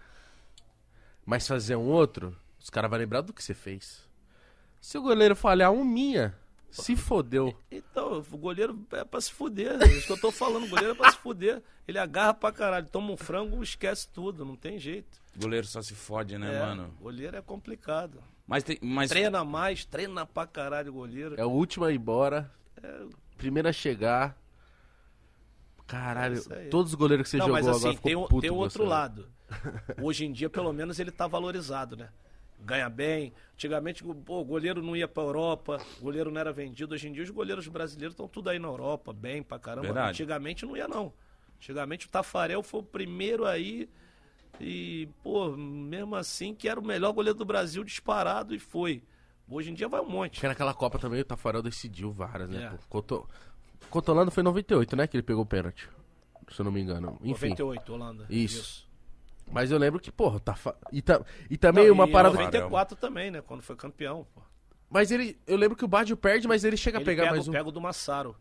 mas 1.25 1.47
fazer 1.47 1.77
um 1.77 1.87
outro, 1.89 2.35
os 2.59 2.71
caras 2.71 2.91
vão 2.91 2.99
lembrar 2.99 3.21
do 3.21 3.33
que 3.33 3.43
você 3.45 3.55
fez. 3.55 4.08
Se 4.81 4.97
o 4.99 5.03
goleiro 5.03 5.35
falhar 5.37 5.71
um 5.73 5.85
minha, 5.85 6.35
se 6.71 6.95
fodeu. 6.97 7.55
Então, 7.71 8.25
o 8.31 8.37
goleiro 8.39 8.79
é 8.93 9.05
pra 9.05 9.21
se 9.21 9.33
fuder. 9.33 9.81
É 9.83 9.87
isso 9.89 10.07
que 10.07 10.13
eu 10.13 10.21
tô 10.21 10.31
falando. 10.31 10.65
O 10.65 10.69
goleiro 10.69 10.93
é 10.93 10.95
pra 10.95 11.11
se 11.11 11.19
fuder. 11.19 11.63
Ele 11.87 11.99
agarra 11.99 12.35
pra 12.35 12.53
caralho. 12.53 12.87
Toma 12.87 13.11
um 13.13 13.17
frango, 13.17 13.63
esquece 13.63 14.09
tudo. 14.09 14.45
Não 14.45 14.55
tem 14.57 14.79
jeito. 14.79 15.21
Goleiro 15.37 15.67
só 15.67 15.83
se 15.83 15.95
fode, 15.95 16.37
né, 16.39 16.55
é, 16.57 16.61
mano? 16.61 16.95
Goleiro 17.01 17.37
é 17.37 17.43
complicado. 17.43 18.23
Mas 18.47 18.63
tem. 18.63 18.79
Mas 18.81 19.11
Treina 19.11 19.45
mais, 19.45 19.85
treina 19.85 20.25
pra 20.27 20.47
caralho 20.47 20.91
o 20.91 20.95
goleiro. 20.95 21.35
É 21.39 21.45
o 21.45 21.51
último 21.51 21.85
a 21.85 21.93
ir 21.93 21.97
embora, 21.97 22.51
primeiro 23.37 23.69
a 23.69 23.73
chegar. 23.73 24.37
Caralho, 25.87 26.43
É 26.51 26.69
todos 26.69 26.93
os 26.93 26.95
goleiros 26.95 27.25
que 27.25 27.31
você 27.31 27.37
Não, 27.39 27.47
jogou 27.47 27.63
mas 27.63 27.69
assim, 27.69 27.79
agora 27.79 27.95
ficou 27.97 28.09
tem, 28.11 28.17
o- 28.17 28.29
puto 28.29 28.41
tem 28.43 28.51
o 28.51 28.55
outro 28.57 28.83
você, 28.85 28.89
lado. 28.89 29.29
Hoje 30.03 30.27
em 30.27 30.33
dia, 30.33 30.51
pelo 30.51 30.73
menos, 30.73 30.99
ele 30.99 31.11
tá 31.11 31.27
valorizado, 31.27 31.97
né? 31.97 32.11
Ganha 32.61 32.89
bem. 32.89 33.33
Antigamente, 33.55 34.03
pô, 34.03 34.41
o 34.41 34.45
goleiro 34.45 34.83
não 34.83 34.97
ia 34.97 35.09
pra 35.09 35.23
Europa, 35.23 35.81
o 35.99 36.03
goleiro 36.03 36.31
não 36.31 36.41
era 36.41 36.53
vendido. 36.53 36.95
Hoje 36.95 37.09
em 37.09 37.13
dia, 37.13 37.23
os 37.23 37.31
goleiros 37.31 37.67
brasileiros 37.69 38.15
estão 38.15 38.29
tudo 38.29 38.51
aí 38.51 38.59
na 38.59 38.69
Europa, 38.69 39.13
bem 39.13 39.43
pra 39.43 39.59
caramba. 39.59 39.87
Verdade. 39.87 40.11
Antigamente 40.11 40.67
não 40.67 40.77
ia, 40.77 40.89
não. 40.89 41.13
Antigamente 41.57 42.07
o 42.07 42.11
Tafarel 42.11 42.63
foi 42.63 42.81
o 42.81 42.85
primeiro 42.85 43.45
aí. 43.45 43.89
E, 44.61 45.09
pô, 45.23 45.57
mesmo 45.57 46.17
assim, 46.17 46.55
que 46.55 46.69
era 46.69 46.81
o 46.81 46.85
melhor 46.85 47.13
goleiro 47.13 47.39
do 47.39 47.45
Brasil 47.45 47.85
disparado 47.85 48.55
e 48.55 48.59
foi. 48.59 49.03
Hoje 49.49 49.71
em 49.71 49.75
dia 49.75 49.89
vai 49.89 50.01
um 50.01 50.09
monte. 50.09 50.33
Porque 50.33 50.49
naquela 50.49 50.75
Copa 50.75 50.99
também 50.99 51.21
o 51.21 51.25
Tafarel 51.25 51.63
decidiu 51.63 52.13
várias, 52.13 52.49
né? 52.51 52.73
É. 52.75 52.79
Coto... 52.89 53.29
Cotolano 53.89 54.31
foi 54.31 54.43
em 54.43 54.45
98, 54.45 54.97
né? 54.97 55.07
Que 55.07 55.17
ele 55.17 55.23
pegou 55.23 55.45
o 55.45 55.47
pênalti. 55.47 55.89
Se 56.51 56.61
eu 56.61 56.65
não 56.65 56.73
me 56.73 56.81
engano. 56.81 57.19
Enfim. 57.23 57.51
98, 57.51 57.93
Holanda. 57.93 58.27
Isso. 58.29 58.88
Mas 59.51 59.71
eu 59.71 59.79
lembro 59.79 60.01
que, 60.01 60.11
porra, 60.11 60.41
Tafa... 60.41 60.77
e, 60.93 61.01
ta... 61.01 61.25
e 61.49 61.57
também 61.57 61.87
Não, 61.87 61.95
uma 61.95 62.09
e 62.09 62.13
parada. 62.13 62.35
94 62.35 62.97
também, 62.97 63.31
né? 63.31 63.41
Quando 63.41 63.63
foi 63.63 63.77
campeão. 63.77 64.27
Pô. 64.35 64.43
Mas 64.91 65.11
ele. 65.11 65.39
Eu 65.47 65.57
lembro 65.57 65.77
que 65.77 65.85
o 65.85 65.89
Badio 65.89 66.17
perde, 66.17 66.49
mas 66.49 66.65
ele 66.65 66.77
chega 66.77 66.99
a 66.99 67.01
Ele 67.01 67.05
pegar 67.05 67.25
pega, 67.25 67.35
mais 67.35 67.49
um. 67.49 67.53
pega 67.53 67.69
o 67.69 67.73
do 67.73 67.81
Massaro. 67.81 68.37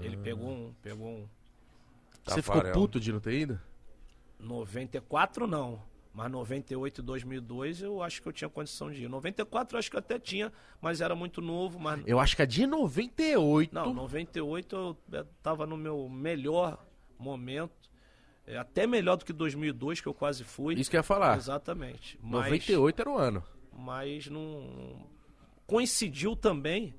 Ele 0.00 0.16
pegou 0.16 0.50
um, 0.50 0.74
pegou 0.82 1.08
um. 1.08 1.28
Você 2.24 2.42
ficou 2.42 2.62
puto 2.72 3.00
de 3.00 3.12
não 3.12 3.20
ter 3.20 3.32
ido? 3.32 3.60
94 4.38 5.46
não. 5.46 5.82
Mas 6.12 6.30
98 6.30 7.00
e 7.00 7.04
2002 7.04 7.82
eu 7.82 8.02
acho 8.02 8.20
que 8.20 8.28
eu 8.28 8.32
tinha 8.32 8.48
condição 8.48 8.90
de 8.90 9.04
ir. 9.04 9.08
94 9.08 9.76
eu 9.76 9.78
acho 9.78 9.90
que 9.90 9.96
eu 9.96 10.00
até 10.00 10.18
tinha, 10.18 10.52
mas 10.80 11.00
era 11.00 11.14
muito 11.14 11.40
novo. 11.40 11.78
Mas 11.78 12.02
Eu 12.06 12.18
acho 12.18 12.34
que 12.34 12.42
a 12.42 12.46
de 12.46 12.66
98. 12.66 13.72
não, 13.72 13.94
98 13.94 14.76
eu 14.76 14.96
eu 15.12 15.24
tava 15.42 15.66
no 15.66 15.76
meu 15.76 16.08
melhor 16.08 16.84
momento. 17.18 17.89
É, 18.46 18.56
até 18.56 18.86
melhor 18.86 19.16
do 19.16 19.24
que 19.24 19.32
2002, 19.32 20.00
que 20.00 20.08
eu 20.08 20.14
quase 20.14 20.44
fui. 20.44 20.74
Isso 20.74 20.90
que 20.90 20.96
eu 20.96 21.00
ia 21.00 21.04
falar. 21.04 21.36
Exatamente. 21.36 22.18
Mas, 22.22 22.44
98 22.44 23.00
era 23.00 23.10
o 23.10 23.16
ano. 23.18 23.44
mas 23.72 24.26
não. 24.28 25.08
Coincidiu 25.66 26.34
também 26.34 26.94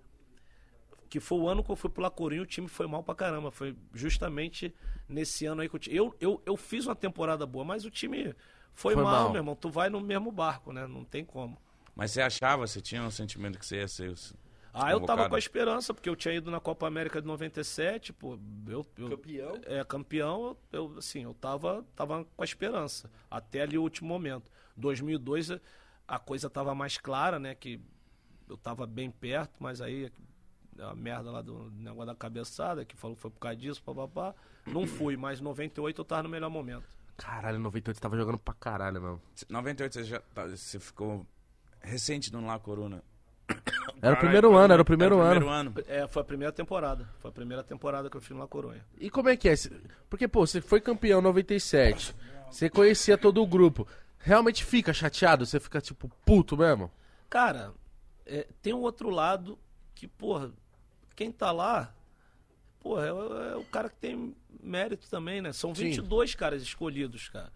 que 1.09 1.19
foi 1.19 1.37
o 1.39 1.49
ano 1.49 1.61
que 1.61 1.69
eu 1.69 1.75
fui 1.75 1.89
pro 1.89 2.01
La 2.01 2.09
Coruña, 2.09 2.41
o 2.41 2.45
time 2.45 2.69
foi 2.69 2.87
mal 2.87 3.03
pra 3.03 3.13
caramba. 3.13 3.51
Foi 3.51 3.75
justamente 3.93 4.73
nesse 5.09 5.45
ano 5.45 5.61
aí 5.61 5.67
que 5.67 5.75
eu, 5.75 5.81
eu, 5.89 6.15
eu, 6.21 6.41
eu 6.45 6.55
fiz 6.55 6.85
uma 6.85 6.95
temporada 6.95 7.45
boa, 7.45 7.65
mas 7.65 7.83
o 7.83 7.91
time 7.91 8.33
foi, 8.73 8.93
Foi 8.93 9.03
mal, 9.03 9.23
mal. 9.23 9.29
meu 9.31 9.39
irmão. 9.39 9.53
Tu 9.53 9.69
vai 9.69 9.89
no 9.89 9.99
mesmo 9.99 10.31
barco, 10.31 10.71
né? 10.71 10.87
Não 10.87 11.03
tem 11.03 11.25
como. 11.25 11.57
Mas 11.93 12.11
você 12.11 12.21
achava, 12.21 12.65
você 12.65 12.79
tinha 12.79 13.03
um 13.03 13.11
sentimento 13.11 13.59
que 13.59 13.65
você 13.65 13.77
ia 13.77 13.87
ser. 13.89 14.13
Ah, 14.73 14.91
eu 14.91 15.01
tava 15.01 15.27
com 15.27 15.35
a 15.35 15.39
esperança, 15.39 15.93
porque 15.93 16.09
eu 16.09 16.15
tinha 16.15 16.33
ido 16.33 16.49
na 16.49 16.59
Copa 16.59 16.87
América 16.87 17.21
de 17.21 17.27
97, 17.27 18.13
pô, 18.13 18.39
eu, 18.67 18.85
eu 18.97 19.09
Campeão. 19.09 19.59
é 19.65 19.83
campeão, 19.83 20.55
eu 20.71 20.95
assim, 20.97 21.23
eu 21.23 21.33
tava, 21.33 21.85
tava 21.95 22.23
com 22.23 22.41
a 22.41 22.45
esperança 22.45 23.09
até 23.29 23.61
ali 23.61 23.77
o 23.77 23.81
último 23.81 24.07
momento. 24.07 24.49
2002 24.77 25.51
a 26.07 26.19
coisa 26.19 26.49
tava 26.49 26.73
mais 26.73 26.97
clara, 26.97 27.37
né, 27.39 27.53
que 27.55 27.79
eu 28.47 28.57
tava 28.57 28.85
bem 28.87 29.09
perto, 29.11 29.51
mas 29.59 29.81
aí 29.81 30.11
a 30.79 30.95
merda 30.95 31.31
lá 31.31 31.41
do 31.41 31.69
negócio 31.71 32.07
da 32.07 32.15
cabeçada, 32.15 32.85
que 32.85 32.95
falou 32.95 33.15
que 33.15 33.21
foi 33.21 33.31
por 33.31 33.39
causa 33.39 33.57
disso, 33.57 33.83
papapá, 33.83 34.33
não 34.65 34.85
fui, 34.87 35.17
mas 35.17 35.41
98 35.41 35.99
eu 36.01 36.05
tava 36.05 36.23
no 36.23 36.29
melhor 36.29 36.49
momento. 36.49 36.85
Caralho, 37.17 37.59
98 37.59 37.97
você 37.97 38.01
tava 38.01 38.17
jogando 38.17 38.37
pra 38.39 38.53
caralho, 38.53 39.01
mano. 39.01 39.21
98 39.49 39.93
você 39.93 40.03
já 40.05 40.19
tá- 40.33 40.47
você 40.47 40.79
ficou 40.79 41.25
recente 41.81 42.31
no 42.33 42.43
La 42.45 42.57
Coruna. 42.57 43.03
Era 44.01 44.15
o 44.15 44.19
primeiro 44.19 44.55
ano, 44.55 44.73
era 44.73 44.81
o 44.81 44.85
primeiro 44.85 45.15
Era 45.15 45.23
o 45.23 45.27
ano. 45.27 45.35
primeiro 45.41 45.53
ano. 45.53 45.73
É, 45.87 46.07
foi 46.07 46.21
a 46.21 46.25
primeira 46.25 46.51
temporada, 46.51 47.09
foi 47.19 47.29
a 47.29 47.33
primeira 47.33 47.63
temporada 47.63 48.09
que 48.09 48.17
eu 48.17 48.21
fiz 48.21 48.35
na 48.37 48.47
Coronha. 48.47 48.85
E 48.99 49.09
como 49.09 49.29
é 49.29 49.35
que 49.37 49.49
é? 49.49 49.53
Porque, 50.09 50.27
pô, 50.27 50.45
você 50.45 50.61
foi 50.61 50.79
campeão 50.81 51.19
em 51.19 51.23
97. 51.23 52.15
Você 52.49 52.69
conhecia 52.69 53.17
todo 53.17 53.41
o 53.41 53.47
grupo. 53.47 53.87
Realmente 54.19 54.63
fica 54.63 54.93
chateado? 54.93 55.45
Você 55.45 55.59
fica, 55.59 55.81
tipo, 55.81 56.09
puto 56.25 56.55
mesmo? 56.57 56.91
Cara, 57.29 57.73
é, 58.25 58.47
tem 58.61 58.73
um 58.73 58.81
outro 58.81 59.09
lado 59.09 59.57
que, 59.95 60.07
porra, 60.07 60.51
quem 61.15 61.31
tá 61.31 61.51
lá, 61.51 61.93
porra, 62.79 63.05
é, 63.07 63.13
o- 63.13 63.43
é 63.43 63.55
o 63.55 63.63
cara 63.65 63.89
que 63.89 63.95
tem 63.95 64.35
mérito 64.61 65.09
também, 65.09 65.41
né? 65.41 65.53
São 65.53 65.73
Sim. 65.73 65.85
22 65.85 66.35
caras 66.35 66.61
escolhidos, 66.61 67.29
cara. 67.29 67.51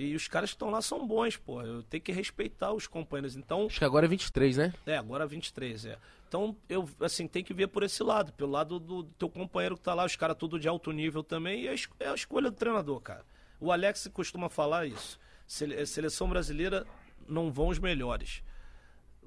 E 0.00 0.14
os 0.14 0.28
caras 0.28 0.50
que 0.50 0.54
estão 0.54 0.70
lá 0.70 0.80
são 0.80 1.04
bons, 1.04 1.36
porra. 1.36 1.64
Eu 1.66 1.82
tenho 1.82 2.00
que 2.00 2.12
respeitar 2.12 2.72
os 2.72 2.86
companheiros. 2.86 3.34
Então, 3.36 3.66
Acho 3.66 3.80
que 3.80 3.84
agora 3.84 4.06
é 4.06 4.08
23, 4.08 4.56
né? 4.56 4.72
é, 4.86 4.96
agora 4.96 5.26
23, 5.26 5.86
é. 5.86 5.98
Então, 6.28 6.56
eu, 6.68 6.88
assim, 7.00 7.26
tem 7.26 7.42
que 7.42 7.52
ver 7.52 7.66
por 7.66 7.82
esse 7.82 8.00
lado, 8.04 8.32
pelo 8.34 8.52
lado 8.52 8.78
do, 8.78 9.02
do 9.02 9.12
teu 9.14 9.28
companheiro 9.28 9.76
que 9.76 9.82
tá 9.82 9.94
lá, 9.94 10.04
os 10.04 10.14
caras 10.14 10.36
tudo 10.36 10.56
de 10.60 10.68
alto 10.68 10.92
nível 10.92 11.24
também, 11.24 11.62
e 11.62 11.68
é, 11.68 11.74
é 11.98 12.08
a 12.10 12.14
escolha 12.14 12.48
do 12.48 12.56
treinador, 12.56 13.00
cara. 13.00 13.24
O 13.58 13.72
Alex 13.72 14.08
costuma 14.12 14.48
falar 14.48 14.86
isso. 14.86 15.18
Sele- 15.48 15.84
seleção 15.84 16.28
brasileira 16.28 16.86
não 17.26 17.50
vão 17.50 17.66
os 17.68 17.80
melhores, 17.80 18.40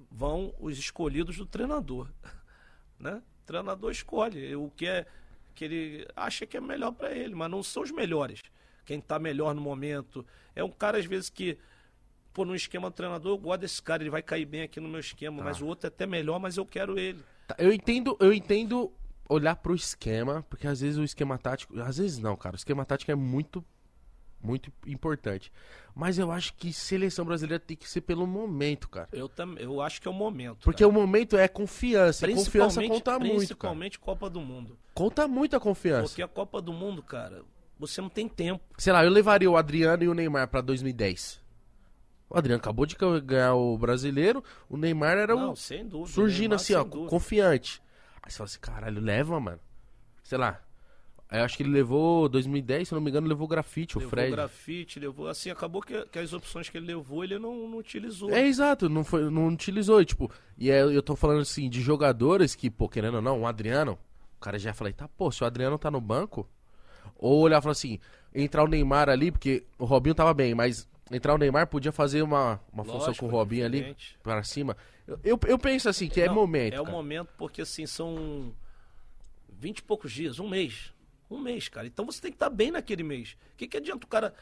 vão 0.10 0.54
os 0.60 0.78
escolhidos 0.78 1.36
do 1.36 1.46
treinador, 1.46 2.08
né? 2.98 3.22
O 3.44 3.46
treinador 3.46 3.92
escolhe 3.92 4.56
o 4.56 4.70
que 4.70 4.88
é 4.88 5.06
que 5.54 5.66
ele 5.66 6.08
acha 6.16 6.46
que 6.46 6.56
é 6.56 6.62
melhor 6.62 6.92
para 6.94 7.12
ele, 7.12 7.36
mas 7.36 7.52
não 7.52 7.62
são 7.62 7.84
os 7.84 7.92
melhores. 7.92 8.40
Quem 8.86 9.00
tá 9.00 9.20
melhor 9.20 9.54
no 9.54 9.62
momento 9.62 10.26
é 10.56 10.64
um 10.64 10.72
cara 10.72 10.98
às 10.98 11.06
vezes 11.06 11.30
que 11.30 11.58
pô, 12.34 12.46
no 12.46 12.56
esquema 12.56 12.90
do 12.90 12.94
treinador, 12.94 13.34
eu 13.34 13.38
gosto 13.38 13.62
desse 13.62 13.82
cara, 13.82 14.04
ele 14.04 14.10
vai 14.10 14.22
cair 14.22 14.46
bem 14.46 14.64
aqui 14.64 14.80
no 14.80 14.88
meu 14.88 15.00
esquema, 15.00 15.44
mas 15.44 15.62
o 15.62 15.66
outro 15.66 15.88
é 15.88 15.90
até 15.90 16.06
melhor, 16.06 16.40
mas 16.40 16.58
eu 16.58 16.66
quero 16.66 16.98
ele. 16.98 17.20
Tá, 17.48 17.56
Eu 17.58 17.74
entendo, 17.74 18.16
eu 18.20 18.34
entendo 18.34 18.92
olhar 19.28 19.56
pro 19.56 19.76
esquema, 19.76 20.46
porque 20.50 20.68
às 20.68 20.82
vezes 20.82 20.98
o 20.98 21.04
esquema 21.04 21.38
tático. 21.38 21.80
Às 21.82 21.98
vezes 21.98 22.18
não, 22.18 22.36
cara. 22.36 22.56
O 22.56 22.58
esquema 22.58 22.86
tático 22.86 23.12
é 23.12 23.16
muito 23.16 23.64
muito 24.44 24.72
importante. 24.88 25.52
Mas 25.94 26.18
eu 26.18 26.32
acho 26.32 26.56
que 26.56 26.74
seleção 26.74 27.24
brasileira 27.24 27.64
tem 27.64 27.78
que 27.78 27.88
ser 27.88 28.02
pelo 28.02 28.26
momento, 28.26 28.90
cara. 28.90 29.08
Eu, 29.12 29.30
tam, 29.30 29.56
eu 29.58 29.80
acho 29.82 30.02
que 30.02 30.08
é 30.08 30.12
o 30.12 30.14
momento. 30.14 30.64
Porque 30.64 30.84
cara. 30.84 30.90
o 30.90 30.92
momento 30.92 31.38
é 31.38 31.48
confiança. 31.48 32.30
E 32.30 32.34
confiança 32.34 32.82
conta 32.82 33.20
muito, 33.20 33.30
cara. 33.30 33.36
Principalmente 33.38 34.00
Copa 34.00 34.30
do 34.30 34.42
Mundo. 34.42 34.78
Conta 34.94 35.28
muito 35.28 35.56
a 35.56 35.60
confiança. 35.60 36.08
Porque 36.08 36.22
a 36.24 36.28
Copa 36.28 36.62
do 36.62 36.74
Mundo, 36.74 37.04
cara, 37.04 37.44
você 37.88 38.02
não 38.02 38.10
tem 38.10 38.28
tempo. 38.28 38.64
Sei 38.78 38.92
lá, 38.94 39.04
eu 39.04 39.10
levaria 39.12 39.50
o 39.50 39.58
Adriano 39.58 40.04
e 40.04 40.08
o 40.08 40.14
Neymar 40.14 40.48
pra 40.48 40.62
2010. 40.62 41.42
O 42.30 42.38
Adriano 42.38 42.62
acabou 42.62 42.86
de 42.86 42.96
ganhar 43.26 43.56
o 43.56 43.78
brasileiro, 43.78 44.42
o 44.70 44.78
Neymar 44.78 45.18
era 45.18 45.36
não, 45.36 45.52
o 45.52 45.56
sem 45.56 45.86
dúvida. 45.86 46.12
surgindo 46.14 46.42
Neymar, 46.52 46.56
assim, 46.56 46.74
ó, 46.76 46.84
dúvida. 46.84 47.10
confiante. 47.10 47.82
Aí 48.24 48.32
você 48.32 48.38
fala 48.38 48.46
assim, 48.48 48.60
caralho, 48.60 49.02
leva, 49.02 49.40
mano. 49.40 49.60
Sei 50.24 50.38
lá. 50.38 50.62
Aí 51.28 51.40
eu 51.40 51.46
acho 51.46 51.56
que 51.58 51.64
ele 51.64 51.72
levou 51.72 52.28
2010, 52.30 52.90
se 52.90 52.94
não 52.94 53.02
me 53.02 53.10
engano, 53.10 53.28
levou 53.28 53.46
o 53.46 53.50
grafite, 53.50 53.98
o 53.98 54.00
Levou 54.00 54.10
Fred. 54.12 54.32
grafite, 54.32 55.00
levou. 55.00 55.28
Assim, 55.28 55.50
acabou 55.50 55.82
que, 55.82 56.06
que 56.08 56.20
as 56.20 56.34
opções 56.34 56.70
que 56.70 56.78
ele 56.78 56.88
levou, 56.88 57.24
ele 57.24 57.40
não, 57.40 57.68
não 57.70 57.78
utilizou. 57.78 58.30
É 58.32 58.46
exato, 58.46 58.88
não, 58.90 59.04
foi, 59.04 59.30
não 59.30 59.48
utilizou. 59.48 60.02
e, 60.02 60.06
Tipo, 60.06 60.30
e 60.58 60.70
é, 60.70 60.82
eu 60.84 61.02
tô 61.02 61.16
falando 61.16 61.40
assim 61.42 61.70
de 61.70 61.82
jogadores 61.82 62.54
que, 62.54 62.70
pô, 62.70 62.88
querendo 62.90 63.16
ou 63.16 63.22
não, 63.22 63.42
o 63.42 63.48
Adriano, 63.48 63.98
o 64.38 64.40
cara 64.42 64.60
já 64.60 64.74
falei, 64.74 64.92
tá, 64.94 65.08
pô, 65.08 65.32
se 65.32 65.42
o 65.42 65.48
Adriano 65.48 65.78
tá 65.80 65.90
no 65.90 66.02
banco, 66.02 66.46
ou 67.22 67.40
olhar 67.40 67.60
e 67.60 67.62
falar 67.62 67.72
assim, 67.72 68.00
entrar 68.36 68.64
o 68.64 68.68
Neymar 68.68 69.08
ali, 69.08 69.32
porque 69.32 69.64
o 69.78 69.86
Robinho 69.86 70.16
tava 70.16 70.34
bem, 70.34 70.54
mas 70.54 70.90
entrar 71.10 71.34
o 71.34 71.38
Neymar 71.38 71.68
podia 71.68 71.92
fazer 71.92 72.22
uma, 72.24 72.60
uma 72.74 72.84
função 72.84 73.08
Lógico, 73.08 73.26
com 73.26 73.28
o 73.28 73.38
Robinho 73.38 73.66
ali 73.66 73.96
para 74.24 74.44
cima. 74.44 74.76
Eu, 75.08 75.20
eu, 75.24 75.40
eu 75.48 75.60
penso 75.60 75.88
assim, 75.88 76.10
que 76.10 76.20
é 76.20 76.28
Não, 76.28 76.36
momento. 76.36 76.74
É 76.74 76.82
o 76.82 76.86
cara. 76.86 76.96
momento, 76.98 77.30
porque 77.38 77.62
assim, 77.62 77.86
são 77.86 78.54
20 79.50 79.78
e 79.78 79.84
poucos 79.84 80.12
dias, 80.12 80.40
um 80.40 80.50
mês. 80.50 80.92
Um 81.30 81.40
mês, 81.40 81.70
cara. 81.70 81.88
Então 81.88 82.06
você 82.06 82.20
tem 82.22 82.32
que 82.32 82.36
estar 82.36 82.50
bem 82.50 82.72
naquele 82.72 83.04
mês. 83.04 83.38
O 83.54 83.58
que, 83.58 83.68
que 83.68 83.78
adianta 83.78 84.06
o 84.06 84.10
cara. 84.10 84.34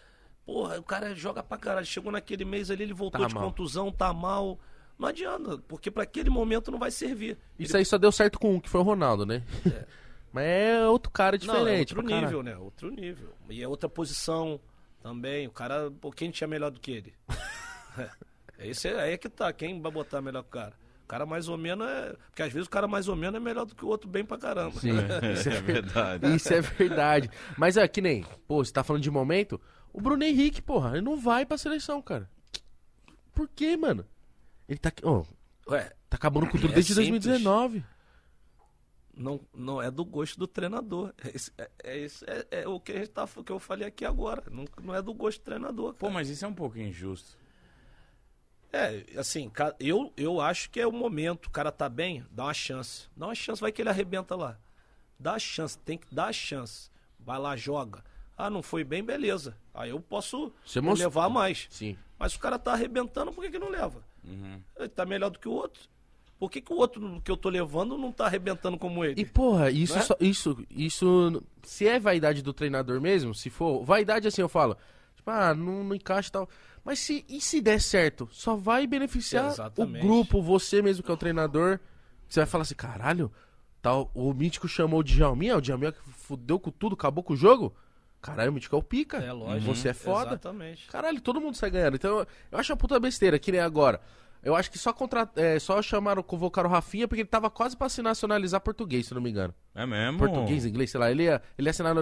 Porra, 0.45 0.79
o 0.79 0.83
cara 0.83 1.13
joga 1.13 1.43
pra 1.43 1.57
caralho. 1.57 1.85
Chegou 1.85 2.11
naquele 2.11 2.43
mês 2.43 2.71
ali, 2.71 2.81
ele 2.83 2.93
voltou 2.93 3.21
Tá 3.21 3.27
de 3.27 3.35
mal. 3.35 3.43
contusão, 3.43 3.91
tá 3.91 4.11
mal. 4.11 4.57
Não 4.97 5.07
adianta, 5.07 5.57
porque 5.67 5.89
pra 5.91 6.03
aquele 6.03 6.29
momento 6.29 6.71
não 6.71 6.79
vai 6.79 6.91
servir. 6.91 7.37
Isso 7.57 7.77
aí 7.77 7.85
só 7.85 7.97
deu 7.97 8.11
certo 8.11 8.39
com 8.39 8.55
um, 8.55 8.59
que 8.59 8.67
foi 8.67 8.81
o 8.81 8.83
Ronaldo, 8.83 9.25
né? 9.25 9.43
mas 10.31 10.43
é 10.45 10.85
outro 10.87 11.11
cara 11.11 11.37
Não, 11.43 11.53
é 11.67 11.83
diferente. 11.83 11.95
outro 11.95 12.15
nível, 12.21 12.43
né? 12.43 12.57
Outro 12.57 12.91
nível. 12.91 13.29
E 13.49 13.61
é 13.63 13.67
outra 13.67 13.89
posição 13.89 14.59
também. 15.01 15.47
O 15.47 15.51
cara, 15.51 15.91
pô, 15.99 16.11
quem 16.11 16.29
tinha 16.31 16.47
melhor 16.47 16.71
do 16.71 16.79
que 16.79 16.91
ele? 16.91 17.13
é, 18.57 18.67
esse 18.67 18.87
é, 18.87 18.99
aí 19.01 19.13
é 19.13 19.17
que 19.17 19.29
tá. 19.29 19.51
Quem 19.53 19.81
vai 19.81 19.91
botar 19.91 20.21
melhor 20.21 20.43
que 20.43 20.49
o 20.49 20.51
cara? 20.51 20.73
O 21.03 21.07
cara 21.07 21.25
mais 21.25 21.47
ou 21.49 21.57
menos 21.57 21.87
é. 21.87 22.15
Porque 22.27 22.43
às 22.43 22.53
vezes 22.53 22.67
o 22.67 22.69
cara 22.69 22.87
mais 22.87 23.07
ou 23.07 23.15
menos 23.15 23.35
é 23.35 23.43
melhor 23.43 23.65
do 23.65 23.73
que 23.75 23.83
o 23.83 23.87
outro 23.87 24.07
bem 24.09 24.23
pra 24.23 24.37
caramba. 24.37 24.79
Sim, 24.79 24.91
isso 25.33 25.49
É 25.49 25.59
verdade. 25.61 26.35
Isso 26.35 26.53
é 26.53 26.61
verdade. 26.61 27.29
Mas 27.57 27.77
é 27.77 27.87
que 27.87 28.01
nem, 28.01 28.23
pô, 28.47 28.63
você 28.63 28.71
tá 28.71 28.83
falando 28.83 29.01
de 29.01 29.09
momento, 29.09 29.59
o 29.91 29.99
Bruno 29.99 30.23
Henrique, 30.23 30.61
porra, 30.61 30.91
ele 30.91 31.01
não 31.01 31.17
vai 31.17 31.45
pra 31.45 31.57
seleção, 31.57 32.01
cara. 32.01 32.29
Por 33.33 33.47
quê, 33.49 33.75
mano? 33.75 34.05
Ele 34.67 34.77
tá, 34.77 34.91
ó, 35.03 35.23
Ué, 35.69 35.91
tá 36.09 36.17
acabando 36.17 36.47
com 36.47 36.57
tudo 36.59 36.71
É 36.73 36.75
desde 36.75 36.93
simples. 36.93 37.23
2019. 37.25 37.83
Não, 39.19 39.39
não 39.53 39.81
é 39.81 39.91
do 39.91 40.03
gosto 40.05 40.39
do 40.39 40.47
treinador. 40.47 41.13
É, 41.23 41.35
isso- 41.35 41.51
é, 41.57 41.69
é 41.83 41.97
isso- 41.97 42.25
é- 42.25 42.47
é 42.61 42.67
o 42.67 42.79
que, 42.79 42.91
a 42.93 42.95
gente 42.99 43.09
tá, 43.09 43.25
o 43.35 43.43
que 43.43 43.51
eu 43.51 43.59
falei 43.59 43.87
aqui 43.87 44.05
agora. 44.05 44.43
Não, 44.49 44.65
não 44.81 44.95
é 44.95 45.01
do 45.01 45.13
gosto 45.13 45.39
do 45.41 45.43
treinador. 45.45 45.93
Pô, 45.93 46.07
cara. 46.07 46.13
mas 46.13 46.29
isso 46.29 46.45
é 46.45 46.47
um 46.47 46.53
pouco 46.53 46.77
injusto. 46.79 47.37
É, 48.71 49.03
assim, 49.17 49.51
eu, 49.79 50.13
eu 50.15 50.39
acho 50.39 50.69
que 50.69 50.79
é 50.79 50.85
o 50.87 50.91
momento. 50.91 51.47
O 51.47 51.49
cara 51.51 51.71
tá 51.71 51.89
bem, 51.89 52.23
dá 52.31 52.43
uma 52.45 52.53
chance. 52.53 53.07
Dá 53.17 53.25
uma 53.27 53.35
chance, 53.35 53.59
vai 53.59 53.71
que 53.71 53.81
ele 53.81 53.89
arrebenta 53.89 54.35
lá. 54.35 54.57
Dá 55.19 55.33
a 55.33 55.39
chance, 55.39 55.77
tem 55.79 55.97
que 55.97 56.13
dar 56.13 56.27
a 56.27 56.33
chance. 56.33 56.89
Vai 57.19 57.39
lá, 57.39 57.55
joga. 57.55 58.03
Ah, 58.37 58.49
não 58.49 58.61
foi 58.61 58.83
bem, 58.83 59.03
beleza. 59.03 59.57
Aí 59.73 59.89
eu 59.89 59.99
posso 59.99 60.53
Você 60.65 60.79
mostrou- 60.79 61.07
levar 61.09 61.29
mais. 61.29 61.67
Sim. 61.69 61.97
Mas 62.17 62.31
se 62.33 62.37
o 62.37 62.41
cara 62.41 62.57
tá 62.59 62.71
arrebentando, 62.73 63.33
por 63.33 63.43
que, 63.43 63.51
que 63.51 63.59
não 63.59 63.69
leva? 63.69 64.03
Uhum. 64.23 64.61
Ele 64.77 64.87
tá 64.89 65.05
melhor 65.05 65.29
do 65.29 65.39
que 65.39 65.47
o 65.47 65.51
outro. 65.51 65.89
Por 66.39 66.49
que, 66.49 66.61
que 66.61 66.71
o 66.71 66.77
outro 66.77 67.21
que 67.23 67.29
eu 67.29 67.35
tô 67.35 67.49
levando 67.49 67.97
não 67.97 68.11
tá 68.13 68.25
arrebentando 68.25 68.77
como 68.77 69.03
ele? 69.03 69.21
E 69.21 69.25
porra, 69.25 69.69
isso 69.69 69.95
Né? 69.95 70.01
só- 70.01 70.15
isso 70.21 70.57
isso 70.69 71.43
se 71.63 71.85
é 71.85 71.99
vaidade 71.99 72.41
do 72.41 72.53
treinador 72.53 73.01
mesmo, 73.01 73.35
se 73.35 73.49
for, 73.49 73.83
vaidade 73.83 74.25
assim 74.27 74.41
eu 74.41 74.47
falo, 74.47 74.77
tipo, 75.15 75.29
ah, 75.29 75.53
não, 75.53 75.83
não 75.83 75.93
encaixa 75.95 76.29
e 76.29 76.31
tal. 76.31 76.49
Mas 76.83 76.99
se 76.99 77.25
e 77.27 77.41
se 77.41 77.59
der 77.59 77.81
certo, 77.81 78.27
só 78.31 78.55
vai 78.55 78.87
beneficiar 78.87 79.47
Exatamente. 79.51 80.03
o 80.05 80.07
grupo, 80.07 80.41
você 80.41 80.81
mesmo 80.81 81.03
que 81.03 81.11
é 81.11 81.13
o 81.13 81.17
treinador. 81.17 81.77
Você 82.27 82.39
vai 82.39 82.47
falar 82.47 82.61
assim, 82.61 82.75
caralho, 82.75 83.29
tal, 83.81 84.09
o 84.13 84.33
Mítico 84.33 84.67
chamou 84.67 85.01
o 85.01 85.03
Djalminha, 85.03 85.57
o 85.57 85.61
Djalminha 85.61 85.91
que 85.91 85.99
fudeu 86.11 86.57
com 86.57 86.71
tudo, 86.71 86.93
acabou 86.93 87.21
com 87.23 87.33
o 87.33 87.35
jogo. 87.35 87.75
Caralho, 88.21 88.51
o 88.51 88.53
Mítico 88.53 88.75
é 88.75 88.79
o 88.79 88.83
pica. 88.83 89.17
É 89.17 89.31
lógico. 89.33 89.75
Você 89.75 89.89
é 89.89 89.93
foda. 89.93 90.29
Exatamente. 90.31 90.87
Caralho, 90.87 91.19
todo 91.21 91.41
mundo 91.41 91.55
sai 91.55 91.69
ganhando. 91.69 91.95
Então, 91.95 92.25
eu 92.51 92.57
acho 92.59 92.71
uma 92.71 92.77
puta 92.77 92.97
besteira, 92.99 93.37
que 93.39 93.51
nem 93.51 93.59
agora. 93.61 93.99
Eu 94.41 94.55
acho 94.55 94.71
que 94.71 94.77
só 94.77 94.93
contra... 94.93 95.29
é, 95.35 95.59
só 95.59 95.81
chamaram, 95.81 96.23
convocaram 96.23 96.69
o 96.69 96.71
Rafinha 96.71 97.07
porque 97.07 97.21
ele 97.21 97.29
tava 97.29 97.49
quase 97.49 97.75
pra 97.75 97.89
se 97.89 98.01
nacionalizar 98.01 98.61
português, 98.61 99.05
se 99.07 99.13
não 99.13 99.21
me 99.21 99.29
engano. 99.29 99.53
É 99.75 99.85
mesmo? 99.85 100.19
Português, 100.19 100.65
inglês, 100.65 100.91
sei 100.91 100.99
lá. 100.99 101.11
Ele 101.11 101.23
ia, 101.23 101.41
ele 101.57 101.67
ia 101.69 101.73
se 101.73 101.83
na- 101.83 101.93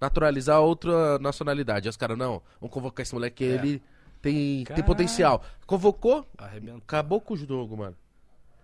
naturalizar 0.00 0.60
outra 0.60 1.18
nacionalidade. 1.18 1.88
Aí 1.88 1.90
os 1.90 1.96
caras, 1.96 2.16
não, 2.16 2.40
vamos 2.60 2.72
convocar 2.72 3.02
esse 3.02 3.12
moleque, 3.14 3.44
É. 3.44 3.48
ele 3.48 3.82
tem, 4.22 4.64
tem 4.64 4.84
potencial. 4.84 5.42
Convocou, 5.66 6.26
Arrebentou. 6.38 6.78
acabou 6.78 7.20
com 7.20 7.34
o 7.34 7.36
jogo, 7.36 7.76
mano. 7.76 7.96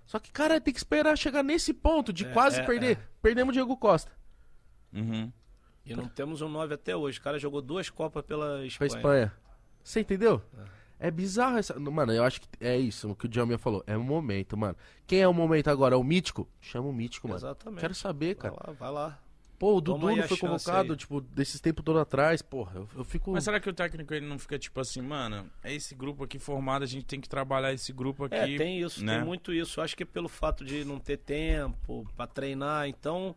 Só 0.06 0.20
que, 0.20 0.30
cara, 0.30 0.60
tem 0.60 0.72
que 0.72 0.78
esperar 0.78 1.18
chegar 1.18 1.42
nesse 1.42 1.74
ponto 1.74 2.12
de 2.12 2.24
É, 2.26 2.28
quase 2.32 2.60
é, 2.60 2.62
perder. 2.64 2.96
é. 2.96 3.00
Perdemos 3.20 3.50
o 3.50 3.52
Diego 3.54 3.76
Costa 3.76 4.12
Uhum. 4.92 5.32
E 5.84 5.94
não 5.94 6.06
temos 6.08 6.40
um 6.42 6.48
9 6.48 6.74
até 6.74 6.96
hoje. 6.96 7.18
O 7.18 7.22
cara 7.22 7.38
jogou 7.38 7.60
duas 7.60 7.90
Copas 7.90 8.24
pela 8.24 8.56
pra 8.58 8.66
Espanha. 8.66 8.88
Espanha. 8.96 9.32
Você 9.82 10.00
entendeu? 10.00 10.42
É 10.98 11.10
bizarro 11.10 11.58
essa. 11.58 11.78
Mano, 11.78 12.12
eu 12.12 12.24
acho 12.24 12.40
que 12.40 12.48
é 12.60 12.76
isso 12.76 13.10
o 13.10 13.14
que 13.14 13.26
o 13.26 13.28
Djalminha 13.28 13.58
falou. 13.58 13.84
É 13.86 13.96
o 13.96 14.02
momento, 14.02 14.56
mano. 14.56 14.76
Quem 15.06 15.20
é 15.20 15.28
o 15.28 15.34
momento 15.34 15.68
agora? 15.68 15.94
É 15.94 15.98
o 15.98 16.04
mítico? 16.04 16.48
Chama 16.60 16.88
o 16.88 16.92
mítico, 16.92 17.28
mano. 17.28 17.38
Exatamente. 17.38 17.80
Quero 17.80 17.94
saber, 17.94 18.34
Vai 18.36 18.50
cara. 18.50 18.54
lá, 18.66 18.72
vai 18.72 18.90
lá. 18.90 19.18
Pô, 19.58 19.76
o 19.76 19.80
Dudu 19.80 20.14
não 20.14 20.22
foi 20.24 20.36
convocado, 20.36 20.92
aí. 20.92 20.98
tipo, 20.98 21.20
desses 21.20 21.60
tempos 21.60 21.82
todo 21.82 21.98
atrás, 21.98 22.42
porra. 22.42 22.72
Eu, 22.76 22.88
eu 22.96 23.04
fico. 23.04 23.32
Mas 23.32 23.44
será 23.44 23.58
que 23.58 23.68
o 23.68 23.72
técnico 23.72 24.12
ele 24.12 24.26
não 24.26 24.38
fica 24.38 24.58
tipo 24.58 24.78
assim, 24.80 25.00
mano, 25.00 25.50
é 25.62 25.74
esse 25.74 25.94
grupo 25.94 26.24
aqui 26.24 26.38
formado, 26.38 26.82
a 26.82 26.86
gente 26.86 27.06
tem 27.06 27.20
que 27.20 27.28
trabalhar 27.28 27.72
esse 27.72 27.92
grupo 27.92 28.24
aqui. 28.24 28.34
É, 28.34 28.56
tem 28.56 28.80
isso, 28.80 29.02
né? 29.02 29.16
tem 29.16 29.24
muito 29.24 29.52
isso. 29.52 29.80
Eu 29.80 29.84
acho 29.84 29.96
que 29.96 30.04
pelo 30.04 30.28
fato 30.28 30.64
de 30.64 30.84
não 30.84 30.98
ter 30.98 31.16
tempo 31.16 32.06
pra 32.14 32.26
treinar, 32.26 32.86
então 32.86 33.34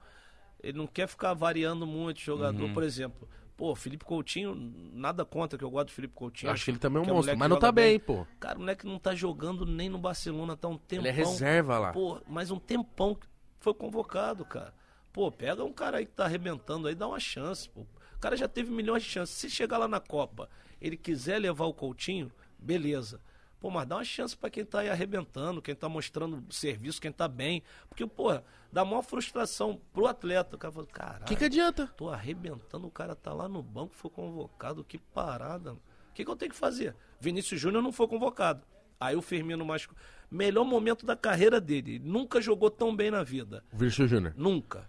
ele 0.61 0.77
não 0.77 0.87
quer 0.87 1.07
ficar 1.07 1.33
variando 1.33 1.87
muito 1.87 2.17
o 2.17 2.21
jogador. 2.21 2.63
Uhum. 2.63 2.73
Por 2.73 2.83
exemplo, 2.83 3.27
pô, 3.59 3.75
Felipe 3.75 4.05
Coutinho, 4.05 4.55
nada 4.93 5.25
contra 5.25 5.59
que 5.59 5.65
eu 5.65 5.69
gosto 5.69 5.87
do 5.87 5.91
Felipe 5.91 6.13
Coutinho. 6.13 6.49
Acho 6.49 6.63
que 6.63 6.71
ele 6.71 6.77
também 6.79 7.03
é 7.03 7.05
um 7.05 7.13
monstro, 7.13 7.37
mas 7.37 7.49
não 7.49 7.59
tá 7.59 7.73
bem, 7.73 7.99
pô. 7.99 8.25
Cara, 8.39 8.55
o 8.55 8.61
moleque 8.61 8.87
não 8.87 8.97
tá 8.97 9.13
jogando 9.13 9.65
nem 9.65 9.89
no 9.89 9.97
Barcelona, 9.97 10.55
tá 10.55 10.69
um 10.69 10.77
tempão. 10.77 11.05
Ele 11.05 11.09
é 11.09 11.11
reserva 11.11 11.77
lá. 11.77 11.91
Pô, 11.91 12.21
mas 12.25 12.51
um 12.51 12.57
tempão 12.57 13.13
que 13.13 13.27
foi 13.59 13.73
convocado, 13.73 14.45
cara. 14.45 14.73
Pô, 15.11 15.29
pega 15.29 15.61
um 15.61 15.73
cara 15.73 15.97
aí 15.97 16.05
que 16.05 16.13
tá 16.13 16.23
arrebentando 16.23 16.87
aí, 16.87 16.95
dá 16.95 17.05
uma 17.05 17.19
chance, 17.19 17.67
pô. 17.67 17.81
O 17.81 18.19
cara 18.21 18.37
já 18.37 18.47
teve 18.47 18.71
milhões 18.71 19.03
de 19.03 19.09
chances. 19.09 19.35
Se 19.35 19.49
chegar 19.49 19.77
lá 19.77 19.89
na 19.89 19.99
Copa, 19.99 20.49
ele 20.79 20.95
quiser 20.95 21.37
levar 21.37 21.65
o 21.65 21.73
Coutinho, 21.73 22.31
beleza. 22.57 23.19
Pô, 23.59 23.69
mas 23.69 23.87
dá 23.87 23.97
uma 23.97 24.03
chance 24.05 24.37
pra 24.37 24.49
quem 24.49 24.63
tá 24.63 24.79
aí 24.79 24.89
arrebentando, 24.89 25.61
quem 25.61 25.75
tá 25.75 25.89
mostrando 25.89 26.43
serviço, 26.53 27.01
quem 27.01 27.11
tá 27.11 27.27
bem. 27.27 27.61
Porque, 27.89 28.05
pô, 28.07 28.39
dá 28.71 28.85
maior 28.85 29.01
frustração 29.01 29.79
pro 29.91 30.07
atleta. 30.07 30.55
O 30.55 30.59
cara 30.59 30.71
fala, 30.71 30.87
caralho, 30.87 31.23
O 31.23 31.25
que, 31.25 31.35
que 31.35 31.43
adianta? 31.43 31.87
tô 31.97 32.09
arrebentando, 32.09 32.87
o 32.87 32.91
cara 32.91 33.15
tá 33.15 33.33
lá 33.33 33.49
no 33.49 33.61
banco, 33.61 33.93
foi 33.93 34.09
convocado, 34.09 34.83
que 34.83 34.97
parada. 34.97 35.73
O 35.73 35.79
que, 36.13 36.23
que 36.23 36.31
eu 36.31 36.35
tenho 36.35 36.51
que 36.51 36.57
fazer? 36.57 36.95
Vinícius 37.19 37.59
Júnior 37.59 37.83
não 37.83 37.91
foi 37.91 38.07
convocado. 38.07 38.65
Aí 38.99 39.15
o 39.15 39.21
Firmino 39.21 39.65
mais. 39.65 39.87
Melhor 40.31 40.63
momento 40.63 41.05
da 41.05 41.15
carreira 41.15 41.59
dele. 41.59 41.95
Ele 41.95 42.07
Nunca 42.07 42.41
jogou 42.41 42.69
tão 42.69 42.95
bem 42.95 43.09
na 43.09 43.23
vida. 43.23 43.63
Virgil 43.73 44.07
Júnior. 44.07 44.33
Nunca. 44.37 44.87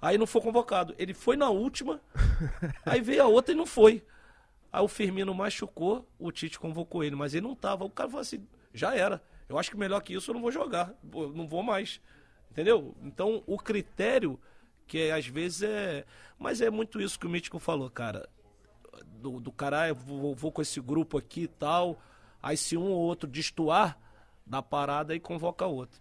Aí 0.00 0.16
não 0.16 0.26
foi 0.26 0.40
convocado. 0.40 0.94
Ele 0.96 1.12
foi 1.12 1.36
na 1.36 1.50
última, 1.50 2.00
aí 2.86 3.00
veio 3.00 3.22
a 3.22 3.26
outra 3.26 3.52
e 3.52 3.56
não 3.56 3.66
foi. 3.66 4.04
Aí 4.72 4.82
o 4.82 4.88
Firmino 4.88 5.34
machucou, 5.34 6.06
o 6.18 6.30
Tite 6.30 6.58
convocou 6.58 7.02
ele, 7.02 7.16
mas 7.16 7.34
ele 7.34 7.46
não 7.46 7.54
tava. 7.54 7.84
O 7.84 7.90
cara 7.90 8.08
falou 8.08 8.20
assim: 8.20 8.46
já 8.72 8.94
era. 8.94 9.22
Eu 9.48 9.58
acho 9.58 9.70
que 9.70 9.76
melhor 9.76 10.00
que 10.02 10.12
isso 10.14 10.30
eu 10.30 10.34
não 10.34 10.42
vou 10.42 10.52
jogar. 10.52 10.92
Eu 11.12 11.32
não 11.32 11.46
vou 11.46 11.62
mais. 11.62 12.00
Entendeu? 12.50 12.94
Então 13.02 13.42
o 13.46 13.56
critério, 13.56 14.38
que 14.86 14.98
é, 14.98 15.12
às 15.12 15.26
vezes 15.26 15.62
é. 15.62 16.04
Mas 16.38 16.60
é 16.60 16.70
muito 16.70 17.00
isso 17.00 17.18
que 17.18 17.26
o 17.26 17.30
Mítico 17.30 17.58
falou, 17.58 17.88
cara. 17.90 18.28
Do, 19.06 19.40
do 19.40 19.50
cara, 19.50 19.88
eu 19.88 19.94
vou, 19.94 20.34
vou 20.34 20.52
com 20.52 20.60
esse 20.60 20.80
grupo 20.80 21.16
aqui 21.16 21.42
e 21.42 21.48
tal. 21.48 21.98
Aí 22.42 22.56
se 22.56 22.76
um 22.76 22.90
ou 22.90 22.98
outro 22.98 23.28
destoar 23.28 23.98
da 24.46 24.62
parada, 24.62 25.12
aí 25.12 25.20
convoca 25.20 25.66
outro. 25.66 26.00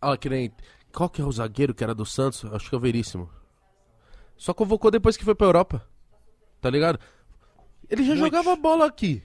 Ó, 0.00 0.16
que 0.16 0.28
nem. 0.28 0.52
Qual 0.92 1.08
que 1.08 1.20
é 1.20 1.24
o 1.24 1.32
zagueiro 1.32 1.74
que 1.74 1.82
era 1.82 1.94
do 1.94 2.06
Santos? 2.06 2.44
Acho 2.52 2.68
que 2.68 2.74
é 2.74 2.78
o 2.78 2.80
Veríssimo. 2.80 3.30
Só 4.36 4.52
convocou 4.52 4.90
depois 4.90 5.16
que 5.16 5.24
foi 5.24 5.34
pra 5.34 5.46
Europa. 5.46 5.86
Tá 6.60 6.70
ligado? 6.70 6.98
Ele 7.88 8.02
já 8.02 8.14
Muitos. 8.14 8.38
jogava 8.38 8.56
bola 8.56 8.86
aqui. 8.86 9.22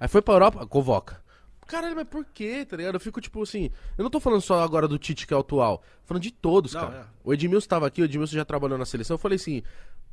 Aí 0.00 0.08
foi 0.08 0.22
pra 0.22 0.34
Europa, 0.34 0.66
convoca. 0.66 1.22
Caralho, 1.66 1.94
mas 1.96 2.08
por 2.08 2.24
quê, 2.24 2.64
tá 2.64 2.76
ligado? 2.76 2.94
Eu 2.94 3.00
fico 3.00 3.20
tipo 3.20 3.42
assim. 3.42 3.70
Eu 3.98 4.02
não 4.02 4.10
tô 4.10 4.18
falando 4.20 4.40
só 4.40 4.62
agora 4.62 4.88
do 4.88 4.98
Tite 4.98 5.26
que 5.26 5.34
é 5.34 5.36
o 5.36 5.40
atual. 5.40 5.78
Tô 5.78 6.06
falando 6.06 6.22
de 6.22 6.30
todos, 6.30 6.72
Não, 6.72 6.80
cara. 6.80 6.96
é. 7.00 7.04
O 7.22 7.34
Edmilson 7.34 7.68
tava 7.68 7.86
aqui, 7.86 8.00
o 8.00 8.04
Edmilson 8.06 8.36
já 8.36 8.44
trabalhou 8.44 8.78
na 8.78 8.86
seleção. 8.86 9.14
Eu 9.14 9.18
falei 9.18 9.36
assim. 9.36 9.62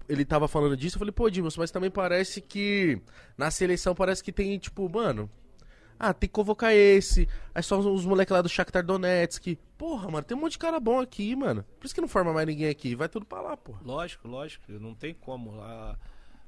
ele 0.10 0.26
tava 0.26 0.48
falando 0.50 0.76
disso, 0.76 0.98
eu 0.98 1.00
falei, 1.00 1.12
pô, 1.14 1.30
Dimos, 1.30 1.56
mas 1.56 1.72
também 1.72 1.90
parece 1.90 2.42
que 2.42 3.02
na 3.38 3.50
seleção 3.50 3.96
parece 3.96 4.22
que 4.24 4.32
tem, 4.34 4.58
tipo, 4.60 4.90
mano. 4.90 5.30
Ah, 5.98 6.14
tem 6.14 6.28
que 6.28 6.34
convocar 6.34 6.74
esse. 6.74 7.26
Aí 7.54 7.64
só 7.64 7.80
os, 7.80 7.86
os 7.86 8.06
moleques 8.06 8.34
lá 8.34 8.42
do 8.42 8.50
Shakhtar 8.50 8.84
Donetsk. 8.86 9.58
Porra, 9.78 10.12
mano, 10.12 10.24
tem 10.26 10.36
um 10.38 10.42
monte 10.42 10.52
de 10.54 10.58
cara 10.60 10.78
bom 10.78 11.00
aqui, 11.00 11.34
mano. 11.38 11.64
Por 11.80 11.86
isso 11.86 11.96
que 11.96 12.02
não 12.02 12.08
forma 12.10 12.34
mais 12.34 12.46
ninguém 12.46 12.68
aqui. 12.68 12.96
Vai 12.96 13.08
tudo 13.08 13.26
pra 13.26 13.40
lá, 13.40 13.56
porra. 13.56 13.80
Lógico, 13.82 14.28
lógico. 14.28 14.66
Não 14.74 14.94
tem 14.94 15.14
como. 15.14 15.62
A, 15.62 15.98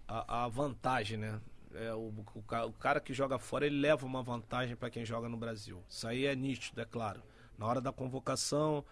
a, 0.08 0.46
a 0.46 0.48
vantagem, 0.48 1.18
né? 1.18 1.40
É, 1.74 1.94
o, 1.94 2.12
o, 2.34 2.40
o 2.40 2.74
cara 2.74 3.00
que 3.00 3.14
joga 3.14 3.38
fora, 3.38 3.66
ele 3.66 3.80
leva 3.80 4.06
uma 4.06 4.24
vantagem 4.24 4.76
pra 4.76 4.90
quem 4.90 5.06
joga 5.06 5.28
no 5.28 5.38
Brasil. 5.38 5.84
Isso 5.90 6.08
aí 6.08 6.26
é 6.26 6.36
nítido, 6.36 6.82
é 6.82 6.86
claro. 6.86 7.22
Na 7.58 7.66
hora 7.66 7.82
da 7.82 7.92
convocação, 7.92 8.84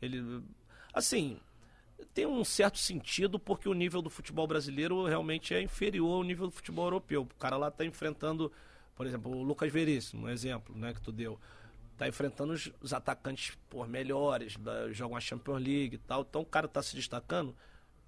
ele. 0.00 0.42
Assim, 0.92 1.38
tem 2.14 2.26
um 2.26 2.44
certo 2.44 2.78
sentido 2.78 3.38
porque 3.38 3.68
o 3.68 3.74
nível 3.74 4.02
do 4.02 4.10
futebol 4.10 4.46
brasileiro 4.46 5.06
realmente 5.06 5.54
é 5.54 5.62
inferior 5.62 6.16
ao 6.16 6.22
nível 6.22 6.46
do 6.46 6.52
futebol 6.52 6.86
europeu. 6.86 7.22
O 7.22 7.38
cara 7.38 7.56
lá 7.56 7.70
tá 7.70 7.84
enfrentando, 7.84 8.50
por 8.94 9.06
exemplo, 9.06 9.32
o 9.32 9.42
Lucas 9.42 9.72
Veríssimo, 9.72 10.26
um 10.26 10.28
exemplo 10.28 10.76
né, 10.76 10.94
que 10.94 11.00
tu 11.00 11.12
deu. 11.12 11.38
Tá 11.96 12.08
enfrentando 12.08 12.54
os, 12.54 12.72
os 12.80 12.94
atacantes 12.94 13.58
por 13.68 13.86
melhores, 13.86 14.56
da, 14.56 14.90
jogam 14.90 15.16
a 15.16 15.20
Champions 15.20 15.62
League 15.62 15.96
e 15.96 15.98
tal. 15.98 16.22
Então 16.28 16.40
o 16.42 16.46
cara 16.46 16.66
tá 16.66 16.82
se 16.82 16.96
destacando. 16.96 17.54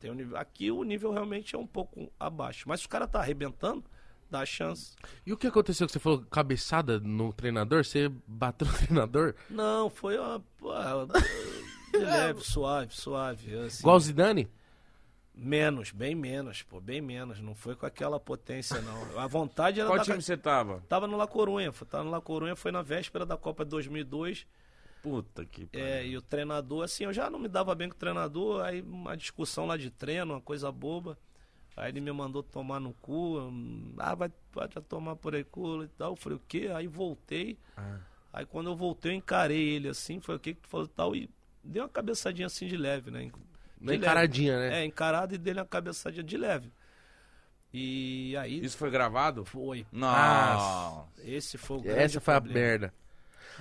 Tem 0.03 0.11
um 0.11 0.15
nível, 0.15 0.37
aqui 0.37 0.69
o 0.69 0.83
nível 0.83 1.13
realmente 1.13 1.55
é 1.55 1.59
um 1.59 1.67
pouco 1.67 2.13
abaixo. 2.19 2.69
Mas 2.69 2.81
se 2.81 2.87
o 2.87 2.89
cara 2.89 3.07
tá 3.07 3.21
arrebentando, 3.21 3.85
dá 4.29 4.41
a 4.41 4.45
chance. 4.47 4.97
E 5.25 5.33
o 5.33 5.37
que 5.37 5.47
aconteceu 5.47 5.87
que 5.87 5.93
você 5.93 6.01
falou 6.01 6.23
cabeçada 6.25 6.99
no 6.99 7.33
treinador? 7.33 7.85
Você 7.85 8.11
bateu 8.27 8.67
no 8.67 8.75
treinador? 8.77 9.35
Não, 9.49 9.89
foi 9.89 10.19
uma. 10.19 10.43
pô, 10.59 10.73
de 11.93 11.99
leve, 11.99 12.41
suave, 12.41 12.93
suave. 12.97 13.55
Assim. 13.59 13.79
Igual 13.85 13.97
o 13.97 14.01
Zidane? 14.01 14.51
Menos, 15.35 15.93
bem 15.93 16.17
menos, 16.17 16.63
pô, 16.63 16.81
bem 16.81 17.01
menos. 17.01 17.41
Não 17.41 17.55
foi 17.55 17.77
com 17.77 17.87
aquela 17.87 18.19
potência, 18.19 18.81
não. 18.83 19.19
A 19.21 19.29
vontade 19.29 19.79
era 19.81 19.89
Qual 19.89 19.99
da... 19.99 20.05
time 20.05 20.21
você 20.21 20.37
tava? 20.37 20.83
Tava 20.89 21.07
no 21.07 21.17
La 21.17 21.29
Corunha, 21.29 21.71
foi- 21.71 21.87
tava 21.87 22.03
no 22.03 22.11
La 22.11 22.21
Corunha, 22.21 22.57
foi 22.57 22.73
na 22.73 22.83
véspera 22.83 23.25
da 23.25 23.37
Copa 23.37 23.65
de 23.65 23.71
2002. 23.71 24.47
Puta 25.03 25.45
que 25.45 25.67
pariu. 25.67 25.87
É, 25.87 26.07
e 26.07 26.17
o 26.17 26.23
treinador, 26.23 26.85
assim, 26.85 27.05
eu 27.05 27.13
já 27.13 27.29
não 27.29 27.39
me 27.39 27.49
dava 27.49 27.75
bem 27.75 27.89
com 27.89 27.95
o 27.97 27.99
treinador, 27.99 28.63
aí 28.65 28.81
uma 28.83 29.17
discussão 29.17 29.67
lá 29.67 29.77
de 29.77 29.91
treino, 29.91 30.35
uma 30.35 30.41
coisa 30.41 30.71
boba. 30.73 31.19
Aí 31.77 31.91
ele 31.91 32.01
me 32.01 32.13
mandou 32.13 32.43
tomar 32.43 32.79
no 32.81 32.93
cu, 32.95 33.39
hum, 33.41 33.95
ah, 33.99 34.15
vai, 34.15 34.31
vai 34.53 34.69
já 34.73 34.81
tomar 34.81 35.17
por 35.17 35.35
aí 35.35 35.43
cu 35.45 35.83
e 35.85 35.89
tal. 35.89 36.13
Eu 36.13 36.17
falei, 36.17 36.37
o 36.39 36.43
quê? 36.47 36.71
Aí 36.75 36.87
voltei. 36.87 37.59
Ah. 37.77 37.99
Aí 38.33 38.47
quando 38.47 38.69
eu 38.71 38.77
voltei, 38.77 39.13
eu 39.13 39.17
encarei 39.17 39.71
ele 39.71 39.89
assim, 39.89 40.21
falei, 40.21 40.37
o 40.37 40.41
que 40.41 40.55
que 40.55 40.61
tu 40.63 40.69
falou 40.69 40.87
e 40.87 40.89
tal? 40.91 41.17
E 41.17 41.31
dei 41.65 41.83
uma 41.83 41.89
cabeçadinha 41.89 42.47
assim 42.47 42.67
de 42.67 42.77
leve, 42.77 43.11
né? 43.11 43.25
De 43.25 43.33
Uma 43.81 43.93
leve. 43.93 43.97
encaradinha, 43.97 44.59
né? 44.59 44.83
É, 44.83 44.85
encarado 44.85 45.35
e 45.35 45.39
dele 45.39 45.61
uma 45.61 45.67
cabeçadinha 45.67 46.23
de 46.23 46.37
leve. 46.37 46.73
E 47.73 48.37
aí 48.37 48.63
Isso 48.65 48.77
foi 48.77 48.91
gravado? 48.91 49.45
foi. 49.45 49.87
Nossa. 49.91 51.09
Esse 51.19 51.57
foi 51.59 51.79
o 51.79 51.81
grande 51.83 52.01
Essa 52.03 52.21
foi 52.21 52.35
a 52.35 52.41
problema. 52.41 52.61
merda. 52.61 52.95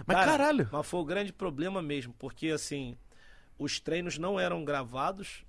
Mas 0.05 0.17
Cara, 0.17 0.25
caralho. 0.31 0.69
Mas 0.71 0.87
foi 0.87 0.99
o 0.99 1.05
grande 1.05 1.33
problema 1.33 1.81
mesmo, 1.81 2.13
porque 2.17 2.49
assim, 2.49 2.97
os 3.57 3.79
treinos 3.79 4.17
não 4.17 4.39
eram 4.39 4.63
gravados, 4.63 5.45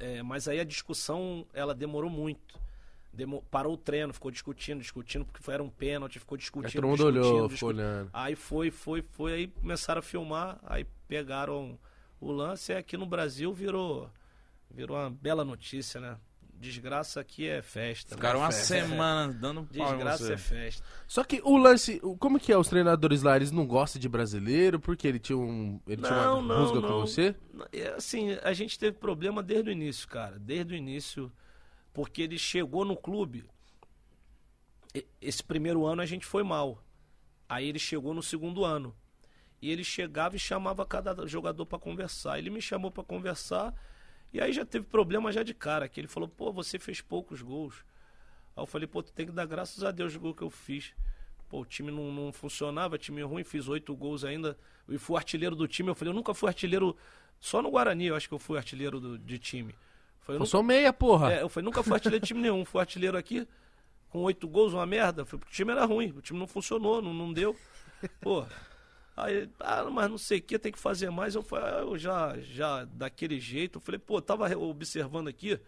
é, 0.00 0.22
mas 0.22 0.48
aí 0.48 0.58
a 0.60 0.64
discussão 0.64 1.46
ela 1.52 1.74
demorou 1.74 2.10
muito. 2.10 2.58
Demo- 3.12 3.42
parou 3.50 3.74
o 3.74 3.76
treino, 3.76 4.12
ficou 4.12 4.30
discutindo, 4.30 4.80
discutindo, 4.80 5.24
porque 5.24 5.42
foi, 5.42 5.54
era 5.54 5.62
um 5.62 5.70
pênalti, 5.70 6.18
ficou 6.18 6.36
Aí 6.36 6.40
discutindo. 6.40 6.80
todo 6.82 6.88
mundo 6.90 7.04
olhou, 7.04 7.48
ficou 7.48 7.70
olhando. 7.70 8.10
Aí 8.12 8.36
foi, 8.36 8.70
foi, 8.70 9.02
foi, 9.02 9.32
aí 9.32 9.46
começaram 9.48 9.98
a 10.00 10.02
filmar, 10.02 10.58
aí 10.62 10.84
pegaram 11.08 11.78
o 12.20 12.30
lance, 12.30 12.72
e 12.72 12.76
aqui 12.76 12.96
no 12.96 13.06
Brasil 13.06 13.52
virou, 13.52 14.10
virou 14.70 14.96
uma 14.96 15.10
bela 15.10 15.44
notícia, 15.44 16.00
né? 16.00 16.16
Desgraça 16.60 17.20
aqui 17.20 17.46
é 17.46 17.62
festa. 17.62 18.10
né? 18.10 18.16
Ficaram 18.16 18.40
uma 18.40 18.50
Festa. 18.50 18.64
semana 18.66 19.32
dando 19.32 19.62
pau 19.64 19.88
Desgraça 19.94 20.24
você. 20.26 20.32
é 20.32 20.36
festa. 20.36 20.84
Só 21.06 21.22
que 21.22 21.40
o 21.44 21.56
lance, 21.56 22.00
como 22.18 22.40
que 22.40 22.52
é 22.52 22.58
os 22.58 22.68
treinadores 22.68 23.22
lá? 23.22 23.36
Eles 23.36 23.52
não 23.52 23.64
gostam 23.64 24.00
de 24.00 24.08
brasileiro 24.08 24.80
porque 24.80 25.06
ele 25.06 25.20
tinha 25.20 25.38
um, 25.38 25.80
ele 25.86 26.02
tinha 26.02 26.10
Não, 26.24 26.40
uma 26.40 26.54
não, 26.56 26.62
rusga 26.64 26.80
não. 26.80 26.88
com 26.88 27.00
você? 27.00 27.36
Assim, 27.96 28.32
a 28.42 28.52
gente 28.52 28.76
teve 28.78 28.96
problema 28.98 29.40
desde 29.42 29.70
o 29.70 29.72
início, 29.72 30.08
cara. 30.08 30.36
Desde 30.38 30.74
o 30.74 30.76
início. 30.76 31.32
Porque 31.92 32.22
ele 32.22 32.38
chegou 32.38 32.84
no 32.84 32.96
clube. 32.96 33.44
Esse 35.20 35.42
primeiro 35.44 35.84
ano 35.86 36.02
a 36.02 36.06
gente 36.06 36.26
foi 36.26 36.42
mal. 36.42 36.82
Aí 37.48 37.68
ele 37.68 37.78
chegou 37.78 38.12
no 38.14 38.22
segundo 38.22 38.64
ano. 38.64 38.94
E 39.60 39.70
ele 39.70 39.82
chegava 39.84 40.36
e 40.36 40.38
chamava 40.38 40.84
cada 40.86 41.26
jogador 41.26 41.66
pra 41.66 41.78
conversar. 41.78 42.38
Ele 42.38 42.50
me 42.50 42.60
chamou 42.60 42.90
pra 42.90 43.02
conversar. 43.04 43.74
E 44.32 44.40
aí 44.40 44.52
já 44.52 44.64
teve 44.64 44.84
problema 44.86 45.32
já 45.32 45.42
de 45.42 45.54
cara. 45.54 45.88
Que 45.88 46.00
ele 46.00 46.08
falou, 46.08 46.28
pô, 46.28 46.52
você 46.52 46.78
fez 46.78 47.00
poucos 47.00 47.40
gols. 47.42 47.84
Aí 48.56 48.62
eu 48.62 48.66
falei, 48.66 48.86
pô, 48.86 49.02
tu 49.02 49.12
tem 49.12 49.26
que 49.26 49.32
dar 49.32 49.46
graças 49.46 49.82
a 49.84 49.90
Deus 49.90 50.14
o 50.14 50.20
gol 50.20 50.34
que 50.34 50.42
eu 50.42 50.50
fiz. 50.50 50.92
Pô, 51.48 51.60
o 51.60 51.64
time 51.64 51.90
não, 51.90 52.12
não 52.12 52.32
funcionava, 52.32 52.98
time 52.98 53.22
ruim, 53.22 53.42
fiz 53.42 53.68
oito 53.68 53.94
gols 53.96 54.24
ainda. 54.24 54.58
E 54.88 54.98
fui 54.98 55.16
artilheiro 55.16 55.56
do 55.56 55.66
time. 55.66 55.88
Eu 55.88 55.94
falei, 55.94 56.10
eu 56.12 56.14
nunca 56.16 56.34
fui 56.34 56.48
artilheiro. 56.48 56.94
Só 57.40 57.62
no 57.62 57.70
Guarani 57.70 58.06
eu 58.06 58.16
acho 58.16 58.28
que 58.28 58.34
eu 58.34 58.38
fui 58.38 58.58
artilheiro 58.58 59.00
do- 59.00 59.18
de 59.18 59.38
time. 59.38 59.72
Eu 59.72 60.24
falei, 60.24 60.40
eu 60.42 60.46
sou 60.46 60.62
meia, 60.62 60.92
porra. 60.92 61.32
é, 61.32 61.42
eu 61.42 61.48
falei, 61.48 61.64
nunca 61.64 61.82
fui 61.82 61.94
artilheiro 61.94 62.20
de 62.22 62.26
time 62.28 62.40
nenhum. 62.42 62.64
Fui 62.64 62.80
artilheiro 62.80 63.16
aqui, 63.16 63.48
com 64.10 64.18
oito 64.24 64.46
gols, 64.46 64.74
uma 64.74 64.84
merda. 64.84 65.24
Falei, 65.24 65.42
o 65.46 65.50
time 65.50 65.72
era 65.72 65.84
ruim, 65.86 66.12
o 66.16 66.20
time 66.20 66.38
não 66.38 66.46
funcionou, 66.46 67.00
não, 67.00 67.14
não 67.14 67.32
deu. 67.32 67.56
Pô. 68.20 68.44
Aí, 69.20 69.48
ah, 69.60 69.84
mas 69.90 70.10
não 70.10 70.18
sei 70.18 70.38
o 70.38 70.42
que, 70.42 70.58
tem 70.58 70.72
que 70.72 70.78
fazer 70.78 71.10
mais. 71.10 71.34
Eu 71.34 71.42
falei, 71.42 71.66
ah, 71.68 71.80
eu 71.80 71.98
já, 71.98 72.38
já, 72.40 72.84
daquele 72.84 73.38
jeito. 73.40 73.78
Eu 73.78 73.80
falei, 73.80 73.98
pô, 73.98 74.20
tava 74.20 74.56
observando 74.56 75.28
aqui. 75.28 75.58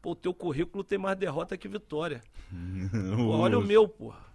Pô, 0.00 0.12
o 0.12 0.14
teu 0.16 0.32
currículo 0.32 0.82
tem 0.84 0.98
mais 0.98 1.16
derrota 1.18 1.56
que 1.56 1.66
vitória. 1.68 2.22
Pô, 3.16 3.36
olha 3.38 3.58
o 3.58 3.62
meu, 3.62 3.88
porra. 3.88 4.26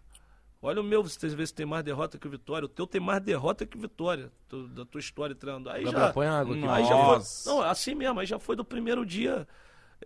Olha 0.62 0.80
o 0.82 0.84
meu, 0.84 1.02
você 1.04 1.28
vê 1.30 1.46
se 1.46 1.54
tem 1.54 1.66
mais 1.66 1.84
derrota 1.84 2.18
que 2.18 2.28
vitória. 2.28 2.66
O 2.66 2.70
teu 2.70 2.86
tem 2.86 3.02
mais 3.02 3.22
derrota 3.22 3.66
que 3.66 3.78
vitória 3.78 4.32
tu- 4.48 4.68
da 4.68 4.86
tua 4.86 5.00
história 5.00 5.36
treinando. 5.36 5.70
Aí 5.70 5.84
Gabriel, 5.84 6.08
já, 6.08 6.14
põe 6.14 6.28
água 6.28 6.56
aqui. 6.56 6.68
aí 6.68 6.86
já 6.86 6.96
Nossa. 6.96 7.44
foi, 7.50 7.54
não, 7.54 7.62
assim 7.64 7.96
mesmo, 7.96 8.20
aí 8.20 8.26
já 8.26 8.40
foi 8.40 8.56
do 8.56 8.64
primeiro 8.64 9.06
dia, 9.06 9.48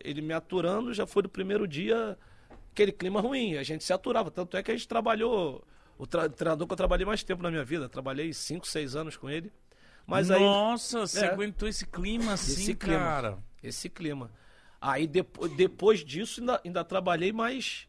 ele 0.03 0.21
me 0.21 0.33
aturando, 0.33 0.93
já 0.93 1.05
foi 1.05 1.21
do 1.23 1.29
primeiro 1.29 1.67
dia 1.67 2.17
aquele 2.71 2.91
clima 2.91 3.19
ruim, 3.19 3.57
a 3.57 3.63
gente 3.63 3.83
se 3.83 3.91
aturava, 3.91 4.29
tanto 4.29 4.55
é 4.55 4.61
que 4.63 4.69
a 4.71 4.75
gente 4.75 4.87
trabalhou, 4.87 5.63
o 5.97 6.05
treinador 6.05 6.67
que 6.67 6.73
eu 6.73 6.77
trabalhei 6.77 7.05
mais 7.05 7.23
tempo 7.23 7.41
na 7.43 7.49
minha 7.49 7.63
vida, 7.63 7.89
trabalhei 7.89 8.31
5, 8.33 8.67
6 8.67 8.95
anos 8.95 9.17
com 9.17 9.29
ele, 9.29 9.51
mas 10.05 10.29
aí, 10.31 10.39
Nossa, 10.39 11.01
você 11.07 11.25
É. 11.25 11.29
aguentou 11.31 11.67
esse 11.67 11.85
clima 11.85 12.33
assim, 12.33 12.51
Esse 12.61 12.75
clima. 12.75 12.99
cara. 12.99 13.37
esse 13.63 13.89
clima. 13.89 14.31
Aí 14.79 15.07
depo- 15.07 15.47
depois 15.49 16.03
disso 16.05 16.39
ainda, 16.39 16.61
ainda 16.63 16.83
trabalhei 16.83 17.33
mais, 17.33 17.87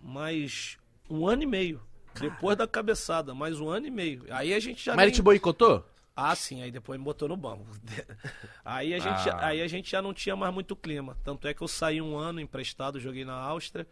mais 0.00 0.76
um 1.08 1.26
ano 1.26 1.42
e 1.42 1.46
meio, 1.46 1.80
depois 2.20 2.56
da 2.56 2.66
cabeçada, 2.66 3.34
mais 3.34 3.60
um 3.60 3.68
ano 3.70 3.86
e 3.86 3.90
meio, 3.90 4.24
aí 4.30 4.52
a 4.52 4.60
gente 4.60 4.84
já 4.84 4.92
Mas 4.94 5.02
ele 5.04 5.10
nem- 5.12 5.16
te 5.16 5.22
boicotou? 5.22 5.86
Ah, 6.14 6.36
sim, 6.36 6.60
aí 6.62 6.70
depois 6.70 6.98
me 6.98 7.04
botou 7.04 7.26
no 7.26 7.36
banco. 7.38 7.64
aí, 8.62 8.92
a 8.92 8.98
gente, 8.98 9.30
Ah. 9.30 9.46
aí 9.46 9.62
a 9.62 9.66
gente 9.66 9.90
já 9.90 10.02
não 10.02 10.12
tinha 10.12 10.36
mais 10.36 10.52
muito 10.52 10.76
clima. 10.76 11.16
Tanto 11.24 11.48
é 11.48 11.54
que 11.54 11.62
eu 11.62 11.68
saí 11.68 12.02
um 12.02 12.18
ano 12.18 12.38
emprestado, 12.38 13.00
joguei 13.00 13.24
na 13.24 13.32
Áustria 13.32 13.86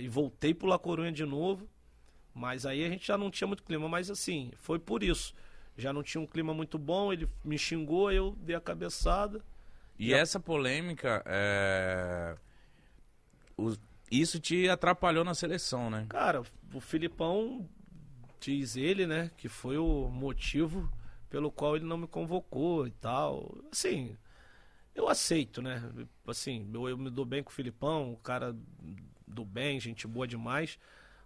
e 0.00 0.08
voltei 0.08 0.52
pro 0.52 0.66
La 0.66 0.80
Corunha 0.80 1.12
de 1.12 1.24
novo. 1.24 1.68
Mas 2.38 2.64
aí 2.64 2.84
a 2.84 2.88
gente 2.88 3.06
já 3.06 3.18
não 3.18 3.30
tinha 3.30 3.46
muito 3.48 3.62
clima. 3.62 3.88
Mas 3.88 4.10
assim, 4.10 4.52
foi 4.56 4.78
por 4.78 5.02
isso. 5.02 5.34
Já 5.76 5.92
não 5.92 6.02
tinha 6.02 6.20
um 6.20 6.26
clima 6.26 6.54
muito 6.54 6.78
bom, 6.78 7.12
ele 7.12 7.28
me 7.44 7.56
xingou, 7.58 8.10
eu 8.10 8.36
dei 8.40 8.56
a 8.56 8.60
cabeçada. 8.60 9.42
E 9.98 10.12
essa 10.14 10.38
polêmica, 10.40 11.22
é... 11.26 12.36
os- 13.56 13.78
isso 14.10 14.38
te 14.40 14.68
atrapalhou 14.68 15.24
na 15.24 15.34
seleção, 15.34 15.90
né? 15.90 16.06
Cara, 16.08 16.42
o 16.72 16.80
Filipão 16.80 17.68
diz 18.40 18.76
ele, 18.76 19.06
né, 19.06 19.30
que 19.36 19.48
foi 19.48 19.76
o 19.78 20.08
motivo 20.08 20.90
pelo 21.28 21.50
qual 21.50 21.76
ele 21.76 21.84
não 21.84 21.98
me 21.98 22.06
convocou 22.06 22.86
e 22.86 22.90
tal. 22.92 23.58
Assim, 23.70 24.16
eu 24.94 25.08
aceito, 25.08 25.62
né? 25.62 25.82
Assim, 26.26 26.70
eu, 26.72 26.88
eu 26.88 26.98
me 26.98 27.10
dou 27.10 27.24
bem 27.24 27.42
com 27.42 27.50
o 27.50 27.54
Filipão, 27.54 28.12
o 28.12 28.16
cara 28.18 28.56
do 29.26 29.44
bem, 29.44 29.80
gente 29.80 30.06
boa 30.06 30.26
demais. 30.26 30.78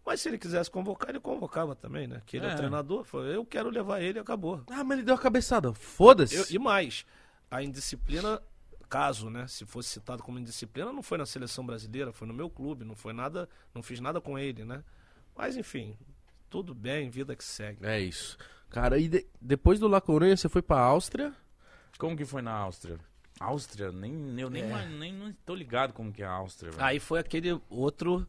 Mas 0.04 0.20
se 0.20 0.28
ele 0.28 0.38
quisesse 0.38 0.70
convocar, 0.70 1.10
ele 1.10 1.20
convocava 1.20 1.76
também, 1.76 2.06
né? 2.08 2.22
Que 2.26 2.36
ele 2.36 2.46
é, 2.46 2.50
É. 2.50 2.54
o 2.54 2.56
treinador. 2.56 3.04
Falou, 3.04 3.26
eu 3.26 3.44
quero 3.46 3.70
levar 3.70 4.00
ele 4.00 4.18
e 4.18 4.20
acabou. 4.20 4.62
Ah, 4.68 4.82
mas 4.82 4.98
ele 4.98 5.06
deu 5.06 5.14
a 5.14 5.18
cabeçada. 5.18 5.72
Foda-se. 5.72 6.54
E 6.54 6.58
mais, 6.58 7.06
a 7.50 7.62
indisciplina, 7.62 8.42
caso, 8.88 9.30
né, 9.30 9.46
se 9.46 9.64
fosse 9.64 9.88
citado 9.90 10.22
como 10.22 10.38
indisciplina, 10.38 10.92
não 10.92 11.02
foi 11.02 11.18
na 11.18 11.24
seleção 11.26 11.64
brasileira, 11.64 12.12
foi 12.12 12.26
no 12.26 12.34
meu 12.34 12.50
clube, 12.50 12.84
não 12.84 12.96
foi 12.96 13.12
nada, 13.12 13.48
não 13.74 13.82
fiz 13.82 14.00
nada 14.00 14.20
com 14.20 14.38
ele, 14.38 14.64
né? 14.64 14.82
Mas 15.36 15.56
enfim, 15.56 15.96
tudo 16.50 16.74
bem, 16.74 17.08
vida 17.08 17.34
que 17.36 17.44
segue. 17.44 17.86
É 17.86 17.98
isso. 18.00 18.36
Cara, 18.68 18.98
e 18.98 19.06
de- 19.08 19.26
depois 19.40 19.78
do 19.78 19.86
La 19.88 20.00
Coruña 20.00 20.36
você 20.36 20.48
foi 20.48 20.62
pra 20.62 20.78
Áustria? 20.80 21.32
Como 21.98 22.16
que 22.16 22.24
foi 22.24 22.42
na 22.42 22.52
Áustria? 22.52 22.98
Áustria, 23.40 23.90
nem, 23.92 24.38
eu 24.40 24.50
nem, 24.50 24.62
É. 24.64 24.86
nem, 24.88 25.12
não 25.12 25.32
tô 25.46 25.54
ligado 25.54 25.92
como 25.92 26.12
que 26.12 26.22
é 26.22 26.26
a 26.26 26.30
Áustria, 26.32 26.70
velho. 26.72 26.84
Aí 26.84 26.98
foi 27.00 27.18
aquele 27.20 27.58
outro 27.70 28.26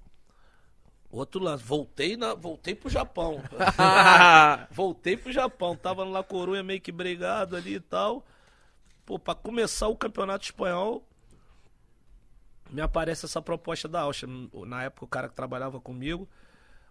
outro 1.17 1.41
lance. 1.41 1.63
Voltei 1.63 2.17
na, 2.17 2.33
voltei 2.33 2.75
pro 2.75 2.89
Japão. 2.89 3.41
voltei 4.71 5.15
pro 5.15 5.31
Japão, 5.31 5.75
tava 5.75 6.03
lá 6.03 6.23
Corunha 6.23 6.63
meio 6.63 6.81
que 6.81 6.91
brigado 6.91 7.55
ali 7.55 7.75
e 7.75 7.79
tal. 7.79 8.25
Pô, 9.05 9.19
pra 9.19 9.35
começar 9.35 9.87
o 9.87 9.95
campeonato 9.95 10.45
espanhol, 10.45 11.05
me 12.69 12.81
aparece 12.81 13.25
essa 13.25 13.41
proposta 13.41 13.87
da 13.87 14.01
Áustria. 14.01 14.31
Na 14.65 14.83
época, 14.83 15.05
o 15.05 15.07
cara 15.07 15.29
que 15.29 15.35
trabalhava 15.35 15.79
comigo, 15.79 16.27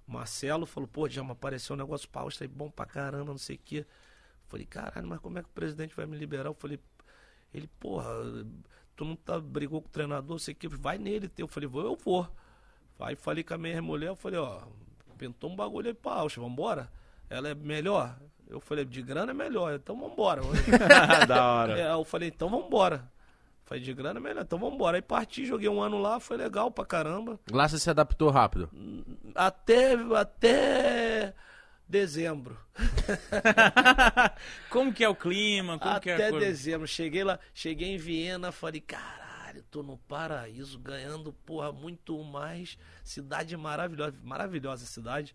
Marcelo, 0.06 0.66
falou: 0.66 0.88
pô, 0.88 1.08
já 1.08 1.24
me 1.24 1.32
apareceu 1.32 1.74
um 1.74 1.78
negócio 1.78 2.08
pra 2.08 2.22
Áustria 2.22 2.48
bom 2.48 2.70
pra 2.70 2.86
caramba, 2.86 3.32
não 3.32 3.38
sei 3.38 3.56
o 3.56 3.60
quê. 3.64 3.86
Falei: 4.46 4.66
caralho, 4.66 5.08
mas 5.08 5.20
como 5.20 5.38
é 5.38 5.42
que 5.42 5.48
o 5.48 5.52
presidente 5.52 5.96
vai 5.96 6.06
me 6.06 6.16
liberar? 6.16 6.48
Eu 6.48 6.54
falei: 6.54 6.78
ele, 7.52 7.68
porra, 7.80 8.12
tu 8.94 9.04
não 9.04 9.16
tá, 9.16 9.40
brigou 9.40 9.80
com 9.82 9.88
o 9.88 9.90
treinador, 9.90 10.38
sei 10.38 10.54
o 10.54 10.56
que, 10.56 10.68
vai 10.68 10.98
nele. 10.98 11.30
Eu 11.36 11.48
falei: 11.48 11.68
vou, 11.68 11.82
eu 11.82 11.96
vou. 11.96 12.28
Aí 13.00 13.16
falei 13.16 13.42
com 13.42 13.54
a 13.54 13.58
minha 13.58 13.82
mulher, 13.82 14.08
eu 14.08 14.16
falei: 14.16 14.38
ó, 14.38 14.60
pintou 15.18 15.50
um 15.50 15.56
bagulho 15.56 15.88
aí 15.88 15.94
pra 15.94 16.12
Áustria, 16.12 16.46
vambora? 16.46 16.90
Ela 17.28 17.48
é 17.48 17.54
melhor? 17.54 18.16
Eu 18.48 18.60
falei: 18.60 18.84
de 18.84 19.02
grana 19.02 19.32
é 19.32 19.34
melhor, 19.34 19.74
então 19.74 19.98
vambora. 19.98 20.42
da 21.26 21.44
hora. 21.44 21.80
É, 21.80 21.92
eu 21.92 22.04
falei: 22.04 22.28
então 22.28 22.48
vambora. 22.48 23.10
Falei, 23.64 23.82
de 23.82 23.94
grana 23.94 24.18
é 24.18 24.22
melhor, 24.22 24.42
então 24.42 24.58
vambora. 24.58 24.98
Aí 24.98 25.02
parti, 25.02 25.46
joguei 25.46 25.68
um 25.68 25.80
ano 25.80 25.98
lá, 25.98 26.20
foi 26.20 26.36
legal 26.36 26.70
pra 26.70 26.84
caramba. 26.84 27.38
Lá 27.50 27.68
você 27.68 27.78
se 27.78 27.88
adaptou 27.88 28.28
rápido. 28.28 28.68
Até, 29.34 29.94
até 29.94 31.32
dezembro. 31.88 32.58
Como 34.68 34.92
que 34.92 35.04
é 35.04 35.08
o 35.08 35.14
clima? 35.14 35.78
Como 35.78 36.00
que 36.00 36.10
é 36.10 36.12
a 36.12 36.16
até 36.16 36.30
coisa? 36.30 36.46
dezembro. 36.46 36.86
Cheguei 36.88 37.24
lá, 37.24 37.38
cheguei 37.54 37.94
em 37.94 37.98
Viena, 37.98 38.50
falei, 38.50 38.80
caralho, 39.52 39.62
tô 39.70 39.82
no 39.82 39.98
paraíso, 39.98 40.78
ganhando, 40.78 41.32
porra, 41.32 41.70
muito 41.72 42.22
mais. 42.24 42.78
Cidade 43.04 43.56
maravilhosa, 43.56 44.16
maravilhosa 44.22 44.86
cidade. 44.86 45.34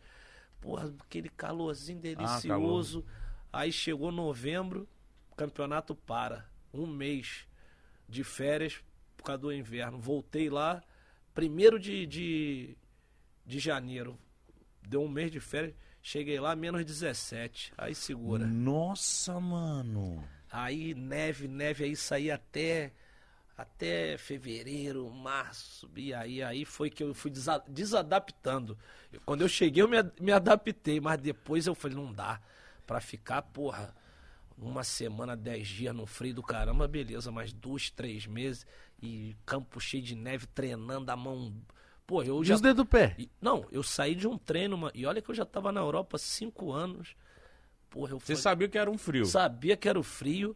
Porra, 0.59 0.93
aquele 0.99 1.29
calorzinho 1.29 1.99
delicioso. 1.99 3.05
Aí 3.53 3.71
chegou 3.71 4.11
novembro, 4.11 4.87
campeonato 5.35 5.95
para. 5.95 6.49
Um 6.73 6.87
mês 6.87 7.47
de 8.09 8.23
férias 8.23 8.83
por 9.15 9.23
causa 9.23 9.41
do 9.41 9.53
inverno. 9.53 9.99
Voltei 9.99 10.49
lá, 10.49 10.83
primeiro 11.33 11.79
de, 11.79 12.05
de, 12.05 12.77
de 13.45 13.59
janeiro. 13.59 14.17
Deu 14.81 15.01
um 15.01 15.07
mês 15.07 15.31
de 15.31 15.39
férias. 15.39 15.75
Cheguei 16.01 16.39
lá, 16.39 16.55
menos 16.55 16.83
17. 16.85 17.73
Aí 17.77 17.93
segura. 17.93 18.45
Nossa, 18.45 19.39
mano. 19.39 20.23
Aí 20.49 20.93
neve, 20.93 21.47
neve, 21.47 21.83
aí 21.83 21.95
saí 21.95 22.31
até 22.31 22.93
até 23.57 24.17
fevereiro, 24.17 25.09
março, 25.09 25.89
e 25.95 26.13
aí, 26.13 26.43
aí 26.43 26.63
foi 26.63 26.89
que 26.89 27.03
eu 27.03 27.13
fui 27.13 27.31
desa- 27.31 27.63
desadaptando. 27.67 28.77
Eu- 29.11 29.21
Quando 29.25 29.41
eu 29.41 29.49
cheguei, 29.49 29.81
eu 29.81 29.87
me, 29.87 29.97
me 30.21 30.31
adaptei, 30.31 30.99
mas 31.01 31.19
depois 31.19 31.65
eu 31.65 31.73
falei, 31.73 31.97
não 31.97 32.13
dá 32.13 32.39
pra 32.85 33.01
ficar, 33.01 33.41
porra, 33.41 33.95
uma 34.57 34.83
semana, 34.83 35.35
dez 35.35 35.67
dias 35.67 35.95
no 35.95 36.05
frio 36.05 36.33
do 36.35 36.43
caramba, 36.43 36.87
beleza, 36.87 37.31
mas 37.31 37.51
dois, 37.53 37.89
três 37.89 38.25
meses 38.27 38.65
e 39.01 39.35
campo 39.45 39.79
cheio 39.79 40.03
de 40.03 40.15
neve, 40.15 40.47
treinando 40.47 41.11
a 41.11 41.15
mão. 41.15 41.53
Pô, 42.05 42.23
eu 42.23 42.41
E 42.41 42.45
já. 42.45 42.55
os 42.55 42.61
dedos 42.61 42.77
do 42.77 42.85
pé? 42.85 43.15
E- 43.17 43.29
Não, 43.41 43.65
eu 43.71 43.83
saí 43.83 44.15
de 44.15 44.27
um 44.27 44.37
treino, 44.37 44.91
e 44.93 45.05
olha 45.05 45.21
que 45.21 45.29
eu 45.29 45.35
já 45.35 45.45
tava 45.45 45.71
na 45.71 45.81
Europa 45.81 46.15
há 46.15 46.19
cinco 46.19 46.71
anos. 46.71 47.15
Porra, 47.89 48.11
eu 48.11 48.19
Você 48.19 48.33
fui- 48.33 48.41
sabia 48.41 48.67
que 48.67 48.77
era 48.77 48.89
um 48.89 48.97
frio. 48.97 49.25
Sabia 49.25 49.75
que 49.77 49.87
era 49.89 49.99
o 49.99 50.03
frio. 50.03 50.55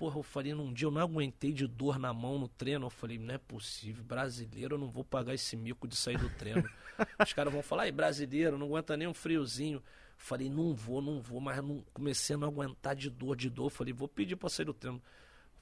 Porra, 0.00 0.18
eu 0.18 0.22
falei, 0.22 0.54
num 0.54 0.72
dia 0.72 0.86
eu 0.86 0.90
não 0.90 1.02
aguentei 1.02 1.52
de 1.52 1.66
dor 1.66 1.98
na 1.98 2.10
mão 2.10 2.38
no 2.38 2.48
treino. 2.48 2.86
Eu 2.86 2.90
falei, 2.90 3.18
não 3.18 3.34
é 3.34 3.36
possível, 3.36 4.02
brasileiro, 4.02 4.76
eu 4.76 4.78
não 4.78 4.88
vou 4.88 5.04
pagar 5.04 5.34
esse 5.34 5.54
mico 5.58 5.86
de 5.86 5.94
sair 5.94 6.16
do 6.16 6.30
treino. 6.30 6.66
Os 7.22 7.34
caras 7.34 7.52
vão 7.52 7.62
falar, 7.62 7.82
ai, 7.82 7.92
brasileiro, 7.92 8.56
não 8.56 8.68
aguenta 8.68 8.96
nem 8.96 9.06
um 9.06 9.12
friozinho. 9.12 9.76
Eu 9.76 9.82
falei, 10.16 10.48
não 10.48 10.72
vou, 10.72 11.02
não 11.02 11.20
vou, 11.20 11.38
mas 11.38 11.62
não, 11.62 11.84
comecei 11.92 12.34
a 12.34 12.38
não 12.38 12.48
aguentar 12.48 12.96
de 12.96 13.10
dor, 13.10 13.36
de 13.36 13.50
dor. 13.50 13.66
Eu 13.66 13.70
falei, 13.70 13.92
vou 13.92 14.08
pedir 14.08 14.36
pra 14.36 14.48
sair 14.48 14.64
do 14.64 14.72
treino. 14.72 15.02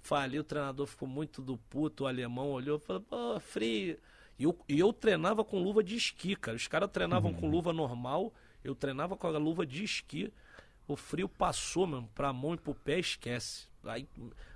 Falei, 0.03 0.39
o 0.39 0.45
treinador 0.45 0.87
ficou 0.87 1.09
muito 1.09 1.43
do 1.43 1.57
puto, 1.57 2.05
o 2.05 2.07
alemão 2.07 2.53
olhou 2.53 2.79
falou, 2.79 3.03
pô, 3.03 3.41
frio. 3.41 3.99
E 4.39 4.45
eu, 4.45 4.57
e 4.69 4.79
eu 4.79 4.93
treinava 4.93 5.45
com 5.45 5.59
luva 5.61 5.83
de 5.83 5.97
esqui, 5.97 6.37
cara. 6.37 6.57
Os 6.57 6.69
caras 6.69 6.89
treinavam 6.93 7.35
com 7.35 7.51
luva 7.51 7.73
normal, 7.73 8.33
eu 8.63 8.77
treinava 8.77 9.17
com 9.17 9.27
a 9.27 9.31
luva 9.37 9.67
de 9.67 9.83
esqui. 9.83 10.33
O 10.89 10.97
frio 10.97 11.29
passou, 11.29 11.87
mano, 11.87 12.09
pra 12.15 12.33
mão 12.33 12.55
e 12.55 12.57
pro 12.57 12.75
pé, 12.75 12.99
esquece. 12.99 13.69
Aí 13.85 14.09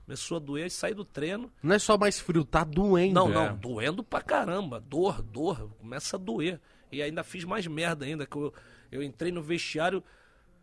começou 0.04 0.38
a 0.38 0.40
doer, 0.40 0.70
saí 0.70 0.94
do 0.94 1.04
treino. 1.04 1.52
Não 1.62 1.74
é 1.76 1.78
só 1.78 1.96
mais 1.98 2.18
frio, 2.18 2.44
tá 2.44 2.64
doendo. 2.64 3.14
Não, 3.14 3.28
É. 3.30 3.34
não, 3.50 3.56
doendo 3.56 4.02
pra 4.02 4.20
caramba. 4.22 4.80
Dor, 4.80 5.22
dor, 5.22 5.70
começa 5.78 6.16
a 6.16 6.18
doer. 6.18 6.58
E 6.90 7.02
ainda 7.02 7.22
fiz 7.22 7.44
mais 7.44 7.66
merda 7.66 8.04
ainda, 8.06 8.26
que 8.26 8.34
eu, 8.36 8.52
eu 8.90 9.02
entrei 9.02 9.30
no 9.30 9.42
vestiário, 9.42 10.02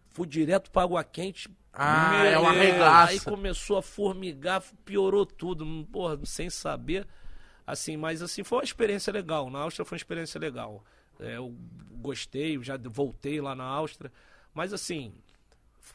fui 0.09 0.27
direto 0.27 0.69
pra 0.71 0.81
água 0.83 1.03
quente. 1.03 1.49
Ah, 1.71 2.09
Meu 2.13 2.25
é 2.25 2.37
uma 2.39 2.51
Deus, 2.51 2.63
arregaça. 2.63 3.11
Aí 3.11 3.19
começou 3.19 3.77
a 3.77 3.81
formigar, 3.83 4.63
piorou 4.83 5.25
tudo, 5.25 5.65
porra, 5.91 6.19
sem 6.25 6.49
saber. 6.49 7.07
Assim, 7.65 7.95
mas 7.95 8.23
assim, 8.23 8.43
foi 8.43 8.57
uma 8.57 8.63
experiência 8.63 9.13
legal. 9.13 9.49
Na 9.51 9.59
Áustria 9.59 9.85
foi 9.85 9.95
uma 9.95 9.99
experiência 9.99 10.39
legal. 10.39 10.83
É, 11.19 11.37
eu 11.37 11.55
gostei, 11.91 12.61
já 12.63 12.75
voltei 12.77 13.39
lá 13.39 13.53
na 13.55 13.63
Áustria. 13.65 14.11
Mas 14.53 14.73
assim, 14.73 15.13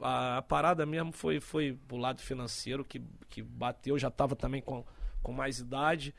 a, 0.01 0.39
a 0.39 0.43
parada 0.43 0.85
mesmo 0.85 1.13
foi, 1.13 1.41
foi 1.41 1.79
pro 1.87 1.97
lado 1.97 2.21
financeiro 2.21 2.85
que, 2.85 3.03
que 3.29 3.43
bateu, 3.43 3.99
já 3.99 4.11
tava 4.11 4.35
também 4.35 4.61
com, 4.63 4.85
com 5.23 5.33
mais 5.33 5.59
idade. 5.59 6.15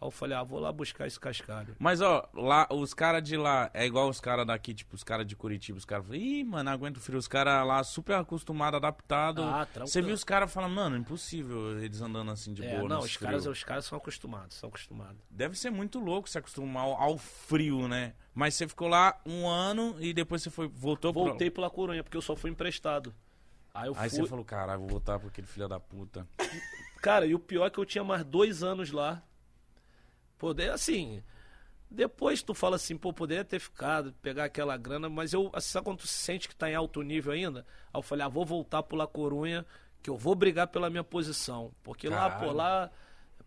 Aí 0.00 0.06
eu 0.06 0.10
falei, 0.10 0.34
ah, 0.34 0.42
vou 0.42 0.58
lá 0.58 0.72
buscar 0.72 1.06
esse 1.06 1.20
cascalho. 1.20 1.76
Mas, 1.78 2.00
ó, 2.00 2.26
lá, 2.32 2.66
os 2.70 2.94
caras 2.94 3.22
de 3.22 3.36
lá 3.36 3.70
é 3.74 3.84
igual 3.84 4.08
os 4.08 4.18
caras 4.18 4.46
daqui, 4.46 4.72
tipo, 4.72 4.94
os 4.94 5.04
caras 5.04 5.26
de 5.26 5.36
Curitiba. 5.36 5.76
Os 5.76 5.84
caras 5.84 6.06
falam, 6.06 6.18
ih, 6.18 6.42
mano, 6.42 6.70
aguento 6.70 6.98
frio. 6.98 7.18
Os 7.18 7.28
caras 7.28 7.66
lá 7.66 7.84
super 7.84 8.14
acostumados, 8.16 8.78
adaptados. 8.78 9.44
Ah. 9.44 9.68
Você 9.80 10.00
viu 10.00 10.14
os 10.14 10.24
caras 10.24 10.50
falando, 10.50 10.72
mano, 10.74 10.96
impossível 10.96 11.78
eles 11.82 12.00
andando 12.00 12.30
assim 12.30 12.54
de 12.54 12.64
É, 12.64 12.76
boa. 12.78 12.88
não, 12.88 13.00
os 13.00 13.12
frio. 13.14 13.28
caras, 13.28 13.46
os 13.46 13.62
caras 13.62 13.84
são 13.84 13.98
acostumados, 13.98 14.56
são 14.56 14.70
acostumados. 14.70 15.18
Deve 15.30 15.58
ser 15.58 15.68
muito 15.70 15.98
louco 16.00 16.30
se 16.30 16.38
acostumar 16.38 16.84
ao, 16.84 16.94
ao 16.94 17.18
frio, 17.18 17.86
né? 17.86 18.14
Mas 18.34 18.54
você 18.54 18.66
ficou 18.66 18.88
lá 18.88 19.20
um 19.26 19.46
ano 19.46 19.94
e 20.00 20.14
depois 20.14 20.42
você 20.42 20.48
foi, 20.48 20.66
voltou 20.66 21.12
pro- 21.12 21.24
Voltei 21.24 21.50
pela 21.50 21.68
Corunha, 21.68 22.02
porque 22.02 22.16
eu 22.16 22.22
só 22.22 22.34
fui 22.34 22.50
emprestado. 22.50 23.14
Aí 23.74 23.86
eu 23.88 23.94
Aí 23.98 24.08
fui. 24.08 24.20
você 24.20 24.26
falou, 24.26 24.44
caralho, 24.46 24.80
vou 24.80 24.88
voltar 24.88 25.18
pra 25.18 25.28
aquele 25.28 25.46
filho 25.46 25.68
da 25.68 25.78
puta. 25.78 26.26
Cara, 27.02 27.26
e 27.26 27.34
o 27.34 27.38
pior 27.38 27.66
é 27.66 27.70
que 27.70 27.78
eu 27.78 27.84
tinha 27.84 28.02
mais 28.02 28.24
dois 28.24 28.62
anos 28.62 28.90
lá. 28.90 29.22
Poder, 30.40 30.70
assim. 30.70 31.22
Depois 31.90 32.42
tu 32.42 32.54
fala 32.54 32.76
assim, 32.76 32.96
pô, 32.96 33.12
poderia 33.12 33.44
ter 33.44 33.58
ficado, 33.58 34.12
pegar 34.22 34.44
aquela 34.44 34.76
grana, 34.76 35.08
mas 35.08 35.32
eu, 35.34 35.50
assim, 35.52 35.68
sabe 35.68 35.84
quando 35.84 35.98
tu 35.98 36.06
se 36.06 36.14
sente 36.14 36.48
que 36.48 36.54
tá 36.56 36.70
em 36.70 36.74
alto 36.74 37.02
nível 37.02 37.32
ainda? 37.32 37.60
Aí 37.92 37.98
eu 37.98 38.02
falei, 38.02 38.24
ah, 38.24 38.28
vou 38.28 38.44
voltar 38.46 38.82
pro 38.82 38.96
La 38.96 39.06
Corunha, 39.06 39.66
que 40.02 40.08
eu 40.08 40.16
vou 40.16 40.34
brigar 40.34 40.68
pela 40.68 40.88
minha 40.88 41.04
posição. 41.04 41.72
Porque 41.82 42.08
lá, 42.08 42.30
Caralho. 42.30 42.46
pô, 42.46 42.52
lá, 42.56 42.90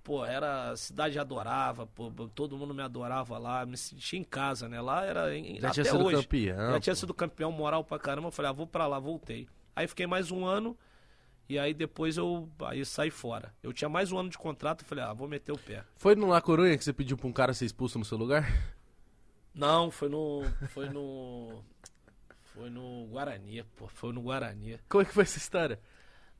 pô, 0.04 0.26
era. 0.26 0.72
A 0.72 0.78
cidade 0.78 1.18
adorava, 1.18 1.88
pô, 1.88 2.12
todo 2.36 2.56
mundo 2.58 2.74
me 2.76 2.84
adorava 2.84 3.38
lá, 3.40 3.66
me 3.66 3.78
sentia 3.78 4.20
em 4.20 4.24
casa, 4.24 4.70
né? 4.70 4.80
Lá 4.82 5.04
era. 5.06 5.36
Em, 5.36 5.60
Já 5.60 5.70
até 5.70 5.82
tinha 5.82 5.86
sido 5.86 6.06
hoje. 6.06 6.18
campeão. 6.18 6.72
Já 6.74 6.80
tinha 6.80 6.96
sido 6.96 7.14
campeão 7.14 7.52
moral 7.52 7.84
pra 7.84 7.98
caramba. 7.98 8.28
Eu 8.28 8.32
falei, 8.32 8.52
ah, 8.52 8.54
vou 8.54 8.68
pra 8.68 8.86
lá, 8.86 9.00
voltei. 9.00 9.48
Aí 9.76 9.88
fiquei 9.88 10.06
mais 10.06 10.30
um 10.32 10.46
ano. 10.46 10.78
E 11.48 11.60
aí 11.60 11.74
depois 11.74 12.18
eu 12.18 12.50
aí 12.62 12.86
saí 12.86 13.10
fora. 13.10 13.54
Eu 13.62 13.74
tinha 13.74 13.90
mais 13.90 14.12
um 14.12 14.18
ano 14.18 14.30
de 14.30 14.38
contrato, 14.38 14.84
eu 14.84 14.88
falei, 14.88 15.04
ah, 15.04 15.14
vou 15.14 15.28
meter 15.28 15.52
o 15.52 15.58
pé. 15.58 15.84
Foi 15.98 16.16
no 16.16 16.28
La 16.28 16.42
Corunha 16.42 16.78
que 16.78 16.84
você 16.84 16.94
pediu 16.94 17.18
pra 17.18 17.28
um 17.28 17.34
cara 17.34 17.54
ser 17.54 17.66
expulso 17.66 18.00
no 18.00 18.06
seu 18.06 18.18
lugar? 18.18 18.46
Não, 19.54 19.92
foi 19.92 20.10
no. 20.10 20.44
Foi 20.70 20.90
no. 20.90 21.64
Foi 22.54 22.70
no 22.70 23.08
Guarani, 23.08 23.64
pô. 23.76 23.88
Foi 23.88 24.14
no 24.14 24.22
Guarani. 24.22 24.80
Como 24.88 25.02
é 25.02 25.06
que 25.06 25.14
foi 25.14 25.24
essa 25.24 25.38
história? 25.38 25.80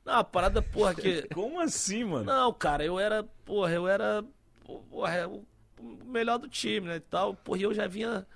Não, 0.04 0.14
a 0.14 0.24
parada, 0.24 0.60
porra, 0.62 0.94
que. 0.94 1.22
Como 1.32 1.60
assim, 1.60 2.04
mano? 2.04 2.24
Não, 2.24 2.52
cara, 2.52 2.84
eu 2.84 2.98
era. 2.98 3.22
Porra, 3.44 3.72
eu 3.72 3.86
era. 3.86 4.24
Porra, 4.64 5.28
o 5.28 5.44
o 5.78 6.04
melhor 6.04 6.38
do 6.38 6.48
time, 6.48 6.88
né? 6.88 6.96
E 6.96 7.00
tal. 7.00 7.34
Porra, 7.34 7.58
e 7.58 7.62
eu 7.62 7.74
já 7.74 7.86
vinha. 7.86 8.26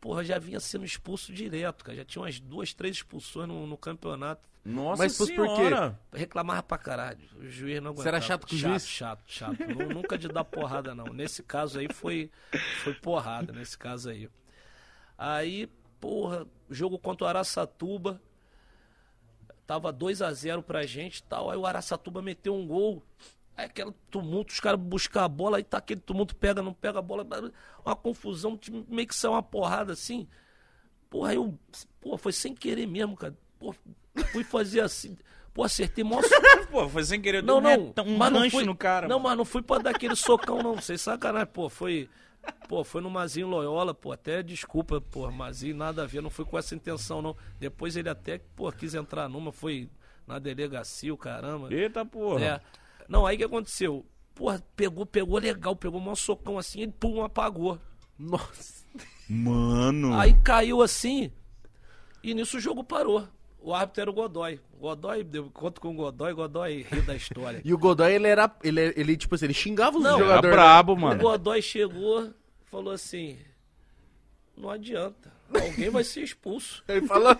Porra, 0.00 0.24
já 0.24 0.38
vinha 0.38 0.58
sendo 0.60 0.84
expulso 0.84 1.32
direto, 1.32 1.84
cara. 1.84 1.98
Já 1.98 2.04
tinha 2.04 2.22
umas 2.22 2.40
duas, 2.40 2.72
três 2.72 2.96
expulsões 2.96 3.48
no, 3.48 3.66
no 3.66 3.76
campeonato. 3.76 4.48
Nossa 4.64 5.02
Mas 5.02 5.16
por 5.16 5.26
quê? 5.26 5.34
senhora. 5.36 5.98
Reclamava 6.12 6.62
pra 6.62 6.76
caralho. 6.76 7.18
O 7.36 7.48
juiz 7.48 7.80
não 7.82 7.92
aguentava. 7.92 8.02
Você 8.02 8.08
era 8.08 8.20
chato 8.20 8.46
com 8.46 8.54
o 8.54 8.58
chato, 8.58 8.70
juiz? 8.70 8.86
Chato, 8.86 9.22
chato. 9.26 9.58
Nu- 9.66 9.88
Nunca 9.88 10.18
de 10.18 10.28
dar 10.28 10.44
porrada, 10.44 10.94
não. 10.94 11.06
Nesse 11.06 11.42
caso 11.42 11.78
aí 11.78 11.88
foi, 11.92 12.30
foi 12.84 12.92
porrada, 12.94 13.52
nesse 13.52 13.76
caso 13.78 14.10
aí. 14.10 14.28
Aí, 15.16 15.66
porra, 15.98 16.46
jogo 16.68 16.98
contra 16.98 17.24
o 17.24 17.28
Araçatuba. 17.28 18.20
Tava 19.66 19.92
2 19.92 20.20
a 20.20 20.32
0 20.32 20.62
pra 20.62 20.84
gente 20.84 21.18
e 21.18 21.22
tal. 21.22 21.50
Aí 21.50 21.56
o 21.56 21.64
Araçatuba 21.66 22.20
meteu 22.20 22.54
um 22.54 22.66
gol. 22.66 23.02
Aí 23.56 23.66
aquele 23.66 23.92
tumulto, 24.10 24.52
os 24.52 24.60
caras 24.60 24.80
buscar 24.80 25.24
a 25.24 25.28
bola, 25.28 25.58
aí 25.58 25.62
tá 25.64 25.78
aquele 25.78 26.00
tumulto, 26.00 26.34
pega, 26.34 26.62
não 26.62 26.72
pega 26.74 26.98
a 26.98 27.02
bola. 27.02 27.26
Uma 27.84 27.94
confusão, 27.96 28.58
meio 28.88 29.06
que 29.06 29.14
saiu 29.14 29.32
uma 29.32 29.42
porrada 29.42 29.92
assim. 29.92 30.26
Porra, 31.08 31.30
aí 31.30 31.36
eu. 31.36 31.58
Porra, 32.00 32.18
foi 32.18 32.32
sem 32.32 32.54
querer 32.54 32.86
mesmo, 32.86 33.16
cara. 33.16 33.36
Porra, 33.58 33.76
fui 34.32 34.44
fazer 34.44 34.80
assim. 34.80 35.16
Pô, 35.52 35.64
acertei 35.64 36.04
mó 36.04 36.20
Pô, 36.70 36.88
foi 36.88 37.02
sem 37.02 37.20
querer. 37.20 37.42
não, 37.42 37.58
um 37.58 37.60
não. 37.60 38.04
um 38.06 38.16
mas 38.16 38.32
não 38.32 38.50
fui, 38.50 38.64
no 38.64 38.76
cara. 38.76 39.08
Não, 39.08 39.18
mano. 39.18 39.28
mas 39.28 39.38
não 39.38 39.44
fui 39.44 39.62
pra 39.62 39.78
dar 39.78 39.90
aquele 39.90 40.14
socão, 40.14 40.62
não. 40.62 40.80
Sem 40.80 40.96
sacanagem, 40.96 41.48
pô. 41.52 41.68
Foi. 41.68 42.08
Pô, 42.68 42.82
foi 42.84 43.02
no 43.02 43.10
Mazinho 43.10 43.48
Loyola, 43.48 43.92
pô. 43.92 44.12
Até 44.12 44.42
desculpa, 44.42 45.00
pô. 45.00 45.30
Mazinho, 45.30 45.76
nada 45.76 46.04
a 46.04 46.06
ver. 46.06 46.22
Não 46.22 46.30
foi 46.30 46.44
com 46.44 46.56
essa 46.56 46.74
intenção, 46.74 47.20
não. 47.20 47.36
Depois 47.58 47.96
ele 47.96 48.08
até, 48.08 48.38
pô, 48.54 48.70
quis 48.70 48.94
entrar 48.94 49.28
numa. 49.28 49.52
Foi 49.52 49.88
na 50.26 50.38
delegacia, 50.38 51.12
o 51.12 51.16
caramba. 51.16 51.72
Eita 51.72 52.04
porra. 52.04 52.44
É. 52.44 52.60
Não, 53.08 53.26
aí 53.26 53.34
o 53.34 53.38
que 53.38 53.44
aconteceu? 53.44 54.06
porra, 54.40 54.64
pegou, 54.74 55.04
pegou 55.04 55.38
legal, 55.38 55.76
pegou 55.76 56.00
um 56.00 56.16
socão 56.16 56.56
assim, 56.56 56.80
ele 56.80 56.94
pum, 56.98 57.22
apagou. 57.22 57.78
Nossa. 58.18 58.86
Mano. 59.28 60.18
Aí 60.18 60.34
caiu 60.42 60.80
assim, 60.80 61.30
e 62.22 62.32
nisso 62.32 62.56
o 62.56 62.60
jogo 62.60 62.82
parou. 62.82 63.28
O 63.62 63.74
árbitro 63.74 64.00
era 64.02 64.10
o 64.10 64.14
Godoy. 64.14 64.58
Godoy, 64.80 65.22
deu 65.22 65.50
conto 65.52 65.80
com 65.80 65.90
o 65.90 65.94
Godoy, 65.94 66.32
Godoy 66.32 66.86
ri 66.90 67.02
da 67.02 67.14
história. 67.14 67.60
E 67.64 67.74
o 67.74 67.78
Godoy, 67.78 68.12
ele 68.14 68.26
era. 68.26 68.50
Ele, 68.64 68.92
ele 68.96 69.16
tipo 69.16 69.34
assim, 69.34 69.44
ele 69.46 69.54
xingava 69.54 69.98
os 69.98 70.02
Não, 70.02 70.12
Era 70.16 70.18
jogadores. 70.18 70.50
né? 70.50 70.52
brabo, 70.56 70.92
O 70.94 70.96
mano. 70.98 71.20
Godoy 71.20 71.60
chegou, 71.60 72.30
falou 72.70 72.92
assim: 72.92 73.36
não 74.56 74.70
adianta, 74.70 75.30
alguém 75.54 75.90
vai 75.90 76.04
ser 76.04 76.22
expulso. 76.22 76.82
Ele 76.88 77.06
falou. 77.06 77.36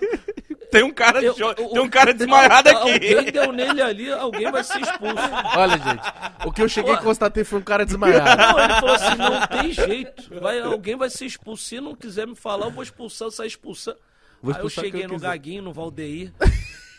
Tem 0.70 0.82
um 0.84 0.92
cara, 0.92 1.20
Eu- 1.22 1.34
jo- 1.34 1.50
o- 1.50 1.54
tem 1.54 1.80
um 1.80 1.88
cara 1.90 2.14
desmaiado 2.14 2.68
aqui. 2.68 2.92
Alguém 2.92 3.24
deu 3.32 3.50
nele 3.52 3.82
ali, 3.82 4.12
alguém 4.12 4.50
vai 4.52 4.62
ser 4.62 4.80
expulso. 4.80 5.16
Olha, 5.56 5.76
gente. 5.78 6.46
O 6.46 6.52
que 6.52 6.62
eu 6.62 6.68
cheguei 6.68 6.94
a 6.94 6.98
constatar 6.98 7.44
foi 7.44 7.58
um 7.58 7.62
cara 7.62 7.84
desmaiado. 7.84 8.40
Não, 8.40 8.58
ele 8.64 8.74
falou 8.74 8.94
assim: 8.94 9.16
não 9.16 9.46
tem 9.48 9.72
jeito. 9.72 10.40
Vai, 10.40 10.60
alguém 10.60 10.96
vai 10.96 11.10
ser 11.10 11.26
expulso. 11.26 11.64
Se 11.64 11.80
não 11.80 11.94
quiser 11.94 12.26
me 12.26 12.36
falar, 12.36 12.66
eu 12.66 12.70
vou 12.70 12.82
expulsar, 12.84 13.26
eu 13.26 13.32
sair 13.32 13.48
expulsando. 13.48 13.98
Vou 14.42 14.54
Aí 14.54 14.60
eu 14.62 14.68
cheguei 14.70 15.04
eu 15.04 15.08
no 15.08 15.14
quiser. 15.14 15.26
Gaguinho, 15.28 15.62
no 15.62 15.72
Valdeir. 15.72 16.32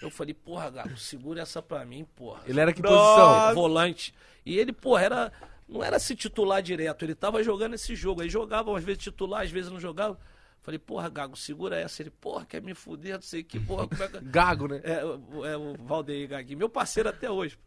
Eu 0.02 0.10
falei, 0.10 0.34
porra, 0.34 0.70
Gago, 0.70 0.98
segura 0.98 1.42
essa 1.42 1.62
pra 1.62 1.86
mim, 1.86 2.06
porra. 2.16 2.42
Ele 2.48 2.60
era 2.60 2.74
que 2.74 2.82
Nossa. 2.82 3.22
posição? 3.38 3.56
volante. 3.56 4.14
E 4.46 4.58
ele, 4.58 4.72
porra, 4.74 5.04
era. 5.04 5.34
Não 5.68 5.84
era 5.84 6.00
se 6.00 6.16
titular 6.16 6.62
direto, 6.62 7.06
ele 7.06 7.16
tava 7.16 7.42
jogando 7.44 7.76
esse 7.76 7.96
jogo. 7.96 8.22
Aí 8.22 8.30
jogava, 8.30 8.76
às 8.78 8.84
vezes 8.84 9.04
titular, 9.04 9.44
às 9.44 9.52
vezes 9.52 9.72
não 9.72 9.80
jogava. 9.80 10.20
Falei, 10.62 10.78
porra, 10.78 11.08
Gago, 11.10 11.36
segura 11.38 11.80
essa. 11.80 12.02
Ele, 12.04 12.10
porra, 12.12 12.46
quer 12.46 12.62
me 12.62 12.74
fuder, 12.76 13.16
não 13.16 13.22
sei 13.22 13.42
o 13.42 13.46
que, 13.46 13.60
porra, 13.60 13.88
como 13.88 14.04
é 14.04 14.08
que. 14.08 14.20
Gago, 14.26 14.68
né? 14.68 14.82
É, 14.84 15.04
o- 15.06 15.46
é 15.46 15.56
o 15.58 15.76
Valdeir 15.86 16.28
Gaguinho, 16.28 16.58
meu 16.60 16.70
parceiro 16.70 17.10
até 17.10 17.30
hoje. 17.32 17.58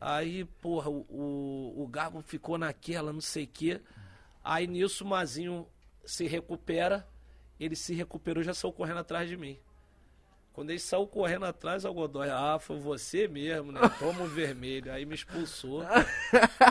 Aí, 0.00 0.44
porra, 0.44 0.90
o, 0.90 1.04
o, 1.08 1.82
o 1.82 1.88
Gago 1.88 2.22
ficou 2.22 2.56
naquela, 2.58 3.12
não 3.12 3.20
sei 3.20 3.44
o 3.44 3.48
quê. 3.48 3.80
Aí 4.42 4.66
nisso 4.66 5.02
o 5.04 5.06
Mazinho 5.06 5.66
se 6.04 6.26
recupera. 6.26 7.06
Ele 7.64 7.76
se 7.76 7.94
recuperou 7.94 8.42
e 8.42 8.44
já 8.44 8.54
saiu 8.54 8.72
correndo 8.72 8.98
atrás 8.98 9.28
de 9.28 9.36
mim. 9.36 9.58
Quando 10.52 10.70
ele 10.70 10.78
saiu 10.78 11.06
correndo 11.06 11.46
atrás, 11.46 11.84
o 11.84 11.92
Godoy, 11.92 12.28
ah, 12.30 12.58
foi 12.60 12.78
você 12.78 13.26
mesmo, 13.26 13.72
né? 13.72 13.80
Toma 13.98 14.22
o 14.22 14.28
vermelho. 14.28 14.92
Aí 14.92 15.04
me 15.04 15.14
expulsou. 15.14 15.82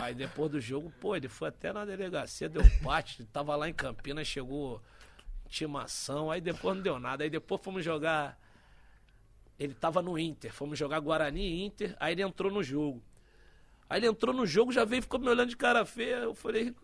Aí 0.02 0.14
depois 0.14 0.50
do 0.50 0.60
jogo, 0.60 0.90
pô, 1.00 1.14
ele 1.14 1.28
foi 1.28 1.48
até 1.48 1.72
na 1.72 1.84
delegacia, 1.84 2.48
deu 2.48 2.62
parte. 2.82 3.20
Ele 3.20 3.28
tava 3.30 3.54
lá 3.56 3.68
em 3.68 3.74
Campinas, 3.74 4.26
chegou 4.26 4.80
intimação. 5.44 6.30
Aí 6.30 6.40
depois 6.40 6.76
não 6.76 6.82
deu 6.82 6.98
nada. 6.98 7.24
Aí 7.24 7.30
depois 7.30 7.60
fomos 7.60 7.84
jogar 7.84 8.38
ele 9.58 9.74
tava 9.74 10.02
no 10.02 10.18
Inter, 10.18 10.52
fomos 10.52 10.78
jogar 10.78 10.98
Guarani 11.00 11.42
e 11.42 11.64
Inter, 11.64 11.96
aí 12.00 12.12
ele 12.12 12.22
entrou 12.22 12.50
no 12.50 12.62
jogo. 12.62 13.02
Aí 13.88 14.00
ele 14.00 14.06
entrou 14.06 14.34
no 14.34 14.46
jogo, 14.46 14.72
já 14.72 14.84
veio 14.84 15.00
e 15.00 15.02
ficou 15.02 15.20
me 15.20 15.28
olhando 15.28 15.50
de 15.50 15.56
cara 15.56 15.84
feia. 15.84 16.16
Eu 16.16 16.34
falei. 16.34 16.74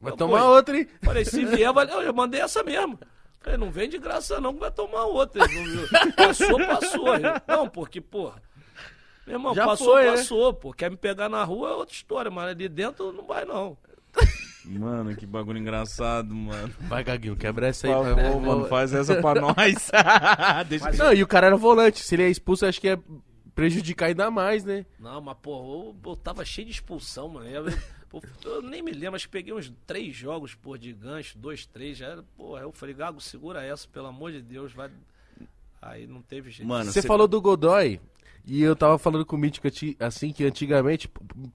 Vai 0.00 0.12
"Qual 0.12 0.16
tomar 0.16 0.40
foi?" 0.40 0.48
outra, 0.48 0.78
hein? 0.78 0.88
Falei, 1.02 1.24
se 1.24 1.44
vier, 1.44 1.72
vai... 1.72 1.88
eu 1.90 2.12
mandei 2.12 2.40
essa 2.40 2.62
mesmo. 2.62 2.98
Falei, 3.42 3.58
não 3.58 3.70
vem 3.70 3.88
de 3.88 3.98
graça 3.98 4.40
não, 4.40 4.54
que 4.54 4.60
vai 4.60 4.70
tomar 4.70 5.04
outra. 5.04 5.42
Passou, 6.16 6.58
passou. 6.58 7.06
Não, 7.46 7.68
porque, 7.68 8.00
porra. 8.00 8.40
Meu 9.26 9.36
irmão, 9.36 9.54
Já 9.54 9.66
passou, 9.66 9.92
foi, 9.94 10.04
né? 10.04 10.10
passou, 10.12 10.54
pô. 10.54 10.72
Quer 10.72 10.90
me 10.90 10.96
pegar 10.96 11.28
na 11.28 11.42
rua 11.44 11.70
é 11.70 11.72
outra 11.74 11.94
história, 11.94 12.30
mas 12.30 12.50
ali 12.50 12.68
dentro 12.68 13.12
não 13.12 13.24
vai, 13.26 13.44
não. 13.44 13.76
Mano, 14.64 15.14
que 15.16 15.26
bagulho 15.26 15.58
engraçado, 15.58 16.32
mano. 16.34 16.72
Vai, 16.82 17.02
Gaguinho, 17.02 17.34
quebra 17.36 17.66
essa 17.68 17.88
Por 17.88 18.06
aí. 18.06 18.14
favor, 18.14 18.40
mano, 18.40 18.64
faz 18.68 18.92
essa 18.94 19.16
pra 19.20 19.34
nós. 19.40 19.90
Deixa 20.68 20.92
Não, 20.92 21.12
e 21.12 21.22
o 21.22 21.26
cara 21.26 21.48
era 21.48 21.56
volante. 21.56 22.00
Se 22.00 22.14
ele 22.14 22.22
é 22.24 22.28
expulso, 22.30 22.64
eu 22.64 22.68
acho 22.68 22.80
que 22.80 22.88
é 22.88 22.98
prejudicar 23.54 24.06
ainda 24.06 24.30
mais, 24.30 24.64
né? 24.64 24.86
Não, 25.00 25.20
mas, 25.20 25.36
pô, 25.42 25.94
eu, 26.04 26.10
eu 26.10 26.16
tava 26.16 26.44
cheio 26.44 26.66
de 26.66 26.72
expulsão, 26.74 27.28
mano. 27.28 27.46
Eu, 27.48 27.64
eu- 28.12 28.22
eu 28.52 28.62
nem 28.62 28.82
me 28.82 28.92
lembro, 28.92 29.16
acho 29.16 29.26
que 29.26 29.32
peguei 29.32 29.52
uns 29.54 29.72
três 29.86 30.14
jogos, 30.14 30.54
pô, 30.54 30.76
de 30.76 30.92
gancho, 30.92 31.38
dois, 31.38 31.64
três, 31.66 31.96
já 31.98 32.06
era, 32.08 32.24
pô, 32.36 32.58
eu 32.58 32.72
falei, 32.72 32.94
Gago, 32.94 33.20
segura 33.20 33.62
essa, 33.64 33.86
pelo 33.88 34.06
amor 34.06 34.32
de 34.32 34.42
Deus, 34.42 34.72
vai. 34.72 34.90
Aí 35.80 36.06
não 36.06 36.22
teve 36.22 36.50
jeito. 36.50 36.68
Mano, 36.68 36.90
Você 36.92 37.02
cê- 37.02 37.08
falou 37.08 37.26
do 37.26 37.40
Godoy, 37.40 38.00
e 38.44 38.62
eu 38.62 38.76
tava 38.76 38.98
falando 38.98 39.24
com 39.26 39.34
o 39.36 39.38
Mítico 39.38 39.66
assim, 40.00 40.32
que 40.32 40.44
antigamente, 40.44 41.08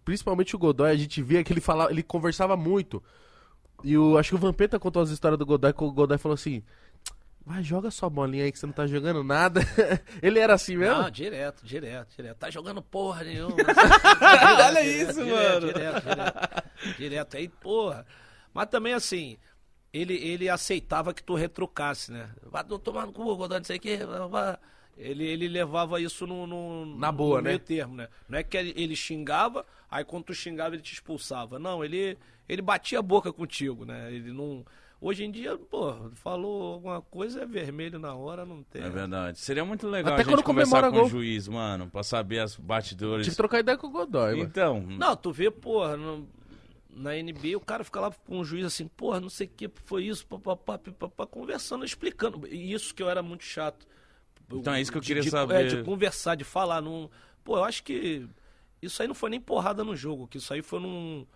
principalmente 0.03 0.55
o 0.55 0.59
Godoy, 0.59 0.91
a 0.91 0.95
gente 0.95 1.21
via 1.21 1.43
que 1.43 1.53
ele 1.53 1.61
falava, 1.61 1.91
ele 1.91 2.03
conversava 2.03 2.57
muito. 2.57 3.01
E 3.83 3.97
o, 3.97 4.17
acho 4.17 4.29
que 4.29 4.35
o 4.35 4.39
Vampeta 4.39 4.79
contou 4.79 5.01
as 5.01 5.09
histórias 5.11 5.37
do 5.37 5.45
Godoy, 5.45 5.71
que 5.71 5.83
o 5.83 5.91
Godoy 5.91 6.17
falou 6.17 6.33
assim, 6.33 6.63
vai, 7.47 7.63
joga 7.63 7.89
sua 7.89 8.09
bolinha 8.09 8.43
aí 8.43 8.51
que 8.51 8.59
você 8.59 8.65
não 8.65 8.73
tá 8.73 8.85
jogando 8.85 9.23
nada. 9.23 9.61
ele 10.21 10.39
era 10.39 10.53
assim 10.53 10.75
mesmo? 10.77 11.01
Não, 11.01 11.09
direto, 11.09 11.65
direto, 11.65 12.15
direto. 12.15 12.37
Tá 12.37 12.49
jogando 12.49 12.81
porra 12.81 13.23
nenhuma. 13.23 13.55
Olha 14.65 14.81
Direto, 14.83 15.09
isso, 15.11 15.23
direto, 15.23 15.61
mano. 15.61 15.73
Direto, 15.73 16.03
direto. 16.03 16.97
Direto. 16.97 17.37
Aí, 17.37 17.47
porra. 17.49 18.05
Mas 18.53 18.67
também 18.67 18.93
assim, 18.93 19.37
ele, 19.93 20.13
ele 20.15 20.49
aceitava 20.49 21.13
que 21.13 21.23
tu 21.23 21.35
retrucasse, 21.35 22.11
né? 22.11 22.29
Vai 22.43 22.63
tomar 22.63 23.05
no 23.05 23.13
cu, 23.13 23.35
Godoy, 23.35 23.57
não 23.59 23.63
sei 23.65 23.77
o 23.77 23.79
quê. 23.79 23.99
Ele, 24.97 25.25
ele 25.25 25.47
levava 25.47 26.01
isso 26.01 26.25
no, 26.25 26.47
no- 26.47 26.97
Na 26.97 27.11
boa, 27.11 27.37
no 27.37 27.43
meio 27.43 27.57
né? 27.59 27.63
termo, 27.63 27.95
né? 27.95 28.07
Não 28.27 28.39
é 28.39 28.43
que 28.43 28.57
ele, 28.57 28.73
ele 28.75 28.95
xingava, 28.95 29.63
aí 29.89 30.03
quando 30.03 30.25
tu 30.25 30.33
xingava 30.33 30.73
ele 30.75 30.81
te 30.81 30.93
expulsava. 30.93 31.59
Não, 31.59 31.85
ele, 31.85 32.17
ele 32.49 32.61
batia 32.63 32.97
a 32.99 33.03
boca 33.03 33.31
contigo, 33.31 33.85
né? 33.85 34.11
Ele 34.11 34.31
não... 34.33 34.65
Hoje 34.99 35.23
em 35.23 35.29
dia, 35.31 35.55
pô, 35.57 35.93
falou 36.15 36.73
alguma 36.73 37.01
coisa, 37.01 37.43
é 37.43 37.45
vermelho 37.45 37.99
na 37.99 38.15
hora, 38.15 38.45
não 38.45 38.63
tem. 38.63 38.81
É 38.81 38.89
verdade. 38.89 39.39
Seria 39.39 39.63
muito 39.63 39.87
legal 39.87 40.13
Até 40.13 40.21
a 40.23 40.25
gente 40.25 40.33
quando 40.35 40.43
conversar 40.43 40.89
com 40.89 41.03
o 41.03 41.07
juiz, 41.09 41.47
mano, 41.47 41.87
pra 41.87 42.01
saber 42.01 42.39
as 42.39 42.55
batidores. 42.55 43.25
Tive 43.25 43.35
que 43.35 43.37
trocar 43.37 43.59
ideia 43.59 43.77
com 43.77 43.87
o 43.87 43.91
Godoy, 43.91 44.31
mano. 44.37 44.43
Então, 44.49 44.81
Não, 44.81 45.15
tu 45.15 45.31
vê, 45.31 45.51
porra, 45.51 45.95
no- 45.95 46.27
na 46.89 47.11
NBA 47.15 47.55
o 47.55 47.59
cara 47.59 47.83
fica 47.83 47.99
lá 47.99 48.11
com 48.11 48.39
um 48.39 48.43
juiz 48.43 48.65
assim, 48.65 48.87
porra, 48.87 49.19
não 49.21 49.29
sei 49.29 49.45
o 49.45 49.49
que 49.51 49.69
foi 49.85 50.05
isso, 50.05 50.25
papapá, 50.25 50.79
papapá, 50.79 51.27
conversando, 51.27 51.85
explicando. 51.85 52.47
E 52.47 52.73
isso 52.73 52.95
que 52.95 53.03
eu 53.03 53.09
era 53.09 53.21
muito 53.21 53.43
chato. 53.43 53.85
Então 54.51 54.73
é 54.73 54.81
isso 54.81 54.91
que 54.91 54.97
eu 54.97 55.01
De- 55.01 55.07
queria 55.07 55.21
de- 55.21 55.29
saber. 55.29 55.65
É, 55.65 55.67
de 55.67 55.83
conversar, 55.83 56.33
de 56.33 56.43
falar. 56.43 56.81
Num... 56.81 57.07
Pô, 57.43 57.57
eu 57.57 57.63
acho 57.65 57.83
que 57.83 58.27
isso 58.81 58.99
aí 59.01 59.07
não 59.07 59.13
foi 59.13 59.29
nem 59.29 59.39
porrada 59.39 59.83
no 59.83 59.95
jogo, 59.95 60.27
que 60.27 60.37
isso 60.39 60.51
aí 60.51 60.63
foi 60.63 60.79
num. 60.79 61.27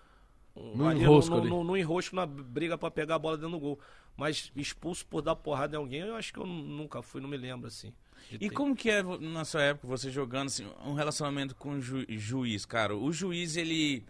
Ali 0.56 1.02
enrosco 1.02 1.36
no, 1.36 1.42
ali. 1.42 1.50
no, 1.50 1.64
no 1.64 1.78
enrosco 1.78 2.16
na 2.16 2.26
briga 2.26 2.78
pra 2.78 2.92
pegar 2.92 3.16
a 3.16 3.20
bola 3.20 3.38
dentro 3.38 3.52
do 3.52 3.60
gol. 3.60 3.80
Mas 4.18 4.52
expulso 4.56 5.06
por 5.06 5.22
dar 5.22 5.36
porrada 5.36 5.76
em 5.76 5.80
alguém, 5.80 6.02
eu 6.02 6.16
acho 6.16 6.34
que 6.34 6.40
eu 6.40 6.46
nunca 6.46 7.02
fui, 7.02 7.22
não 7.22 7.30
me 7.30 7.38
lembro 7.38 7.68
assim. 7.68 7.94
E 8.34 8.50
ter. 8.50 8.52
como 8.52 8.76
que 8.76 8.90
é, 8.90 9.02
na 9.02 9.46
sua 9.46 9.64
época, 9.64 9.88
você 9.88 10.12
jogando 10.12 10.48
assim, 10.48 10.68
um 10.86 10.94
relacionamento 10.94 11.56
com 11.56 11.72
o 11.72 11.82
ju- 11.82 12.06
juiz, 12.10 12.66
cara? 12.66 12.96
O 12.96 13.12
juiz, 13.12 13.56
ele. 13.56 14.06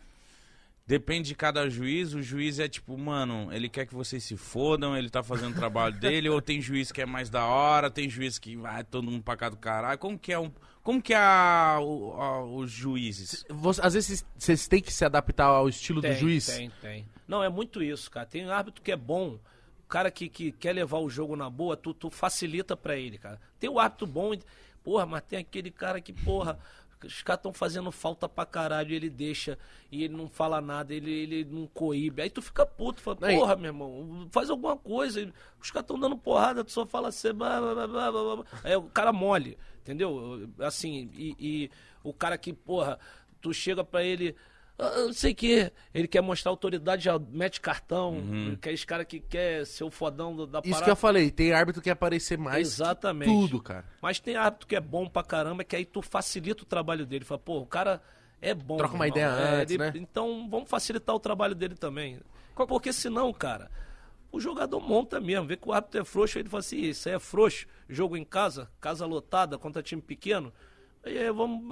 Depende 0.85 1.29
de 1.29 1.35
cada 1.35 1.69
juiz, 1.69 2.13
o 2.13 2.21
juiz 2.21 2.59
é 2.59 2.67
tipo, 2.67 2.97
mano, 2.97 3.47
ele 3.53 3.69
quer 3.69 3.85
que 3.85 3.93
vocês 3.93 4.23
se 4.23 4.35
fodam, 4.35 4.97
ele 4.97 5.09
tá 5.09 5.23
fazendo 5.23 5.53
o 5.53 5.55
trabalho 5.55 5.97
dele, 5.97 6.27
ou 6.27 6.41
tem 6.41 6.59
juiz 6.59 6.91
que 6.91 7.01
é 7.01 7.05
mais 7.05 7.29
da 7.29 7.45
hora, 7.45 7.89
tem 7.89 8.09
juiz 8.09 8.37
que 8.37 8.57
vai 8.57 8.83
todo 8.83 9.09
mundo 9.09 9.23
pra 9.23 9.37
cá 9.37 9.47
do 9.47 9.55
caralho. 9.55 9.97
Como 9.99 10.17
que 10.19 10.33
é 10.33 10.39
um. 10.39 10.51
Como 10.83 11.01
que 11.01 11.13
é 11.13 11.17
a- 11.17 11.79
o- 11.81 12.13
a- 12.19 12.43
os 12.45 12.71
juízes? 12.71 13.45
Você- 13.49 13.81
às 13.83 13.93
vezes 13.93 14.25
vocês 14.37 14.67
têm 14.67 14.81
que 14.81 14.91
se 14.91 15.05
adaptar 15.05 15.45
ao 15.45 15.69
estilo 15.69 16.01
Tem, 16.01 16.11
do 16.13 16.17
juiz. 16.17 16.45
Tem, 16.47 16.71
tem. 16.81 17.05
Não, 17.27 17.43
é 17.43 17.49
muito 17.49 17.83
isso, 17.83 18.09
cara. 18.09 18.25
Tem 18.25 18.49
árbitro 18.49 18.81
que 18.81 18.91
é 18.91 18.95
bom. 18.97 19.37
O 19.85 19.87
cara 19.87 20.09
que, 20.09 20.27
que 20.27 20.51
quer 20.53 20.73
levar 20.73 20.99
o 20.99 21.09
jogo 21.09 21.35
na 21.35 21.49
boa, 21.49 21.77
tu, 21.77 21.93
tu 21.93 22.09
facilita 22.09 22.75
pra 22.75 22.95
ele, 22.95 23.17
cara. 23.17 23.39
Tem 23.59 23.69
o 23.69 23.77
árbitro 23.79 24.07
bom, 24.07 24.31
porra, 24.83 25.05
mas 25.05 25.21
tem 25.23 25.37
aquele 25.39 25.69
cara 25.69 26.01
que, 26.01 26.13
porra, 26.13 26.57
os 27.07 27.21
caras 27.23 27.39
estão 27.39 27.53
fazendo 27.53 27.91
falta 27.91 28.27
pra 28.29 28.45
caralho, 28.45 28.93
ele 28.93 29.09
deixa, 29.09 29.57
e 29.91 30.03
ele 30.03 30.15
não 30.15 30.27
fala 30.29 30.61
nada, 30.61 30.93
ele, 30.93 31.11
ele 31.11 31.43
não 31.45 31.67
coíbe. 31.67 32.21
Aí 32.21 32.29
tu 32.29 32.41
fica 32.41 32.65
puto, 32.65 33.01
fala, 33.01 33.17
Aí- 33.21 33.35
porra, 33.37 33.55
meu 33.55 33.67
irmão, 33.67 34.27
faz 34.31 34.49
alguma 34.49 34.77
coisa. 34.77 35.21
Os 35.61 35.71
caras 35.71 35.83
estão 35.83 35.99
dando 35.99 36.17
porrada, 36.17 36.63
tu 36.63 36.71
só 36.71 36.85
fala 36.85 37.09
assim, 37.09 37.33
blá, 37.33 37.59
blá, 37.59 37.87
blá, 37.87 38.11
blá. 38.11 38.45
aí 38.63 38.75
o 38.75 38.83
cara 38.83 39.11
mole, 39.11 39.57
entendeu? 39.81 40.49
Assim, 40.59 41.09
e, 41.13 41.35
e 41.39 41.71
o 42.03 42.13
cara 42.13 42.37
que, 42.37 42.53
porra, 42.53 42.99
tu 43.41 43.53
chega 43.53 43.83
pra 43.83 44.03
ele. 44.03 44.35
"Ah, 44.83 44.99
não 45.05 45.13
sei 45.13 45.31
o 45.31 45.35
que. 45.35 45.71
Ele 45.93 46.07
quer 46.07 46.21
mostrar 46.21 46.49
autoridade, 46.51 47.03
já 47.05 47.19
mete 47.19 47.61
cartão. 47.61 48.17
Que 48.61 48.69
é 48.69 48.73
esse 48.73 48.85
cara 48.85 49.05
que 49.05 49.19
quer 49.19 49.65
ser 49.65 49.83
o 49.83 49.91
fodão 49.91 50.35
do- 50.35 50.47
da 50.47 50.59
Isso 50.59 50.69
parada. 50.69 50.85
que 50.85 50.91
eu 50.91 50.95
falei, 50.95 51.29
tem 51.29 51.53
árbitro 51.53 51.81
que 51.81 51.85
quer 51.85 51.91
aparecer 51.91 52.37
mais 52.37 52.55
que 52.55 52.61
Exatamente. 52.73 53.31
tudo, 53.31 53.61
cara. 53.61 53.85
Mas 54.01 54.19
tem 54.19 54.35
árbitro 54.35 54.67
que 54.67 54.75
é 54.75 54.81
bom 54.81 55.07
pra 55.07 55.23
caramba, 55.23 55.63
que 55.63 55.75
aí 55.75 55.85
tu 55.85 56.01
facilita 56.01 56.63
o 56.63 56.65
trabalho 56.65 57.05
dele. 57.05 57.23
Fala, 57.23 57.39
pô, 57.39 57.59
o 57.59 57.65
cara 57.65 58.01
é 58.41 58.53
bom. 58.53 58.77
Troca 58.77 58.95
uma 58.95 59.05
irmão. 59.07 59.17
ideia 59.21 59.31
É, 59.31 59.61
antes, 59.61 59.77
né? 59.77 59.91
Então 59.95 60.47
vamos 60.49 60.69
facilitar 60.69 61.15
o 61.15 61.19
trabalho 61.19 61.53
dele 61.53 61.75
também. 61.75 62.19
Porque 62.67 62.91
senão, 62.91 63.31
cara, 63.33 63.69
o 64.31 64.39
jogador 64.39 64.79
monta 64.79 65.19
mesmo. 65.19 65.45
Vê 65.47 65.57
que 65.57 65.67
o 65.67 65.73
árbitro 65.73 66.01
é 66.01 66.03
frouxo, 66.03 66.39
ele 66.39 66.49
fala 66.49 66.59
assim, 66.61 66.77
isso 66.81 67.07
aí 67.07 67.15
é 67.15 67.19
frouxo. 67.19 67.67
Jogo 67.89 68.15
em 68.17 68.23
casa, 68.23 68.69
casa 68.79 69.05
lotada, 69.05 69.57
contra 69.57 69.83
time 69.83 70.01
pequeno. 70.01 70.51
É, 71.03 71.31
vamos, 71.31 71.63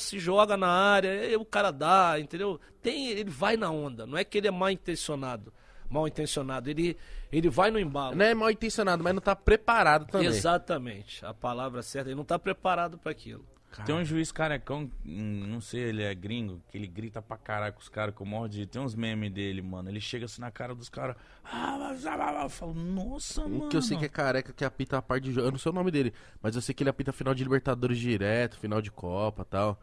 se 0.00 0.18
joga 0.18 0.56
na 0.56 0.68
área, 0.68 1.10
aí 1.10 1.36
o 1.36 1.44
cara 1.44 1.70
dá, 1.70 2.18
entendeu? 2.18 2.60
Tem, 2.80 3.08
ele 3.08 3.30
vai 3.30 3.56
na 3.56 3.70
onda. 3.70 4.06
Não 4.06 4.18
é 4.18 4.24
que 4.24 4.38
ele 4.38 4.48
é 4.48 4.50
mal 4.50 4.70
intencionado. 4.70 5.52
Mal 5.88 6.08
intencionado. 6.08 6.68
Ele, 6.68 6.96
ele 7.30 7.48
vai 7.48 7.70
no 7.70 7.78
embalo. 7.78 8.16
Não 8.16 8.24
é 8.24 8.34
mal 8.34 8.50
intencionado, 8.50 9.04
mas 9.04 9.14
não 9.14 9.20
tá 9.20 9.36
preparado 9.36 10.06
também. 10.06 10.26
Exatamente. 10.26 11.24
A 11.24 11.32
palavra 11.32 11.82
certa. 11.82 12.08
Ele 12.08 12.16
não 12.16 12.24
tá 12.24 12.38
preparado 12.38 12.98
para 12.98 13.12
aquilo. 13.12 13.44
Tem 13.84 13.94
um 13.94 14.04
juiz 14.04 14.30
carecão, 14.30 14.90
hum, 15.06 15.46
não 15.48 15.60
sei, 15.60 15.80
ele 15.80 16.02
é 16.02 16.14
gringo, 16.14 16.60
que 16.68 16.76
ele 16.76 16.86
grita 16.86 17.22
pra 17.22 17.36
caralho 17.38 17.72
com 17.72 17.80
os 17.80 17.88
caras 17.88 18.14
que 18.14 18.20
eu 18.20 18.26
morro 18.26 18.48
de. 18.48 18.66
Tem 18.66 18.82
uns 18.82 18.94
memes 18.94 19.32
dele, 19.32 19.62
mano. 19.62 19.88
Ele 19.88 20.00
chega 20.00 20.26
assim 20.26 20.40
na 20.42 20.50
cara 20.50 20.74
dos 20.74 20.88
caras. 20.88 21.16
Ah, 21.44 21.76
mas- 21.78 22.04
ah, 22.06 22.14
ah, 22.14 22.40
ah", 22.40 22.44
eu 22.44 22.50
falo, 22.50 22.74
nossa, 22.74 23.42
Um 23.46 23.48
mano. 23.58 23.68
que 23.70 23.76
eu 23.76 23.82
sei 23.82 23.96
que 23.96 24.04
é 24.04 24.08
careca, 24.08 24.52
que 24.52 24.64
apita 24.64 24.98
a 24.98 25.02
parte 25.02 25.24
de 25.24 25.32
jogo. 25.32 25.46
Eu 25.46 25.52
não 25.52 25.58
sei 25.58 25.70
o 25.72 25.74
nome 25.74 25.90
dele, 25.90 26.12
mas 26.42 26.54
eu 26.54 26.60
sei 26.60 26.74
que 26.74 26.82
ele 26.82 26.90
apita 26.90 27.12
final 27.12 27.32
de 27.34 27.42
Libertadores 27.42 27.98
direto, 27.98 28.58
final 28.58 28.82
de 28.82 28.90
Copa 28.90 29.42
e 29.42 29.46
tal. 29.46 29.80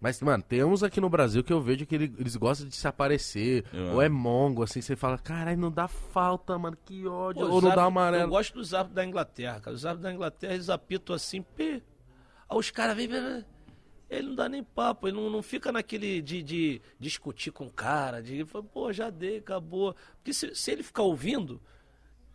Mas, 0.00 0.20
mano, 0.20 0.42
tem 0.42 0.62
uns 0.62 0.82
aqui 0.82 1.00
no 1.00 1.08
Brasil 1.08 1.42
que 1.42 1.52
eu 1.52 1.62
vejo 1.62 1.86
que 1.86 1.94
ele- 1.94 2.14
eles 2.18 2.36
gostam 2.36 2.68
de 2.68 2.76
se 2.76 2.86
aparecer. 2.86 3.64
É. 3.72 3.92
Ou 3.94 4.02
é 4.02 4.08
mongo, 4.08 4.62
assim, 4.62 4.82
você 4.82 4.94
fala, 4.94 5.16
caralho, 5.16 5.56
não 5.56 5.70
dá 5.70 5.88
falta, 5.88 6.58
mano, 6.58 6.76
que 6.84 7.06
ódio. 7.06 7.40
Pô, 7.46 7.48
ou 7.52 7.56
os 7.58 7.62
não 7.64 7.70
dá 7.70 7.82
árbitros- 7.82 7.82
Eu 7.84 7.86
amarelo. 7.86 8.28
gosto 8.30 8.54
dos 8.54 8.74
árbitros 8.74 8.96
da 8.96 9.04
Inglaterra, 9.06 9.60
cara. 9.60 9.74
Os 9.74 9.86
árbitros 9.86 10.02
da 10.02 10.12
Inglaterra, 10.14 10.52
eles 10.52 10.68
apitam 10.68 11.16
assim, 11.16 11.40
pê. 11.40 11.82
Aí 12.48 12.56
os 12.58 12.70
caras 12.70 12.96
vêm. 12.96 13.08
Ele 14.10 14.28
não 14.28 14.34
dá 14.34 14.48
nem 14.48 14.62
papo, 14.62 15.08
ele 15.08 15.16
não, 15.16 15.28
não 15.30 15.42
fica 15.42 15.72
naquele 15.72 16.20
de, 16.20 16.42
de 16.42 16.82
discutir 17.00 17.50
com 17.50 17.66
o 17.66 17.70
cara, 17.70 18.22
de 18.22 18.44
pô, 18.72 18.92
já 18.92 19.10
dei, 19.10 19.38
acabou. 19.38 19.96
Porque 20.16 20.32
se, 20.32 20.54
se 20.54 20.70
ele 20.70 20.82
ficar 20.82 21.02
ouvindo, 21.02 21.60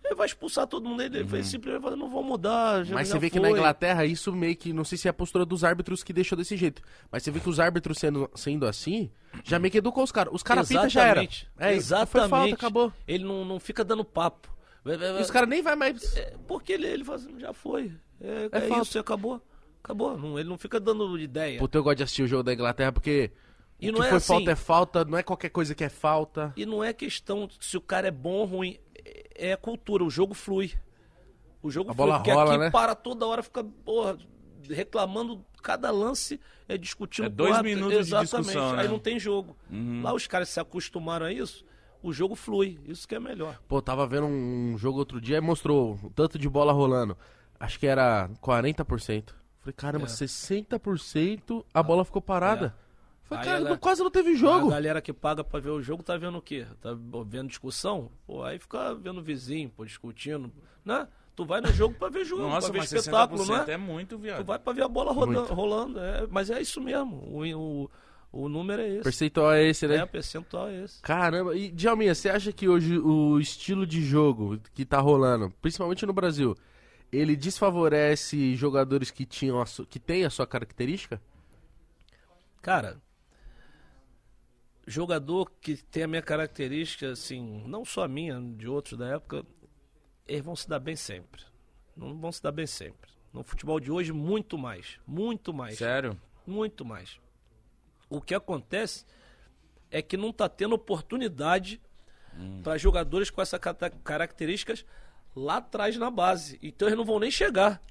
ele 0.04 0.16
vai 0.16 0.26
expulsar 0.26 0.66
todo 0.68 0.90
mundo. 0.90 1.02
Ele 1.02 1.24
vai 1.24 1.44
simplesmente 1.44 1.84
falar, 1.84 1.96
não 1.96 2.10
vou 2.10 2.24
mudar. 2.24 2.84
Já, 2.84 2.90
Uhum. 2.92 2.96
Mas 2.96 3.08
já 3.08 3.14
você 3.14 3.20
vê 3.20 3.30
que 3.30 3.40
foi. 3.40 3.48
na 3.50 3.52
Inglaterra 3.56 4.04
isso 4.06 4.34
meio 4.34 4.56
que. 4.58 4.74
Não 4.74 4.84
sei 4.84 4.98
se 4.98 5.08
é 5.08 5.12
a 5.12 5.14
postura 5.14 5.46
dos 5.46 5.64
árbitros 5.64 6.04
que 6.04 6.12
deixou 6.12 6.38
desse 6.38 6.58
jeito. 6.58 6.82
Mas 7.12 7.24
você 7.24 7.32
vê 7.32 7.40
que 7.40 7.48
os 7.50 7.60
árbitros 7.60 7.98
sendo, 8.00 8.30
sendo 8.36 8.66
assim, 8.66 9.10
já 9.44 9.60
meio 9.60 9.72
que 9.72 9.78
educou 9.78 10.04
os 10.04 10.12
caras. 10.12 10.34
Os 10.34 10.44
caras 10.44 10.68
pita 10.68 10.90
já 10.90 11.04
era. 11.04 11.22
Exatamente. 11.22 11.50
É, 11.60 11.74
Exatamente. 11.76 12.12
Foi 12.12 12.28
falta, 12.28 12.56
acabou. 12.56 12.94
Ele 13.08 13.24
não, 13.24 13.46
não 13.46 13.60
fica 13.60 13.86
dando 13.86 14.04
papo. 14.04 14.52
E 14.86 15.22
os 15.22 15.30
caras 15.30 15.48
nem 15.48 15.62
vai 15.62 15.76
mais. 15.76 16.18
É, 16.18 16.34
porque 16.48 16.74
ele, 16.74 16.88
ele 16.88 17.04
fala 17.06 17.20
assim, 17.20 17.40
já 17.40 17.54
foi. 17.54 17.94
É, 18.20 18.50
É 18.52 18.60
é 18.76 18.82
isso, 18.82 18.98
acabou. 19.00 19.42
Acabou. 19.84 20.18
Não, 20.18 20.38
ele 20.40 20.50
não 20.50 20.58
fica 20.58 20.80
dando 20.80 21.18
ideia. 21.18 21.60
Puta, 21.60 21.78
eu 21.78 21.84
gosto 21.84 21.98
de 21.98 22.04
assistir 22.04 22.24
o 22.24 22.28
jogo 22.28 22.44
da 22.44 22.54
Inglaterra 22.54 22.92
porque. 22.92 23.32
E 23.80 23.90
o 23.90 23.94
não 23.94 24.02
que 24.02 24.06
é 24.08 24.10
foi 24.10 24.18
assim- 24.18 24.28
falta 24.28 24.52
é 24.52 24.56
falta, 24.56 25.06
não 25.06 25.18
é 25.18 25.24
qualquer 25.24 25.50
coisa 25.50 25.74
que 25.74 25.84
é 25.84 25.90
falta. 25.90 26.54
E 26.58 26.66
não 26.66 26.84
é 26.84 26.92
questão 26.94 27.48
se 27.60 27.78
o 27.78 27.82
cara 27.82 28.08
é 28.08 28.12
bom 28.12 28.34
ou 28.40 28.46
ruim. 28.46 28.78
É 29.36 29.54
a 29.54 29.58
cultura, 29.58 30.04
o 30.04 30.10
jogo 30.10 30.34
flui. 30.34 30.74
O 31.62 31.72
jogo 31.72 31.92
A 31.92 31.94
flui. 31.94 32.06
bola 32.08 32.18
porque 32.20 32.32
rola, 32.32 32.50
aqui 32.52 32.60
né? 32.66 32.70
para 32.72 32.94
toda 32.94 33.26
hora, 33.26 33.42
fica, 33.42 33.64
porra, 33.64 34.18
reclamando 34.70 35.44
cada 35.64 35.90
lance, 35.92 36.40
é 36.68 36.78
discutindo. 36.78 37.26
É 37.26 37.30
dois 37.30 37.56
com 37.56 37.62
o 37.62 37.64
minutos 37.64 37.94
de 37.94 38.00
Exatamente. 38.16 38.46
discussão, 38.48 38.76
né? 38.76 38.82
Aí 38.82 38.88
não 38.88 39.00
tem 39.00 39.18
jogo. 39.20 39.56
Uhum. 39.70 40.02
Lá 40.04 40.14
os 40.14 40.28
caras 40.28 40.50
se 40.50 40.60
acostumaram 40.60 41.26
a 41.26 41.32
isso, 41.34 41.66
o 42.04 42.12
jogo 42.14 42.36
flui. 42.36 42.78
Isso 42.86 43.08
que 43.08 43.16
é 43.16 43.20
melhor. 43.20 43.60
Pô, 43.68 43.82
tava 43.82 44.06
vendo 44.06 44.26
um 44.28 44.78
jogo 44.78 45.00
outro 45.00 45.20
dia 45.22 45.38
e 45.38 45.42
mostrou 45.42 45.98
o 46.04 46.10
tanto 46.10 46.38
de 46.38 46.50
bola 46.50 46.72
rolando. 46.74 47.18
Acho 47.60 47.80
que 47.80 47.88
era 47.88 48.30
40%. 48.42 49.34
Falei, 49.72 49.74
caramba, 49.78 50.06
É. 50.06 50.10
60% 50.10 51.66
a 51.74 51.84
bola 51.84 52.06
ficou 52.06 52.22
parada. 52.22 52.76
Falei, 53.24 53.44
Aí 53.44 53.52
cara, 53.54 53.68
ela- 53.70 53.78
quase 53.78 54.02
não 54.04 54.10
teve 54.10 54.32
A 54.32 54.36
jogo. 54.36 54.70
galera 54.70 55.02
que 55.02 55.14
paga 55.14 55.44
pra 55.44 55.60
ver 55.60 55.70
o 55.70 55.82
jogo 55.82 56.02
tá 56.02 56.18
vendo 56.18 56.38
o 56.38 56.42
quê? 56.42 56.66
Tá 56.82 56.90
vendo 57.28 57.48
discussão? 57.50 58.10
Pô, 58.26 58.44
aí 58.44 58.58
fica 58.58 58.96
vendo 58.96 59.20
o 59.20 59.24
vizinho, 59.24 59.70
pô, 59.70 59.86
discutindo, 59.86 60.52
né? 60.84 61.08
Tu 61.36 61.46
vai 61.46 61.62
no 61.62 61.72
jogo 61.72 61.96
pra 61.98 62.10
ver 62.10 62.26
jogo, 62.26 62.42
Nossa, 62.42 62.68
pra 62.68 62.74
ver 62.74 62.80
mas 62.80 62.92
espetáculo, 62.92 63.44
60% 63.46 63.68
né? 63.68 63.74
é 63.74 63.78
muito, 63.78 64.18
viado. 64.18 64.40
Tu 64.40 64.46
vai 64.46 64.60
pra 64.60 64.74
ver 64.74 64.84
a 64.84 64.88
bola 64.88 65.12
rodan- 65.14 65.40
Muito. 65.42 65.54
rolando. 65.54 66.00
é, 66.00 66.28
mas 66.30 66.50
é 66.50 66.60
isso 66.60 66.82
mesmo. 66.82 67.16
O, 67.18 67.44
o, 67.84 67.90
o 68.32 68.50
número 68.50 68.82
é 68.82 68.90
esse. 68.90 69.04
Percentual 69.04 69.52
é 69.54 69.64
esse, 69.64 69.88
né? 69.88 69.96
É, 69.98 70.06
percentual 70.06 70.68
é 70.68 70.84
esse. 70.84 71.02
Caramba, 71.02 71.56
e 71.56 71.72
Djalminha, 71.72 72.14
você 72.16 72.30
acha 72.30 72.52
que 72.52 72.68
hoje 72.68 72.98
o 72.98 73.40
estilo 73.40 73.86
de 73.88 74.02
jogo 74.04 74.60
que 74.74 74.84
tá 74.84 75.00
rolando, 75.00 75.54
principalmente 75.62 76.06
no 76.06 76.12
Brasil, 76.14 76.58
ele 77.12 77.36
desfavorece 77.36 78.56
jogadores 78.56 79.10
que 79.12 79.26
tinham 79.26 79.60
a 79.62 79.66
su- 79.66 79.86
que 79.86 80.00
têm 80.00 80.26
a 80.26 80.30
sua 80.30 80.46
característica? 80.48 81.22
Cara, 82.62 83.02
jogador 84.86 85.52
que 85.62 85.78
tem 85.78 86.04
a 86.04 86.08
minha 86.08 86.22
característica, 86.22 87.12
assim, 87.12 87.64
não 87.68 87.86
só 87.86 88.04
a 88.04 88.08
minha, 88.08 88.40
de 88.42 88.68
outros 88.68 88.98
da 88.98 89.08
época, 89.16 89.46
eles 90.28 90.44
vão 90.44 90.56
se 90.56 90.68
dar 90.68 90.80
bem 90.80 90.96
sempre. 90.96 91.44
Não 91.96 92.18
vão 92.18 92.32
se 92.32 92.42
dar 92.42 92.52
bem 92.52 92.68
sempre. 92.68 93.10
No 93.32 93.44
futebol 93.44 93.80
de 93.80 93.92
hoje, 93.92 94.12
muito 94.12 94.58
mais. 94.58 95.00
Muito 95.06 95.54
mais. 95.54 95.78
Sério? 95.78 96.20
Muito 96.46 96.84
mais. 96.84 97.20
O 98.10 98.20
que 98.20 98.34
acontece 98.34 99.06
é 99.92 100.02
que 100.02 100.18
não 100.18 100.32
tá 100.34 100.50
tendo 100.50 100.74
oportunidade 100.76 101.80
para 102.64 102.78
jogadores 102.78 103.30
com 103.30 103.42
essas 103.42 103.60
características 104.04 104.86
lá 105.36 105.58
atrás 105.58 105.96
na 105.98 106.10
base. 106.12 106.60
Então 106.62 106.88
eles 106.88 106.98
não 106.98 107.06
vão 107.06 107.20
nem 107.20 107.32
chegar. 107.32 107.82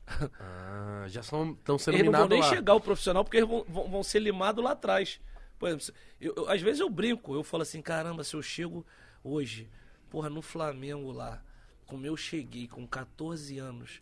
Ah, 0.40 1.04
já 1.08 1.22
são 1.22 1.52
estão 1.52 1.78
sendo 1.78 1.94
Eles 1.96 2.10
não 2.10 2.18
vão 2.20 2.28
nem 2.28 2.40
lá. 2.40 2.48
chegar 2.48 2.72
ao 2.72 2.80
profissional 2.80 3.24
porque 3.24 3.38
eles 3.38 3.48
vão, 3.48 3.64
vão- 3.68 3.88
vão 3.88 4.02
ser 4.02 4.18
limados 4.20 4.62
lá 4.62 4.72
atrás. 4.72 5.20
Por 5.58 5.68
exemplo, 5.68 5.94
eu- 6.20 6.34
eu- 6.36 6.48
às 6.50 6.60
vezes 6.60 6.80
eu 6.80 6.88
brinco, 6.90 7.34
eu 7.34 7.42
falo 7.42 7.62
assim, 7.62 7.80
caramba, 7.82 8.22
se 8.24 8.34
eu 8.34 8.42
chego 8.42 8.84
hoje, 9.24 9.68
porra, 10.10 10.28
no 10.30 10.42
Flamengo 10.42 11.10
lá, 11.12 11.42
como 11.86 12.04
eu 12.06 12.16
cheguei 12.16 12.68
com 12.68 12.86
14 12.86 13.58
anos, 13.58 14.00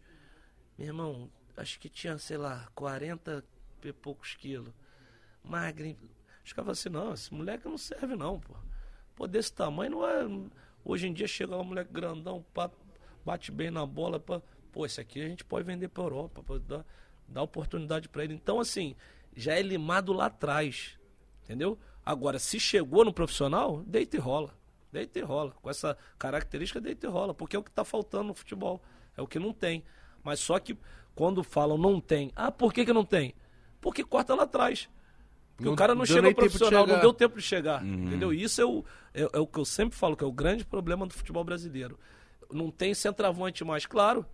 meu 0.79 0.89
irmão, 0.89 1.31
acho 1.57 1.79
que 1.79 1.89
tinha, 1.89 2.19
sei 2.19 2.37
lá, 2.37 2.69
40 2.75 3.45
e 3.83 3.93
poucos 3.93 4.35
quilos. 4.35 4.73
Magrinho. 5.43 5.97
Os 6.45 6.53
caras 6.53 6.79
assim, 6.79 6.89
não, 6.89 7.15
esse 7.15 7.33
moleque 7.33 7.67
não 7.67 7.79
serve 7.79 8.17
não, 8.17 8.39
pô. 8.41 8.55
Pô, 9.15 9.27
desse 9.27 9.53
tamanho 9.53 9.91
não 9.93 10.07
é. 10.07 10.27
Hoje 10.85 11.07
em 11.09 11.13
dia 11.13 11.27
chega 11.27 11.55
lá 11.57 11.63
um 11.63 11.65
moleque 11.65 11.93
grandão, 11.93 12.45
pá, 12.53 12.71
bate 13.27 13.51
bem 13.51 13.73
na 13.73 13.85
bola, 13.85 14.21
pá. 14.21 14.41
Pô, 14.71 14.87
esse 14.87 15.01
aqui 15.01 15.21
a 15.21 15.29
gente 15.29 15.45
pode 15.45 15.67
vender 15.67 15.89
pra 15.89 16.05
Europa, 16.05 16.45
pode 16.45 16.63
dar, 16.63 16.87
dar 17.27 17.43
oportunidade 17.43 18.09
pra 18.09 18.23
ele. 18.23 18.35
Então, 18.35 18.61
assim, 18.61 18.95
já 19.35 19.55
é 19.55 19.63
limado 19.63 20.13
lá 20.13 20.27
atrás. 20.27 20.97
Entendeu? 21.43 21.77
Agora, 22.05 22.39
se 22.39 22.61
chegou 22.61 23.05
no 23.05 23.13
profissional, 23.13 23.83
deita 23.85 24.17
e 24.17 24.21
rola. 24.21 24.55
Deita 24.93 25.19
e 25.19 25.23
rola. 25.23 25.51
Com 25.61 25.69
essa 25.69 25.99
característica, 26.17 26.81
deita 26.81 27.07
e 27.07 27.11
rola. 27.11 27.35
Porque 27.35 27.57
é 27.57 27.59
o 27.59 27.63
que 27.65 27.71
tá 27.71 27.85
faltando 27.85 28.29
no 28.29 28.35
futebol. 28.35 28.81
É 29.17 29.23
o 29.23 29.27
que 29.27 29.41
não 29.41 29.53
tem. 29.53 29.83
Mas 30.23 30.39
só 30.39 30.59
que 30.61 30.79
quando 31.15 31.43
falam 31.43 31.77
não 31.77 32.01
tem. 32.01 32.31
Ah, 32.37 32.53
por 32.53 32.73
que, 32.73 32.85
que 32.85 32.93
não 32.93 33.05
tem? 33.05 33.35
Porque 33.81 34.05
corta 34.05 34.35
lá 34.35 34.45
atrás. 34.45 34.89
Porque 35.57 35.65
Não 35.65 35.73
o 35.73 35.77
cara 35.77 35.95
não 35.95 36.05
chega 36.05 36.29
ao 36.29 36.35
tempo 36.35 36.43
de 36.43 36.49
profissional, 36.49 36.87
não 36.87 37.01
deu 37.01 37.13
tempo 37.15 37.37
de 37.37 37.43
chegar. 37.43 37.85
Entendeu? 37.85 38.33
E 38.33 38.43
Isso 38.43 38.61
é 38.61 38.65
o, 38.65 38.85
é, 39.15 39.23
é 39.33 39.39
o 39.39 39.47
que 39.47 39.59
eu 39.59 39.65
sempre 39.65 39.97
falo, 39.97 40.15
que 40.17 40.23
é 40.23 40.27
o 40.27 40.33
grande 40.33 40.65
problema 40.65 41.07
do 41.07 41.15
futebol 41.15 41.43
brasileiro. 41.43 41.99
Não 42.53 42.71
tem 42.71 42.95
centroavante 42.95 43.65
mais, 43.65 43.87
claro. 43.87 44.27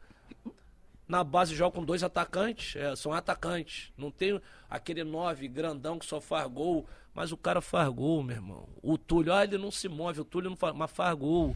Na 1.09 1.23
base 1.23 1.55
joga 1.55 1.77
com 1.77 1.85
dois 1.85 2.03
atacantes, 2.03 2.77
é, 2.77 2.95
são 2.97 3.13
atacantes. 3.13 3.93
Não 3.97 4.11
tem 4.11 4.41
aquele 4.69 5.05
nove 5.05 5.49
grandão 5.49 5.99
que 5.99 6.07
só 6.07 6.21
faz 6.21 6.47
gol, 6.51 6.87
mas 7.15 7.33
o 7.33 7.37
cara 7.37 7.61
faz 7.61 7.89
gol, 7.89 8.23
meu 8.23 8.37
irmão. 8.37 8.69
O 8.83 8.97
Túlio, 8.97 9.33
ah, 9.33 9.45
ele 9.45 9.59
não 9.59 9.71
se 9.71 9.89
move, 9.89 10.21
o 10.21 10.25
Túlio 10.25 10.51
não 10.51 10.57
faz, 10.57 10.75
mas 10.75 10.91
faz 10.91 11.15
gol. 11.17 11.55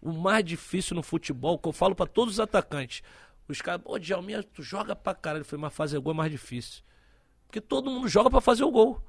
O 0.00 0.12
mais 0.12 0.44
difícil 0.44 0.94
no 0.94 1.02
futebol, 1.02 1.58
que 1.58 1.68
eu 1.68 1.72
falo 1.72 1.94
pra 1.94 2.06
todos 2.06 2.34
os 2.34 2.40
atacantes. 2.40 3.02
Os 3.48 3.60
caras, 3.60 3.82
pô, 3.82 3.98
Djalminha, 3.98 4.42
tu 4.42 4.62
joga 4.62 4.94
pra 4.94 5.14
caralho. 5.14 5.44
Falei, 5.44 5.62
mas 5.62 5.74
fazer 5.74 5.98
gol 5.98 6.12
é 6.12 6.16
mais 6.16 6.30
difícil. 6.30 6.82
Porque 7.46 7.60
todo 7.60 7.90
mundo 7.90 8.08
joga 8.08 8.30
pra 8.30 8.40
fazer 8.40 8.64
o 8.64 8.70
gol. 8.70 9.02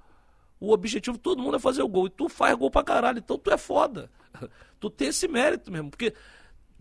O 0.59 0.71
objetivo 0.71 1.17
de 1.17 1.23
todo 1.23 1.41
mundo 1.41 1.57
é 1.57 1.59
fazer 1.59 1.83
o 1.83 1.87
gol. 1.87 2.07
E 2.07 2.09
tu 2.09 2.29
faz 2.29 2.55
gol 2.57 2.69
pra 2.71 2.83
caralho, 2.83 3.19
então 3.19 3.37
tu 3.37 3.51
é 3.51 3.57
foda. 3.57 4.09
Tu 4.77 4.89
tem 4.89 5.07
esse 5.07 5.27
mérito 5.27 5.71
mesmo. 5.71 5.89
Porque 5.89 6.13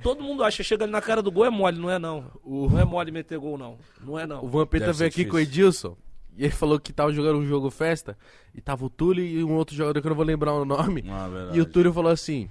todo 0.02 0.22
mundo 0.22 0.42
acha 0.44 0.58
que 0.58 0.64
chega 0.64 0.84
ali 0.84 0.92
na 0.92 1.00
cara 1.00 1.22
do 1.22 1.30
gol 1.30 1.44
é 1.46 1.50
mole, 1.50 1.78
não 1.78 1.90
é 1.90 1.98
não. 1.98 2.30
O- 2.42 2.68
Não 2.68 2.78
é 2.80 2.84
mole 2.84 3.10
meter 3.10 3.38
gol, 3.38 3.56
não. 3.58 3.78
Não 4.00 4.18
é 4.18 4.24
O 4.24 4.26
não. 4.26 4.46
Vampeta 4.48 4.86
Deve 4.86 4.98
veio 4.98 5.08
aqui 5.08 5.24
com 5.24 5.36
o 5.36 5.40
Edilson 5.40 5.96
e 6.36 6.44
ele 6.44 6.52
falou 6.52 6.78
que 6.80 6.92
tava 6.92 7.12
jogando 7.12 7.38
um 7.38 7.46
jogo 7.46 7.70
festa 7.70 8.16
e 8.54 8.60
tava 8.60 8.84
o 8.84 8.90
Túlio 8.90 9.24
e 9.24 9.42
um 9.44 9.52
outro 9.54 9.74
jogador 9.76 10.00
que 10.00 10.06
eu 10.06 10.10
não 10.10 10.16
vou 10.16 10.24
lembrar 10.24 10.52
o 10.52 10.64
nome. 10.64 11.04
Ah, 11.08 11.28
verdade. 11.28 11.56
E 11.58 11.60
o 11.60 11.64
Túlio 11.66 11.92
falou 11.92 12.10
assim: 12.10 12.48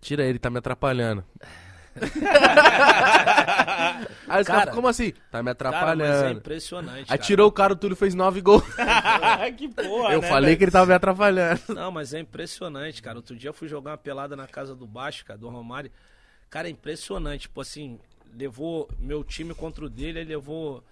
Tira 0.00 0.24
ele, 0.24 0.38
tá 0.38 0.48
me 0.50 0.58
atrapalhando. 0.58 1.22
Aí 4.28 4.42
os 4.42 4.46
Cara, 4.46 4.60
caras, 4.60 4.74
como 4.74 4.88
assim? 4.88 5.12
Tá 5.30 5.42
me 5.42 5.44
Cara, 5.44 5.44
mas 5.44 5.48
é 5.48 5.50
atrapalhando. 5.50 6.38
impressionante. 6.38 7.00
Aí 7.00 7.04
cara. 7.06 7.18
tirou 7.18 7.48
o 7.48 7.52
cara, 7.52 7.72
o 7.72 7.76
Túlio 7.76 7.96
fez 7.96 8.14
nove 8.14 8.40
gols. 8.40 8.62
que 9.56 9.68
porra, 9.68 10.12
eu 10.14 10.20
né, 10.20 10.28
falei 10.28 10.46
velho? 10.50 10.58
que 10.58 10.64
ele 10.64 10.70
tava 10.70 10.86
me 10.86 10.92
atrapalhando. 10.94 11.60
Não, 11.70 11.90
mas 11.90 12.12
é 12.14 12.20
impressionante, 12.20 13.02
cara. 13.02 13.16
Outro 13.16 13.34
dia 13.36 13.48
eu 13.50 13.54
fui 13.54 13.68
jogar 13.68 13.92
uma 13.92 13.98
pelada 13.98 14.36
na 14.36 14.46
casa 14.46 14.74
do 14.76 14.86
Baixo, 14.86 15.24
cara, 15.24 15.38
do 15.38 15.48
Romário. 15.48 15.90
Cara, 16.50 16.68
é 16.68 16.70
impressionante. 16.70 17.42
Tipo 17.42 17.60
assim, 17.60 17.98
levou 18.34 18.88
meu 18.98 19.24
time 19.24 19.54
contra 19.54 19.84
o 19.84 19.90
dele, 19.90 20.20
ele 20.20 20.30
levou. 20.30 20.82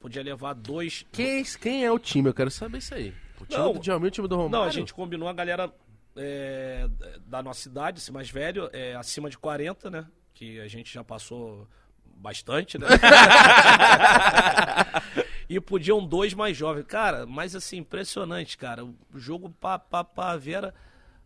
Podia 0.00 0.22
levar 0.22 0.54
dois. 0.54 1.04
Quem, 1.10 1.42
quem 1.44 1.84
é 1.84 1.90
o 1.90 1.98
time? 1.98 2.28
Eu 2.28 2.34
quero 2.34 2.50
saber 2.50 2.78
isso 2.78 2.94
aí. 2.94 3.12
O 3.40 3.46
time 3.46 3.62
Não, 3.62 3.72
do 3.72 3.80
Djalminha 3.80 4.08
e 4.08 4.10
o 4.10 4.12
time 4.12 4.28
do 4.28 4.36
Romário? 4.36 4.58
Não, 4.58 4.64
a 4.64 4.70
gente 4.70 4.94
combinou 4.94 5.28
a 5.28 5.32
galera 5.32 5.72
é, 6.16 6.88
da 7.26 7.42
nossa 7.42 7.68
idade, 7.68 7.98
esse 7.98 8.12
mais 8.12 8.30
velho, 8.30 8.68
é, 8.72 8.94
acima 8.94 9.30
de 9.30 9.38
40, 9.38 9.90
né? 9.90 10.06
Que 10.34 10.60
a 10.60 10.68
gente 10.68 10.92
já 10.92 11.02
passou 11.02 11.66
bastante, 12.04 12.78
né? 12.78 12.86
e 15.48 15.60
podiam 15.60 16.04
dois 16.04 16.34
mais 16.34 16.56
jovens. 16.56 16.84
Cara, 16.86 17.26
mas 17.26 17.54
assim, 17.54 17.78
impressionante, 17.78 18.58
cara. 18.58 18.84
O 18.84 18.94
jogo 19.14 19.50
pá, 19.60 19.78
pá, 19.78 20.04
pá, 20.04 20.36
Vera, 20.36 20.74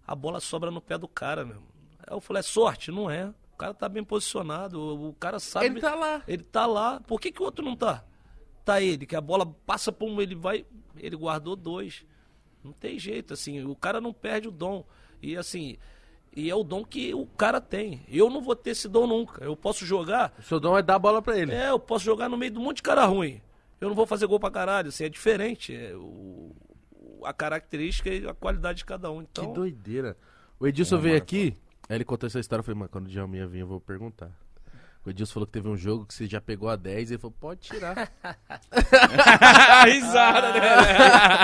a 0.06 0.14
bola 0.14 0.40
sobra 0.40 0.70
no 0.70 0.80
pé 0.80 0.98
do 0.98 1.08
cara, 1.08 1.44
mesmo. 1.44 1.66
Aí 1.98 2.14
eu 2.14 2.20
falei, 2.20 2.40
é 2.40 2.42
sorte? 2.42 2.90
Não 2.90 3.10
é. 3.10 3.32
O 3.62 3.64
cara 3.64 3.74
tá 3.74 3.88
bem 3.88 4.02
posicionado, 4.02 4.80
o, 5.08 5.12
cara 5.14 5.38
sabe. 5.38 5.66
Ele 5.66 5.80
tá 5.80 5.94
lá. 5.94 6.22
Ele 6.26 6.42
tá 6.42 6.66
lá. 6.66 7.00
Por 7.06 7.20
que, 7.20 7.30
que 7.30 7.40
o 7.40 7.44
outro 7.44 7.64
não 7.64 7.76
tá? 7.76 8.04
tá 8.64 8.80
ele, 8.80 9.06
que 9.06 9.14
a 9.14 9.20
bola 9.20 9.46
passa 9.66 9.92
por 9.92 10.08
um, 10.08 10.20
ele 10.20 10.34
vai, 10.34 10.64
ele 10.96 11.14
guardou 11.16 11.54
dois. 11.54 12.04
Não 12.62 12.72
tem 12.72 12.98
jeito, 12.98 13.34
assim, 13.34 13.64
o 13.64 13.74
cara 13.76 14.00
não 14.00 14.12
perde 14.12 14.48
o 14.48 14.50
dom. 14.52 14.84
E 15.20 15.36
assim, 15.36 15.76
e 16.34 16.50
é 16.50 16.54
o 16.54 16.64
dom 16.64 16.84
que 16.84 17.14
o 17.14 17.24
cara 17.24 17.60
tem. 17.60 18.04
Eu 18.08 18.28
não 18.30 18.40
vou 18.40 18.56
ter 18.56 18.70
esse 18.70 18.88
dom 18.88 19.06
nunca. 19.06 19.44
Eu 19.44 19.56
posso 19.56 19.84
jogar, 19.86 20.32
O 20.38 20.42
seu 20.42 20.58
dom 20.58 20.76
é 20.76 20.82
dar 20.82 20.96
a 20.96 20.98
bola 20.98 21.22
pra 21.22 21.38
ele. 21.38 21.52
é, 21.52 21.70
eu 21.70 21.78
posso 21.78 22.04
jogar 22.04 22.28
no 22.28 22.36
meio 22.36 22.50
de 22.50 22.58
um 22.58 22.62
monte 22.62 22.76
de 22.76 22.82
cara 22.82 23.04
ruim. 23.04 23.40
Eu 23.80 23.88
não 23.88 23.94
vou 23.94 24.06
fazer 24.06 24.26
gol 24.26 24.40
pra 24.40 24.50
caralho, 24.50 24.88
assim, 24.88 25.04
é 25.04 25.08
diferente. 25.08 25.74
É, 25.74 25.94
o, 25.94 26.52
a 27.24 27.32
característica 27.32 28.10
e 28.10 28.26
a 28.26 28.34
qualidade 28.34 28.78
de 28.78 28.84
cada 28.84 29.08
um. 29.10 29.20
Que 29.24 29.40
Então, 29.40 29.52
doideira. 29.52 30.16
O 30.58 30.66
Edilson 30.66 30.96
É, 30.96 31.00
veio 31.00 31.14
mano, 31.14 31.22
aqui, 31.22 31.56
aí 31.92 31.98
ele 31.98 32.04
contou 32.04 32.26
essa 32.26 32.40
história, 32.40 32.60
eu 32.60 32.64
falei, 32.64 32.78
mano, 32.78 32.90
quando 32.90 33.06
o 33.06 33.10
Djalminha 33.10 33.46
vir 33.46 33.60
eu 33.60 33.66
vou 33.66 33.80
perguntar. 33.80 34.30
O 35.04 35.10
Edilson 35.10 35.34
falou 35.34 35.46
que 35.46 35.52
teve 35.52 35.68
um 35.68 35.76
jogo 35.76 36.06
que 36.06 36.14
você 36.14 36.26
já 36.26 36.40
pegou 36.40 36.68
a 36.68 36.76
10 36.76 37.10
e 37.10 37.14
ele 37.14 37.20
falou, 37.20 37.34
pode 37.38 37.60
tirar. 37.60 38.10
A 38.22 39.84
risada, 39.84 40.52
né? 40.52 40.60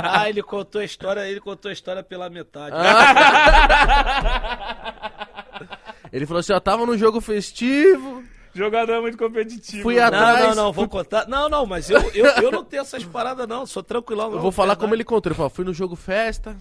ah, 0.04 0.28
ele 0.28 0.42
contou 0.42 0.80
a 0.80 0.84
história, 0.84 1.28
ele 1.28 1.40
contou 1.40 1.68
a 1.68 1.72
história 1.72 2.02
pela 2.02 2.30
metade. 2.30 2.76
ele 6.12 6.24
falou 6.24 6.38
assim, 6.38 6.52
ó, 6.52 6.60
tava 6.60 6.86
num 6.86 6.96
jogo 6.96 7.20
festivo, 7.20 8.22
Jogador 8.54 8.94
é 8.94 9.00
muito 9.00 9.18
competitivo. 9.18 9.82
Fui 9.82 9.96
mano. 9.96 10.06
atrás. 10.06 10.40
Não, 10.40 10.48
não, 10.48 10.64
não, 10.64 10.72
vou 10.72 10.88
contar. 10.88 11.28
Não, 11.28 11.48
não, 11.48 11.66
mas 11.66 11.90
eu, 11.90 12.00
eu, 12.12 12.26
eu 12.42 12.50
não 12.50 12.64
tenho 12.64 12.80
essas 12.80 13.04
paradas, 13.04 13.46
não. 13.46 13.66
Sou 13.66 13.82
tranquilão. 13.82 14.32
eu 14.32 14.40
vou 14.40 14.50
falar 14.50 14.74
como 14.74 14.94
ele 14.94 15.04
contou. 15.04 15.30
Ele 15.30 15.36
falou, 15.36 15.50
fui 15.50 15.64
no 15.64 15.72
jogo 15.72 15.94
festa, 15.94 16.56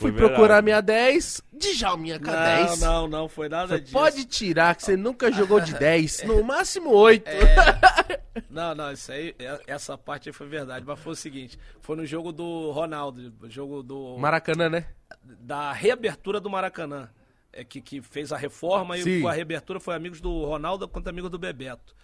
fui 0.00 0.12
procurar 0.12 0.62
minha 0.62 0.80
10, 0.80 1.42
Djalminha 1.52 2.18
com 2.18 2.30
a 2.30 2.32
Não, 2.32 2.66
10. 2.66 2.80
não, 2.80 3.08
não, 3.08 3.28
foi 3.28 3.48
nada 3.48 3.68
Falei, 3.68 3.82
disso. 3.82 3.92
Pode 3.92 4.24
tirar, 4.24 4.74
que 4.74 4.82
você 4.82 4.96
nunca 4.96 5.30
jogou 5.30 5.60
de 5.60 5.74
10, 5.78 6.24
no 6.24 6.42
máximo 6.42 6.90
8. 6.90 7.24
Não, 8.48 8.74
não, 8.74 8.92
isso 8.92 9.10
aí, 9.12 9.34
é- 9.38 9.60
essa 9.66 9.98
parte 9.98 10.28
aí 10.28 10.32
foi 10.32 10.46
verdade. 10.48 10.84
Mas 10.86 10.98
foi 11.00 11.12
o 11.12 11.16
seguinte: 11.16 11.58
foi 11.80 11.96
no 11.96 12.06
jogo 12.06 12.32
do 12.32 12.70
Ronaldo, 12.70 13.32
jogo 13.48 13.82
do. 13.82 14.16
Maracanã, 14.18 14.68
né? 14.68 14.86
da 15.22 15.72
reabertura 15.72 16.40
do 16.40 16.48
Maracanã. 16.48 17.08
É 17.52 17.64
que, 17.64 17.80
que 17.80 18.00
fez 18.00 18.32
a 18.32 18.36
reforma 18.36 18.96
Sim. 18.96 19.10
e 19.10 19.20
com 19.22 19.28
a 19.28 19.32
reabertura 19.32 19.80
foi 19.80 19.94
amigos 19.96 20.20
do 20.20 20.44
Ronaldo 20.44 20.86
contra 20.88 21.10
amigos 21.10 21.30
do 21.30 21.38
Bebeto. 21.38 21.94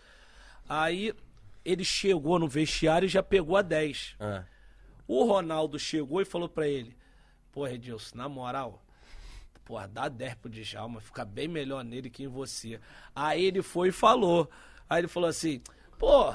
Aí 0.68 1.14
ele 1.64 1.84
chegou 1.84 2.38
no 2.38 2.48
vestiário 2.48 3.06
e 3.06 3.08
já 3.08 3.22
pegou 3.22 3.56
a 3.56 3.62
10. 3.62 4.16
Ah. 4.18 4.42
O 5.06 5.24
Ronaldo 5.24 5.78
chegou 5.78 6.20
e 6.20 6.24
falou 6.24 6.48
pra 6.48 6.66
ele: 6.68 6.94
Pô, 7.56 7.66
Edilson, 7.66 8.18
na 8.18 8.28
moral, 8.28 8.82
porra, 9.64 9.88
dá 9.88 10.10
10 10.10 10.34
pro 10.34 10.50
Djalma, 10.50 11.00
fica 11.00 11.24
bem 11.24 11.48
melhor 11.48 11.82
nele 11.82 12.10
que 12.10 12.22
em 12.22 12.28
você. 12.28 12.78
Aí 13.14 13.46
ele 13.46 13.62
foi 13.62 13.88
e 13.88 13.92
falou. 13.92 14.50
Aí 14.90 15.00
ele 15.00 15.08
falou 15.08 15.26
assim: 15.26 15.62
Pô, 15.98 16.34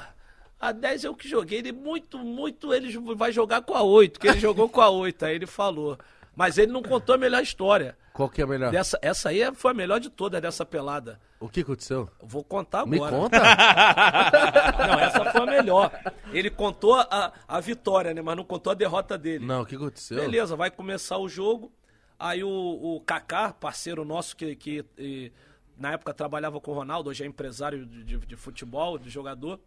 a 0.58 0.72
10 0.72 1.04
eu 1.04 1.14
que 1.14 1.28
joguei, 1.28 1.60
ele 1.60 1.70
muito, 1.70 2.18
muito, 2.18 2.74
ele 2.74 2.98
vai 3.14 3.30
jogar 3.30 3.62
com 3.62 3.72
a 3.72 3.84
8, 3.84 4.18
que 4.18 4.26
ele 4.26 4.40
jogou 4.40 4.68
com 4.68 4.80
a 4.80 4.90
8. 4.90 5.24
Aí 5.24 5.36
ele 5.36 5.46
falou. 5.46 5.96
Mas 6.34 6.56
ele 6.56 6.72
não 6.72 6.82
contou 6.82 7.14
a 7.14 7.18
melhor 7.18 7.42
história. 7.42 7.96
Qual 8.12 8.28
que 8.28 8.40
é 8.40 8.44
a 8.44 8.46
melhor? 8.46 8.70
Dessa, 8.70 8.98
essa 9.02 9.28
aí 9.28 9.40
foi 9.54 9.70
a 9.70 9.74
melhor 9.74 10.00
de 10.00 10.08
todas 10.10 10.40
dessa 10.40 10.64
pelada. 10.64 11.20
O 11.38 11.48
que 11.48 11.60
aconteceu? 11.60 12.08
Vou 12.22 12.42
contar 12.42 12.86
Me 12.86 12.96
agora. 12.96 13.16
conta. 13.16 13.38
Não, 14.86 14.98
essa 15.00 15.24
foi 15.32 15.40
a 15.42 15.46
melhor. 15.46 15.90
Ele 16.32 16.50
contou 16.50 16.94
a, 16.94 17.32
a 17.46 17.60
vitória, 17.60 18.14
né? 18.14 18.22
Mas 18.22 18.36
não 18.36 18.44
contou 18.44 18.70
a 18.70 18.74
derrota 18.74 19.18
dele. 19.18 19.44
Não, 19.44 19.62
o 19.62 19.66
que 19.66 19.74
aconteceu? 19.76 20.18
Beleza, 20.20 20.56
vai 20.56 20.70
começar 20.70 21.18
o 21.18 21.28
jogo. 21.28 21.72
Aí 22.18 22.42
o, 22.44 22.48
o 22.48 23.00
Kaká, 23.00 23.52
parceiro 23.52 24.04
nosso 24.04 24.36
que, 24.36 24.54
que 24.56 24.84
e, 24.96 25.32
na 25.76 25.92
época 25.92 26.14
trabalhava 26.14 26.60
com 26.60 26.70
o 26.70 26.74
Ronaldo, 26.74 27.10
hoje 27.10 27.24
é 27.24 27.26
empresário 27.26 27.84
de, 27.84 28.04
de- 28.04 28.18
de 28.26 28.36
futebol, 28.36 28.96
de 28.98 29.10
jogador. 29.10 29.58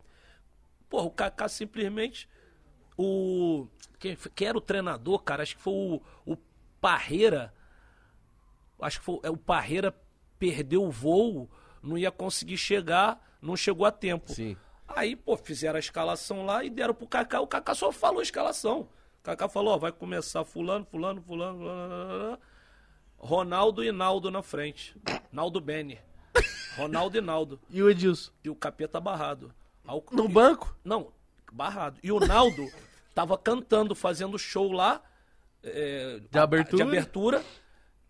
Porra, 0.90 1.06
o 1.06 1.12
Kaká 1.12 1.48
simplesmente. 1.48 2.28
O. 2.98 3.68
Quem, 4.00 4.18
quem 4.34 4.48
era 4.48 4.58
o 4.58 4.62
treinador, 4.62 5.20
cara? 5.24 5.44
Acho 5.44 5.56
que 5.58 5.62
foi 5.62 5.74
o, 5.74 6.02
o 6.26 6.38
Parreira. 6.86 7.52
Acho 8.80 9.00
que 9.00 9.06
foi 9.06 9.20
é, 9.24 9.30
o 9.32 9.36
Parreira 9.38 9.92
perdeu 10.38 10.84
o 10.84 10.92
voo, 10.92 11.50
não 11.82 11.98
ia 11.98 12.12
conseguir 12.12 12.58
chegar, 12.58 13.20
não 13.42 13.58
chegou 13.58 13.88
a 13.88 13.92
tempo. 13.92 14.32
Sim. 14.32 14.56
Aí, 14.88 15.16
pô, 15.16 15.36
fizeram 15.36 15.78
a 15.78 15.80
escalação 15.80 16.46
lá 16.46 16.64
e 16.64 16.70
deram 16.70 16.94
pro 16.94 17.08
Kaká. 17.08 17.42
O 17.42 17.48
Kaká 17.48 17.74
só 17.74 17.92
falou 17.92 18.20
a 18.20 18.24
escalação. 18.24 18.82
O 18.82 19.24
Kaká 19.24 19.50
falou, 19.50 19.74
ó, 19.74 19.78
vai 19.80 19.92
começar 19.92 20.46
fulano, 20.46 20.86
fulano, 20.86 21.24
fulano, 21.24 21.58
fulano, 21.58 22.40
Ronaldo 23.18 23.84
e 23.84 23.92
Naldo 23.92 24.30
na 24.30 24.44
frente. 24.44 24.96
Naldo 25.32 25.60
Bene. 25.60 25.98
Ronaldo 26.78 27.18
e 27.18 27.22
Naldo. 27.22 27.60
E 27.72 27.82
o 27.82 27.90
Edilson? 27.90 28.32
E 28.44 28.50
o 28.52 28.56
capeta 28.56 29.00
barrado. 29.00 29.52
Aí 29.88 29.96
o- 29.98 30.04
No 30.16 30.26
e- 30.26 30.32
banco? 30.32 30.78
Não, 30.84 31.12
barrado. 31.52 32.00
E 32.04 32.12
o 32.12 32.20
Naldo 32.20 32.70
tava 33.16 33.36
cantando, 33.40 33.96
fazendo 33.96 34.38
show 34.38 34.72
lá. 34.72 35.02
É, 35.66 36.20
De 36.32 36.40
abertura? 36.40 36.84
De 36.84 36.90
abertura. 36.90 37.44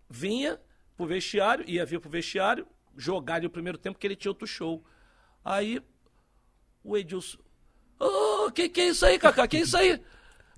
Vinha 0.09 0.59
pro 0.95 1.05
vestiário, 1.05 1.67
ia 1.67 1.85
vir 1.85 1.99
pro 1.99 2.09
vestiário, 2.09 2.67
jogar 2.95 3.35
ali 3.35 3.47
o 3.47 3.49
primeiro 3.49 3.77
tempo, 3.77 3.97
que 3.97 4.05
ele 4.05 4.15
tinha 4.15 4.31
outro 4.31 4.47
show. 4.47 4.83
Aí, 5.43 5.81
o 6.83 6.97
Edilson. 6.97 7.39
Ô, 7.99 8.51
que 8.51 8.69
que 8.69 8.81
é 8.81 8.87
isso 8.89 9.05
aí, 9.05 9.17
Kaká? 9.17 9.47
Que 9.47 9.57
é 9.57 9.61
isso 9.61 9.77
aí? 9.77 10.01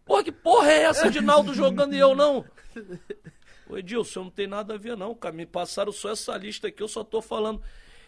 Porra, 0.05 0.23
que 0.23 0.31
porra 0.31 0.71
é 0.71 0.83
essa 0.83 1.11
de 1.11 1.21
Naldo 1.21 1.53
jogando 1.53 1.93
e 1.93 1.99
eu 1.99 2.15
não? 2.15 2.45
Ô 3.69 3.77
Edilson, 3.77 4.23
não 4.23 4.29
tem 4.29 4.47
nada 4.47 4.75
a 4.75 4.77
ver 4.77 4.95
não, 4.95 5.13
cara. 5.13 5.35
Me 5.35 5.45
passaram 5.45 5.91
só 5.91 6.11
essa 6.11 6.35
lista 6.37 6.67
aqui, 6.67 6.81
eu 6.81 6.87
só 6.87 7.03
tô 7.03 7.21
falando. 7.21 7.61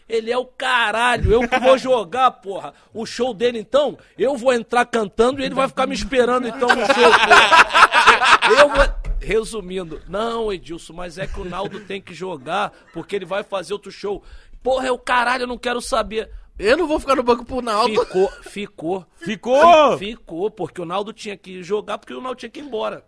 Ele 0.09 0.31
é 0.31 0.37
o 0.37 0.45
caralho, 0.45 1.31
eu 1.31 1.47
que 1.47 1.59
vou 1.59 1.77
jogar, 1.77 2.31
porra. 2.31 2.73
O 2.91 3.05
show 3.05 3.31
dele, 3.31 3.59
então, 3.59 3.95
eu 4.17 4.35
vou 4.35 4.51
entrar 4.51 4.83
cantando 4.85 5.39
e 5.39 5.45
ele 5.45 5.53
vai 5.53 5.67
ficar 5.67 5.85
me 5.85 5.93
esperando, 5.93 6.47
então, 6.47 6.67
no 6.67 6.85
show, 6.87 7.11
porra. 7.11 8.59
Eu 8.59 8.69
vou... 8.69 8.99
Resumindo, 9.21 10.01
não, 10.07 10.51
Edilson, 10.51 10.93
mas 10.93 11.17
é 11.17 11.27
que 11.27 11.39
o 11.39 11.45
Naldo 11.45 11.81
tem 11.81 12.01
que 12.01 12.13
jogar, 12.13 12.71
porque 12.93 13.15
ele 13.15 13.25
vai 13.25 13.43
fazer 13.43 13.73
outro 13.73 13.91
show. 13.91 14.23
Porra, 14.63 14.87
é 14.87 14.91
o 14.91 14.97
caralho, 14.97 15.43
eu 15.43 15.47
não 15.47 15.57
quero 15.57 15.81
saber. 15.81 16.31
Eu 16.57 16.77
não 16.77 16.87
vou 16.87 16.99
ficar 16.99 17.15
no 17.15 17.23
banco 17.23 17.45
pro 17.45 17.61
Naldo. 17.61 17.93
Ficou, 18.05 18.31
ficou. 18.41 19.05
Ficou? 19.17 19.97
Ficou, 19.97 20.49
porque 20.49 20.81
o 20.81 20.85
Naldo 20.85 21.13
tinha 21.13 21.37
que 21.37 21.61
jogar, 21.61 21.97
porque 21.97 22.13
o 22.13 22.21
Naldo 22.21 22.39
tinha 22.39 22.49
que 22.49 22.59
ir 22.59 22.63
embora. 22.63 23.05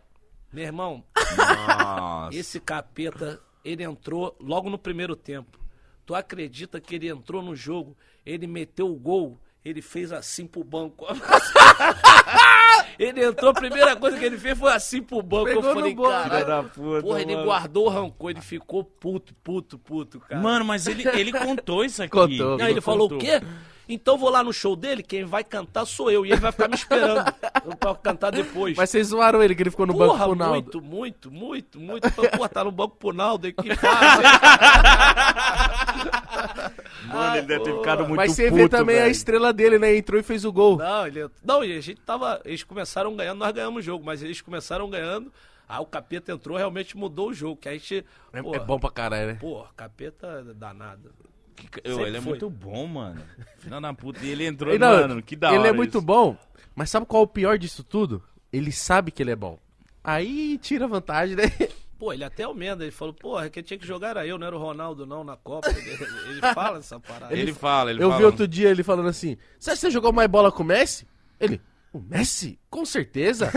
Meu 0.52 0.66
irmão, 0.66 1.04
Nossa. 1.38 2.38
esse 2.38 2.60
capeta, 2.60 3.42
ele 3.64 3.84
entrou 3.84 4.36
logo 4.40 4.70
no 4.70 4.78
primeiro 4.78 5.16
tempo. 5.16 5.61
Tu 6.12 6.16
acredita 6.16 6.82
que 6.82 6.96
ele 6.96 7.08
entrou 7.08 7.42
no 7.42 7.56
jogo, 7.56 7.96
ele 8.26 8.46
meteu 8.46 8.92
o 8.92 8.96
gol, 8.96 9.40
ele 9.64 9.82
fez 9.82 10.12
assim 10.12 10.46
pro 10.46 10.62
banco. 10.62 11.06
ele 13.00 13.24
entrou, 13.24 13.52
a 13.52 13.54
primeira 13.54 13.96
coisa 13.96 14.20
que 14.20 14.26
ele 14.26 14.38
fez 14.38 14.60
foi 14.60 14.74
assim 14.74 15.02
pro 15.02 15.22
banco. 15.22 15.46
Pegou 15.46 15.64
Eu 15.64 15.74
falei, 15.74 15.96
puta, 15.96 17.02
Porra, 17.02 17.22
ele 17.22 17.34
mano. 17.34 17.46
guardou 17.46 17.86
o 17.86 17.90
rancor, 17.90 18.32
ele 18.32 18.42
ficou 18.42 18.84
puto, 18.84 19.34
puto, 19.36 19.80
puto, 19.80 20.20
cara. 20.20 20.42
Mano, 20.42 20.66
mas 20.66 20.86
ele, 20.86 21.08
ele 21.08 21.32
contou 21.32 21.86
isso 21.86 22.04
aqui. 22.04 22.12
Contou. 22.12 22.62
Aí 22.62 22.72
ele 22.72 22.82
falou 22.82 23.08
contou. 23.08 23.18
o 23.18 23.22
quê? 23.22 23.42
Então 23.88 24.18
vou 24.18 24.30
lá 24.30 24.44
no 24.44 24.54
show 24.54 24.76
dele, 24.76 25.04
quem 25.04 25.26
vai 25.26 25.44
cantar 25.44 25.86
sou 25.86 26.10
eu. 26.10 26.26
E 26.26 26.32
ele 26.32 26.40
vai 26.40 26.52
ficar 26.52 26.68
me 26.68 26.76
esperando 26.76 27.24
pra 27.80 27.96
cantar 27.96 28.32
depois. 28.32 28.78
Mas 28.78 28.90
vocês 28.90 29.08
zoaram 29.08 29.44
ele, 29.44 29.56
que 29.56 29.64
ele 29.64 29.72
ficou 29.72 29.86
no 29.86 29.94
banco 29.94 30.14
Porra, 30.14 30.26
pro 30.26 30.36
Naldo. 30.36 30.82
muito, 30.82 30.82
muito, 30.82 31.32
muito, 31.32 31.80
muito. 31.80 32.06
Eu 32.06 32.12
falei, 32.12 32.32
Porra, 32.32 32.50
tá 32.50 32.64
no 32.64 32.72
banco 32.72 32.96
pro 32.98 33.14
Naldo, 33.14 33.52
que 33.52 33.76
fácil. 33.76 34.22
Mano, 37.08 37.38
ele 37.38 37.48
deve 37.48 37.64
ter 37.64 37.76
ficado 37.76 38.06
muito 38.06 38.16
Mas 38.16 38.32
você 38.32 38.50
puto, 38.50 38.56
vê 38.56 38.70
também 38.70 39.00
a 39.00 39.08
estrela 39.08 39.52
dele, 39.52 39.78
né? 39.78 39.96
Entrou 39.96 40.20
e 40.20 40.24
fez 40.24 40.46
o 40.46 40.52
gol. 40.52 40.78
Não, 40.78 41.08
ele, 41.08 41.30
não, 41.44 41.64
e 41.64 41.78
a 41.78 41.82
gente 41.82 42.02
tava. 42.02 42.42
Eles 42.46 42.64
começaram 42.64 43.16
ganhando, 43.16 43.40
nós 43.40 43.52
ganhamos 43.52 43.80
o 43.80 43.82
jogo, 43.82 44.06
mas 44.06 44.24
eles 44.24 44.42
começaram 44.42 44.90
ganhando. 44.90 45.32
Aí 45.68 45.80
o 45.80 45.86
capeta 45.86 46.32
entrou, 46.32 46.58
realmente 46.58 46.98
mudou 46.98 47.30
o 47.30 47.34
jogo. 47.34 47.58
Que 47.58 47.70
a 47.70 47.74
gente. 47.74 48.06
É, 48.34 48.42
porra, 48.42 48.58
é 48.58 48.60
bom 48.60 48.80
pra 48.80 48.92
caralho, 48.92 49.28
né? 49.28 49.34
Porra, 49.36 49.70
capeta 49.76 50.44
danado. 50.56 51.12
Que- 51.68 51.82
eu- 51.84 52.06
ele 52.06 52.18
é 52.18 52.22
foi. 52.22 52.30
muito 52.32 52.50
bom, 52.50 52.88
mano. 52.88 53.22
Filho 53.60 53.82
da 53.82 53.94
puta. 53.94 54.20
E 54.26 54.30
ele 54.30 54.46
entrou, 54.48 54.74
E 54.74 54.80
não, 54.80 54.90
mano, 55.08 55.22
que 55.22 55.36
da 55.36 55.50
hora 55.50 55.58
ele 55.60 55.68
é 55.68 55.72
muito 55.74 55.98
isso. 55.98 56.06
bom, 56.06 56.38
mas 56.76 56.90
sabe 56.90 57.06
qual 57.06 57.24
é 57.24 57.26
o 57.26 57.28
pior 57.28 57.58
disso 57.58 57.84
tudo? 57.84 58.24
Ele 58.52 58.72
sabe 58.72 59.12
que 59.12 59.22
ele 59.24 59.32
é 59.32 59.36
bom. 59.36 59.58
Aí 60.04 60.58
tira 60.58 60.88
vantagem, 60.88 61.36
né? 61.36 61.44
Pô, 62.00 62.12
ele 62.12 62.24
até 62.24 62.42
aumenta, 62.44 62.82
ele 62.82 62.92
falou, 62.92 63.14
porra, 63.14 63.48
quem 63.48 63.62
tinha 63.62 63.78
que 63.78 63.86
jogar 63.86 64.10
era 64.10 64.26
eu, 64.26 64.36
não 64.40 64.48
era 64.48 64.56
o 64.56 64.60
Ronaldo 64.60 65.06
não 65.06 65.24
na 65.24 65.38
Copa. 65.38 65.70
Ele, 65.78 66.32
ele 66.32 66.42
fala 66.54 66.80
essa 66.80 67.00
parada. 67.00 67.32
Ele 67.38 67.54
fala, 67.54 67.92
ele 67.92 68.02
Eu 68.04 68.08
fala. 68.10 68.18
vi 68.20 68.26
outro 68.26 68.48
dia 68.48 68.70
ele 68.70 68.82
falando 68.82 69.08
assim: 69.10 69.38
Você 69.60 69.70
acha 69.70 69.78
que 69.78 69.82
você 69.82 69.92
jogou 69.92 70.12
mais 70.12 70.28
bola 70.28 70.52
com 70.52 70.64
o 70.64 70.66
Messi? 70.66 71.06
Ele, 71.40 71.62
o 71.94 72.00
Messi? 72.00 72.60
Com 72.72 72.84
certeza. 72.86 73.52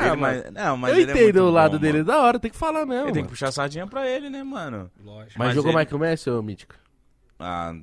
Ah, 0.00 0.16
mas, 0.16 0.50
não, 0.52 0.76
mas 0.76 0.92
eu 0.94 1.00
ele 1.00 1.10
é 1.10 1.14
entendo 1.14 1.24
muito 1.42 1.48
o 1.48 1.50
lado 1.50 1.72
bom, 1.72 1.78
dele, 1.78 1.98
mano. 1.98 2.04
da 2.06 2.18
hora, 2.20 2.38
tem 2.38 2.50
que 2.50 2.56
falar 2.56 2.86
mesmo. 2.86 3.04
Ele 3.06 3.12
tem 3.12 3.22
que 3.24 3.28
puxar 3.28 3.48
a 3.48 3.52
sardinha 3.52 3.86
pra 3.86 4.08
ele, 4.08 4.30
né, 4.30 4.42
mano? 4.42 4.90
Lógico. 5.02 5.38
Mas, 5.38 5.48
mas 5.48 5.54
jogou 5.54 5.70
ele- 5.70 5.74
mais 5.76 5.88
que 5.88 5.94
o 5.94 5.98
Messi, 5.98 6.30
ô 6.30 6.42
Mítico? 6.42 6.74
Ah, 7.38 7.74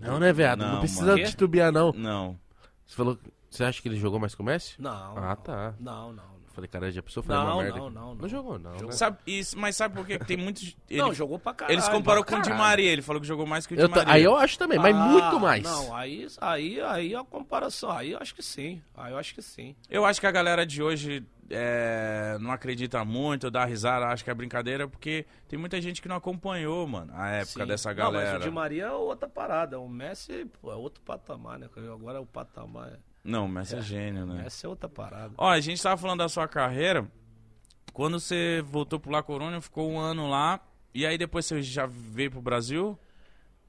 Não, 0.00 0.18
né, 0.18 0.32
viado? 0.32 0.58
Não, 0.60 0.72
Não, 0.74 0.78
precisa 0.80 1.06
mano. 1.16 1.24
titubear, 1.24 1.72
não. 1.72 1.92
não. 1.92 2.38
Você 2.86 2.94
falou. 2.96 3.18
Você 3.50 3.64
acha 3.64 3.80
que 3.80 3.88
ele 3.88 3.96
jogou 3.96 4.20
mais 4.20 4.34
que 4.34 4.42
o 4.42 4.44
Messi? 4.44 4.74
Não. 4.80 5.16
Ah, 5.16 5.34
tá. 5.36 5.74
Não, 5.80 6.12
não. 6.12 6.35
Não. 6.56 6.68
Falei, 6.68 6.68
cara, 6.68 6.90
já 6.90 7.02
pensou 7.02 7.22
fazer 7.22 7.38
Não, 7.38 7.46
uma 7.54 7.62
merda? 7.62 7.78
não, 7.78 7.90
não, 7.90 8.06
Não 8.08 8.14
não. 8.14 8.28
jogou, 8.28 8.58
não. 8.58 8.72
né? 8.72 8.92
Sabe, 8.92 9.18
isso, 9.26 9.58
mas 9.58 9.76
sabe 9.76 9.94
por 9.94 10.06
quê? 10.06 10.18
Tem 10.18 10.36
muitos. 10.36 10.76
Ele, 10.88 11.00
Não, 11.02 11.12
jogou 11.14 11.38
pra 11.38 11.52
caralho. 11.54 11.74
ele 11.74 11.82
se 11.82 11.90
comparou 11.90 12.24
pra 12.24 12.34
com 12.36 12.40
o 12.40 12.42
Di. 12.42 12.50
Maria. 12.52 12.90
Ele 12.90 13.02
falou 13.02 13.20
que 13.20 13.26
jogou 13.28 13.46
mais 13.46 13.66
que 13.66 13.74
o 13.74 13.76
Di 13.76 13.82
Eu 13.82 13.88
ta- 13.88 13.96
Maria. 14.04 14.14
aí 14.14 14.22
eu 14.22 14.36
acho 14.36 14.58
também, 14.58 14.78
mas 14.78 14.94
Ah, 14.96 14.98
muito 15.08 15.40
mais. 15.40 15.62
Não, 15.62 15.94
aí, 15.94 16.26
aí, 16.40 16.80
aí 16.80 17.14
a 17.14 17.24
comparação. 17.24 17.90
Aí 17.90 18.12
eu 18.12 18.18
acho 18.20 18.34
que 18.34 18.42
sim. 18.42 18.80
Aí 18.96 19.12
eu 19.12 19.18
acho 19.18 19.34
que 19.34 19.42
sim. 19.42 19.74
Eu 19.90 20.04
acho 20.04 20.20
que 20.20 20.26
a 20.26 20.30
galera 20.30 20.64
de 20.66 20.82
hoje 20.82 21.24
é, 21.50 22.36
não 22.40 22.50
acredita 22.50 23.04
muito, 23.04 23.50
dá 23.50 23.64
risada, 23.64 24.06
acha 24.06 24.24
que 24.24 24.30
é 24.30 24.34
brincadeira, 24.34 24.88
porque 24.88 25.24
tem 25.48 25.58
muita 25.58 25.80
gente 25.80 26.02
que 26.02 26.08
não 26.08 26.16
acompanhou, 26.16 26.86
mano, 26.86 27.12
a 27.14 27.28
época 27.30 27.60
Sim. 27.62 27.66
dessa 27.66 27.90
Não, 27.90 27.96
galera. 27.96 28.32
mas 28.34 28.40
o 28.40 28.44
Di 28.44 28.50
Maria 28.50 28.84
é 28.86 28.90
outra 28.92 29.28
parada. 29.28 29.78
O 29.78 29.88
Messi 29.88 30.44
pô, 30.60 30.72
é 30.72 30.74
outro 30.74 31.00
patamar, 31.02 31.58
né? 31.58 31.68
Agora 31.92 32.18
é 32.18 32.20
o 32.20 32.26
patamar. 32.26 32.98
Não, 33.26 33.46
o 33.46 33.48
Messi 33.48 33.76
é, 33.76 33.80
gênio, 33.82 34.22
O 34.22 34.26
né? 34.26 34.42
Messi 34.44 34.64
é 34.64 34.68
outra 34.68 34.88
parada. 34.88 35.34
Ó, 35.36 35.48
a 35.48 35.60
gente 35.60 35.82
tava 35.82 35.96
falando 35.96 36.18
da 36.20 36.28
sua 36.28 36.46
carreira. 36.46 37.10
Quando 37.92 38.20
você 38.20 38.62
voltou 38.66 39.00
pro 39.00 39.10
La 39.10 39.22
Coruña, 39.22 39.60
ficou 39.60 39.90
um 39.90 39.98
ano 39.98 40.28
lá. 40.28 40.60
E 40.94 41.04
aí 41.06 41.18
depois 41.18 41.44
você 41.46 41.60
já 41.62 41.86
veio 41.86 42.30
pro 42.30 42.40
Brasil? 42.40 42.98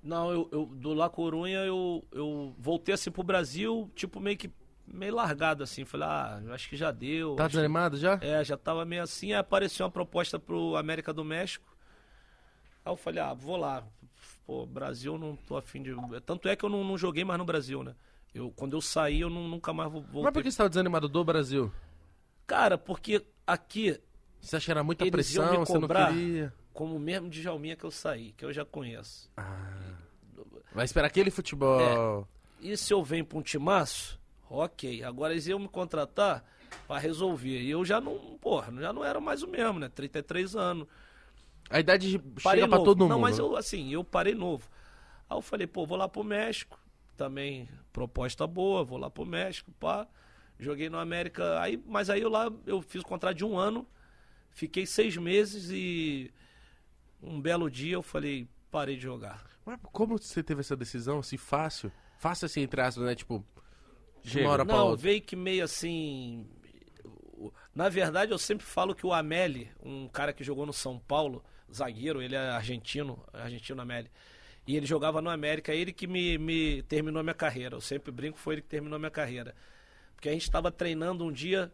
Não, 0.04 0.32
eu, 0.32 0.50
eu- 0.52 0.66
do 0.68 0.94
La 0.94 1.10
Corunha 1.10 1.60
eu, 1.60 2.06
eu 2.12 2.56
voltei 2.58 2.94
assim 2.94 3.12
pro 3.12 3.24
Brasil, 3.24 3.92
tipo, 3.96 4.20
meio 4.20 4.38
que 4.38 4.50
meio 4.86 5.14
largado 5.16 5.64
assim. 5.64 5.84
Falei, 5.84 6.08
ah, 6.08 6.42
acho 6.54 6.70
que 6.70 6.78
já 6.78 6.92
deu. 6.92 7.36
Tá 7.36 7.44
acho 7.46 7.52
que- 7.52 7.58
desanimado 7.58 7.98
já? 7.98 8.18
É, 8.22 8.44
já 8.44 8.56
tava 8.56 8.86
meio 8.86 9.04
assim, 9.04 9.34
aí 9.34 9.40
apareceu 9.40 9.86
uma 9.86 9.92
proposta 9.92 10.38
pro 10.40 10.76
América 10.78 11.12
do 11.12 11.26
México. 11.26 11.66
Aí 12.86 12.92
eu 12.92 12.96
falei, 12.96 13.22
ah, 13.22 13.34
vou 13.34 13.58
lá. 13.58 13.84
Pô, 14.46 14.66
Brasil 14.66 15.18
não 15.18 15.36
tô 15.36 15.58
afim 15.58 15.84
de. 15.84 15.94
Tanto 16.26 16.48
é 16.48 16.56
que 16.56 16.64
eu 16.64 16.70
não, 16.70 16.84
não 16.84 16.98
joguei 16.98 17.26
mais 17.26 17.38
no 17.38 17.44
Brasil, 17.46 17.84
né? 17.84 17.94
Eu, 18.34 18.52
quando 18.52 18.76
eu 18.76 18.82
saí, 18.82 19.22
eu 19.22 19.30
não- 19.30 19.48
nunca 19.48 19.74
mais 19.74 19.92
vou- 19.92 20.02
voltei. 20.02 20.22
Mas 20.24 20.34
por 20.34 20.44
que 20.44 20.52
você 20.52 20.58
tava 20.58 20.70
desanimado 20.70 21.08
do 21.10 21.24
Brasil? 21.24 21.72
Cara, 22.46 22.78
porque 22.78 23.26
aqui, 23.46 24.00
Você 24.40 24.56
acha 24.56 24.66
que 24.66 24.72
era 24.72 24.84
muita 24.84 25.10
pressão, 25.10 25.66
você 25.66 25.78
não 25.80 25.88
queria? 25.88 26.54
como 26.72 26.96
o 26.96 27.00
mesmo 27.00 27.28
de 27.30 27.42
Jalminha 27.42 27.76
que 27.76 27.84
eu 27.84 27.90
saí, 27.92 28.34
que 28.34 28.46
eu 28.46 28.54
já 28.54 28.64
conheço. 28.64 29.30
Vai 30.72 30.86
esperar 30.86 31.08
aquele 31.08 31.32
futebol. 31.32 32.28
E 32.62 32.76
se 32.78 32.94
eu 32.94 33.04
venho 33.04 33.26
pra 33.26 33.38
um 33.38 33.42
timaço, 33.42 34.20
ok. 34.50 35.04
Agora 35.04 35.34
eles 35.34 35.48
iam 35.48 35.58
me 35.60 35.68
contratar 35.68 36.44
pra 36.88 36.98
resolver. 37.00 37.62
E 37.62 37.70
eu 37.72 37.84
já 37.84 38.00
não, 38.00 38.38
porra, 38.40 38.72
já 38.80 38.94
não 38.94 39.04
era 39.04 39.20
mais 39.20 39.42
o 39.42 39.48
mesmo, 39.48 39.80
né? 39.80 39.90
33 39.90 40.56
anos. 40.56 40.88
A 41.70 41.80
idade 41.80 42.18
Parei 42.44 42.62
chega 42.62 42.68
pra 42.70 42.78
novo. 42.78 42.86
todo 42.92 43.00
mundo. 43.02 43.10
Não, 43.10 43.20
mas 43.20 43.40
eu, 43.40 43.56
assim, 43.56 43.92
eu 43.92 44.04
parei 44.04 44.34
novo. 44.36 44.70
Aí 45.30 45.36
eu 45.36 45.42
falei, 45.42 45.68
pô, 45.68 45.86
vou 45.86 45.98
lá 45.98 46.08
pro 46.08 46.24
México. 46.24 46.80
Também 47.18 47.68
proposta 47.92 48.46
boa, 48.46 48.84
vou 48.84 49.00
lá 49.00 49.10
pro 49.10 49.26
México, 49.26 49.72
pá. 49.80 50.08
Joguei 50.60 50.88
no 50.90 51.00
América. 51.00 51.60
Aí, 51.60 51.82
mas 51.86 52.10
aí 52.10 52.22
eu 52.22 52.30
lá, 52.30 52.52
eu 52.66 52.82
fiz 52.82 53.02
o 53.02 53.06
contrato 53.06 53.36
de 53.36 53.44
um 53.44 53.58
ano. 53.58 53.88
Fiquei 54.52 54.86
seis 54.86 55.18
meses 55.18 55.70
e 55.72 56.32
um 57.22 57.42
belo 57.42 57.70
dia 57.70 57.96
eu 57.96 58.04
falei, 58.04 58.48
parei 58.72 58.96
de 58.96 59.02
jogar. 59.04 59.46
Mas 59.66 59.80
como 59.92 60.18
você 60.18 60.44
teve 60.44 60.62
essa 60.62 60.76
decisão 60.76 61.20
assim, 61.20 61.38
fácil? 61.38 61.92
Fácil 62.18 62.46
assim, 62.46 62.62
entre 62.62 62.80
aspas, 62.82 63.04
né? 63.04 63.16
Tipo, 63.16 63.44
de 64.24 64.40
uma 64.40 64.52
hora 64.52 64.66
pra 64.66 64.76
Não, 64.76 64.88
outra. 64.90 65.04
veio 65.04 65.22
que 65.22 65.36
meio 65.36 65.64
assim. 65.64 66.48
Na 67.74 67.90
verdade, 67.90 68.32
eu 68.32 68.38
sempre 68.38 68.66
falo 68.66 68.96
que 68.96 69.06
o 69.06 69.14
Ameli, 69.14 69.70
um 69.84 70.08
cara 70.08 70.34
que 70.34 70.44
jogou 70.44 70.66
no 70.66 70.74
São 70.74 70.98
Paulo, 71.00 71.44
zagueiro, 71.74 72.22
ele 72.22 72.36
é 72.36 72.50
argentino, 72.50 73.24
argentino 73.34 73.82
Ameli. 73.82 74.10
E 74.68 74.76
ele 74.76 74.86
jogava 74.86 75.22
no 75.22 75.30
América, 75.30 75.74
ele 75.74 75.94
que 75.94 76.06
me, 76.06 76.38
me 76.38 76.84
terminou 76.84 77.24
minha 77.24 77.34
carreira. 77.34 77.78
Eu 77.78 77.82
sempre 77.82 78.12
brinco, 78.12 78.38
foi 78.38 78.56
ele 78.56 78.62
que 78.62 78.68
terminou 78.68 79.00
minha 79.00 79.10
carreira. 79.10 79.56
Porque 80.14 80.28
a 80.28 80.34
gente 80.34 80.42
estava 80.42 80.70
treinando 80.70 81.24
um 81.24 81.32
dia, 81.32 81.72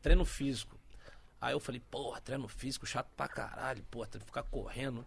treino 0.00 0.24
físico. 0.24 0.78
Aí 1.38 1.52
eu 1.52 1.60
falei, 1.60 1.82
porra, 1.90 2.18
treino 2.22 2.48
físico, 2.48 2.86
chato 2.86 3.10
pra 3.14 3.28
caralho, 3.28 3.84
porra, 3.90 4.06
tem 4.06 4.20
que 4.20 4.26
ficar 4.26 4.42
correndo. 4.44 5.04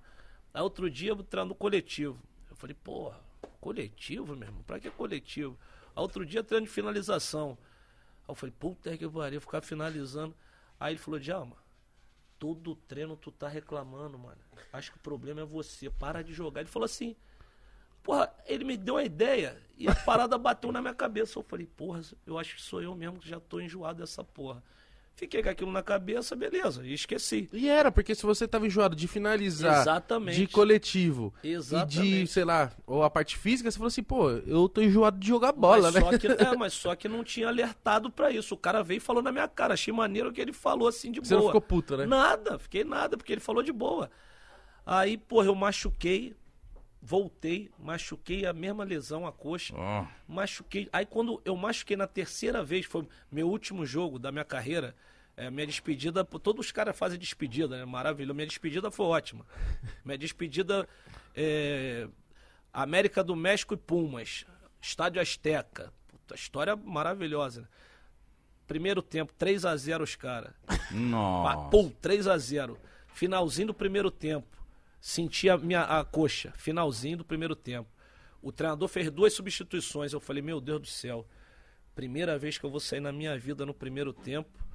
Aí 0.53 0.61
outro 0.61 0.91
dia 0.91 1.09
eu 1.09 1.23
treino 1.23 1.55
coletivo. 1.55 2.21
Eu 2.51 2.55
falei, 2.55 2.75
porra, 2.83 3.19
coletivo, 3.59 4.35
meu 4.35 4.47
irmão? 4.47 4.61
Pra 4.61 4.79
que 4.79 4.91
coletivo? 4.91 5.57
Aí 5.95 6.01
outro 6.01 6.23
dia 6.23 6.43
treino 6.43 6.67
de 6.67 6.71
finalização. 6.71 7.57
Aí 8.27 8.29
eu 8.29 8.35
falei, 8.35 8.53
puta 8.59 8.95
que 8.95 9.09
pariu, 9.09 9.41
ficar 9.41 9.61
finalizando. 9.61 10.35
Aí 10.79 10.93
ele 10.93 10.99
falou, 10.99 11.19
Djalma, 11.19 11.55
todo 12.43 12.75
treino 12.75 13.15
tu 13.15 13.31
tá 13.31 13.47
reclamando, 13.47 14.19
mano. 14.19 14.41
Acho 14.73 14.91
que 14.91 14.97
o 14.97 14.99
problema 14.99 15.39
é 15.39 15.45
você, 15.45 15.89
para 15.89 16.21
de 16.21 16.33
jogar. 16.33 16.59
Ele 16.59 16.69
falou 16.69 16.83
assim, 16.83 17.15
porra, 18.03 18.35
ele 18.45 18.65
me 18.65 18.75
deu 18.75 18.95
uma 18.95 19.03
ideia 19.03 19.57
e 19.77 19.87
a 19.87 19.95
parada 19.95 20.37
bateu 20.37 20.69
na 20.69 20.81
minha 20.81 20.93
cabeça. 20.93 21.39
Eu 21.39 21.43
falei, 21.43 21.65
porra, 21.65 22.01
eu 22.27 22.37
acho 22.37 22.57
que 22.57 22.61
sou 22.61 22.81
eu 22.81 22.93
mesmo 22.95 23.17
que 23.17 23.29
já 23.29 23.39
tô 23.39 23.61
enjoado 23.61 24.01
dessa 24.01 24.25
porra. 24.25 24.61
Fiquei 25.15 25.43
com 25.43 25.49
aquilo 25.49 25.71
na 25.71 25.83
cabeça, 25.83 26.35
beleza, 26.35 26.83
e 26.83 26.91
esqueci. 26.91 27.47
E 27.53 27.69
era, 27.69 27.91
porque 27.91 28.15
se 28.15 28.23
você 28.23 28.47
tava 28.47 28.65
enjoado 28.65 28.95
de 28.95 29.07
finalizar, 29.07 29.81
Exatamente. 29.81 30.35
de 30.37 30.47
coletivo 30.47 31.31
e 31.43 31.49
de, 31.49 31.53
Exatamente. 31.53 32.27
sei 32.27 32.43
lá, 32.43 32.71
ou 32.87 33.03
a 33.03 33.09
parte 33.11 33.37
física, 33.37 33.69
você 33.69 33.77
falou 33.77 33.89
assim, 33.89 34.01
pô, 34.01 34.31
eu 34.31 34.67
tô 34.67 34.81
enjoado 34.81 35.19
de 35.19 35.27
jogar 35.27 35.51
bola, 35.51 35.91
mas 35.91 35.93
né? 35.93 36.01
Só 36.01 36.17
que, 36.17 36.27
é, 36.27 36.57
mas 36.57 36.73
só 36.73 36.95
que 36.95 37.07
não 37.07 37.23
tinha 37.23 37.47
alertado 37.47 38.09
pra 38.09 38.31
isso. 38.31 38.55
O 38.55 38.57
cara 38.57 38.83
veio 38.83 38.97
e 38.97 39.01
falou 39.01 39.21
na 39.21 39.31
minha 39.31 39.47
cara. 39.47 39.75
Achei 39.75 39.93
maneiro 39.93 40.33
que 40.33 40.41
ele 40.41 40.51
falou 40.51 40.87
assim 40.87 41.11
de 41.11 41.19
Você 41.19 41.35
boa. 41.35 41.41
não 41.41 41.47
ficou 41.49 41.61
puto, 41.61 41.95
né? 41.95 42.07
Nada, 42.07 42.57
fiquei 42.57 42.83
nada, 42.83 43.15
porque 43.15 43.31
ele 43.31 43.41
falou 43.41 43.61
de 43.61 43.71
boa. 43.71 44.09
Aí, 44.85 45.15
porra, 45.17 45.45
eu 45.45 45.55
machuquei, 45.55 46.35
voltei, 47.05 47.69
machuquei 47.77 48.45
a 48.45 48.53
mesma 48.53 48.85
lesão, 48.85 49.27
a 49.27 49.31
coxa. 49.31 49.75
Ó. 49.75 50.07
Machuquei. 50.25 50.87
Aí 50.93 51.05
quando 51.05 51.41
eu 51.43 51.55
machuquei 51.57 51.97
na 51.97 52.07
terceira 52.07 52.63
vez, 52.63 52.85
foi 52.85 53.05
meu 53.29 53.49
último 53.49 53.85
jogo 53.85 54.17
da 54.17 54.31
minha 54.31 54.45
carreira. 54.45 54.95
É, 55.35 55.49
minha 55.49 55.67
despedida, 55.67 56.23
todos 56.23 56.67
os 56.67 56.71
caras 56.71 56.97
fazem 56.97 57.19
despedida, 57.19 57.77
né? 57.77 57.85
Maravilhoso. 57.85 58.35
Minha 58.35 58.47
despedida 58.47 58.89
foi 58.89 59.05
ótima. 59.07 59.45
Minha 60.05 60.17
despedida 60.17 60.87
é, 61.35 62.07
América 62.71 63.23
do 63.23 63.35
México 63.35 63.73
e 63.73 63.77
Pumas. 63.77 64.45
Estádio 64.79 65.19
Azteca. 65.21 65.91
Puta, 66.07 66.35
história 66.35 66.75
maravilhosa. 66.75 67.61
né? 67.61 67.67
Primeiro 68.67 69.01
tempo, 69.01 69.33
3 69.33 69.65
a 69.65 69.75
0 69.75 70.03
os 70.03 70.15
caras. 70.15 70.53
Nossa. 70.91 71.69
Pum, 71.69 71.89
3 71.89 72.27
a 72.27 72.37
0 72.37 72.77
Finalzinho 73.07 73.67
do 73.67 73.73
primeiro 73.73 74.09
tempo. 74.11 74.62
Senti 75.05 75.49
a 75.49 75.57
minha 75.57 75.81
a 75.81 76.05
coxa. 76.05 76.53
Finalzinho 76.55 77.17
do 77.17 77.25
primeiro 77.25 77.57
tempo. 77.57 77.89
O 78.41 78.53
treinador 78.53 78.87
fez 78.87 79.11
duas 79.11 79.33
substituições. 79.33 80.13
Eu 80.13 80.19
falei, 80.21 80.41
meu 80.41 80.61
Deus 80.61 80.79
do 80.79 80.87
céu. 80.87 81.27
Primeira 81.93 82.37
vez 82.39 82.57
que 82.57 82.65
eu 82.65 82.69
vou 82.69 82.79
sair 82.79 83.01
na 83.01 83.11
minha 83.11 83.37
vida 83.37 83.65
no 83.65 83.73
primeiro 83.73 84.13
tempo. 84.13 84.65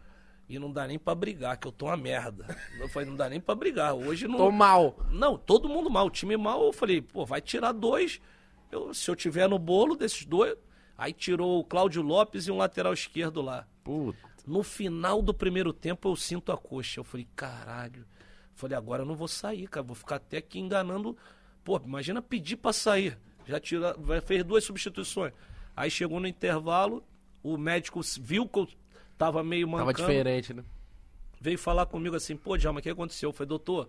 E 0.46 0.59
não 0.59 0.70
dá 0.70 0.86
nem 0.86 0.98
pra 0.98 1.14
brigar, 1.14 1.56
que 1.56 1.66
eu 1.66 1.72
tô 1.72 1.86
uma 1.86 1.96
merda. 1.96 2.55
Eu 2.78 2.90
falei, 2.90 3.09
não 3.09 3.16
dá 3.16 3.26
nem 3.30 3.40
pra 3.40 3.55
brigar. 3.55 3.94
Hoje 3.94 4.28
não. 4.28 4.36
Tô 4.36 4.50
mal. 4.50 4.98
Não, 5.10 5.38
todo 5.38 5.66
mundo 5.66 5.88
mal. 5.88 6.09
O 6.09 6.10
time 6.10 6.36
mal, 6.36 6.62
eu 6.62 6.74
falei, 6.74 7.00
pô, 7.00 7.24
vai 7.24 7.40
tirar 7.40 7.72
dois. 7.72 8.20
Eu, 8.70 8.92
se 8.92 9.10
eu 9.10 9.16
tiver 9.16 9.48
no 9.48 9.59
bolo 9.59 9.96
desses 9.96 10.26
dois. 10.26 10.59
Aí 10.98 11.14
tirou 11.14 11.59
o 11.59 11.64
Cláudio 11.64 12.02
Lopes 12.02 12.46
e 12.46 12.50
um 12.50 12.59
lateral 12.59 12.92
esquerdo 12.92 13.40
lá. 13.40 13.66
Puta. 13.82 14.18
No 14.46 14.62
final 14.62 15.22
do 15.22 15.32
primeiro 15.32 15.72
tempo 15.72 16.06
eu 16.06 16.16
sinto 16.16 16.52
a 16.52 16.59
coxa. 16.59 17.00
Eu 17.00 17.05
falei, 17.05 17.26
caralho. 17.34 18.05
Falei, 18.59 18.76
agora 18.76 19.02
eu 19.02 19.06
não 19.06 19.14
vou 19.14 19.28
sair, 19.28 19.68
cara. 19.68 19.85
Vou 19.86 19.94
ficar 19.94 20.16
até 20.16 20.39
aqui 20.39 20.59
enganando. 20.59 21.16
Pô, 21.62 21.80
imagina 21.85 22.20
pedir 22.20 22.56
pra 22.56 22.72
sair. 22.72 23.16
Já 23.47 23.60
tira, 23.60 23.94
fez 24.26 24.43
duas 24.43 24.64
substituições. 24.64 25.32
Aí 25.76 25.89
chegou 25.89 26.18
no 26.18 26.26
intervalo, 26.26 27.05
o 27.40 27.56
médico 27.56 28.01
viu 28.20 28.48
que 28.48 28.59
eu 28.59 28.68
tava 29.16 29.44
meio 29.44 29.68
mancando. 29.68 29.93
Tava 29.93 30.09
diferente, 30.09 30.52
né? 30.52 30.64
Veio 31.40 31.56
falar 31.56 31.86
comigo 31.86 32.16
assim, 32.16 32.36
pô, 32.36 32.56
Djalma, 32.56 32.80
o 32.80 32.82
que 32.82 32.90
aconteceu? 32.90 33.28
Eu 33.28 33.32
falei, 33.32 33.47
doutor, 33.47 33.89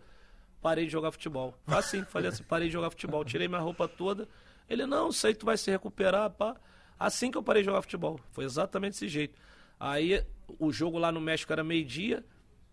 parei 0.62 0.86
de 0.86 0.92
jogar 0.92 1.12
futebol. 1.12 1.58
Assim, 1.66 2.04
falei 2.04 2.30
assim, 2.30 2.44
parei 2.44 2.68
de 2.68 2.74
jogar 2.74 2.92
futebol. 2.92 3.26
Tirei 3.26 3.48
minha 3.48 3.60
roupa 3.60 3.88
toda. 3.88 4.28
Ele, 4.70 4.86
não, 4.86 5.10
isso 5.10 5.26
aí 5.26 5.34
tu 5.34 5.48
vai 5.48 5.58
se 5.58 5.72
recuperar, 5.72 6.30
pá. 6.30 6.56
Assim 7.00 7.32
que 7.32 7.38
eu 7.40 7.42
parei 7.42 7.64
de 7.64 7.66
jogar 7.66 7.82
futebol. 7.82 8.20
Foi 8.30 8.46
exatamente 8.46 8.92
desse 8.92 9.08
jeito. 9.08 9.36
Aí 9.80 10.24
o 10.60 10.72
jogo 10.72 11.00
lá 11.00 11.12
no 11.12 11.20
México 11.20 11.52
era 11.52 11.64
meio-dia 11.64 12.24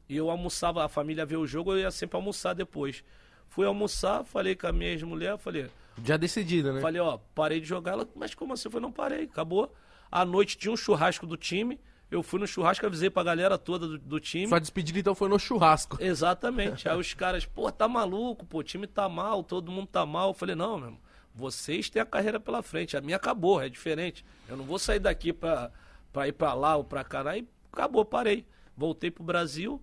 e 0.08 0.16
eu 0.16 0.30
almoçava, 0.30 0.84
a 0.84 0.88
família 0.88 1.26
vê 1.26 1.36
o 1.36 1.46
jogo, 1.46 1.72
eu 1.72 1.78
ia 1.80 1.90
sempre 1.90 2.16
almoçar 2.16 2.54
depois. 2.54 3.02
Fui 3.48 3.66
almoçar, 3.66 4.24
falei 4.24 4.54
com 4.54 4.66
a 4.66 4.72
minha 4.72 4.90
ex-mulher, 4.90 5.38
falei, 5.38 5.68
Já 6.04 6.16
decidido, 6.16 6.72
né? 6.72 6.80
Falei, 6.80 7.00
ó, 7.00 7.18
parei 7.34 7.60
de 7.60 7.66
jogar. 7.66 7.92
Ela, 7.92 8.08
mas 8.14 8.34
como 8.34 8.52
assim? 8.52 8.68
Eu 8.68 8.72
falei, 8.72 8.82
não 8.82 8.92
parei, 8.92 9.24
acabou. 9.24 9.72
À 10.10 10.24
noite 10.24 10.56
tinha 10.56 10.72
um 10.72 10.76
churrasco 10.76 11.26
do 11.26 11.36
time. 11.36 11.80
Eu 12.08 12.22
fui 12.22 12.38
no 12.38 12.46
churrasco, 12.46 12.86
avisei 12.86 13.10
pra 13.10 13.24
galera 13.24 13.58
toda 13.58 13.88
do, 13.88 13.98
do 13.98 14.20
time. 14.20 14.46
Sua 14.46 14.60
despedida 14.60 15.00
então 15.00 15.14
foi 15.14 15.28
no 15.28 15.38
churrasco. 15.38 15.96
Exatamente. 16.00 16.86
Aí 16.88 16.96
os 16.96 17.14
caras, 17.14 17.44
pô, 17.44 17.70
tá 17.72 17.88
maluco, 17.88 18.46
pô, 18.46 18.58
o 18.58 18.62
time 18.62 18.86
tá 18.86 19.08
mal, 19.08 19.42
todo 19.42 19.72
mundo 19.72 19.88
tá 19.88 20.06
mal. 20.06 20.28
Eu 20.30 20.34
falei, 20.34 20.54
não, 20.54 20.76
meu 20.76 20.86
irmão, 20.88 21.00
vocês 21.34 21.90
têm 21.90 22.00
a 22.00 22.06
carreira 22.06 22.38
pela 22.38 22.62
frente. 22.62 22.96
A 22.96 23.00
minha 23.00 23.16
acabou, 23.16 23.60
é 23.60 23.68
diferente. 23.68 24.24
Eu 24.48 24.56
não 24.56 24.64
vou 24.64 24.78
sair 24.78 25.00
daqui 25.00 25.32
pra, 25.32 25.72
pra 26.12 26.28
ir 26.28 26.32
pra 26.32 26.54
lá 26.54 26.76
ou 26.76 26.84
pra 26.84 27.02
cá. 27.02 27.28
Aí 27.28 27.46
acabou, 27.72 28.04
parei. 28.04 28.46
Voltei 28.76 29.10
pro 29.10 29.24
Brasil. 29.24 29.82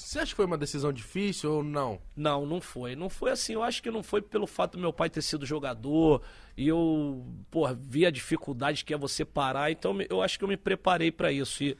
Você 0.00 0.20
acha 0.20 0.30
que 0.30 0.36
foi 0.36 0.44
uma 0.46 0.56
decisão 0.56 0.92
difícil 0.92 1.52
ou 1.52 1.62
não? 1.64 2.00
Não, 2.16 2.46
não 2.46 2.60
foi. 2.60 2.94
Não 2.94 3.10
foi 3.10 3.32
assim. 3.32 3.54
Eu 3.54 3.62
acho 3.62 3.82
que 3.82 3.90
não 3.90 4.02
foi 4.02 4.22
pelo 4.22 4.46
fato 4.46 4.72
do 4.72 4.80
meu 4.80 4.92
pai 4.92 5.10
ter 5.10 5.22
sido 5.22 5.44
jogador 5.44 6.22
e 6.56 6.68
eu, 6.68 7.26
pô, 7.50 7.66
vi 7.74 8.06
a 8.06 8.10
dificuldade 8.10 8.84
que 8.84 8.94
é 8.94 8.96
você 8.96 9.24
parar. 9.24 9.70
Então 9.72 9.96
eu 10.08 10.22
acho 10.22 10.38
que 10.38 10.44
eu 10.44 10.48
me 10.48 10.56
preparei 10.56 11.10
pra 11.10 11.32
isso. 11.32 11.64
E 11.64 11.76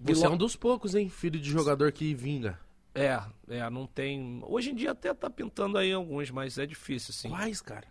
Você 0.00 0.26
é 0.26 0.28
um 0.28 0.36
dos 0.36 0.56
poucos, 0.56 0.94
hein? 0.94 1.08
Filho 1.08 1.38
de 1.38 1.48
jogador 1.50 1.92
que 1.92 2.12
vinga. 2.14 2.58
É, 2.92 3.20
é, 3.48 3.70
não 3.70 3.86
tem. 3.86 4.42
Hoje 4.46 4.70
em 4.72 4.74
dia 4.74 4.90
até 4.90 5.14
tá 5.14 5.30
pintando 5.30 5.78
aí 5.78 5.92
alguns, 5.92 6.28
mas 6.30 6.58
é 6.58 6.66
difícil, 6.66 7.12
assim. 7.16 7.28
Quais, 7.28 7.60
cara? 7.60 7.86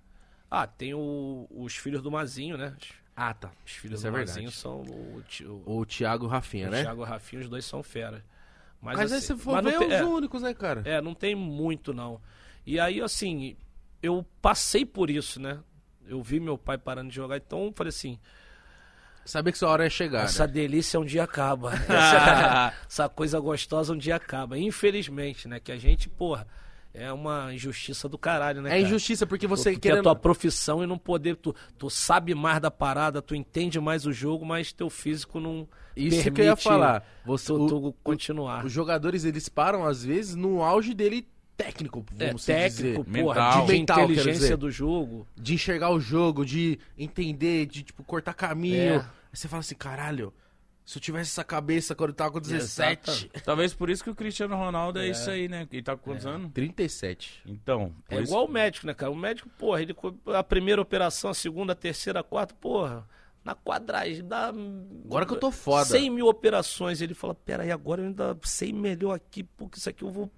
Ah, 0.51 0.68
tem 0.68 0.93
o- 0.93 1.47
os 1.49 1.76
filhos 1.77 2.01
do 2.01 2.11
Mazinho, 2.11 2.57
né? 2.57 2.76
Ah, 3.15 3.34
tá. 3.34 3.51
Os 3.65 3.72
filhos 3.73 3.99
Isso 3.99 4.07
é 4.07 4.11
do 4.11 4.15
verdade. 4.15 4.39
Mazinho 4.39 4.51
são 4.51 4.81
o, 4.81 5.23
o, 5.65 5.80
O 5.80 5.85
Thiago 5.85 6.26
e 6.26 6.27
o 6.27 6.30
Rafinha, 6.30 6.68
o 6.68 6.72
né? 6.72 6.81
Thiago 6.81 7.01
e 7.01 7.03
o 7.03 7.07
Rafinha, 7.07 7.41
os 7.41 7.47
dois 7.49 7.64
são 7.64 7.81
fera. 7.81 8.26
Mas, 8.81 8.97
Mas 8.97 9.11
aí 9.11 9.18
assim, 9.18 9.27
se 9.35 9.38
for 9.38 9.53
mas 9.56 9.64
não 9.64 9.72
ver, 9.72 9.77
tem- 9.80 9.88
os 9.88 9.93
é, 9.93 10.03
únicos, 10.06 10.41
né, 10.41 10.53
cara? 10.53 10.81
É, 10.85 11.01
não 11.01 11.14
tem 11.14 11.35
muito, 11.35 11.93
não. 11.93 12.22
E 12.65 12.80
aí, 12.80 13.01
assim, 13.01 13.57
eu 14.01 14.26
passei 14.41 14.85
por 14.85 15.10
isso, 15.10 15.39
né? 15.41 15.60
Eu 16.07 16.23
vi 16.23 16.39
meu 16.39 16.57
pai 16.57 16.77
parando 16.77 17.10
de 17.10 17.15
jogar, 17.15 17.38
então 17.38 17.65
eu 17.65 17.73
falei 17.76 17.89
assim, 17.89 18.18
Saber 19.26 19.51
que 19.51 19.57
sua 19.60 19.69
hora 19.69 19.85
é 19.85 19.89
chegar. 19.89 20.23
essa 20.23 20.47
né? 20.47 20.53
delícia 20.53 20.99
um 20.99 21.06
dia 21.06 21.23
acaba. 21.23 21.72
essa, 21.88 22.73
essa 22.88 23.10
coisa 23.10 23.39
gostosa 23.39 23.93
um 23.93 23.97
dia 23.97 24.15
acaba. 24.15 24.57
Infelizmente, 24.57 25.47
né? 25.47 25.60
Que 25.60 25.72
a 25.72 25.77
gente, 25.77 26.10
porra, 26.10 26.47
é 26.93 27.11
uma 27.14 27.53
injustiça 27.53 28.10
do 28.10 28.18
caralho, 28.18 28.61
né, 28.64 28.69
É 28.69 28.73
cara? 28.73 28.81
injustiça, 28.81 29.27
porque 29.27 29.45
você 29.45 29.72
tu, 29.72 29.73
tu 29.73 29.76
é 29.76 29.77
a 29.77 29.80
querendo... 29.81 30.03
tua 30.03 30.15
profissão 30.15 30.84
e 30.84 30.88
não 30.88 30.97
poder. 30.97 31.35
Tu, 31.35 31.53
tu 31.77 31.89
sabe 31.91 32.34
mais 32.34 32.60
da 32.60 32.72
parada, 32.72 33.22
tu 33.22 33.35
entende 33.35 33.80
mais 33.80 34.07
o 34.07 34.11
jogo, 34.11 34.43
mas 34.43 34.73
teu 34.73 34.89
físico 34.89 35.39
não. 35.39 35.68
Isso 36.07 36.17
permite 36.17 36.31
que 36.35 36.41
eu 36.41 36.45
ia 36.45 36.55
falar. 36.55 37.05
Você, 37.26 37.47
Tu, 37.47 37.55
o- 37.55 37.67
tu 37.67 37.95
continuar. 38.03 38.65
Os 38.65 38.71
jogadores, 38.71 39.23
eles 39.26 39.47
param, 39.49 39.85
às 39.85 40.03
vezes, 40.03 40.35
no 40.35 40.63
auge 40.63 40.93
dele 40.93 41.27
técnico, 41.57 42.05
é 42.17 42.27
vamos 42.27 42.45
técnico, 42.45 43.03
dizer. 43.03 43.21
porra, 43.23 43.35
Mental. 43.35 43.65
de 43.65 43.71
Mental, 43.73 43.99
inteligência 44.05 44.34
dizer. 44.39 44.57
do 44.57 44.71
jogo. 44.71 45.27
De 45.35 45.53
enxergar 45.53 45.89
o 45.89 45.99
jogo, 45.99 46.45
de 46.45 46.80
entender, 46.97 47.65
de, 47.65 47.84
tipo, 47.84 48.03
cortar 48.03 48.34
caminho. 48.34 48.93
É. 48.93 48.95
Aí 48.97 49.03
você 49.34 49.47
fala 49.47 49.59
assim, 49.59 49.76
caralho, 49.76 50.34
se 50.85 50.97
eu 50.97 51.01
tivesse 51.01 51.30
essa 51.31 51.43
cabeça 51.43 51.93
quando 51.93 52.11
eu 52.11 52.15
tava 52.15 52.31
com 52.31 52.39
17... 52.39 53.09
Exato. 53.11 53.43
Talvez 53.43 53.73
por 53.73 53.89
isso 53.89 54.03
que 54.03 54.09
o 54.09 54.15
Cristiano 54.15 54.55
Ronaldo 54.55 54.99
é, 54.99 55.09
isso 55.09 55.30
aí, 55.30 55.47
né? 55.49 55.67
Ele 55.71 55.84
tá 55.84 55.95
com 55.97 56.03
quantos 56.11 56.26
anos? 56.26 56.49
37. 56.53 57.41
Então, 57.45 57.93
É 58.09 58.15
isso- 58.15 58.31
igual 58.31 58.45
o 58.45 58.49
médico, 58.51 58.88
né, 58.88 58.93
cara? 58.93 59.11
O 59.11 59.15
médico, 59.15 59.49
porra, 59.59 59.81
ele, 59.81 59.93
a 60.34 60.43
primeira 60.43 60.81
operação, 60.81 61.30
a 61.30 61.34
segunda, 61.34 61.73
a 61.73 61.76
terceira, 61.76 62.21
a 62.21 62.23
quarta, 62.23 62.55
porra, 62.55 63.05
na 63.44 63.56
quadragem, 63.56 64.28
dá. 64.28 64.49
Agora 65.06 65.26
que 65.26 65.34
eu 65.34 65.40
tô 65.40 65.52
foda. 65.52 65.86
100 65.86 66.10
mil 66.10 66.28
operações. 66.28 67.02
Ele 67.02 67.14
fala, 67.14 67.34
pera 67.34 67.64
aí, 67.64 67.72
agora 67.72 68.02
eu 68.02 68.07
ainda 68.07 68.38
sei 68.44 68.72
melhor 68.74 69.14
aqui, 69.16 69.44
porque 69.44 69.78
isso 69.80 69.90
aqui 69.90 70.03
eu 70.03 70.10
vou. 70.10 70.30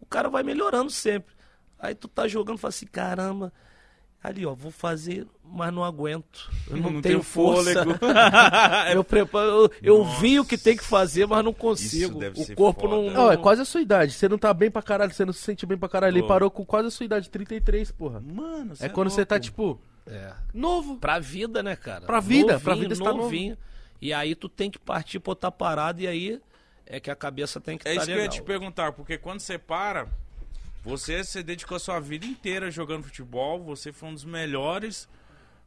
O 0.00 0.06
cara 0.06 0.28
vai 0.28 0.42
melhorando 0.42 0.90
sempre. 0.90 1.34
Aí 1.78 1.94
tu 1.94 2.08
tá 2.08 2.26
jogando 2.26 2.58
e 2.58 2.60
fala 2.60 2.70
assim, 2.70 2.86
caramba. 2.86 3.52
Ali, 4.22 4.44
ó, 4.44 4.54
vou 4.54 4.72
fazer, 4.72 5.24
mas 5.44 5.72
não 5.72 5.84
aguento. 5.84 6.50
Eu 6.68 6.76
não, 6.78 6.82
Não 6.84 6.90
tenho 6.90 7.02
tenho 7.02 7.22
força. 7.22 7.72
fôlego. 7.84 7.98
eu 8.92 9.04
preparo, 9.04 9.46
eu, 9.46 9.70
eu 9.82 10.04
vi 10.04 10.40
o 10.40 10.44
que 10.44 10.58
tem 10.58 10.76
que 10.76 10.82
fazer, 10.82 11.26
mas 11.26 11.44
não 11.44 11.52
consigo. 11.52 12.18
deve 12.18 12.40
O 12.40 12.44
ser 12.44 12.56
corpo 12.56 12.88
foda. 12.88 12.94
não, 12.96 13.10
Não, 13.10 13.30
é 13.30 13.36
quase 13.36 13.62
a 13.62 13.64
sua 13.64 13.80
idade. 13.80 14.12
Você 14.12 14.28
não 14.28 14.38
tá 14.38 14.52
bem 14.52 14.68
pra 14.70 14.82
caralho, 14.82 15.12
você 15.12 15.24
não 15.24 15.32
se 15.32 15.42
sente 15.42 15.64
bem 15.64 15.78
pra 15.78 15.88
caralho. 15.88 16.16
Ele 16.18 16.26
parou 16.26 16.50
com 16.50 16.64
quase 16.64 16.88
a 16.88 16.90
sua 16.90 17.04
idade, 17.04 17.30
33, 17.30 17.92
porra. 17.92 18.20
Mano, 18.20 18.72
É 18.80 18.88
quando 18.88 19.10
você 19.10 19.24
tá, 19.24 19.36
louco. 19.36 19.44
tipo, 19.44 19.80
É. 20.06 20.32
novo. 20.54 20.96
Pra 20.98 21.18
vida, 21.18 21.62
né, 21.62 21.74
cara? 21.76 22.06
Pra 22.06 22.20
vida, 22.20 22.52
novinho, 22.52 22.60
pra 22.60 22.74
vida 22.74 22.94
você 22.94 23.02
tá 23.02 23.10
novo. 23.10 23.22
novinho. 23.24 23.56
E 24.00 24.12
aí 24.12 24.34
tu 24.34 24.48
tem 24.48 24.70
que 24.70 24.78
partir 24.78 25.18
pra 25.20 25.32
outra 25.32 25.50
parada 25.50 26.00
e 26.02 26.06
aí 26.06 26.40
é 26.86 27.00
que 27.00 27.10
a 27.10 27.16
cabeça 27.16 27.60
tem 27.60 27.76
que 27.76 27.88
É 27.88 27.92
estar 27.92 28.02
isso 28.02 28.12
que 28.12 28.18
eu 28.18 28.22
ia 28.22 28.28
te 28.28 28.42
perguntar, 28.42 28.92
porque 28.92 29.18
quando 29.18 29.40
você 29.40 29.58
para, 29.58 30.06
você 30.84 31.24
se 31.24 31.42
dedicou 31.42 31.76
a 31.76 31.80
sua 31.80 31.98
vida 31.98 32.24
inteira 32.26 32.70
jogando 32.70 33.02
futebol, 33.04 33.62
você 33.64 33.92
foi 33.92 34.08
um 34.10 34.14
dos 34.14 34.24
melhores 34.24 35.08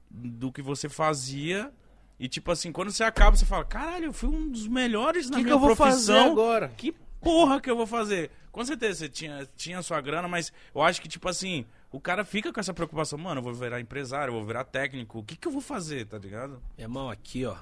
do 0.10 0.52
que 0.52 0.62
você 0.62 0.88
fazia. 0.88 1.72
E 2.20 2.28
tipo 2.28 2.52
assim, 2.52 2.72
quando 2.72 2.92
você 2.92 3.04
acaba, 3.04 3.36
você 3.36 3.46
fala, 3.46 3.66
caralho, 3.66 4.06
eu 4.06 4.14
fui 4.14 4.30
um 4.30 4.50
dos 4.50 4.68
melhores 4.68 5.28
O 5.28 5.32
na 5.32 5.38
que, 5.38 5.44
que 5.44 5.46
minha 5.46 5.56
eu 5.56 5.60
vou 5.60 5.76
fazer 5.76 6.14
profissão. 6.14 6.32
agora? 6.32 6.70
Que 6.78 6.94
porra 7.22 7.60
que 7.60 7.70
eu 7.70 7.76
vou 7.76 7.88
fazer? 7.88 8.32
Com 8.52 8.64
certeza 8.64 9.00
você 9.00 9.10
tinha, 9.10 9.48
tinha 9.58 9.82
sua 9.82 10.00
grana, 10.02 10.28
mas 10.28 10.52
eu 10.74 10.82
acho 10.82 11.02
que, 11.02 11.08
tipo 11.08 11.28
assim, 11.30 11.66
o 11.92 12.00
cara 12.00 12.24
fica 12.26 12.52
com 12.54 12.60
essa 12.60 12.74
preocupação, 12.74 13.18
mano, 13.18 13.40
eu 13.40 13.44
vou 13.44 13.54
virar 13.54 13.80
empresário, 13.80 14.32
eu 14.32 14.38
vou 14.38 14.46
virar 14.46 14.64
técnico, 14.64 15.20
o 15.20 15.24
que, 15.24 15.36
que 15.36 15.48
eu 15.48 15.52
vou 15.52 15.62
fazer, 15.62 16.06
tá 16.06 16.18
ligado? 16.18 16.62
Irmão, 16.78 17.10
aqui, 17.10 17.46
ó. 17.46 17.56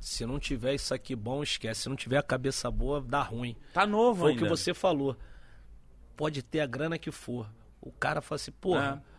Se 0.00 0.26
não 0.26 0.38
tiver 0.38 0.74
isso 0.74 0.92
aqui 0.92 1.14
bom, 1.14 1.42
esquece. 1.44 1.82
Se 1.82 1.88
não 1.88 1.94
tiver 1.96 2.18
a 2.18 2.22
cabeça 2.22 2.68
boa, 2.70 3.00
dá 3.00 3.22
ruim. 3.22 3.56
Tá 3.72 3.86
novo 3.86 4.20
Foi 4.22 4.30
o 4.30 4.34
ainda. 4.34 4.42
que 4.42 4.48
você 4.48 4.74
falou. 4.74 5.16
Pode 6.16 6.42
ter 6.42 6.60
a 6.60 6.66
grana 6.66 6.98
que 6.98 7.10
for. 7.12 7.46
O 7.80 7.90
cara 7.92 8.20
fala 8.20 8.36
assim, 8.36 8.50
porra, 8.52 9.00
É. 9.00 9.12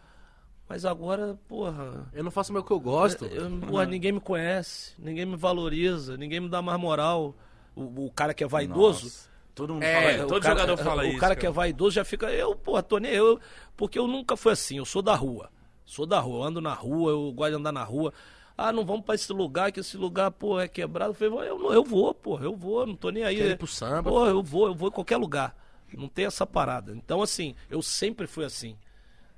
mas 0.68 0.84
agora, 0.86 1.40
porra. 1.48 2.10
Eu 2.14 2.24
não 2.24 2.32
faço 2.32 2.52
mais 2.52 2.64
o 2.64 2.68
que 2.68 2.74
eu 2.74 2.80
gosto. 2.82 3.26
eu- 3.26 3.50
porra, 3.62 3.86
ninguém 3.86 4.12
me 4.12 4.20
conhece, 4.20 4.94
ninguém 5.00 5.26
me 5.26 5.36
valoriza, 5.38 6.18
ninguém 6.18 6.40
me 6.42 6.50
dá 6.50 6.62
mais 6.62 6.80
moral. 6.80 7.34
O, 7.76 8.06
o 8.08 8.12
cara 8.12 8.34
que 8.34 8.44
é 8.44 8.48
vaidoso. 8.48 9.06
Nossa, 9.06 9.30
Todo 9.56 9.74
mundo 9.74 9.84
É, 9.84 10.14
fala, 10.14 10.26
o 10.26 10.28
todo 10.28 10.42
cara- 10.42 10.56
jogador 10.60 10.78
fala 10.84 11.04
o 11.04 11.06
isso. 11.06 11.20
cara 11.20 11.36
que 11.36 11.46
é 11.46 11.50
vaidoso 11.52 11.92
já 11.96 12.04
fica, 12.04 12.32
eu, 12.32 12.56
pô, 12.56 12.82
tô 12.82 12.98
nem 12.98 13.12
eu, 13.12 13.40
porque 13.78 14.00
eu 14.00 14.08
nunca 14.08 14.36
fui 14.36 14.52
assim, 14.52 14.78
eu 14.78 14.86
sou 14.86 15.02
da 15.02 15.14
rua. 15.16 15.50
Sou 15.86 16.06
da 16.06 16.20
rua, 16.20 16.40
eu 16.40 16.44
ando 16.44 16.62
na 16.62 16.74
rua, 16.74 17.12
eu 17.12 17.32
gosto 17.32 17.52
de 17.52 17.58
andar 17.58 17.72
na 17.72 17.84
rua. 17.84 18.12
Ah, 18.58 18.72
não 18.72 18.86
vamos 18.86 19.06
pra 19.06 19.16
esse 19.16 19.32
lugar, 19.34 19.72
que 19.72 19.80
esse 19.80 19.98
lugar, 19.98 20.32
pô, 20.32 20.60
é 20.60 20.68
quebrado. 20.68 21.12
Eu 21.12 21.16
falei, 21.16 21.50
eu, 21.50 21.60
não- 21.60 21.74
eu 21.74 21.84
vou, 21.84 22.14
pô, 22.14 22.40
eu 22.40 22.56
vou, 22.56 22.86
não 22.88 22.96
tô 22.96 23.10
nem 23.10 23.24
aí. 23.24 23.36
Quer 23.38 23.52
ir 23.52 23.58
pro 23.58 23.68
samba? 23.68 24.10
Pô, 24.10 24.26
eu 24.28 24.42
vou, 24.42 24.68
eu 24.68 24.76
vou 24.76 24.90
em 24.90 24.92
qualquer 24.92 25.18
lugar. 25.18 25.56
Não 25.94 26.08
tem 26.08 26.26
essa 26.26 26.46
parada. 26.48 26.92
Então, 26.96 27.22
assim, 27.22 27.54
eu 27.70 27.82
sempre 27.84 28.26
fui 28.26 28.46
assim. 28.46 28.76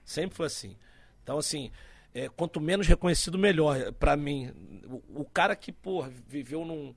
Sempre 0.05 0.35
fui 0.35 0.45
assim. 0.45 0.77
Então, 1.23 1.37
assim, 1.37 1.71
é, 2.13 2.29
quanto 2.29 2.61
menos 2.61 2.87
reconhecido, 2.87 3.37
melhor 3.37 3.91
pra 3.93 4.15
mim. 4.15 4.51
O, 4.87 5.21
o 5.21 5.25
cara 5.25 5.55
que, 5.55 5.71
porra, 5.73 6.09
viveu 6.27 6.63
num. 6.63 6.93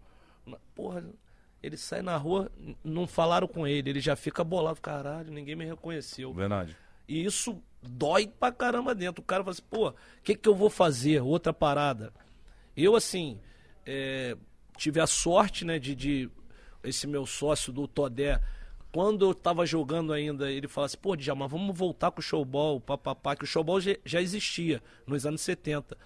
Porra, 0.74 1.04
ele 1.62 1.76
sai 1.76 2.02
na 2.02 2.16
rua, 2.16 2.50
não 2.84 3.06
falaram 3.06 3.48
com 3.48 3.66
ele, 3.66 3.90
ele 3.90 4.00
já 4.00 4.14
fica 4.14 4.44
bolado. 4.44 4.80
Caralho, 4.80 5.30
ninguém 5.32 5.56
me 5.56 5.64
reconheceu. 5.64 6.32
Verdade. 6.32 6.76
E 7.06 7.24
isso 7.24 7.60
dói 7.82 8.28
pra 8.28 8.52
caramba 8.52 8.94
dentro. 8.94 9.22
O 9.22 9.24
cara 9.24 9.42
fala 9.42 9.52
assim, 9.52 9.62
pô, 9.68 9.88
o 9.88 9.94
que, 10.22 10.34
que 10.34 10.48
eu 10.48 10.54
vou 10.54 10.70
fazer? 10.70 11.20
Outra 11.20 11.52
parada. 11.52 12.12
Eu, 12.76 12.94
assim, 12.94 13.40
é, 13.84 14.36
tive 14.76 15.00
a 15.00 15.06
sorte, 15.06 15.64
né, 15.64 15.78
de, 15.78 15.94
de 15.94 16.30
esse 16.84 17.06
meu 17.06 17.26
sócio 17.26 17.72
do 17.72 17.88
Todé, 17.88 18.40
quando 18.92 19.26
eu 19.26 19.34
tava 19.34 19.66
jogando 19.66 20.12
ainda, 20.12 20.50
ele 20.50 20.68
falou 20.68 20.86
assim, 20.86 20.96
pô, 20.96 21.14
Djalma, 21.16 21.46
vamos 21.46 21.76
voltar 21.76 22.10
com 22.10 22.20
o 22.20 22.22
showball, 22.22 22.80
papapá, 22.80 23.36
que 23.36 23.44
o 23.44 23.46
showball 23.46 23.80
já, 23.80 23.96
já 24.04 24.22
existia 24.22 24.82
nos 25.06 25.26
anos 25.26 25.40
70. 25.40 25.96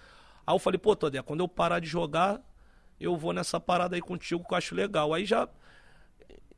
Aí 0.45 0.53
eu 0.53 0.59
falei, 0.59 0.77
pô, 0.77 0.95
Todé, 0.95 1.21
quando 1.21 1.39
eu 1.39 1.47
parar 1.47 1.79
de 1.79 1.87
jogar, 1.87 2.41
eu 3.03 3.17
vou 3.17 3.33
nessa 3.33 3.59
parada 3.59 3.95
aí 3.95 4.01
contigo 4.01 4.43
que 4.45 4.53
eu 4.53 4.57
acho 4.57 4.73
legal. 4.75 5.13
Aí 5.13 5.25
já 5.25 5.47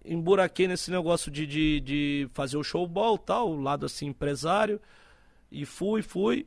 emburaquei 0.03 0.67
nesse 0.67 0.91
negócio 0.91 1.31
de, 1.31 1.45
de, 1.47 1.79
de 1.79 2.29
fazer 2.33 2.57
o 2.57 2.63
showball 2.63 3.17
tal, 3.17 3.49
o 3.51 3.61
lado 3.61 3.85
assim 3.85 4.07
empresário. 4.07 4.79
E 5.51 5.65
fui, 5.65 6.01
fui. 6.01 6.45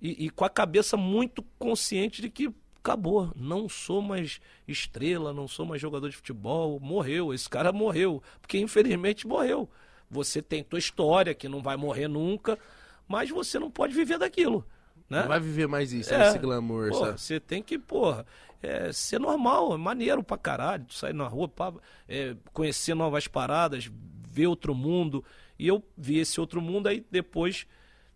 E, 0.00 0.26
e 0.26 0.30
com 0.30 0.44
a 0.44 0.50
cabeça 0.50 0.96
muito 0.96 1.42
consciente 1.58 2.20
de 2.20 2.28
que 2.28 2.52
acabou. 2.82 3.32
Não 3.34 3.68
sou 3.68 4.02
mais 4.02 4.40
estrela, 4.66 5.32
não 5.32 5.48
sou 5.48 5.66
mais 5.66 5.80
jogador 5.80 6.08
de 6.08 6.16
futebol. 6.16 6.78
Morreu, 6.80 7.32
esse 7.32 7.48
cara 7.48 7.72
morreu. 7.72 8.22
Porque 8.40 8.58
infelizmente 8.58 9.26
morreu. 9.26 9.68
Você 10.10 10.40
tem 10.40 10.62
tua 10.62 10.78
história 10.78 11.34
que 11.34 11.48
não 11.48 11.62
vai 11.62 11.76
morrer 11.76 12.08
nunca, 12.08 12.58
mas 13.06 13.30
você 13.30 13.58
não 13.58 13.70
pode 13.70 13.94
viver 13.94 14.18
daquilo. 14.18 14.64
Né? 15.08 15.20
Não 15.22 15.28
vai 15.28 15.40
viver 15.40 15.66
mais 15.66 15.92
isso, 15.92 16.12
É. 16.12 16.28
esse 16.28 16.38
glamour, 16.38 16.94
sabe? 16.94 17.18
você 17.20 17.40
tem 17.40 17.62
que, 17.62 17.78
porra, 17.78 18.26
é, 18.62 18.92
ser 18.92 19.20
normal, 19.20 19.74
é 19.74 19.76
maneiro 19.76 20.22
pra 20.22 20.36
caralho, 20.36 20.86
sair 20.92 21.12
na 21.12 21.26
rua, 21.26 21.48
pá, 21.48 21.72
é, 22.08 22.36
conhecer 22.52 22.94
novas 22.94 23.26
paradas, 23.28 23.90
ver 24.28 24.46
outro 24.46 24.74
mundo. 24.74 25.24
E 25.58 25.66
eu 25.66 25.82
vi 25.96 26.18
esse 26.18 26.40
outro 26.40 26.60
mundo 26.60 26.88
aí 26.88 27.04
depois 27.10 27.66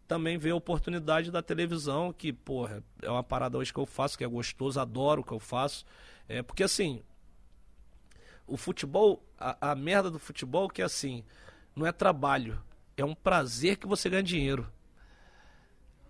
também 0.06 0.36
ver 0.36 0.50
a 0.50 0.56
oportunidade 0.56 1.30
da 1.30 1.42
televisão, 1.42 2.12
que, 2.12 2.32
porra, 2.32 2.82
é 3.00 3.10
uma 3.10 3.22
parada 3.22 3.56
hoje 3.56 3.72
que 3.72 3.78
eu 3.78 3.86
faço, 3.86 4.18
que 4.18 4.24
é 4.24 4.26
gostoso, 4.26 4.78
adoro 4.78 5.22
o 5.22 5.24
que 5.24 5.32
eu 5.32 5.38
faço. 5.38 5.84
É, 6.28 6.42
porque 6.42 6.62
assim, 6.62 7.02
o 8.46 8.56
futebol, 8.56 9.24
a, 9.38 9.70
a 9.70 9.74
merda 9.74 10.10
do 10.10 10.18
futebol 10.18 10.66
é 10.66 10.74
que 10.74 10.82
assim, 10.82 11.24
não 11.74 11.86
é 11.86 11.92
trabalho, 11.92 12.62
é 12.96 13.04
um 13.04 13.14
prazer 13.14 13.76
que 13.76 13.86
você 13.86 14.10
ganha 14.10 14.22
dinheiro. 14.22 14.70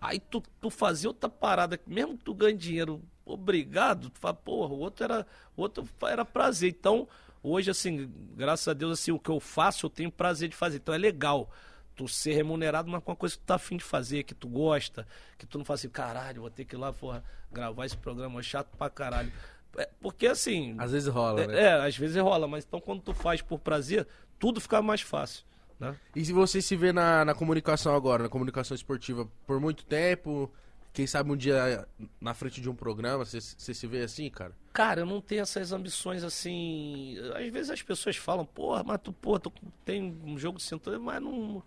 Aí 0.01 0.19
tu, 0.19 0.43
tu 0.59 0.69
fazia 0.69 1.09
outra 1.09 1.29
parada, 1.29 1.79
mesmo 1.87 2.17
que 2.17 2.25
tu 2.25 2.33
ganhe 2.33 2.57
dinheiro, 2.57 3.01
obrigado, 3.25 4.09
tu 4.09 4.19
fala, 4.19 4.33
porra, 4.33 4.73
o 4.73 4.79
outro 4.79 5.03
era, 5.03 5.27
o 5.55 5.61
outro 5.61 5.87
era 6.03 6.25
prazer. 6.25 6.69
Então, 6.69 7.07
hoje, 7.41 7.71
assim, 7.71 8.11
graças 8.35 8.67
a 8.67 8.73
Deus, 8.73 8.99
assim, 8.99 9.11
o 9.11 9.19
que 9.19 9.29
eu 9.29 9.39
faço, 9.39 9.85
eu 9.85 9.89
tenho 9.89 10.11
prazer 10.11 10.49
de 10.49 10.55
fazer. 10.55 10.77
Então 10.77 10.93
é 10.93 10.97
legal 10.97 11.49
tu 11.95 12.07
ser 12.07 12.33
remunerado, 12.33 12.89
mas 12.89 13.03
com 13.03 13.11
uma 13.11 13.17
coisa 13.17 13.35
que 13.35 13.41
tu 13.41 13.45
tá 13.45 13.55
afim 13.55 13.77
de 13.77 13.83
fazer, 13.83 14.23
que 14.23 14.33
tu 14.33 14.47
gosta, 14.47 15.07
que 15.37 15.45
tu 15.45 15.57
não 15.57 15.65
fala 15.65 15.75
assim, 15.75 15.89
caralho, 15.89 16.41
vou 16.41 16.49
ter 16.49 16.65
que 16.65 16.75
ir 16.75 16.79
lá, 16.79 16.91
porra, 16.91 17.23
gravar 17.51 17.85
esse 17.85 17.97
programa 17.97 18.41
chato 18.41 18.75
pra 18.77 18.89
caralho. 18.89 19.31
É, 19.77 19.89
porque 20.01 20.27
assim. 20.27 20.75
Às 20.77 20.91
vezes 20.91 21.07
rola, 21.07 21.41
é, 21.41 21.47
né? 21.47 21.61
é, 21.61 21.73
às 21.73 21.97
vezes 21.97 22.21
rola, 22.21 22.47
mas 22.47 22.63
então 22.65 22.79
quando 22.79 23.01
tu 23.01 23.13
faz 23.13 23.41
por 23.41 23.59
prazer, 23.59 24.07
tudo 24.39 24.59
fica 24.59 24.81
mais 24.81 25.01
fácil. 25.01 25.45
Né? 25.79 25.95
E 26.15 26.23
se 26.23 26.31
você 26.31 26.61
se 26.61 26.75
vê 26.75 26.93
na, 26.93 27.25
na 27.25 27.33
comunicação 27.33 27.95
agora, 27.95 28.23
na 28.23 28.29
comunicação 28.29 28.75
esportiva, 28.75 29.27
por 29.45 29.59
muito 29.59 29.83
tempo, 29.85 30.51
quem 30.93 31.07
sabe 31.07 31.31
um 31.31 31.35
dia 31.35 31.87
na 32.21 32.35
frente 32.35 32.61
de 32.61 32.69
um 32.69 32.75
programa, 32.75 33.25
você 33.25 33.41
se 33.41 33.87
vê 33.87 34.03
assim, 34.03 34.29
cara? 34.29 34.53
Cara, 34.71 35.01
eu 35.01 35.05
não 35.05 35.19
tenho 35.19 35.41
essas 35.41 35.71
ambições 35.71 36.23
assim. 36.23 37.17
Às 37.35 37.51
vezes 37.51 37.71
as 37.71 37.81
pessoas 37.81 38.15
falam, 38.15 38.45
porra, 38.45 38.83
mas 38.83 38.99
tu, 39.01 39.11
tu 39.11 39.51
tem 39.83 40.15
um 40.23 40.37
jogo 40.37 40.59
de 40.59 40.63
cintura, 40.63 40.99
mas 40.99 41.21
não. 41.21 41.63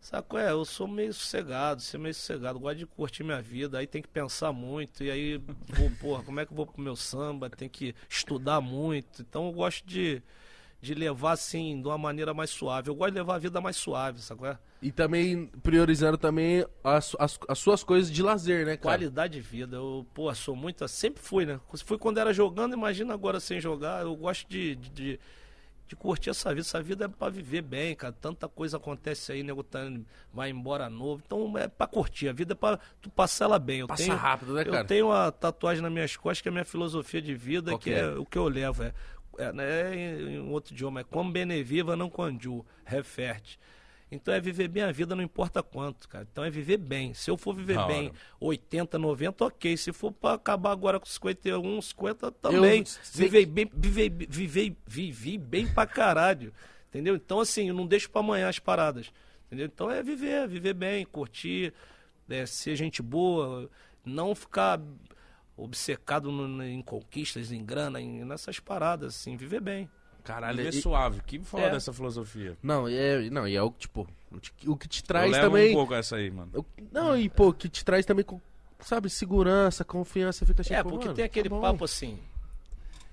Saco, 0.00 0.36
é, 0.36 0.50
eu 0.50 0.66
sou 0.66 0.86
meio 0.86 1.14
sossegado, 1.14 1.80
sou 1.80 1.98
meio 1.98 2.14
sossegado, 2.14 2.58
gosto 2.58 2.76
de 2.76 2.86
curtir 2.86 3.24
minha 3.24 3.40
vida, 3.40 3.78
aí 3.78 3.86
tem 3.86 4.02
que 4.02 4.08
pensar 4.08 4.52
muito, 4.52 5.02
e 5.02 5.10
aí, 5.10 5.38
vou, 5.66 5.90
porra, 5.98 6.22
como 6.22 6.40
é 6.40 6.44
que 6.44 6.52
eu 6.52 6.56
vou 6.56 6.66
pro 6.66 6.82
meu 6.82 6.94
samba? 6.94 7.48
Tem 7.48 7.70
que 7.70 7.94
estudar 8.06 8.60
muito. 8.60 9.22
Então 9.22 9.46
eu 9.46 9.52
gosto 9.52 9.86
de, 9.86 10.22
de 10.84 10.94
levar 10.94 11.32
assim, 11.32 11.80
de 11.80 11.88
uma 11.88 11.96
maneira 11.96 12.34
mais 12.34 12.50
suave. 12.50 12.90
Eu 12.90 12.94
gosto 12.94 13.12
de 13.12 13.18
levar 13.18 13.36
a 13.36 13.38
vida 13.38 13.60
mais 13.60 13.76
suave? 13.76 14.20
É? 14.42 14.58
E 14.82 14.92
também 14.92 15.46
priorizando 15.62 16.18
também 16.18 16.64
as, 16.82 17.16
as, 17.18 17.38
as 17.48 17.58
suas 17.58 17.82
coisas 17.82 18.12
de 18.12 18.22
lazer, 18.22 18.66
né, 18.66 18.76
cara? 18.76 18.98
Qualidade 18.98 19.32
de 19.34 19.40
vida. 19.40 19.76
Eu, 19.76 20.06
pô, 20.12 20.32
sou 20.34 20.54
muito. 20.54 20.86
Sempre 20.86 21.22
fui, 21.22 21.46
né? 21.46 21.58
Fui 21.84 21.96
quando 21.96 22.18
era 22.18 22.32
jogando, 22.34 22.74
imagina 22.74 23.14
agora 23.14 23.40
sem 23.40 23.60
jogar. 23.60 24.02
Eu 24.02 24.14
gosto 24.14 24.46
de, 24.46 24.76
de, 24.76 24.90
de, 24.90 25.20
de 25.88 25.96
curtir 25.96 26.28
essa 26.28 26.50
vida. 26.50 26.60
Essa 26.60 26.82
vida 26.82 27.06
é 27.06 27.08
pra 27.08 27.30
viver 27.30 27.62
bem, 27.62 27.96
cara. 27.96 28.12
Tanta 28.12 28.46
coisa 28.46 28.76
acontece 28.76 29.32
aí, 29.32 29.42
nego 29.42 29.62
tá, 29.62 29.80
vai 30.32 30.50
embora 30.50 30.90
novo. 30.90 31.22
Então 31.24 31.56
é 31.56 31.66
pra 31.66 31.86
curtir. 31.86 32.28
A 32.28 32.32
vida 32.34 32.52
é 32.52 32.56
pra 32.56 32.78
tu 33.00 33.08
passar 33.08 33.46
ela 33.46 33.58
bem. 33.58 33.80
Eu 33.80 33.86
Passa 33.86 34.04
tenho, 34.04 34.16
rápido, 34.16 34.52
né, 34.52 34.64
cara? 34.64 34.78
Eu 34.78 34.84
tenho 34.84 35.06
uma 35.06 35.32
tatuagem 35.32 35.82
nas 35.82 35.90
minhas 35.92 36.14
costas 36.14 36.42
que 36.42 36.48
é 36.48 36.50
a 36.50 36.52
minha 36.52 36.64
filosofia 36.64 37.22
de 37.22 37.34
vida, 37.34 37.70
Qual 37.72 37.78
que 37.78 37.90
que 37.90 37.96
é? 37.96 38.00
é? 38.00 38.08
o 38.16 38.26
que 38.26 38.36
eu 38.36 38.48
levo. 38.48 38.82
É, 38.82 38.92
é, 39.38 39.52
né, 39.52 39.94
em, 39.94 40.34
em 40.34 40.50
outro 40.50 40.72
idioma, 40.72 41.00
é 41.00 41.04
como 41.04 41.30
beneviva, 41.30 41.96
não 41.96 42.10
quandiu, 42.10 42.64
referte. 42.84 43.58
Então 44.10 44.32
é 44.32 44.40
viver 44.40 44.68
bem 44.68 44.82
a 44.82 44.92
vida, 44.92 45.16
não 45.16 45.22
importa 45.22 45.62
quanto, 45.62 46.08
cara. 46.08 46.26
Então 46.30 46.44
é 46.44 46.50
viver 46.50 46.76
bem. 46.76 47.14
Se 47.14 47.30
eu 47.30 47.36
for 47.36 47.54
viver 47.54 47.84
bem 47.86 48.08
hora. 48.08 48.14
80, 48.40 48.98
90, 48.98 49.44
ok. 49.44 49.76
Se 49.76 49.92
for 49.92 50.12
pra 50.12 50.34
acabar 50.34 50.70
agora 50.70 51.00
com 51.00 51.06
51, 51.06 51.82
50, 51.82 52.30
também. 52.32 52.84
Vivei 53.12 53.46
bem, 53.46 53.70
vivei, 53.74 54.08
vivei, 54.08 54.76
vivi 54.86 55.38
bem 55.38 55.66
pra 55.66 55.86
caralho. 55.86 56.52
Entendeu? 56.88 57.16
Então, 57.16 57.40
assim, 57.40 57.68
eu 57.68 57.74
não 57.74 57.86
deixo 57.86 58.08
pra 58.08 58.20
amanhã 58.20 58.48
as 58.48 58.58
paradas. 58.58 59.10
Entendeu? 59.46 59.66
Então 59.66 59.90
é 59.90 60.02
viver, 60.02 60.46
viver 60.46 60.74
bem, 60.74 61.04
curtir, 61.04 61.72
é, 62.28 62.46
ser 62.46 62.76
gente 62.76 63.02
boa, 63.02 63.68
não 64.04 64.34
ficar 64.34 64.80
obcecado 65.56 66.30
no- 66.32 66.62
em 66.64 66.82
conquistas, 66.82 67.52
em 67.52 67.64
grana, 67.64 68.00
em, 68.00 68.24
nessas 68.24 68.58
paradas, 68.58 69.14
assim, 69.14 69.36
viver 69.36 69.60
bem. 69.60 69.88
Caralho, 70.24 70.56
Viver 70.56 70.70
e- 70.74 70.80
suave. 70.80 71.20
Que 71.20 71.38
foda 71.38 71.64
É. 71.64 71.76
essa 71.76 71.92
filosofia. 71.92 72.56
Não, 72.62 72.88
e 72.88 72.94
é, 72.96 73.30
não, 73.30 73.46
e 73.46 73.54
é 73.54 73.62
o 73.62 73.70
que, 73.70 73.80
tipo, 73.80 74.08
o 74.32 74.40
que- 74.40 74.68
o 74.70 74.76
que 74.76 74.88
te 74.88 75.02
Eu 75.02 75.06
traz 75.06 75.30
levo 75.30 75.44
também. 75.50 75.70
um 75.72 75.74
pouco 75.74 75.92
essa 75.94 76.16
aí, 76.16 76.30
mano. 76.30 76.50
o- 76.54 76.64
Não, 76.90 77.14
e 77.16 77.28
pô, 77.28 77.52
que 77.52 77.68
te 77.68 77.84
traz 77.84 78.06
também, 78.06 78.24
sabe, 78.80 79.10
segurança, 79.10 79.84
confiança, 79.84 80.46
fica 80.46 80.62
tipo, 80.62 80.74
É, 80.74 80.82
porque 80.82 81.04
mano, 81.04 81.14
tem 81.14 81.24
aquele 81.26 81.50
tá 81.50 81.60
papo 81.60 81.84
assim. 81.84 82.18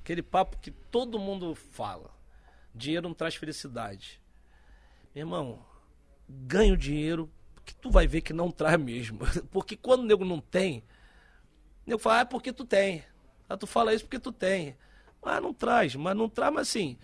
Aquele 0.01 0.21
papo 0.23 0.57
que 0.59 0.71
todo 0.71 1.19
mundo 1.19 1.53
fala. 1.53 2.09
Dinheiro 2.73 3.07
não 3.09 3.13
traz 3.13 3.35
felicidade. 3.35 4.19
Meu 5.13 5.23
irmão, 5.23 5.59
ganha 6.29 6.73
o 6.73 6.77
dinheiro 6.77 7.29
que 7.65 7.75
tu 7.75 7.91
vai 7.91 8.07
ver 8.07 8.21
que 8.21 8.31
não 8.31 8.49
traz 8.49 8.79
mesmo. 8.81 9.19
Porque 9.51 9.75
quando 9.75 9.99
o 10.01 10.05
nego 10.05 10.23
não 10.23 10.39
tem, 10.39 10.81
o 11.85 11.89
nego 11.89 11.99
fala, 12.01 12.17
ah, 12.17 12.21
é 12.21 12.25
porque 12.25 12.51
tu 12.53 12.65
tem. 12.65 13.03
Ah, 13.49 13.57
tu 13.57 13.67
fala 13.67 13.93
isso 13.93 14.05
porque 14.05 14.19
tu 14.19 14.31
tem. 14.31 14.75
Mas 15.23 15.41
não 15.41 15.53
traz, 15.53 15.95
mas 15.95 16.15
não 16.15 16.29
traz, 16.29 16.53
mas 16.53 16.67
assim. 16.67 16.97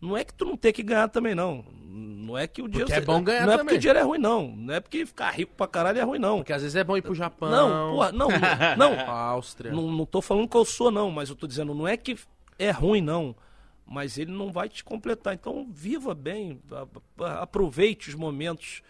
Não 0.00 0.16
é 0.16 0.24
que 0.24 0.32
tu 0.32 0.46
não 0.46 0.56
tem 0.56 0.72
que 0.72 0.82
ganhar 0.82 1.08
também, 1.08 1.34
não. 1.34 1.62
Não 1.82 2.38
é 2.38 2.46
que 2.46 2.62
o 2.62 2.68
dinheiro. 2.68 2.90
é 2.90 3.00
bom 3.00 3.22
ganhar 3.22 3.44
Não 3.44 3.52
é 3.52 3.56
também. 3.58 3.66
porque 3.66 3.76
o 3.76 3.80
dinheiro 3.80 3.98
é 3.98 4.02
ruim, 4.02 4.18
não. 4.18 4.48
Não 4.56 4.74
é 4.74 4.80
porque 4.80 5.04
ficar 5.04 5.30
rico 5.30 5.52
pra 5.54 5.66
caralho 5.66 5.98
é 5.98 6.02
ruim, 6.02 6.18
não. 6.18 6.38
Porque 6.38 6.52
às 6.54 6.62
vezes 6.62 6.74
é 6.74 6.82
bom 6.82 6.96
ir 6.96 7.02
pro 7.02 7.14
Japão. 7.14 7.50
Não, 7.50 7.90
porra, 7.92 8.12
não, 8.12 8.28
não. 8.78 8.96
não. 8.96 9.10
Áustria. 9.10 9.72
Não, 9.72 9.90
não 9.92 10.06
tô 10.06 10.22
falando 10.22 10.48
que 10.48 10.56
eu 10.56 10.64
sou, 10.64 10.90
não, 10.90 11.10
mas 11.10 11.28
eu 11.28 11.36
tô 11.36 11.46
dizendo, 11.46 11.74
não 11.74 11.86
é 11.86 11.96
que 11.98 12.16
é 12.58 12.70
ruim, 12.70 13.02
não. 13.02 13.36
Mas 13.86 14.16
ele 14.16 14.30
não 14.30 14.50
vai 14.50 14.68
te 14.68 14.82
completar. 14.82 15.34
Então, 15.34 15.66
viva 15.70 16.14
bem, 16.14 16.62
aproveite 17.38 18.08
os 18.08 18.14
momentos 18.14 18.82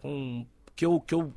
com 0.00 0.44
que 0.76 0.84
eu, 0.84 1.00
que 1.00 1.14
eu. 1.14 1.32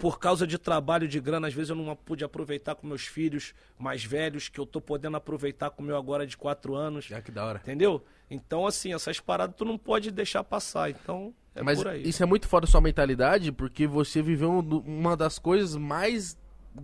Por 0.00 0.18
causa 0.18 0.46
de 0.46 0.56
trabalho 0.58 1.06
de 1.06 1.20
grana, 1.20 1.46
às 1.46 1.54
vezes 1.54 1.68
eu 1.70 1.76
não 1.76 1.94
pude 1.94 2.24
aproveitar 2.24 2.74
com 2.74 2.86
meus 2.86 3.02
filhos 3.06 3.52
mais 3.78 4.02
velhos, 4.02 4.48
que 4.48 4.58
eu 4.58 4.64
tô 4.66 4.80
podendo 4.80 5.16
aproveitar 5.16 5.70
com 5.70 5.82
o 5.82 5.86
meu 5.86 5.96
agora 5.96 6.26
de 6.26 6.36
quatro 6.36 6.74
anos. 6.74 7.04
Já 7.04 7.20
que 7.20 7.30
da 7.30 7.44
hora. 7.44 7.60
Entendeu? 7.62 8.02
Então, 8.30 8.66
assim, 8.66 8.92
essas 8.94 9.20
paradas 9.20 9.54
tu 9.56 9.64
não 9.64 9.76
pode 9.76 10.10
deixar 10.10 10.42
passar. 10.42 10.88
Então, 10.90 11.34
é 11.54 11.62
Mas 11.62 11.78
por 11.78 11.88
aí. 11.88 12.08
isso 12.08 12.22
é 12.22 12.26
muito 12.26 12.48
foda 12.48 12.66
da 12.66 12.70
sua 12.70 12.80
mentalidade, 12.80 13.52
porque 13.52 13.86
você 13.86 14.22
viveu 14.22 14.50
um 14.50 14.60
uma 14.86 15.16
das 15.16 15.38
coisas 15.38 15.76
mais 15.76 16.36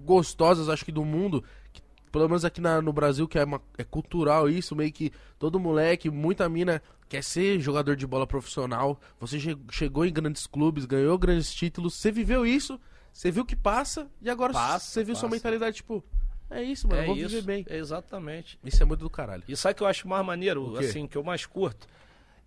gostosas, 0.05 0.69
acho 0.69 0.85
que, 0.85 0.93
do 0.93 1.05
mundo. 1.05 1.43
que, 1.73 1.81
pelo 2.13 2.29
menos 2.29 2.45
aqui 2.45 2.61
na- 2.61 2.81
no 2.83 2.93
Brasil, 2.93 3.27
que 3.29 3.39
é, 3.39 3.45
uma- 3.45 3.61
é 3.79 3.85
cultural 3.85 4.49
isso, 4.49 4.75
meio 4.77 4.93
que 4.93 5.11
todo 5.39 5.59
moleque, 5.61 6.11
muita 6.11 6.49
mina 6.49 6.83
quer 7.09 7.23
ser 7.23 7.61
jogador 7.61 7.95
de 7.97 8.07
bola 8.07 8.27
profissional. 8.27 8.99
Você 9.21 9.39
che- 9.39 9.57
chegou 9.71 10.05
em 10.05 10.13
grandes 10.13 10.47
clubes, 10.47 10.85
ganhou 10.85 11.17
grandes 11.19 11.55
títulos, 11.55 11.95
você 11.95 12.11
viveu 12.11 12.45
isso, 12.47 12.81
você 13.17 13.31
viu 13.31 13.45
que 13.47 13.57
passa, 13.57 14.11
e 14.21 14.29
agora 14.29 14.53
Passa, 14.53 14.87
você 14.91 15.03
viu 15.05 15.15
sua 15.15 15.23
passa. 15.29 15.35
mentalidade, 15.37 15.77
tipo, 15.77 16.05
é 16.51 16.63
isso, 16.63 16.87
mano, 16.87 17.01
eu 17.01 17.05
é 17.05 17.07
vou 17.07 17.17
isso, 17.17 17.29
viver 17.31 17.43
bem. 17.43 17.67
exatamente. 17.69 18.59
Isso 18.63 18.83
é 18.83 18.87
muito 18.87 19.01
do 19.01 19.11
caralho. 19.11 19.43
E 19.49 19.57
sabe 19.57 19.73
o 19.73 19.77
que 19.77 19.83
eu 19.83 19.87
acho 19.87 20.07
mais 20.07 20.25
maneiro, 20.25 20.77
assim, 20.79 21.07
que 21.07 21.17
eu 21.17 21.25
mais 21.25 21.47
curto? 21.47 21.87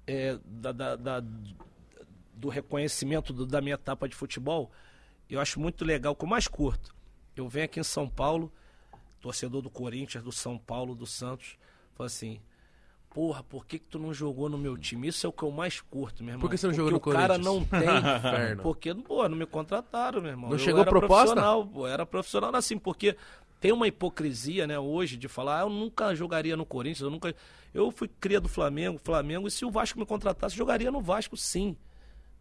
É 0.06 0.38
da, 0.46 0.72
da- 0.72 0.96
da- 0.96 1.24
do 2.34 2.50
reconhecimento 2.50 3.34
do- 3.34 3.46
da 3.46 3.60
minha 3.62 3.74
etapa 3.76 4.08
de 4.08 4.16
futebol. 4.16 4.72
Eu 5.30 5.40
acho 5.40 5.60
muito 5.60 5.84
legal, 5.84 6.14
o 6.14 6.16
que 6.16 6.24
eu 6.24 6.30
mais 6.30 6.48
curto. 6.48 6.96
Eu 7.36 7.48
venho 7.50 7.66
aqui 7.66 7.80
em 7.80 7.84
São 7.84 8.08
Paulo, 8.08 8.52
torcedor 9.20 9.62
do 9.62 9.70
Corinthians, 9.70 10.24
do 10.24 10.32
São 10.32 10.58
Paulo, 10.58 10.96
do 10.96 11.06
Santos, 11.06 11.58
fala 11.96 12.08
assim. 12.08 12.40
Porra, 13.14 13.42
por 13.44 13.66
que, 13.66 13.80
que 13.80 13.86
tu 13.86 13.98
não 13.98 14.14
jogou 14.14 14.48
no 14.50 14.58
meu 14.58 14.78
time? 14.78 15.08
Isso 15.08 15.26
é 15.26 15.30
o 15.30 15.34
que 15.34 15.42
eu 15.44 15.50
mais 15.52 15.82
curto, 15.82 16.24
meu 16.24 16.34
irmão. 16.34 16.42
Por 16.42 16.50
que 16.52 16.58
você 16.58 16.68
não 16.68 16.74
Porque 16.76 16.92
jogou 16.92 16.92
no 16.92 16.98
o 16.98 17.20
cara 17.20 17.40
Corinthians? 17.40 17.46
não 17.56 17.66
tem. 17.66 17.90
Inferno. 18.18 18.62
porque, 18.62 18.94
pô, 18.94 19.28
não 19.28 19.36
me 19.38 19.46
contrataram, 19.48 20.22
meu 20.22 20.30
irmão. 20.32 20.50
Não 20.50 20.56
Eu 20.56 20.60
chegou 20.60 20.82
era 20.82 20.90
proposta? 20.90 21.24
profissional, 21.34 21.66
pô, 21.66 21.88
era 21.88 22.06
profissional 22.06 22.56
assim, 22.56 22.78
porque 22.78 23.16
tem 23.60 23.72
uma 23.72 23.88
hipocrisia, 23.88 24.68
né, 24.68 24.78
hoje, 24.78 25.18
de 25.18 25.28
falar, 25.28 25.60
ah, 25.60 25.64
eu 25.64 25.70
nunca 25.70 26.14
jogaria 26.16 26.56
no 26.56 26.66
Corinthians, 26.66 27.02
eu 27.02 27.10
nunca. 27.10 27.34
Eu 27.74 27.92
fui 27.92 28.08
cria 28.20 28.40
do 28.40 28.48
Flamengo, 28.48 29.00
Flamengo, 29.04 29.48
e 29.48 29.52
se 29.52 29.66
o 29.66 29.72
Vasco 29.72 30.00
me 30.00 30.06
contratasse, 30.06 30.56
jogaria 30.56 30.92
no 30.92 31.02
Vasco 31.02 31.36
sim. 31.36 31.76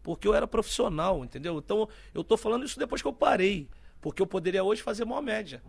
Porque 0.03 0.27
eu 0.27 0.33
era 0.33 0.47
profissional, 0.47 1.25
entendeu? 1.25 1.57
Então, 1.57 1.89
eu 2.13 2.23
tô 2.23 2.37
falando 2.37 2.63
isso 2.63 2.79
depois 2.79 3.01
que 3.01 3.07
eu 3.07 3.13
parei. 3.13 3.67
Porque 4.01 4.21
eu 4.21 4.27
poderia 4.27 4.63
hoje 4.63 4.81
fazer 4.81 5.03
maior 5.03 5.21
média. 5.21 5.61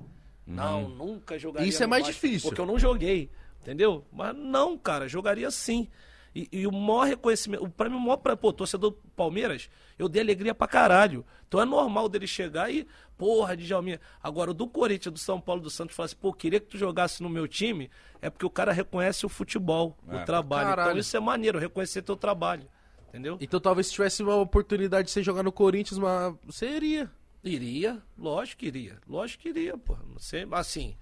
Não, 0.46 0.88
nunca 0.88 1.38
jogaria. 1.38 1.68
Isso 1.68 1.82
é 1.82 1.86
no 1.86 1.90
mais 1.90 2.04
Vasco, 2.06 2.14
difícil. 2.20 2.48
Porque 2.48 2.60
eu 2.60 2.66
não 2.66 2.78
joguei, 2.78 3.28
entendeu? 3.60 4.04
Mas 4.12 4.34
não, 4.36 4.76
cara, 4.76 5.08
jogaria 5.08 5.50
sim. 5.50 5.88
E, 6.34 6.48
e 6.52 6.66
o 6.66 6.70
maior 6.72 7.06
reconhecimento, 7.06 7.68
pra 7.70 7.88
mim, 7.88 7.96
o 7.96 8.00
maior, 8.00 8.16
pra, 8.16 8.36
pô, 8.36 8.52
torcedor 8.52 8.90
do 8.90 8.96
Palmeiras, 9.16 9.68
eu 9.98 10.08
dei 10.08 10.22
alegria 10.22 10.54
pra 10.54 10.68
caralho. 10.68 11.24
Então 11.48 11.60
é 11.60 11.64
normal 11.64 12.08
dele 12.08 12.26
chegar 12.26 12.72
e, 12.72 12.86
porra, 13.18 13.56
Djalminha. 13.56 14.00
Agora, 14.22 14.52
o 14.52 14.54
do 14.54 14.68
Corinthians, 14.68 15.12
do 15.12 15.18
São 15.18 15.40
Paulo, 15.40 15.60
do 15.60 15.70
Santos, 15.70 15.96
falar 15.96 16.06
assim, 16.06 16.16
pô, 16.16 16.32
queria 16.32 16.60
que 16.60 16.66
tu 16.66 16.78
jogasse 16.78 17.20
no 17.22 17.28
meu 17.28 17.48
time, 17.48 17.90
é 18.22 18.30
porque 18.30 18.46
o 18.46 18.50
cara 18.50 18.70
reconhece 18.72 19.26
o 19.26 19.28
futebol, 19.28 19.98
É. 20.06 20.22
o 20.22 20.24
trabalho. 20.24 20.68
Caralho. 20.68 20.88
Então 20.90 21.00
isso 21.00 21.16
é 21.16 21.20
maneiro, 21.20 21.58
reconhecer 21.58 22.02
teu 22.02 22.16
trabalho. 22.16 22.66
Entendeu? 23.08 23.36
Então 23.40 23.58
talvez 23.58 23.88
se 23.88 23.94
tivesse 23.94 24.22
uma 24.22 24.36
oportunidade 24.36 25.06
de 25.06 25.10
você 25.10 25.24
jogar 25.24 25.42
no 25.42 25.50
Corinthians, 25.50 25.98
mas 25.98 26.32
você 26.44 26.68
iria. 26.70 27.10
Iria, 27.42 28.00
lógico 28.16 28.60
que 28.60 28.66
iria. 28.66 28.98
Lógico 29.08 29.42
que 29.42 29.48
iria, 29.48 29.76
pô. 29.76 29.96
Não 30.06 30.20
sei, 30.20 30.46
assim, 30.52 30.94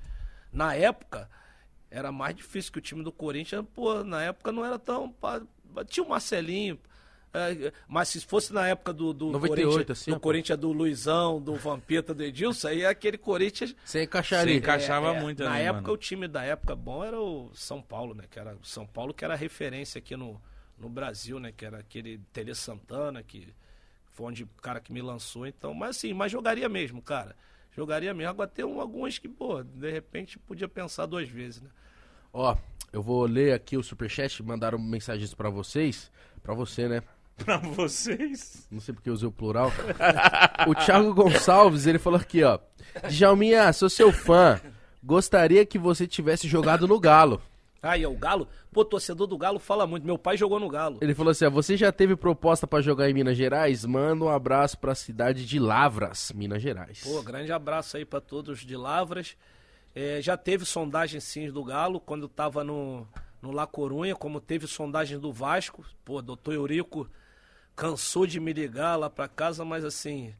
na 0.50 0.74
época 0.74 1.28
era 1.90 2.12
mais 2.12 2.36
difícil 2.36 2.72
que 2.72 2.78
o 2.78 2.82
time 2.82 3.02
do 3.02 3.12
Corinthians, 3.12 3.64
pô, 3.74 4.04
na 4.04 4.22
época 4.22 4.52
não 4.52 4.64
era 4.64 4.78
tão. 4.78 5.14
Tinha 5.86 6.04
o 6.04 6.08
Marcelinho. 6.08 6.78
é, 7.32 7.72
mas 7.86 8.08
se 8.08 8.20
fosse 8.20 8.52
na 8.52 8.66
época 8.68 8.92
do, 8.92 9.12
do 9.12 9.30
98, 9.32 9.70
Corinthians, 9.70 9.98
assim, 9.98 10.10
do. 10.10 10.20
Corinthians 10.20 10.58
do 10.58 10.72
Luizão, 10.72 11.40
do 11.40 11.54
Vampeta, 11.54 12.12
do 12.12 12.22
Edilson, 12.22 12.68
aí 12.68 12.82
é 12.82 12.86
aquele 12.88 13.16
Corinthians. 13.18 13.74
Você 13.84 14.02
encaixaria. 14.02 14.54
Sim, 14.54 14.60
cara. 14.60 14.76
Encaixava 14.78 15.14
é, 15.14 15.20
muito 15.20 15.42
Na 15.42 15.50
também, 15.50 15.66
época, 15.66 15.82
mano. 15.82 15.94
o 15.94 15.96
time 15.96 16.28
da 16.28 16.42
época 16.42 16.76
bom 16.76 17.04
era 17.04 17.20
o 17.20 17.50
São 17.54 17.80
Paulo, 17.80 18.14
né? 18.14 18.24
Que 18.30 18.38
era 18.38 18.54
o 18.54 18.64
São 18.66 18.86
Paulo 18.86 19.14
que 19.14 19.24
era 19.24 19.34
referência 19.34 19.98
aqui 19.98 20.16
no, 20.16 20.40
no 20.78 20.88
Brasil, 20.88 21.40
né? 21.40 21.52
Que 21.56 21.64
era 21.64 21.78
aquele 21.78 22.18
Tele 22.32 22.54
Santana, 22.54 23.22
que 23.22 23.48
foi 24.12 24.26
onde 24.26 24.42
o 24.42 24.48
cara 24.60 24.80
que 24.80 24.92
me 24.92 25.00
lançou. 25.00 25.46
Então, 25.46 25.72
mas 25.72 25.90
assim, 25.96 26.12
mas 26.12 26.32
jogaria 26.32 26.68
mesmo, 26.68 27.00
cara. 27.00 27.34
Jogaria 27.78 28.12
mesmo. 28.12 28.30
Agora 28.30 28.48
tem 28.48 28.64
um- 28.64 28.80
alguns 28.80 29.18
que, 29.18 29.28
pô, 29.28 29.62
de 29.62 29.88
repente 29.90 30.36
podia 30.36 30.66
pensar 30.68 31.06
duas 31.06 31.28
vezes, 31.28 31.62
né? 31.62 31.68
Ó, 32.32 32.56
eu 32.92 33.00
vou 33.00 33.24
ler 33.24 33.52
aqui 33.54 33.76
o 33.76 33.82
superchat, 33.84 34.42
mandaram 34.42 34.78
mensagens 34.80 35.32
pra 35.32 35.48
vocês. 35.48 36.10
Pra 36.42 36.54
você, 36.54 36.88
né? 36.88 37.02
Pra 37.44 37.56
vocês. 37.56 38.66
Não 38.68 38.80
sei 38.80 38.92
porque 38.92 39.08
eu 39.08 39.14
usei 39.14 39.28
o 39.28 39.32
plural. 39.32 39.70
o 40.66 40.74
Thiago 40.74 41.14
Gonçalves, 41.14 41.86
ele 41.86 42.00
falou 42.00 42.18
aqui, 42.18 42.42
ó. 42.42 42.58
Djalminha, 43.08 43.72
sou 43.72 43.88
seu 43.88 44.10
fã. 44.12 44.60
Gostaria 45.04 45.64
que 45.64 45.78
você 45.78 46.04
tivesse 46.04 46.48
jogado 46.48 46.88
no 46.88 46.98
Galo. 46.98 47.40
Aí, 47.82 48.02
é 48.02 48.08
o 48.08 48.16
Galo? 48.16 48.48
Pô, 48.72 48.84
torcedor 48.84 49.26
do 49.26 49.38
Galo 49.38 49.58
fala 49.58 49.86
muito. 49.86 50.04
Meu 50.04 50.18
pai 50.18 50.36
jogou 50.36 50.58
no 50.58 50.68
Galo. 50.68 50.98
Ele 51.00 51.14
falou 51.14 51.30
assim: 51.30 51.44
ó, 51.44 51.50
você 51.50 51.76
já 51.76 51.92
teve 51.92 52.16
proposta 52.16 52.66
pra 52.66 52.80
jogar 52.80 53.08
em 53.08 53.14
Minas 53.14 53.36
Gerais? 53.36 53.84
Manda 53.84 54.24
um 54.24 54.28
abraço 54.28 54.78
pra 54.78 54.94
cidade 54.94 55.46
de 55.46 55.58
Lavras, 55.58 56.32
Minas 56.34 56.60
Gerais. 56.60 57.02
Pô, 57.02 57.22
grande 57.22 57.52
abraço 57.52 57.96
aí 57.96 58.04
pra 58.04 58.20
todos 58.20 58.60
de 58.60 58.76
Lavras. 58.76 59.36
É, 59.94 60.20
já 60.20 60.36
teve 60.36 60.64
sondagem 60.64 61.20
sim 61.20 61.50
do 61.50 61.64
Galo 61.64 62.00
quando 62.00 62.22
eu 62.22 62.28
tava 62.28 62.64
no, 62.64 63.06
no 63.40 63.52
La 63.52 63.66
Corunha, 63.66 64.14
como 64.14 64.40
teve 64.40 64.66
sondagem 64.66 65.18
do 65.18 65.32
Vasco. 65.32 65.84
Pô, 66.04 66.20
doutor 66.20 66.54
Eurico 66.54 67.08
cansou 67.76 68.26
de 68.26 68.40
me 68.40 68.52
ligar 68.52 68.96
lá 68.96 69.08
pra 69.08 69.28
casa, 69.28 69.64
mas 69.64 69.84
assim, 69.84 70.34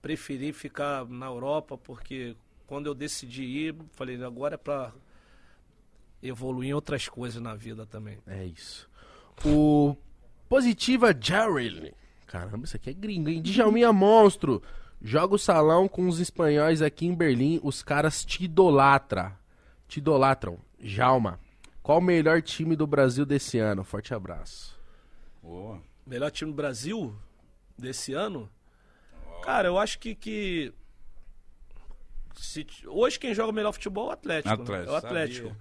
preferi 0.00 0.50
ficar 0.50 1.04
na 1.06 1.26
Europa 1.26 1.76
porque 1.76 2.34
quando 2.66 2.86
eu 2.86 2.94
decidi 2.94 3.42
ir, 3.42 3.76
falei, 3.92 4.22
agora 4.24 4.54
é 4.54 4.58
pra 4.58 4.92
evoluir 6.22 6.70
em 6.70 6.74
outras 6.74 7.08
coisas 7.08 7.40
na 7.40 7.54
vida 7.54 7.86
também. 7.86 8.18
É 8.26 8.44
isso. 8.44 8.88
O 9.44 9.96
Positiva 10.48 11.16
Jerry. 11.18 11.94
Caramba, 12.26 12.64
isso 12.64 12.76
aqui 12.76 12.90
é 12.90 12.92
gringo, 12.92 13.28
hein? 13.28 13.40
Djalminha 13.40 13.92
Monstro. 13.92 14.60
Joga 15.00 15.36
o 15.36 15.38
salão 15.38 15.88
com 15.88 16.08
os 16.08 16.18
espanhóis 16.18 16.82
aqui 16.82 17.06
em 17.06 17.14
Berlim. 17.14 17.60
Os 17.62 17.82
caras 17.82 18.24
te 18.24 18.44
idolatram. 18.44 19.32
Te 19.86 19.98
idolatram. 19.98 20.58
Jalma. 20.80 21.38
Qual 21.82 21.98
o 21.98 22.02
melhor 22.02 22.42
time 22.42 22.76
do 22.76 22.86
Brasil 22.86 23.24
desse 23.24 23.58
ano? 23.58 23.84
Forte 23.84 24.12
abraço. 24.12 24.78
Boa. 25.42 25.80
Melhor 26.06 26.30
time 26.30 26.50
do 26.50 26.56
Brasil 26.56 27.14
desse 27.78 28.12
ano? 28.12 28.50
Cara, 29.42 29.68
eu 29.68 29.78
acho 29.78 29.98
que. 29.98 30.14
que 30.14 30.72
se 32.34 32.66
hoje 32.86 33.18
quem 33.18 33.34
joga 33.34 33.50
o 33.50 33.54
melhor 33.54 33.72
futebol 33.72 34.06
é 34.06 34.08
o 34.08 34.12
Atlético. 34.12 34.56
né? 34.56 34.62
Atlético, 34.62 34.90
É 34.90 34.92
o 34.92 34.96
Atlético. 34.96 35.56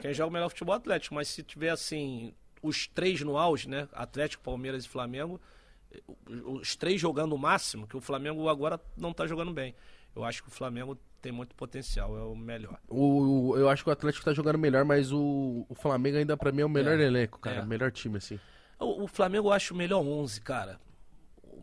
Quem 0.00 0.14
joga 0.14 0.30
o 0.30 0.32
melhor 0.32 0.48
futebol 0.48 0.74
é 0.74 0.76
o 0.78 0.80
Atlético. 0.80 1.14
Mas 1.14 1.28
se 1.28 1.42
tiver 1.42 1.70
assim, 1.70 2.32
os 2.62 2.86
três 2.86 3.20
no 3.22 3.36
auge, 3.36 3.68
né? 3.68 3.88
Atlético, 3.92 4.42
Palmeiras 4.42 4.84
e 4.84 4.88
Flamengo, 4.88 5.40
os 6.46 6.74
três 6.76 7.00
jogando 7.00 7.34
o 7.34 7.38
máximo, 7.38 7.86
que 7.86 7.96
o 7.96 8.00
Flamengo 8.00 8.48
agora 8.48 8.80
não 8.96 9.12
tá 9.12 9.26
jogando 9.26 9.52
bem. 9.52 9.74
Eu 10.14 10.24
acho 10.24 10.42
que 10.42 10.48
o 10.48 10.52
Flamengo 10.52 10.96
tem 11.20 11.32
muito 11.32 11.54
potencial, 11.54 12.16
é 12.16 12.22
o 12.22 12.34
melhor. 12.36 12.78
O, 12.88 13.50
o- 13.50 13.56
eu 13.56 13.68
acho 13.68 13.82
que 13.82 13.88
o 13.88 13.92
Atlético 13.92 14.24
tá 14.24 14.32
jogando 14.32 14.58
melhor, 14.58 14.84
mas 14.84 15.10
o, 15.12 15.64
o 15.68 15.74
Flamengo 15.74 16.16
ainda 16.18 16.36
pra 16.36 16.52
mim 16.52 16.62
é 16.62 16.64
o 16.64 16.68
melhor 16.68 16.98
É. 16.98 17.04
elenco, 17.04 17.38
cara. 17.40 17.56
É. 17.58 17.62
O 17.62 17.66
melhor 17.66 17.90
time, 17.90 18.18
assim. 18.18 18.38
O, 18.78 19.04
o 19.04 19.06
Flamengo 19.08 19.48
eu 19.48 19.52
acho 19.52 19.72
o 19.74 19.76
melhor 19.76 20.00
11, 20.00 20.40
cara. 20.40 20.78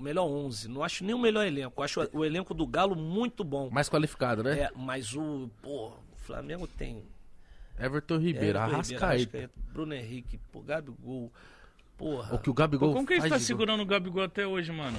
O 0.02 0.03
melhor 0.03 0.26
11. 0.26 0.68
Não 0.68 0.84
acho 0.84 1.06
nem 1.06 1.14
o 1.14 1.19
melhor 1.19 1.45
elenco. 1.45 1.84
Acho 1.84 2.10
o 2.11 2.26
elenco 2.26 2.56
do 2.56 2.65
Galo 2.65 2.95
muito 2.95 3.44
bom. 3.44 3.69
Mais 3.69 3.88
qualificado, 3.88 4.44
né? 4.44 4.61
É, 4.61 4.72
mas 4.76 5.15
o, 5.15 5.48
pô, 5.61 5.90
o 5.90 6.15
Flamengo 6.15 6.65
tem 6.65 7.03
Everton 7.80 8.18
Ribeiro, 8.18 8.57
Everton 8.57 8.73
Arrascaeta. 8.73 9.06
Arrascaeta, 9.06 9.52
Bruno 9.72 9.94
Henrique, 9.94 10.40
pô, 10.52 10.61
Gabigol. 10.61 11.32
Porra. 11.95 12.34
O 12.34 12.40
que 12.40 12.49
o 12.49 12.53
Gabigol 12.53 12.94
Como 12.94 13.06
que 13.06 13.14
ele 13.14 13.30
tá 13.30 13.38
segurando 13.38 13.82
o 13.82 13.86
Gabigol 13.86 14.23
até 14.23 14.48
hoje, 14.48 14.72
mano? 14.72 14.98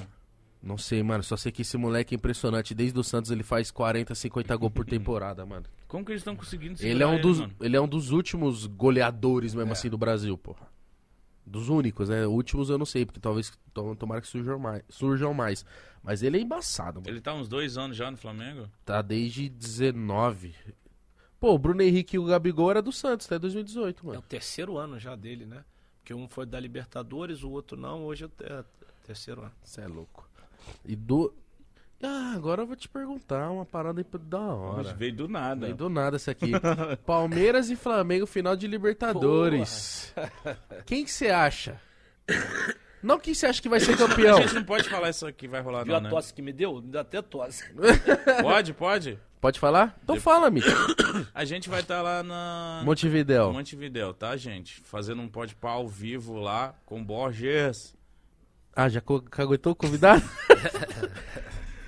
Não 0.62 0.78
sei, 0.78 1.02
mano. 1.02 1.24
Só 1.24 1.36
sei 1.36 1.50
que 1.50 1.62
esse 1.62 1.76
moleque 1.76 2.14
é 2.14 2.16
impressionante. 2.16 2.72
Desde 2.72 2.96
o 2.96 3.02
Santos 3.02 3.32
ele 3.32 3.42
faz 3.42 3.72
40, 3.72 4.14
50 4.14 4.54
gols 4.54 4.72
por 4.72 4.86
temporada, 4.86 5.44
mano. 5.44 5.66
Como 5.88 6.04
que 6.04 6.12
eles 6.12 6.20
estão 6.20 6.36
conseguindo 6.36 6.76
segurar 6.78 6.94
Ele 6.94 7.02
é 7.02 7.06
um 7.08 7.20
dos, 7.20 7.40
mano? 7.40 7.52
ele 7.60 7.76
é 7.76 7.80
um 7.80 7.88
dos 7.88 8.12
últimos 8.12 8.66
goleadores 8.66 9.52
É. 9.52 9.56
mesmo 9.56 9.72
assim 9.72 9.90
do 9.90 9.98
Brasil, 9.98 10.38
porra. 10.38 10.70
Dos 11.44 11.68
únicos, 11.68 12.08
né? 12.08 12.26
Últimos 12.26 12.70
eu 12.70 12.78
não 12.78 12.86
sei, 12.86 13.04
porque 13.04 13.18
talvez 13.20 13.50
to- 13.74 13.96
tomara 13.96 14.20
que 14.20 14.28
surjam 14.28 14.58
mais, 14.58 14.82
surjam 14.88 15.34
mais. 15.34 15.64
Mas 16.02 16.22
ele 16.22 16.38
é 16.38 16.40
embaçado, 16.40 17.00
mano. 17.00 17.08
Ele 17.10 17.20
tá 17.20 17.34
uns 17.34 17.48
dois 17.48 17.76
anos 17.76 17.96
já 17.96 18.10
no 18.10 18.16
Flamengo? 18.16 18.68
Tá 18.84 19.02
desde 19.02 19.48
19. 19.48 20.54
Pô, 21.40 21.52
o 21.54 21.58
Bruno 21.58 21.82
Henrique 21.82 22.14
e 22.16 22.18
o 22.18 22.24
Gabigol 22.24 22.70
era 22.70 22.80
do 22.80 22.92
Santos, 22.92 23.26
até 23.26 23.38
2018, 23.38 23.98
É 23.98 24.02
o 24.02 24.06
mano. 24.06 24.22
terceiro 24.22 24.78
ano 24.78 24.98
já 25.00 25.16
dele, 25.16 25.44
né? 25.44 25.64
Porque 25.98 26.14
um 26.14 26.28
foi 26.28 26.46
da 26.46 26.58
Libertadores, 26.60 27.42
o 27.42 27.50
outro 27.50 27.76
não, 27.76 28.04
hoje 28.04 28.24
é 28.24 28.26
o 28.26 28.30
é 28.52 28.60
o 28.60 28.64
terceiro 29.06 29.40
ano. 29.42 29.52
Você 29.64 29.80
é 29.80 29.88
louco. 29.88 30.28
E 30.84 30.94
do. 30.94 31.34
Ah, 32.02 32.32
agora 32.34 32.62
eu 32.62 32.66
vou 32.66 32.74
te 32.74 32.88
perguntar 32.88 33.50
uma 33.50 33.64
parada 33.64 34.00
aí 34.00 34.20
da 34.24 34.40
hora. 34.40 34.92
Veio 34.94 35.14
do 35.14 35.28
nada. 35.28 35.66
Veio 35.66 35.76
do 35.76 35.88
nada 35.88 36.16
essa 36.16 36.32
aqui. 36.32 36.50
Palmeiras 37.06 37.70
e 37.70 37.76
Flamengo, 37.76 38.26
final 38.26 38.56
de 38.56 38.66
Libertadores. 38.66 40.12
Quem 40.84 41.04
que 41.04 41.12
você 41.12 41.28
acha? 41.28 41.80
Não 43.02 43.18
quem 43.18 43.34
você 43.34 43.46
acha 43.46 43.62
que 43.62 43.68
vai 43.68 43.80
ser 43.80 43.96
campeão. 43.96 44.38
A 44.38 44.40
gente 44.42 44.54
não 44.54 44.64
pode 44.64 44.88
falar 44.88 45.10
isso 45.10 45.26
aqui, 45.26 45.46
vai 45.46 45.60
rolar 45.60 45.84
Viu 45.84 45.92
não, 45.92 45.98
a 45.98 46.02
né? 46.02 46.10
tosse 46.10 46.34
que 46.34 46.42
me 46.42 46.52
deu? 46.52 46.80
Me 46.80 46.88
deu 46.88 47.00
até 47.00 47.20
tosse. 47.22 47.64
Pode, 48.42 48.72
pode. 48.72 49.18
Pode 49.40 49.58
falar? 49.58 49.98
Então 50.04 50.20
fala, 50.20 50.48
Mitch. 50.50 50.64
A 51.34 51.44
gente 51.44 51.68
vai 51.68 51.80
estar 51.80 52.00
lá 52.00 52.22
na... 52.22 52.82
Montevidéu. 52.84 53.52
Montevidéu, 53.52 54.14
tá, 54.14 54.36
gente? 54.36 54.80
Fazendo 54.82 55.20
um 55.20 55.28
pode 55.28 55.56
pá 55.56 55.70
ao 55.72 55.88
vivo 55.88 56.36
lá 56.36 56.76
com 56.86 57.02
Borges. 57.04 57.96
Ah, 58.74 58.88
já 58.88 59.00
caguetou 59.00 59.72
o 59.72 59.76
convidado? 59.76 60.22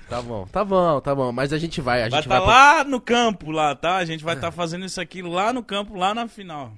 tá 0.09 0.21
bom, 0.21 0.45
tá 0.47 0.63
bom, 0.63 1.01
tá 1.01 1.15
bom. 1.15 1.31
Mas 1.31 1.51
a 1.53 1.57
gente 1.57 1.81
vai, 1.81 1.99
a 1.99 2.09
Vai 2.09 2.11
gente 2.11 2.23
estar 2.23 2.39
vai. 2.39 2.47
lá 2.47 2.83
no 2.83 2.99
campo, 3.01 3.51
lá, 3.51 3.75
tá? 3.75 3.97
A 3.97 4.05
gente 4.05 4.23
vai 4.23 4.35
estar 4.35 4.51
fazendo 4.51 4.85
isso 4.85 4.99
aqui 5.01 5.21
lá 5.21 5.51
no 5.53 5.63
campo, 5.63 5.95
lá 5.97 6.13
na 6.13 6.27
final. 6.27 6.73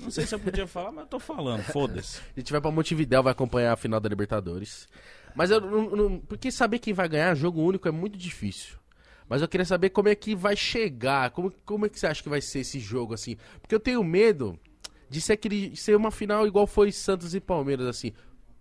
Não 0.00 0.10
sei 0.10 0.24
se 0.26 0.34
eu 0.34 0.38
podia 0.38 0.66
falar, 0.66 0.90
mas 0.92 1.00
eu 1.04 1.10
tô 1.10 1.18
falando, 1.20 1.62
foda-se. 1.62 2.20
A 2.34 2.40
gente 2.40 2.50
vai 2.50 2.60
pra 2.60 2.70
Montevidéu, 2.70 3.22
vai 3.22 3.32
acompanhar 3.32 3.72
a 3.72 3.76
final 3.76 4.00
da 4.00 4.08
Libertadores. 4.08 4.88
Mas 5.34 5.50
eu 5.50 5.60
não, 5.60 5.90
não- 5.96 6.18
Porque 6.20 6.50
saber 6.50 6.78
quem 6.78 6.94
vai 6.94 7.06
ganhar 7.08 7.34
jogo 7.34 7.60
único 7.60 7.86
é 7.86 7.90
muito 7.90 8.16
difícil. 8.16 8.76
Mas 9.28 9.42
eu 9.42 9.48
queria 9.48 9.64
saber 9.66 9.90
como 9.90 10.08
é 10.08 10.14
que 10.14 10.34
vai 10.34 10.56
chegar. 10.56 11.30
Como, 11.32 11.52
como 11.66 11.84
é 11.84 11.88
que 11.90 11.98
você 12.00 12.06
acha 12.06 12.22
que 12.22 12.28
vai 12.30 12.40
ser 12.40 12.60
esse 12.60 12.78
jogo, 12.80 13.12
assim? 13.14 13.36
Porque 13.60 13.74
eu 13.74 13.80
tenho 13.80 14.02
medo 14.02 14.58
de 15.10 15.20
ser, 15.20 15.34
aquele, 15.34 15.68
de 15.70 15.76
ser 15.76 15.96
uma 15.96 16.10
final 16.10 16.46
igual 16.46 16.66
foi 16.66 16.90
Santos 16.90 17.34
e 17.34 17.40
Palmeiras, 17.40 17.86
assim. 17.86 18.12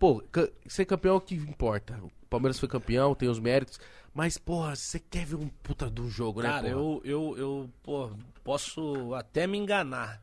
Pô, 0.02 0.24
ser 0.66 0.86
campeão 0.86 1.14
é 1.14 1.18
o 1.20 1.22
que 1.22 1.36
importa. 1.36 1.96
O 2.02 2.10
Palmeiras 2.28 2.58
foi 2.58 2.68
campeão, 2.68 3.14
tem 3.14 3.30
os 3.30 3.40
méritos. 3.40 3.80
Mas, 4.16 4.36
porra, 4.36 4.76
você 4.76 5.00
quer 5.00 5.28
ver 5.28 5.36
um 5.36 5.48
puta 5.48 5.88
do 5.92 6.10
jogo, 6.10 6.42
né? 6.42 6.50
Cara, 6.50 6.62
porra? 6.64 6.74
eu, 6.74 7.02
eu, 7.06 7.38
eu 7.38 7.70
pô, 7.84 8.10
posso 8.44 9.14
até 9.14 9.46
me 9.46 9.60
enganar, 9.60 10.20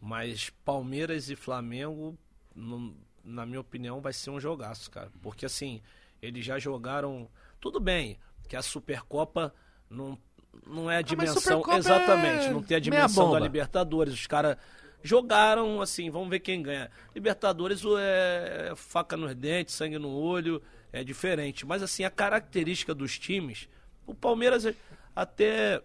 mas 0.00 0.48
Palmeiras 0.64 1.28
e 1.28 1.36
Flamengo, 1.36 2.16
não- 2.56 2.94
na 3.22 3.44
minha 3.44 3.60
opinião, 3.60 4.00
vai 4.00 4.14
ser 4.14 4.30
um 4.30 4.40
jogaço, 4.40 4.90
cara. 4.90 5.10
Porque 5.20 5.44
assim, 5.44 5.82
eles 6.22 6.42
já 6.42 6.58
jogaram. 6.58 7.28
Tudo 7.60 7.78
bem, 7.80 8.18
que 8.48 8.56
a 8.56 8.62
Supercopa 8.62 9.54
não, 9.90 10.18
não 10.66 10.90
é 10.90 10.96
a 10.96 10.98
Ah, 11.00 11.02
dimensão. 11.02 11.42
Supercopa 11.42 11.76
Exatamente, 11.76 12.46
é 12.46 12.50
não 12.52 12.62
tem 12.62 12.78
a 12.78 12.80
dimensão 12.80 13.30
da. 13.30 13.38
Libertadores. 13.38 14.14
Os 14.14 14.26
caras 14.26 14.56
jogaram 15.04 15.82
assim, 15.82 16.10
vamos 16.10 16.30
ver 16.30 16.40
quem 16.40 16.62
ganha. 16.62 16.90
Libertadores 17.14 17.84
o 17.84 17.96
é 17.98 18.72
faca 18.74 19.16
nos 19.16 19.34
dentes, 19.34 19.74
sangue 19.74 19.98
no 19.98 20.10
olho, 20.10 20.62
é 20.90 21.04
diferente. 21.04 21.66
Mas 21.66 21.82
assim, 21.82 22.04
a 22.04 22.10
característica 22.10 22.94
dos 22.94 23.18
times, 23.18 23.68
o 24.06 24.14
Palmeiras 24.14 24.66
até 25.14 25.82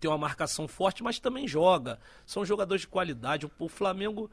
tem 0.00 0.10
uma 0.10 0.18
marcação 0.18 0.66
forte, 0.66 1.04
mas 1.04 1.20
também 1.20 1.46
joga. 1.46 2.00
São 2.26 2.44
jogadores 2.44 2.82
de 2.82 2.88
qualidade. 2.88 3.48
O 3.58 3.68
Flamengo 3.68 4.28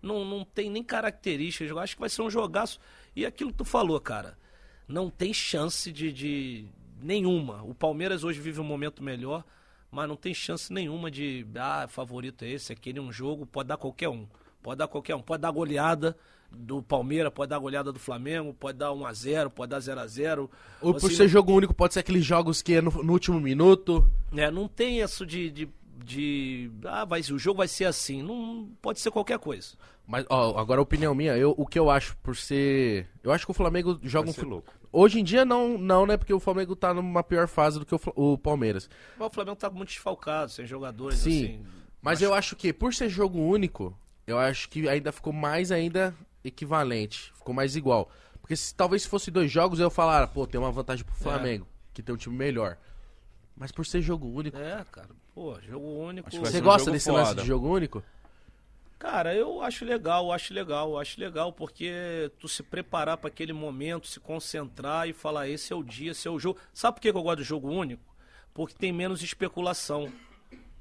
não, 0.00 0.24
não 0.24 0.42
tem 0.42 0.70
nem 0.70 0.82
características. 0.82 1.70
Eu 1.70 1.78
acho 1.78 1.94
que 1.94 2.00
vai 2.00 2.08
ser 2.08 2.22
um 2.22 2.30
jogaço. 2.30 2.80
E 3.14 3.26
aquilo 3.26 3.50
que 3.50 3.58
tu 3.58 3.64
falou, 3.64 4.00
cara, 4.00 4.38
não 4.88 5.10
tem 5.10 5.34
chance 5.34 5.92
de, 5.92 6.10
de 6.10 6.66
nenhuma. 7.00 7.62
O 7.62 7.74
Palmeiras 7.74 8.24
hoje 8.24 8.40
vive 8.40 8.58
um 8.58 8.64
momento 8.64 9.02
melhor, 9.02 9.44
mas 9.94 10.08
não 10.08 10.16
tem 10.16 10.34
chance 10.34 10.72
nenhuma 10.72 11.10
de, 11.10 11.46
ah, 11.56 11.86
favorito 11.88 12.44
é 12.44 12.50
esse, 12.50 12.72
aquele 12.72 12.98
um 12.98 13.12
jogo, 13.12 13.46
pode 13.46 13.68
dar 13.68 13.76
qualquer 13.76 14.08
um. 14.08 14.26
Pode 14.62 14.78
dar 14.78 14.88
qualquer 14.88 15.14
um. 15.14 15.22
Pode 15.22 15.42
dar 15.42 15.50
goleada 15.50 16.16
do 16.50 16.82
Palmeiras, 16.82 17.32
pode 17.32 17.50
dar 17.50 17.58
goleada 17.58 17.92
do 17.92 17.98
Flamengo, 17.98 18.52
pode 18.54 18.78
dar 18.78 18.88
1x0, 18.88 19.50
pode 19.50 19.70
dar 19.70 19.78
0x0. 19.78 20.48
Ou 20.80 20.94
por 20.94 21.06
Assim, 21.06 21.16
ser 21.16 21.28
jogo 21.28 21.52
único, 21.52 21.72
pode 21.74 21.94
ser 21.94 22.00
aqueles 22.00 22.24
jogos 22.24 22.60
que 22.60 22.74
é 22.74 22.80
no, 22.80 22.90
no 23.02 23.12
último 23.12 23.40
minuto. 23.40 24.08
É, 24.34 24.50
não 24.50 24.66
tem 24.66 25.00
isso 25.00 25.24
de, 25.24 25.50
de, 25.50 25.68
de, 26.04 26.70
Ah, 26.86 27.04
vai, 27.04 27.20
o 27.20 27.38
jogo 27.38 27.58
vai 27.58 27.68
ser 27.68 27.84
assim. 27.84 28.22
Não 28.22 28.68
pode 28.82 29.00
ser 29.00 29.10
qualquer 29.10 29.38
coisa. 29.38 29.74
Mas, 30.06 30.26
ó, 30.28 30.58
agora 30.58 30.80
a 30.80 30.82
opinião 30.82 31.14
minha, 31.14 31.36
eu, 31.36 31.54
o 31.56 31.66
que 31.66 31.78
eu 31.78 31.88
acho 31.90 32.16
por 32.22 32.36
ser. 32.36 33.06
Eu 33.22 33.32
acho 33.32 33.44
que 33.44 33.50
o 33.50 33.54
Flamengo 33.54 33.98
joga 34.02 34.26
Vai 34.26 34.30
um. 34.30 34.34
ser 34.34 34.44
louco. 34.46 34.72
Hoje 34.96 35.18
em 35.18 35.24
dia 35.24 35.44
não, 35.44 35.76
não, 35.76 36.06
né? 36.06 36.16
Porque 36.16 36.32
o 36.32 36.38
Flamengo 36.38 36.76
tá 36.76 36.94
numa 36.94 37.24
pior 37.24 37.48
fase 37.48 37.80
do 37.80 37.84
que 37.84 37.92
o, 37.96 38.00
o 38.14 38.38
Palmeiras. 38.38 38.88
Mas 39.18 39.26
o 39.26 39.30
Flamengo 39.30 39.56
tá 39.56 39.68
muito 39.68 39.88
desfalcado, 39.88 40.52
sem 40.52 40.64
jogadores, 40.64 41.18
Sim. 41.18 41.44
assim. 41.44 41.66
Mas 42.00 42.22
eu 42.22 42.32
acho 42.32 42.54
que, 42.54 42.72
por 42.72 42.94
ser 42.94 43.08
jogo 43.08 43.40
único, 43.40 43.92
eu 44.24 44.38
acho 44.38 44.68
que 44.68 44.88
ainda 44.88 45.10
ficou 45.10 45.32
mais 45.32 45.72
ainda 45.72 46.14
equivalente. 46.44 47.32
Ficou 47.34 47.52
mais 47.52 47.74
igual. 47.74 48.08
Porque 48.40 48.54
se, 48.54 48.72
talvez 48.72 49.02
se 49.02 49.08
fosse 49.08 49.32
dois 49.32 49.50
jogos, 49.50 49.80
eu 49.80 49.90
falar, 49.90 50.28
pô, 50.28 50.46
tem 50.46 50.60
uma 50.60 50.70
vantagem 50.70 51.04
pro 51.04 51.14
Flamengo, 51.16 51.66
que 51.92 52.00
tem 52.00 52.14
um 52.14 52.18
time 52.18 52.36
melhor. 52.36 52.78
Mas 53.56 53.72
por 53.72 53.84
ser 53.84 54.00
jogo 54.00 54.28
único. 54.28 54.56
É, 54.56 54.84
cara. 54.92 55.08
Pô, 55.34 55.60
jogo 55.60 55.88
único. 55.88 56.28
Acho 56.28 56.38
Você 56.38 56.60
um 56.60 56.62
gosta 56.62 56.92
desse 56.92 57.10
lance 57.10 57.30
foda. 57.30 57.42
de 57.42 57.48
jogo 57.48 57.68
único? 57.68 58.00
Cara, 59.04 59.34
eu 59.34 59.60
acho 59.60 59.84
legal, 59.84 60.32
acho 60.32 60.54
legal, 60.54 60.98
acho 60.98 61.20
legal, 61.20 61.52
porque 61.52 62.32
tu 62.38 62.48
se 62.48 62.62
preparar 62.62 63.18
para 63.18 63.28
aquele 63.28 63.52
momento, 63.52 64.06
se 64.06 64.18
concentrar 64.18 65.06
e 65.06 65.12
falar, 65.12 65.46
esse 65.46 65.74
é 65.74 65.76
o 65.76 65.82
dia, 65.82 66.12
esse 66.12 66.26
é 66.26 66.30
o 66.30 66.38
jogo. 66.38 66.58
Sabe 66.72 66.94
por 66.94 67.00
que 67.02 67.10
eu 67.10 67.22
gosto 67.22 67.36
do 67.36 67.44
jogo 67.44 67.68
único? 67.68 68.02
Porque 68.54 68.74
tem 68.74 68.94
menos 68.94 69.22
especulação. 69.22 70.10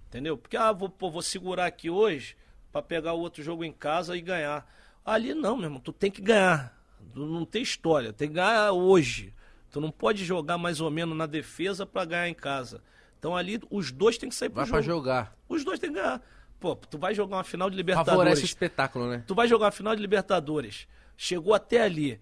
Entendeu? 0.07 0.37
Porque, 0.37 0.55
ah, 0.55 0.71
vou, 0.71 0.87
pô, 0.87 1.11
vou 1.11 1.21
segurar 1.21 1.65
aqui 1.65 1.89
hoje 1.89 2.37
pra 2.71 2.81
pegar 2.81 3.11
o 3.11 3.19
outro 3.19 3.43
jogo 3.43 3.65
em 3.65 3.73
casa 3.73 4.15
e 4.15 4.21
ganhar. 4.21 4.65
Ali 5.03 5.33
não, 5.33 5.57
meu 5.57 5.65
irmão, 5.65 5.81
tu 5.81 5.91
tem 5.91 6.09
que 6.09 6.21
ganhar. 6.21 6.81
Tu 7.13 7.19
não 7.19 7.43
tem 7.43 7.61
história, 7.61 8.13
tem 8.13 8.29
que 8.29 8.35
ganhar 8.35 8.71
hoje. 8.71 9.33
Tu 9.69 9.81
não 9.81 9.91
pode 9.91 10.23
jogar 10.23 10.57
mais 10.57 10.79
ou 10.79 10.89
menos 10.89 11.17
na 11.17 11.25
defesa 11.25 11.85
pra 11.85 12.05
ganhar 12.05 12.29
em 12.29 12.33
casa. 12.33 12.81
Então 13.19 13.35
ali 13.35 13.59
os 13.69 13.91
dois 13.91 14.17
têm 14.17 14.29
que 14.29 14.35
sair 14.35 14.47
pro 14.47 14.59
Vai 14.59 14.65
jogo. 14.65 14.77
pra 14.77 14.81
jogar. 14.81 15.37
Os 15.49 15.65
dois 15.65 15.77
têm 15.77 15.89
que 15.91 15.99
ganhar. 15.99 16.21
Pô, 16.63 16.77
tu 16.77 16.97
vai 16.97 17.13
jogar 17.13 17.35
uma 17.35 17.43
final 17.43 17.69
de 17.69 17.75
Favorece 17.75 17.99
o 17.99 18.05
Libertadores. 18.05 18.43
espetáculo, 18.43 19.09
né? 19.09 19.21
Tu 19.27 19.35
vai 19.35 19.49
jogar 19.49 19.65
uma 19.65 19.71
final 19.73 19.93
de 19.93 20.01
Libertadores. 20.01 20.87
Chegou 21.17 21.53
até 21.53 21.81
ali 21.81 22.21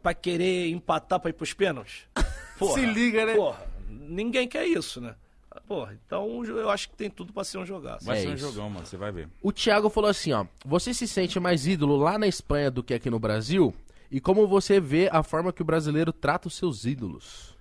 pra 0.00 0.14
querer 0.14 0.68
empatar 0.70 1.18
pra 1.18 1.30
ir 1.30 1.32
pros 1.32 1.52
pênaltis. 1.52 2.06
Porra, 2.60 2.74
Se 2.74 2.86
liga, 2.86 3.26
né? 3.26 3.34
Porra, 3.34 3.66
ninguém 3.88 4.46
quer 4.46 4.64
isso, 4.68 5.00
né? 5.00 5.16
Porra, 5.66 5.98
então 6.06 6.44
eu 6.44 6.70
acho 6.70 6.90
que 6.90 6.94
tem 6.96 7.10
tudo 7.10 7.32
pra 7.32 7.42
ser 7.42 7.58
um 7.58 7.66
jogaço. 7.66 8.06
Vai 8.06 8.18
É 8.18 8.20
ser 8.22 8.28
um 8.28 8.34
isso. 8.34 8.46
jogão, 8.52 8.70
mano. 8.70 8.86
Você 8.86 8.96
vai 8.96 9.10
ver. 9.10 9.28
O 9.42 9.50
Thiago 9.50 9.90
falou 9.90 10.08
assim, 10.08 10.32
ó. 10.32 10.46
Você 10.64 10.94
se 10.94 11.08
sente 11.08 11.40
mais 11.40 11.66
ídolo 11.66 11.96
lá 11.96 12.16
na 12.16 12.28
Espanha 12.28 12.70
do 12.70 12.84
que 12.84 12.94
aqui 12.94 13.10
no 13.10 13.18
Brasil? 13.18 13.74
E 14.12 14.20
como 14.20 14.46
você 14.46 14.78
vê 14.78 15.08
a 15.10 15.24
forma 15.24 15.52
que 15.52 15.60
o 15.60 15.64
brasileiro 15.64 16.12
trata 16.12 16.46
os 16.46 16.54
seus 16.54 16.84
ídolos? 16.84 17.56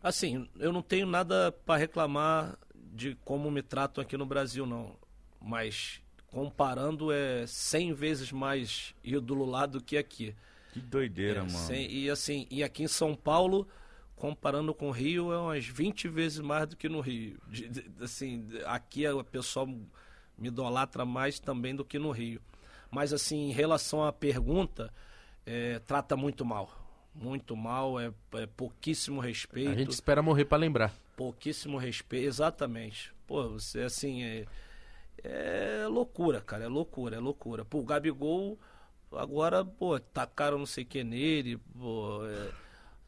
Assim, 0.00 0.48
eu 0.60 0.72
não 0.72 0.82
tenho 0.82 1.06
nada 1.08 1.50
pra 1.66 1.76
reclamar 1.76 2.56
de 2.92 3.16
como 3.24 3.50
me 3.50 3.60
tratam 3.60 4.00
aqui 4.00 4.16
no 4.16 4.24
Brasil, 4.24 4.64
não. 4.64 4.94
Mas 5.40 6.00
comparando, 6.30 7.10
é 7.12 7.46
100 7.46 7.92
vezes 7.92 8.30
mais 8.32 8.94
ídolo 9.02 9.44
lá 9.46 9.66
do 9.66 9.80
que 9.82 9.96
aqui. 9.96 10.34
Que 10.72 10.80
doideira, 10.80 11.38
É, 11.40 11.42
mano. 11.42 11.50
cem- 11.50 11.90
e 11.90 12.10
assim, 12.10 12.46
e 12.50 12.62
aqui 12.62 12.82
em 12.82 12.88
São 12.88 13.14
Paulo, 13.14 13.66
comparando 14.14 14.74
com 14.74 14.88
o 14.88 14.92
Rio, 14.92 15.32
é 15.32 15.38
umas 15.38 15.64
20 15.64 16.06
vezes 16.08 16.38
mais 16.40 16.68
do 16.68 16.76
que 16.76 16.88
no 16.88 17.00
Rio. 17.00 17.38
De- 17.48 17.68
de- 17.68 17.90
assim, 18.04 18.46
aqui 18.66 19.06
o 19.08 19.24
pessoal 19.24 19.66
me 19.66 20.48
idolatra 20.48 21.04
mais 21.04 21.38
também 21.38 21.74
do 21.74 21.84
que 21.84 21.98
no 21.98 22.10
Rio. 22.10 22.40
Mas 22.90 23.12
assim, 23.12 23.48
em 23.48 23.52
relação 23.52 24.04
à 24.04 24.12
pergunta, 24.12 24.92
é, 25.46 25.78
trata 25.80 26.16
muito 26.16 26.44
mal. 26.44 26.70
Muito 27.14 27.56
mal, 27.56 27.98
é, 27.98 28.12
é 28.34 28.46
pouquíssimo 28.46 29.20
respeito. 29.20 29.70
A 29.70 29.74
gente 29.74 29.90
espera 29.92 30.22
morrer 30.22 30.44
pra 30.44 30.58
lembrar. 30.58 30.94
Pouquíssimo 31.16 31.78
respeito, 31.78 32.26
exatamente. 32.26 33.12
Pô, 33.26 33.48
você 33.48 33.80
assim, 33.80 34.22
é, 34.22 34.46
é 35.24 35.86
loucura, 35.88 36.40
cara, 36.40 36.64
é 36.64 36.68
loucura, 36.68 37.16
é 37.16 37.18
loucura. 37.18 37.64
Pô, 37.64 37.78
o 37.78 37.84
Gabigol, 37.84 38.58
agora, 39.12 39.64
pô, 39.64 39.98
tacaram 39.98 40.58
não 40.58 40.66
sei 40.66 40.84
o 40.84 40.86
que 40.86 41.02
nele, 41.04 41.58
pô, 41.78 42.20
é, 42.26 42.50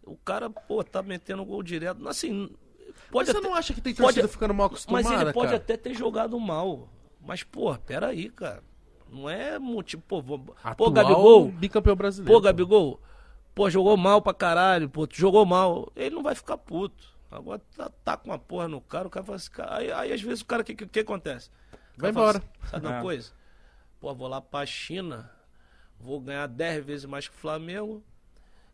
o 0.04 0.16
cara, 0.16 0.48
pô, 0.50 0.82
tá 0.82 1.02
metendo 1.02 1.44
gol 1.44 1.62
direto, 1.62 2.06
assim, 2.08 2.50
pode 3.10 3.28
Mas 3.28 3.28
você 3.28 3.38
até, 3.38 3.40
não 3.48 3.54
acha 3.54 3.74
que 3.74 3.80
tem 3.80 3.94
pode- 3.94 4.02
torcida 4.06 4.28
ficando 4.28 4.54
mal 4.54 4.66
acostumada, 4.66 5.08
mas 5.08 5.20
ele 5.22 5.32
pode 5.32 5.46
cara? 5.52 5.56
até 5.56 5.76
ter 5.76 5.94
jogado 5.94 6.38
mal, 6.38 6.88
mas, 7.20 7.42
pô, 7.42 7.74
peraí, 7.78 8.28
cara, 8.30 8.62
não 9.10 9.28
é 9.28 9.58
motivo, 9.58 10.02
pô, 10.06 10.20
vou- 10.22 10.38
pô, 10.38 10.54
Atual 10.62 10.90
Gabigol, 10.92 11.48
bicampeão 11.48 11.96
brasileiro. 11.96 12.32
Pô, 12.32 12.40
Gabigol, 12.40 13.00
pô, 13.54 13.68
jogou 13.70 13.96
mal 13.96 14.22
pra 14.22 14.32
caralho, 14.34 14.88
pô, 14.88 15.06
jogou 15.10 15.44
mal. 15.44 15.90
Ele 15.96 16.14
não 16.14 16.22
vai 16.22 16.34
ficar 16.34 16.56
puto. 16.56 17.10
Agora 17.30 17.60
tá, 17.76 17.88
tá 18.04 18.16
com 18.16 18.30
uma 18.30 18.38
porra 18.40 18.66
no 18.66 18.80
cara, 18.80 19.06
o 19.06 19.10
cara 19.10 19.24
fala 19.24 19.36
assim, 19.36 19.50
cara, 19.52 19.76
aí, 19.76 19.92
aí 19.92 20.12
às 20.12 20.20
vezes 20.20 20.40
o 20.40 20.44
cara, 20.46 20.62
o 20.62 20.64
que, 20.64 20.74
que, 20.74 20.84
que 20.86 20.98
acontece? 21.00 21.48
Vai 22.00 22.10
embora. 22.10 22.38
assim, 22.38 22.70
Sabe 22.70 22.86
uma 22.86 22.98
É. 22.98 23.02
coisa? 23.02 23.32
Pô, 24.00 24.14
vou 24.14 24.28
lá 24.28 24.40
pra 24.40 24.64
China, 24.66 25.30
vou 25.98 26.20
ganhar 26.20 26.46
10 26.46 26.84
vezes 26.84 27.04
mais 27.06 27.28
que 27.28 27.34
o 27.34 27.38
Flamengo, 27.38 28.02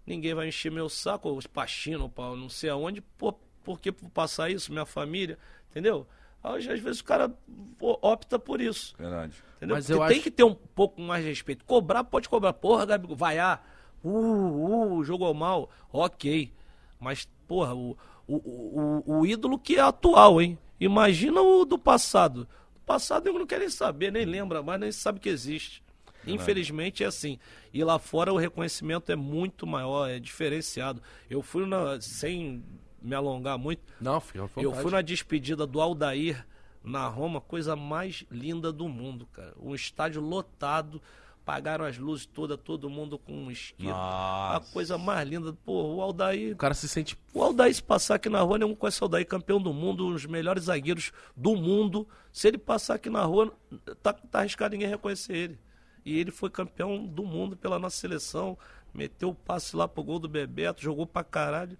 ninguém 0.06 0.34
vai 0.34 0.48
encher 0.48 0.70
meu 0.70 0.88
saco, 0.88 1.28
ou 1.28 1.40
pra 1.52 1.66
China, 1.66 2.04
ou 2.04 2.08
pra 2.08 2.36
não 2.36 2.48
sei 2.48 2.70
aonde, 2.70 3.00
pô, 3.00 3.32
por 3.64 3.80
que 3.80 3.90
passar 3.90 4.50
isso, 4.50 4.70
minha 4.72 4.86
família, 4.86 5.38
entendeu? 5.70 6.06
Aí, 6.44 6.68
às 6.68 6.78
vezes 6.80 7.00
o 7.00 7.04
cara 7.04 7.32
opta 7.80 8.38
por 8.38 8.60
isso. 8.60 8.94
Verdade. 8.96 9.34
Entendeu? 9.56 9.74
Mas 9.76 9.86
Você 9.86 9.94
eu 9.94 9.98
tem 9.98 10.06
acho- 10.06 10.20
que 10.22 10.30
ter 10.30 10.44
um 10.44 10.54
pouco 10.54 11.00
mais 11.00 11.24
de 11.24 11.30
respeito. 11.30 11.64
Cobrar, 11.64 12.04
pode 12.04 12.28
cobrar. 12.28 12.52
Porra, 12.52 12.86
Gabigol, 12.86 13.16
vaiar. 13.16 13.66
Uh, 14.04 14.98
uh, 14.98 15.02
jogou 15.04 15.34
mal. 15.34 15.68
Ok. 15.92 16.52
Mas, 17.00 17.28
porra, 17.48 17.74
o, 17.74 17.96
o, 18.28 19.02
o, 19.06 19.18
o 19.20 19.26
ídolo 19.26 19.58
que 19.58 19.74
é 19.76 19.80
atual, 19.80 20.40
hein? 20.40 20.56
Imagina 20.78 21.40
o 21.42 21.64
do 21.64 21.76
passado. 21.76 22.46
Do 22.86 22.94
passado 22.94 23.26
eu 23.26 23.32
não 23.32 23.46
quero 23.46 23.62
nem 23.62 23.68
saber, 23.68 24.12
nem 24.12 24.24
lembra 24.24 24.62
mais, 24.62 24.80
nem 24.80 24.92
sabe 24.92 25.18
que 25.18 25.28
existe. 25.28 25.82
Infelizmente 26.24 27.02
é 27.02 27.06
assim. 27.08 27.36
E 27.74 27.82
lá 27.82 27.98
fora 27.98 28.32
o 28.32 28.36
reconhecimento 28.36 29.10
é 29.10 29.16
muito 29.16 29.66
maior, 29.66 30.08
é 30.08 30.20
diferenciado. 30.20 31.02
Eu 31.28 31.42
fui 31.42 31.66
na, 31.66 32.00
sem 32.00 32.64
me 33.02 33.12
alongar 33.12 33.58
muito, 33.58 33.82
Não, 34.00 34.18
à 34.18 34.22
eu 34.56 34.72
fui 34.72 34.92
na 34.92 35.02
despedida 35.02 35.66
do 35.66 35.80
Aldair 35.80 36.46
na 36.82 37.08
Roma, 37.08 37.40
coisa 37.40 37.74
mais 37.74 38.24
linda 38.30 38.72
do 38.72 38.88
mundo, 38.88 39.26
cara. 39.32 39.52
Um 39.60 39.74
estádio 39.74 40.20
lotado, 40.20 41.02
pagaram 41.46 41.84
as 41.84 41.96
luzes 41.96 42.26
todas, 42.26 42.58
todo 42.58 42.90
mundo 42.90 43.16
com 43.16 43.32
um 43.32 43.50
esquema. 43.52 44.56
A 44.56 44.60
coisa 44.72 44.98
mais 44.98 45.26
linda. 45.26 45.52
Pô, 45.64 45.94
o 45.94 46.02
Aldair. 46.02 46.52
O 46.52 46.56
cara 46.56 46.74
se 46.74 46.88
sente... 46.88 47.16
O 47.32 47.40
Aldair, 47.40 47.72
se 47.72 47.82
passar 47.82 48.16
aqui 48.16 48.28
na 48.28 48.40
rua, 48.40 48.58
nenhum 48.58 48.74
conhece 48.74 49.00
o 49.00 49.04
Aldair, 49.04 49.24
campeão 49.24 49.62
do 49.62 49.72
mundo, 49.72 50.08
um 50.08 50.12
dos 50.12 50.26
melhores 50.26 50.64
zagueiros 50.64 51.12
do 51.36 51.54
mundo. 51.54 52.06
Se 52.32 52.48
ele 52.48 52.58
passar 52.58 52.96
aqui 52.96 53.08
na 53.08 53.22
rua, 53.22 53.56
tá, 54.02 54.12
tá 54.12 54.40
arriscado 54.40 54.72
ninguém 54.72 54.88
reconhecer 54.88 55.36
ele. 55.36 55.60
E 56.04 56.18
ele 56.18 56.32
foi 56.32 56.50
campeão 56.50 57.06
do 57.06 57.24
mundo 57.24 57.56
pela 57.56 57.78
nossa 57.78 57.96
seleção, 57.96 58.58
meteu 58.92 59.28
o 59.28 59.34
passe 59.34 59.76
lá 59.76 59.86
pro 59.86 60.02
gol 60.02 60.18
do 60.18 60.28
Bebeto, 60.28 60.82
jogou 60.82 61.06
pra 61.06 61.22
caralho. 61.22 61.78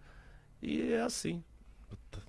E 0.63 0.93
é 0.93 1.01
assim. 1.01 1.43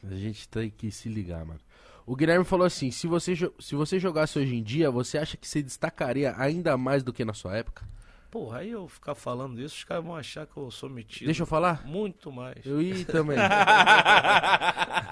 A 0.04 0.16
gente 0.16 0.50
tem 0.50 0.72
que 0.72 0.90
se 0.90 1.08
ligar, 1.08 1.46
mano. 1.46 1.60
O 2.08 2.16
Guilherme 2.16 2.46
falou 2.46 2.66
assim: 2.66 2.90
se 2.90 3.06
você, 3.06 3.36
se 3.60 3.76
você 3.76 4.00
jogasse 4.00 4.40
hoje 4.40 4.56
em 4.56 4.64
dia, 4.64 4.90
você 4.90 5.18
acha 5.18 5.36
que 5.36 5.46
se 5.46 5.62
destacaria 5.62 6.34
ainda 6.38 6.78
mais 6.78 7.04
do 7.04 7.12
que 7.12 7.26
na 7.26 7.34
sua 7.34 7.58
época? 7.58 7.86
Porra, 8.32 8.60
aí 8.60 8.72
eu 8.72 8.88
ficar 8.88 9.14
falando 9.14 9.60
isso, 9.60 9.76
os 9.76 9.84
caras 9.84 10.06
vão 10.06 10.16
achar 10.16 10.46
que 10.48 10.56
eu 10.56 10.72
sou 10.72 10.90
metido. 10.90 11.26
Deixa 11.26 11.44
eu 11.44 11.48
falar? 11.48 11.86
Muito 11.86 12.32
mais. 12.32 12.66
Eu 12.66 12.82
ia 12.82 13.04
também. 13.04 13.36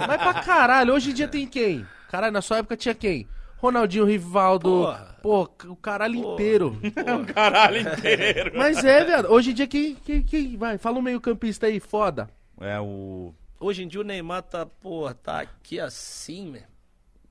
Mas 0.07 0.21
pra 0.21 0.33
caralho, 0.41 0.93
hoje 0.93 1.11
em 1.11 1.13
dia 1.13 1.27
tem 1.27 1.45
quem? 1.45 1.85
Caralho, 2.09 2.31
na 2.31 2.41
sua 2.41 2.59
época 2.59 2.77
tinha 2.77 2.95
quem? 2.95 3.27
Ronaldinho, 3.57 4.05
Rivaldo. 4.05 4.69
Porra. 4.69 5.17
Pô, 5.21 5.49
o 5.65 5.75
caralho 5.75 6.21
Porra. 6.21 6.33
inteiro. 6.33 6.79
Porra. 6.93 7.25
Caralho 7.33 7.79
inteiro. 7.81 8.51
Mas 8.55 8.83
é, 8.85 9.03
viado. 9.03 9.31
Hoje 9.31 9.51
em 9.51 9.53
dia 9.53 9.67
quem, 9.67 9.95
quem, 9.95 10.23
quem 10.23 10.55
vai? 10.55 10.77
Fala 10.77 10.97
um 10.97 11.01
meio 11.01 11.19
campista 11.19 11.67
aí, 11.67 11.81
foda. 11.81 12.29
É 12.61 12.79
o. 12.79 13.33
Hoje 13.59 13.83
em 13.83 13.87
dia 13.87 13.99
o 13.99 14.03
Neymar 14.03 14.43
tá, 14.43 14.65
porra, 14.65 15.13
tá 15.13 15.41
aqui 15.41 15.79
assim, 15.79 16.51
né? 16.51 16.63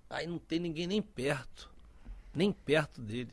Aí 0.08 0.26
não 0.26 0.38
tem 0.38 0.58
ninguém 0.58 0.86
nem 0.86 1.02
perto. 1.02 1.70
Nem 2.34 2.52
perto 2.52 3.00
dele. 3.00 3.30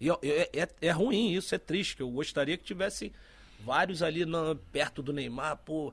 E 0.00 0.10
é, 0.10 0.50
é, 0.52 0.68
é 0.80 0.90
ruim 0.90 1.32
isso, 1.32 1.54
é 1.54 1.58
triste. 1.58 1.96
que 1.96 2.02
Eu 2.02 2.10
gostaria 2.10 2.56
que 2.56 2.64
tivesse 2.64 3.12
vários 3.60 4.02
ali 4.02 4.24
na- 4.26 4.54
perto 4.72 5.02
do 5.02 5.12
Neymar, 5.12 5.56
pô. 5.58 5.92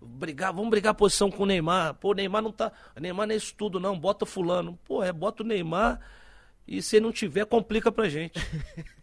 Brigar, 0.00 0.52
vamos 0.52 0.70
brigar 0.70 0.92
a 0.92 0.94
posição 0.94 1.30
com 1.30 1.42
o 1.42 1.46
Neymar. 1.46 1.94
Pô, 1.94 2.10
o 2.10 2.14
Neymar 2.14 2.42
não 2.42 2.50
tá. 2.52 2.72
Neymar 3.00 3.26
não 3.26 3.34
é 3.34 3.36
isso 3.36 3.54
tudo, 3.54 3.78
não. 3.78 3.98
Bota 3.98 4.24
fulano. 4.26 4.78
Pô, 4.84 5.02
é 5.02 5.12
bota 5.12 5.42
o 5.42 5.46
Neymar. 5.46 6.00
E 6.66 6.80
se 6.80 6.96
ele 6.96 7.04
não 7.04 7.12
tiver, 7.12 7.44
complica 7.44 7.92
pra 7.92 8.08
gente. 8.08 8.40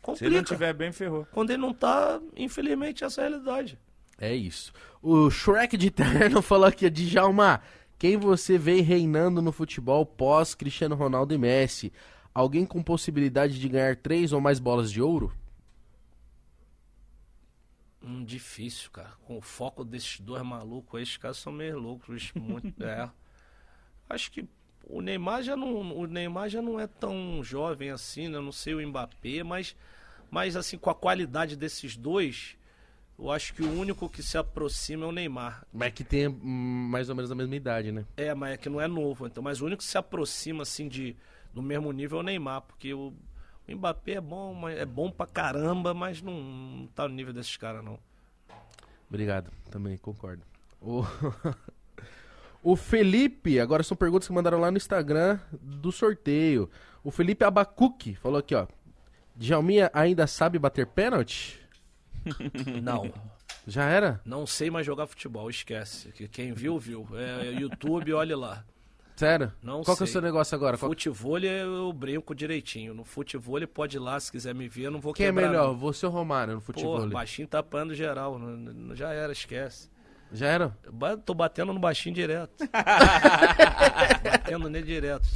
Complica. 0.02 0.15
Se 0.18 0.26
ele 0.26 0.38
não 0.38 0.43
tiver 0.43 0.73
bem, 0.73 0.91
ferrou. 0.91 1.27
Quando 1.31 1.52
ele 1.52 1.61
não 1.61 1.72
tá, 1.72 2.19
infelizmente, 2.35 3.03
essa 3.03 3.22
é 3.22 3.26
a 3.26 3.30
realidade. 3.30 3.77
É 4.19 4.34
isso. 4.34 4.73
O 5.02 5.30
Shrek 5.30 5.77
de 5.77 5.91
Terno 5.91 6.41
falou 6.43 6.65
aqui, 6.65 6.89
Djalma, 6.89 7.61
quem 8.02 8.18
você 8.18 8.57
vê 8.57 8.82
reinando 8.82 9.44
no 9.44 9.52
futebol 9.52 10.03
pós 10.03 10.56
Cristiano 10.56 10.95
Ronaldo 10.95 11.36
e 11.36 11.38
Messi? 11.38 11.94
Alguém 12.34 12.65
com 12.65 12.82
possibilidade 12.82 13.60
de 13.60 13.69
ganhar 13.69 13.95
três 13.95 14.34
ou 14.34 14.41
mais 14.41 14.57
bolas 14.57 14.91
de 14.91 14.99
ouro? 14.99 15.32
Hum, 18.02 18.26
difícil, 18.26 18.90
cara. 18.90 19.11
Com 19.22 19.38
o 19.38 19.41
foco 19.41 19.86
desses 19.86 20.19
dois 20.19 20.41
malucos 20.41 20.98
aí, 20.98 21.03
esses 21.03 21.18
caras 21.18 21.38
são 21.38 21.53
meio 21.53 21.78
loucos. 21.78 22.32
Muito, 22.34 22.73
é. 22.84 23.07
Acho 24.10 24.32
que 24.32 24.49
o 24.88 24.99
Neymar 24.99 25.44
já 25.44 25.56
não, 25.56 25.95
o 25.95 26.07
Neymar 26.07 26.49
já 26.49 26.60
não 26.60 26.80
é 26.80 26.88
tão 26.88 27.44
jovem 27.44 27.91
assim, 27.91 28.30
né? 28.30 28.38
Eu 28.38 28.41
não 28.41 28.52
sei 28.52 28.73
o 28.73 28.88
Mbappé, 28.88 29.44
mas, 29.44 29.76
mas 30.32 30.56
assim, 30.56 30.76
com 30.76 30.90
a 30.90 30.95
qualidade 30.95 31.56
desses 31.56 31.95
dois, 31.95 32.57
eu 33.18 33.30
acho 33.30 33.54
que 33.54 33.62
o 33.62 33.72
único 33.72 34.10
que 34.10 34.24
se 34.24 34.38
aproxima 34.38 35.06
é 35.06 35.08
o 35.08 35.12
Neymar. 35.12 35.66
Mas 35.72 35.94
que 35.94 36.04
tenha 36.04 36.30
hum, 36.30 36.88
mais 36.90 37.10
ou 37.10 37.16
menos 37.16 37.32
a 37.32 37.36
mesma 37.36 37.56
idade, 37.56 37.92
né? 37.92 38.06
É, 38.18 38.34
mas 38.34 38.54
é 38.54 38.58
que 38.58 38.70
não 38.70 38.82
é 38.82 38.88
novo, 38.88 39.28
então, 39.28 39.44
mas 39.44 39.62
o 39.62 39.66
único 39.66 39.84
que 39.84 39.88
se 39.88 39.98
aproxima 39.98 40.64
assim 40.64 40.88
de 40.88 41.16
do 41.54 41.62
mesmo 41.62 41.92
nível 41.92 42.18
é 42.18 42.22
o 42.22 42.24
Neymar, 42.24 42.62
porque 42.62 42.94
o, 42.94 43.14
o 43.68 43.72
Mbappé 43.76 44.14
é 44.14 44.22
bom, 44.22 44.54
mas 44.54 44.78
é 44.78 44.86
bom 44.86 45.12
pra 45.12 45.28
caramba, 45.28 45.94
mas 45.94 46.22
não, 46.22 46.42
não 46.42 46.88
tá 46.88 47.08
no 47.08 47.14
nível 47.14 47.34
desses 47.34 47.58
caras 47.58 47.84
não. 47.84 48.00
Obrigado, 49.10 49.52
também 49.70 49.98
concordo. 49.98 50.44
O... 50.82 51.04
o 52.64 52.76
Felipe, 52.76 53.60
agora 53.60 53.84
são 53.84 53.98
perguntas 53.98 54.28
que 54.28 54.34
mandaram 54.34 54.60
lá 54.60 54.72
no 54.72 54.78
Instagram 54.78 55.40
do 55.62 55.92
sorteio. 55.92 56.70
O 57.04 57.12
Felipe 57.12 57.44
Abacuque 57.44 58.16
falou 58.16 58.40
aqui, 58.40 58.56
ó. 58.56 58.68
Djalminha 59.36 59.90
ainda 59.94 60.28
sabe 60.28 60.58
bater 60.60 60.86
pênalti? 60.88 61.61
Não. 62.81 63.11
Já 63.68 63.85
era? 63.85 64.19
Não 64.26 64.45
sei 64.48 64.69
mais 64.72 64.85
jogar 64.85 65.06
futebol, 65.07 65.49
esquece. 65.49 66.11
Que 66.11 66.27
Quem 66.27 66.53
viu, 66.53 66.77
viu. 66.80 67.07
É 67.14 67.52
YouTube, 67.60 68.14
olhe 68.14 68.34
lá. 68.35 68.64
Sério? 69.15 69.52
Não 69.61 69.84
Qual 69.84 69.95
que 69.95 70.02
é 70.02 70.06
o 70.06 70.07
sei. 70.07 70.14
seu 70.14 70.22
negócio 70.22 70.56
agora? 70.56 70.77
Qual- 70.80 70.89
Futevôlei 70.89 71.48
eu 71.61 71.93
brinco 71.93 72.34
direitinho. 72.34 72.93
No 72.93 73.03
futevôlei 73.03 73.68
pode 73.68 73.98
ir 73.98 73.99
lá 73.99 74.19
se 74.19 74.31
quiser 74.31 74.56
me 74.56 74.68
ver, 74.68 74.85
eu 74.85 74.91
não 74.91 74.99
vou 74.99 75.14
Quem 75.14 75.27
é 75.27 75.30
quebrar. 75.30 75.48
melhor, 75.48 75.76
você 75.76 76.07
ou 76.07 76.11
Romário 76.11 76.56
no 76.56 76.61
futebol? 76.61 77.02
Pô, 77.02 77.07
baixinho 77.07 77.48
apanhando 77.52 77.93
geral. 77.93 78.39
já 78.95 79.14
era, 79.14 79.31
esquece. 79.31 79.89
Já 80.34 80.48
era? 80.48 80.76
Eu 80.84 80.91
ba- 80.93 81.18
tô 81.18 81.35
batendo 81.35 81.72
no 81.72 81.80
baixinho 81.80 82.15
direto. 82.15 82.52
batendo 84.23 84.69
nele 84.69 84.85
direto. 84.88 85.27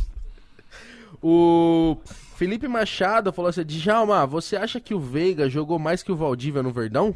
O 1.22 1.98
Felipe 2.36 2.68
Machado 2.68 3.32
falou 3.32 3.49
assim: 3.49 3.64
Djalma, 3.64 4.26
você 4.28 4.57
acha 4.57 4.80
que 4.80 4.94
o 4.94 4.99
Veiga 4.99 5.49
jogou 5.49 5.80
mais 5.80 6.03
que 6.03 6.12
o 6.12 6.16
Valdívia 6.16 6.62
no 6.62 6.72
Verdão? 6.72 7.16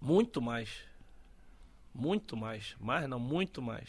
Muito 0.00 0.40
mais. 0.40 0.68
Muito 1.92 2.36
mais. 2.36 2.76
Mais 2.80 3.08
não, 3.08 3.18
muito 3.18 3.60
mais. 3.60 3.88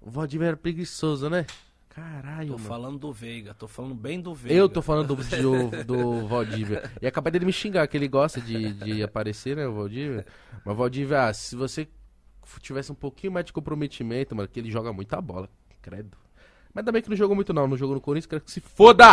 O 0.00 0.10
Valdívia 0.10 0.48
era 0.48 0.56
preguiçoso, 0.56 1.30
né? 1.30 1.46
Caralho, 1.88 2.52
Tô 2.52 2.58
mano. 2.58 2.68
falando 2.68 2.98
do 2.98 3.12
Veiga, 3.12 3.52
tô 3.54 3.66
falando 3.68 3.94
bem 3.94 4.20
do 4.20 4.34
Veiga. 4.34 4.54
Eu 4.58 4.68
tô 4.68 4.80
falando 4.80 5.14
do, 5.14 5.16
do, 5.22 5.84
do 5.84 6.26
Valdívia. 6.26 6.90
E 7.00 7.06
é 7.06 7.10
capaz 7.10 7.32
dele 7.32 7.44
me 7.44 7.52
xingar, 7.52 7.86
que 7.86 7.96
ele 7.96 8.08
gosta 8.08 8.40
de, 8.40 8.72
de 8.74 9.02
aparecer, 9.02 9.56
né, 9.56 9.66
o 9.66 9.74
Valdívia. 9.74 10.24
Mas, 10.64 10.76
Valdívia, 10.76 11.28
ah, 11.28 11.32
se 11.34 11.56
você 11.56 11.88
tivesse 12.60 12.90
um 12.90 12.94
pouquinho 12.94 13.32
mais 13.32 13.44
de 13.44 13.52
comprometimento, 13.52 14.34
mano, 14.34 14.48
que 14.48 14.58
ele 14.58 14.70
joga 14.70 14.92
muita 14.92 15.20
bola. 15.20 15.48
Credo. 15.82 16.16
Mas 16.72 16.84
também 16.84 17.02
que 17.02 17.08
não 17.10 17.16
jogou 17.16 17.34
muito, 17.34 17.52
não. 17.52 17.66
Não 17.66 17.76
jogou 17.76 17.96
no 17.96 18.00
Corinthians, 18.00 18.26
quero 18.26 18.42
que 18.42 18.50
se 18.50 18.60
foda! 18.60 19.04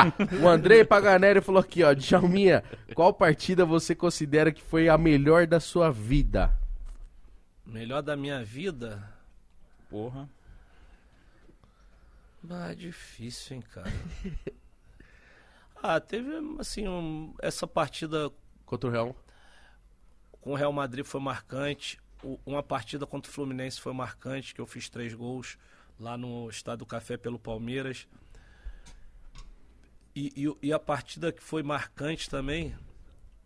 O 0.42 0.48
Andrei 0.48 0.84
Paganelli 0.86 1.42
falou 1.42 1.60
aqui, 1.60 1.84
ó. 1.84 1.92
Djalminha, 1.94 2.64
qual 2.94 3.12
partida 3.14 3.66
você 3.66 3.96
considera 3.96 4.52
que 4.52 4.62
foi 4.62 4.88
a 4.90 4.98
melhor 4.98 5.48
da 5.48 5.60
sua 5.60 5.92
vida? 5.92 6.56
Melhor 7.66 8.02
da 8.04 8.16
minha 8.16 8.44
vida? 8.44 9.12
Porra. 9.90 10.30
Ah, 12.50 12.74
difícil, 12.74 13.58
hein, 13.58 13.64
cara. 13.74 13.92
ah, 15.82 16.00
teve, 16.00 16.30
assim, 16.60 16.88
um- 16.88 17.34
essa 17.42 17.68
partida 17.68 18.32
Contra 18.66 18.90
o 18.90 18.92
Real? 18.92 19.16
com 20.42 20.52
o 20.52 20.56
Real 20.56 20.72
Madrid 20.72 21.04
foi 21.06 21.20
marcante. 21.20 22.00
O- 22.24 22.40
uma 22.46 22.64
partida 22.64 23.06
contra 23.06 23.30
o 23.30 23.34
Fluminense 23.34 23.82
foi 23.82 23.94
marcante, 23.94 24.54
que 24.54 24.62
eu 24.62 24.66
fiz 24.66 24.88
três 24.90 25.14
gols 25.14 25.58
lá 26.00 26.18
no 26.18 26.50
Estádio 26.50 26.80
do 26.80 26.86
Café 26.86 27.18
pelo 27.18 27.40
Palmeiras. 27.40 28.08
E, 30.16 30.34
e 30.36 30.68
e 30.68 30.74
a 30.74 30.80
partida 30.80 31.32
que 31.32 31.44
foi 31.44 31.62
marcante 31.62 32.30
também, 32.30 32.76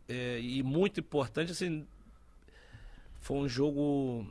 é, 0.07 0.39
e 0.39 0.63
muito 0.63 0.99
importante, 0.99 1.51
assim, 1.51 1.85
foi 3.19 3.37
um 3.37 3.47
jogo 3.47 4.25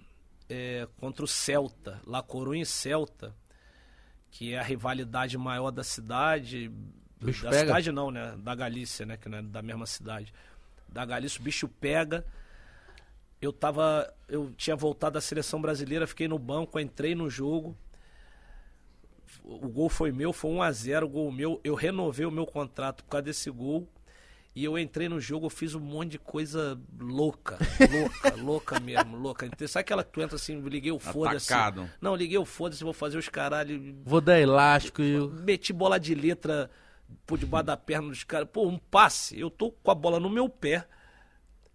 é, 0.49 0.87
contra 0.99 1.25
o 1.25 1.29
Celta, 1.29 2.01
La 2.07 2.23
Coruña 2.23 2.63
e 2.63 2.67
Celta, 2.67 3.35
que 4.31 4.53
é 4.53 4.59
a 4.59 4.63
rivalidade 4.63 5.39
maior 5.39 5.71
da 5.71 5.85
cidade. 5.85 6.71
Bicho 7.21 7.45
da 7.45 7.51
pega. 7.51 7.67
cidade 7.67 7.93
não, 7.93 8.11
né? 8.11 8.37
Da 8.39 8.55
Galícia, 8.55 9.07
né? 9.07 9.17
Que 9.17 9.29
não 9.29 9.39
é 9.39 9.43
da 9.43 9.63
mesma 9.63 9.87
cidade. 9.87 10.33
Da 10.89 11.05
Galícia, 11.05 11.41
o 11.41 11.43
bicho 11.45 11.69
pega. 11.69 12.25
Eu 13.41 13.53
tava. 13.53 14.13
Eu 14.29 14.53
tinha 14.57 14.77
voltado 14.77 15.15
da 15.15 15.21
seleção 15.21 15.61
brasileira, 15.61 16.07
fiquei 16.07 16.29
no 16.29 16.39
banco, 16.39 16.79
entrei 16.79 17.15
no 17.15 17.31
jogo. 17.31 17.77
O 19.43 19.69
gol 19.69 19.89
foi 19.89 20.13
meu, 20.13 20.33
foi 20.33 20.51
1 20.51 20.63
a 20.63 20.73
0 20.73 21.07
o 21.07 21.09
gol 21.09 21.33
meu. 21.33 21.61
Eu 21.65 21.75
renovei 21.75 22.27
o 22.27 22.31
meu 22.31 22.47
contrato 22.47 23.05
por 23.05 23.11
causa 23.11 23.25
desse 23.25 23.51
gol. 23.51 23.89
E 24.55 24.65
eu 24.65 24.77
entrei 24.77 25.09
no 25.09 25.21
jogo, 25.21 25.47
eu 25.47 25.51
fiz 25.51 25.75
um 25.75 25.81
monte 25.81 26.13
de 26.13 26.19
coisa 26.19 26.79
louca. 26.99 27.57
Louca, 27.91 28.37
louca 28.43 28.81
mesmo, 28.81 29.17
louca. 29.17 29.47
Então, 29.47 29.67
Sabe 29.69 29.83
aquela 29.83 30.03
que 30.03 30.11
tu 30.11 30.21
entra 30.21 30.37
assim, 30.37 30.61
liguei 30.61 30.91
o 30.91 30.99
foda-se. 30.99 31.47
Não, 32.01 32.17
liguei 32.17 32.37
o 32.37 32.45
foda-se, 32.45 32.83
vou 32.83 32.93
fazer 32.93 33.17
os 33.17 33.29
caralho. 33.29 33.97
Vou 34.05 34.21
dar 34.21 34.41
elástico 34.41 35.03
e... 35.03 35.19
Meti 35.43 35.73
bola 35.73 36.01
de 36.01 36.15
letra 36.17 36.69
por 37.25 37.39
debaixo 37.39 37.67
da 37.67 37.77
perna 37.77 38.09
dos 38.09 38.25
caras. 38.25 38.49
Pô, 38.53 38.67
um 38.67 38.77
passe. 38.77 39.39
Eu 39.39 39.51
tô 39.51 39.71
com 39.71 39.91
a 39.91 39.95
bola 39.95 40.19
no 40.19 40.29
meu 40.29 40.49
pé 40.49 40.85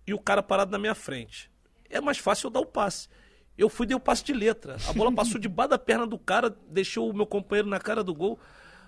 e 0.05 0.13
o 0.13 0.19
cara 0.19 0.43
parado 0.43 0.71
na 0.71 0.77
minha 0.77 0.95
frente. 0.95 1.49
É 1.89 2.01
mais 2.01 2.17
fácil 2.17 2.47
eu 2.47 2.51
dar 2.51 2.59
o 2.59 2.65
passe. 2.65 3.07
Eu 3.57 3.69
fui 3.69 3.85
dei 3.85 3.95
o 3.95 3.99
passe 3.99 4.23
de 4.23 4.33
letra. 4.33 4.77
A 4.87 4.93
bola 4.93 5.11
passou 5.13 5.39
debaixo 5.39 5.69
da 5.69 5.77
perna 5.77 6.05
do 6.05 6.17
cara, 6.17 6.55
deixou 6.69 7.09
o 7.09 7.13
meu 7.13 7.25
companheiro 7.25 7.69
na 7.69 7.79
cara 7.79 8.03
do 8.03 8.13
gol. 8.13 8.39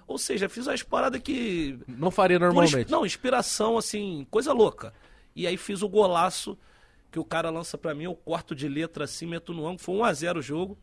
Ou 0.05 0.17
seja, 0.17 0.49
fiz 0.49 0.67
umas 0.67 0.83
paradas 0.83 1.21
que. 1.21 1.79
Não 1.87 2.11
faria 2.11 2.37
por 2.37 2.45
normalmente. 2.45 2.89
Não, 2.89 3.05
inspiração, 3.05 3.77
assim, 3.77 4.25
coisa 4.29 4.53
louca. 4.53 4.93
E 5.35 5.45
aí 5.45 5.57
fiz 5.57 5.81
o 5.81 5.89
golaço 5.89 6.57
que 7.11 7.19
o 7.19 7.25
cara 7.25 7.49
lança 7.49 7.77
pra 7.77 7.95
mim, 7.95 8.03
eu 8.03 8.15
corto 8.15 8.53
de 8.53 8.67
letra 8.67 9.05
assim, 9.05 9.25
meto 9.25 9.53
no 9.53 9.63
ângulo. 9.63 9.79
Foi 9.79 9.95
1x0 9.95 10.37
o 10.37 10.41
jogo. 10.41 10.77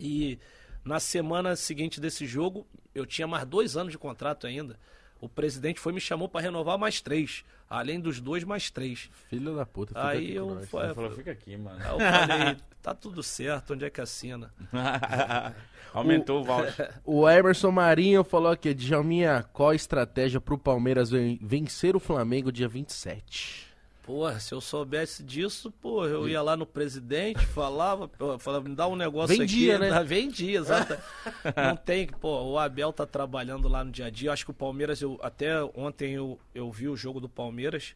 E 0.00 0.38
na 0.84 1.00
semana 1.00 1.56
seguinte 1.56 2.00
desse 2.00 2.26
jogo, 2.26 2.66
eu 2.94 3.04
tinha 3.04 3.26
mais 3.26 3.44
dois 3.46 3.76
anos 3.76 3.92
de 3.92 3.98
contrato 3.98 4.46
ainda. 4.46 4.78
O 5.20 5.28
presidente 5.28 5.80
foi 5.80 5.92
e 5.92 5.94
me 5.96 6.00
chamou 6.00 6.28
pra 6.28 6.40
renovar 6.40 6.78
mais 6.78 7.00
três. 7.00 7.44
Além 7.68 8.00
dos 8.00 8.20
dois, 8.20 8.44
mais 8.44 8.70
três. 8.70 9.10
Filho 9.28 9.54
da 9.56 9.66
puta. 9.66 9.88
fica 9.94 10.08
Aí 10.08 10.16
aqui 10.18 10.26
com 10.28 10.38
eu, 10.38 10.54
nós. 10.54 10.68
fa- 10.68 10.84
Ele 10.84 10.94
falou, 10.94 11.10
fica 11.10 11.30
aqui, 11.32 11.56
mano. 11.56 11.78
aí 11.84 11.90
eu 11.92 11.98
falei, 11.98 12.56
tá 12.82 12.94
tudo 12.94 13.22
certo, 13.22 13.74
onde 13.74 13.84
é 13.84 13.90
que 13.90 14.00
assina? 14.00 14.52
Aumentou 15.92 16.40
o 16.40 16.44
voucher. 16.44 16.94
O 17.04 17.28
Emerson 17.28 17.70
Marinho 17.70 18.22
falou 18.24 18.52
aqui, 18.52 18.72
Djalminha, 18.74 19.44
qual 19.52 19.70
a 19.70 19.74
estratégia 19.74 20.40
pro 20.40 20.56
Palmeiras 20.58 21.10
ven- 21.10 21.38
vencer 21.42 21.96
o 21.96 22.00
Flamengo 22.00 22.52
dia 22.52 22.68
27? 22.68 23.67
Porra, 24.08 24.40
se 24.40 24.54
eu 24.54 24.60
soubesse 24.62 25.22
disso, 25.22 25.70
pô, 25.70 26.06
eu 26.06 26.26
ia 26.26 26.40
lá 26.40 26.56
no 26.56 26.64
presidente, 26.64 27.44
falava, 27.44 28.10
falava, 28.38 28.66
me 28.66 28.74
dá 28.74 28.88
um 28.88 28.96
negócio 28.96 29.36
Vendia, 29.36 29.76
aqui. 29.76 29.90
né? 29.90 30.00
Vendia, 30.02 30.58
exato. 30.60 30.96
Não 31.54 31.76
tem, 31.76 32.06
pô, 32.06 32.42
o 32.44 32.58
Abel 32.58 32.90
tá 32.90 33.04
trabalhando 33.04 33.68
lá 33.68 33.84
no 33.84 33.90
dia 33.90 34.06
a 34.06 34.10
dia. 34.10 34.30
Eu 34.30 34.32
acho 34.32 34.46
que 34.46 34.50
o 34.50 34.54
Palmeiras, 34.54 35.02
eu, 35.02 35.20
até 35.22 35.62
ontem 35.74 36.14
eu, 36.14 36.40
eu 36.54 36.72
vi 36.72 36.88
o 36.88 36.96
jogo 36.96 37.20
do 37.20 37.28
Palmeiras, 37.28 37.94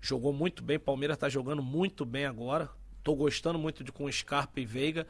jogou 0.00 0.32
muito 0.32 0.64
bem, 0.64 0.80
Palmeiras 0.80 1.16
tá 1.16 1.28
jogando 1.28 1.62
muito 1.62 2.04
bem 2.04 2.26
agora. 2.26 2.68
Tô 3.04 3.14
gostando 3.14 3.56
muito 3.56 3.84
de 3.84 3.92
com 3.92 4.10
Scarpa 4.10 4.58
e 4.58 4.66
Veiga. 4.66 5.06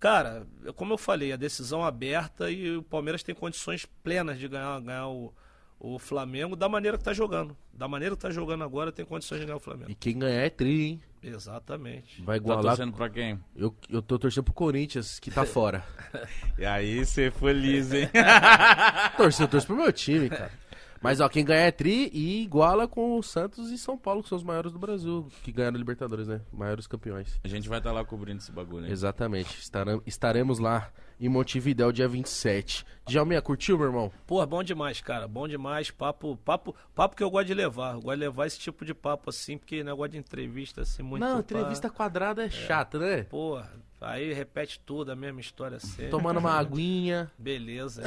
Cara, 0.00 0.46
como 0.74 0.94
eu 0.94 0.98
falei, 0.98 1.34
a 1.34 1.36
decisão 1.36 1.84
aberta 1.84 2.50
e 2.50 2.78
o 2.78 2.82
Palmeiras 2.82 3.22
tem 3.22 3.34
condições 3.34 3.84
plenas 4.02 4.38
de 4.38 4.48
ganhar, 4.48 4.80
ganhar 4.80 5.08
o, 5.08 5.34
o 5.84 5.98
Flamengo 5.98 6.54
da 6.54 6.68
maneira 6.68 6.96
que 6.96 7.02
tá 7.02 7.12
jogando. 7.12 7.56
Da 7.72 7.88
maneira 7.88 8.14
que 8.14 8.22
tá 8.22 8.30
jogando 8.30 8.62
agora, 8.62 8.92
tem 8.92 9.04
condições 9.04 9.40
de 9.40 9.46
ganhar 9.46 9.56
o 9.56 9.60
Flamengo. 9.60 9.90
E 9.90 9.94
quem 9.96 10.16
ganhar 10.16 10.40
é 10.42 10.48
tri, 10.48 10.82
hein? 10.82 11.02
Exatamente. 11.20 12.22
Vai 12.22 12.38
Tá 12.38 12.44
igualar. 12.44 12.62
torcendo 12.76 12.92
pra 12.92 13.10
quem? 13.10 13.38
eu, 13.56 13.74
eu 13.90 14.00
tô 14.00 14.16
torcendo 14.18 14.44
pro 14.44 14.52
Corinthians, 14.54 15.18
que 15.18 15.30
tá 15.30 15.44
fora. 15.46 15.84
E 16.56 16.64
aí 16.64 17.04
você 17.04 17.30
foi 17.32 17.52
liso, 17.52 17.96
hein? 17.96 18.08
Torcer, 19.16 19.44
eu 19.44 19.48
torço 19.50 19.66
pro 19.66 19.76
meu 19.76 19.92
time, 19.92 20.28
cara. 20.28 20.52
Mas 21.00 21.18
ó, 21.20 21.28
quem 21.28 21.44
ganhar 21.44 21.62
é 21.64 21.72
tri 21.72 22.08
e 22.12 22.42
iguala 22.44 22.86
com 22.86 23.18
o 23.18 23.22
Santos 23.24 23.70
e 23.72 23.76
São 23.78 23.98
Paulo, 23.98 24.22
que 24.22 24.28
são 24.28 24.38
os 24.38 24.44
maiores 24.44 24.70
do 24.70 24.78
Brasil, 24.78 25.26
que 25.42 25.50
ganharam 25.50 25.76
Libertadores, 25.76 26.28
né? 26.28 26.40
Maiores 26.52 26.86
campeões. 26.86 27.40
A 27.42 27.48
gente 27.48 27.68
vai 27.68 27.78
estar 27.78 27.90
lá 27.90 28.04
cobrindo 28.04 28.38
esse 28.38 28.52
bagulho, 28.52 28.86
hein? 28.86 28.92
Exatamente. 28.92 29.58
Estaremos 30.06 30.60
lá 30.60 30.88
em 31.22 31.28
Montevidéu 31.28 31.92
dia 31.92 32.08
27. 32.08 32.84
Djalminha, 33.06 33.40
curtiu, 33.40 33.78
meu 33.78 33.86
irmão? 33.86 34.12
Pô, 34.26 34.44
bom 34.44 34.62
demais, 34.62 35.00
cara. 35.00 35.28
Bom 35.28 35.46
demais. 35.46 35.88
Papo, 35.90 36.36
papo, 36.44 36.74
papo 36.94 37.16
que 37.16 37.22
eu 37.22 37.30
gosto 37.30 37.46
de 37.46 37.54
levar. 37.54 37.94
Eu 37.94 38.00
gosto 38.00 38.16
de 38.16 38.20
levar 38.20 38.46
esse 38.46 38.58
tipo 38.58 38.84
de 38.84 38.92
papo 38.92 39.30
assim, 39.30 39.56
porque 39.56 39.84
negócio 39.84 40.12
de 40.12 40.18
entrevista 40.18 40.82
assim 40.82 41.02
muito. 41.02 41.22
Não, 41.22 41.38
entrevista 41.38 41.88
quadrada 41.88 42.44
é 42.44 42.50
chata, 42.50 42.98
né? 42.98 43.22
Pô, 43.22 43.60
aí 44.02 44.32
repete 44.32 44.80
tudo, 44.84 45.12
a 45.12 45.16
mesma 45.16 45.40
história 45.40 45.78
sempre. 45.80 46.08
Tomando 46.08 46.38
uma 46.38 46.52
aguinha. 46.58 47.30
Beleza. 47.38 48.02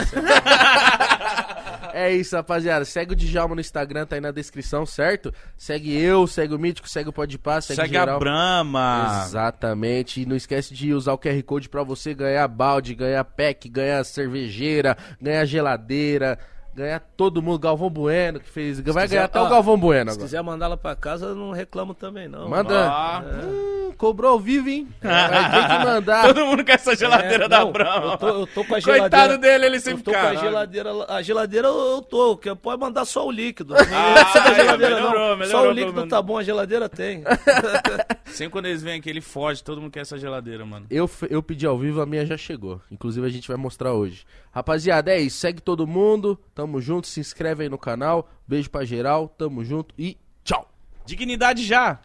é- 1.93 2.05
É 2.07 2.11
isso, 2.13 2.35
rapaziada. 2.35 2.83
Segue 2.83 3.13
o 3.13 3.15
Djalma 3.15 3.55
no 3.55 3.61
Instagram, 3.61 4.05
tá 4.05 4.15
aí 4.15 4.21
na 4.21 4.31
descrição, 4.31 4.85
certo? 4.85 5.33
Segue 5.57 5.95
eu, 5.97 6.27
segue 6.27 6.53
o 6.53 6.59
Mítico, 6.59 6.89
segue 6.89 7.09
o 7.09 7.13
Podpah, 7.13 7.61
segue, 7.61 7.81
Segue 7.81 7.93
geral. 7.93 8.17
a 8.17 8.19
Brahma. 8.19 9.23
Exatamente. 9.25 10.21
E 10.21 10.25
não 10.25 10.35
esquece 10.35 10.73
de 10.73 10.93
usar 10.93 11.13
o 11.13 11.17
QR 11.17 11.41
Code 11.43 11.69
pra 11.69 11.83
você 11.83 12.13
ganhar 12.13 12.47
balde, 12.47 12.93
ganhar 12.95 13.23
pack, 13.23 13.69
ganhar 13.69 14.03
cervejeira, 14.03 14.97
ganhar 15.21 15.45
geladeira, 15.45 16.37
ganhar 16.75 16.99
todo 17.15 17.41
mundo. 17.41 17.59
Galvão 17.59 17.89
Bueno 17.89 18.39
que 18.39 18.49
fez. 18.49 18.79
Vai 18.79 19.03
quiser- 19.03 19.15
ganhar 19.15 19.25
até 19.25 19.39
ó, 19.39 19.45
o 19.45 19.49
Galvão 19.49 19.77
Bueno 19.77 20.11
Se 20.11 20.15
agora. 20.17 20.25
quiser 20.27 20.41
mandar 20.43 20.65
ela 20.67 20.77
pra 20.77 20.95
casa, 20.95 21.27
eu 21.27 21.35
não 21.35 21.51
reclamo 21.51 21.93
também, 21.93 22.27
não. 22.27 22.49
Manda. 22.49 22.87
Ah. 22.89 23.23
Hum, 23.43 23.93
cobrou 23.97 24.31
ao 24.31 24.39
vivo, 24.39 24.67
hein? 24.69 24.87
Vai 25.01 25.51
ter 25.51 25.67
que 25.79 25.85
mandar. 25.85 26.27
Todo 26.27 26.45
mundo 26.45 26.63
quer 26.63 26.73
essa 26.73 26.95
geladeira 26.95 27.45
É, 27.45 27.47
da 27.47 27.59
não, 27.59 27.71
Brahma. 27.71 28.11
Eu 28.13 28.17
tô, 28.17 28.27
eu 28.27 28.47
tô 28.47 28.65
com 28.65 28.75
a 28.75 28.79
geladeira. 28.79 29.09
Coitado 29.09 29.37
dele, 29.37 29.65
ele 29.67 29.75
Eu 29.77 29.81
sempre 29.81 30.03
com 30.03 30.19
a 30.19 30.35
geladeira. 30.35 30.89
A 31.07 31.21
geladeira 31.21 31.67
eu 31.69 32.01
tô, 32.01 32.35
que 32.37 32.53
pode 32.55 32.79
mandar 32.81 33.05
só 33.05 33.25
o 33.25 33.31
líquido. 33.31 33.73
Ah, 33.75 34.53
geladeira, 34.53 34.77
melhorou, 34.95 35.11
não. 35.29 35.37
melhorou, 35.37 35.61
só 35.63 35.67
o 35.69 35.71
líquido 35.71 36.07
tá 36.07 36.21
bom, 36.21 36.37
a 36.37 36.43
geladeira 36.43 36.89
tem. 36.89 37.23
Sempre 38.25 38.51
quando 38.51 38.65
eles 38.65 38.81
vêm 38.83 38.99
aqui, 38.99 39.09
ele 39.09 39.21
foge. 39.21 39.63
Todo 39.63 39.79
mundo 39.81 39.91
quer 39.91 40.01
essa 40.01 40.17
geladeira, 40.17 40.65
mano. 40.65 40.85
Eu, 40.89 41.09
eu 41.29 41.41
pedi 41.41 41.65
ao 41.65 41.77
vivo, 41.77 42.01
a 42.01 42.05
minha 42.05 42.25
já 42.25 42.35
chegou. 42.37 42.81
Inclusive 42.91 43.25
a 43.25 43.29
gente 43.29 43.47
vai 43.47 43.55
mostrar 43.57 43.93
hoje. 43.93 44.25
Rapaziada, 44.55 45.11
é 45.11 45.19
isso. 45.19 45.39
Segue 45.39 45.61
todo 45.61 45.85
mundo. 45.85 46.39
Tamo 46.53 46.79
junto. 46.79 47.07
Se 47.07 47.19
inscreve 47.19 47.63
aí 47.63 47.69
no 47.69 47.77
canal. 47.77 48.29
Beijo 48.47 48.69
pra 48.69 48.85
geral. 48.85 49.27
Tamo 49.27 49.65
junto 49.65 49.93
e 49.99 50.17
tchau. 50.45 50.71
Dignidade 51.05 51.61
já. 51.65 51.99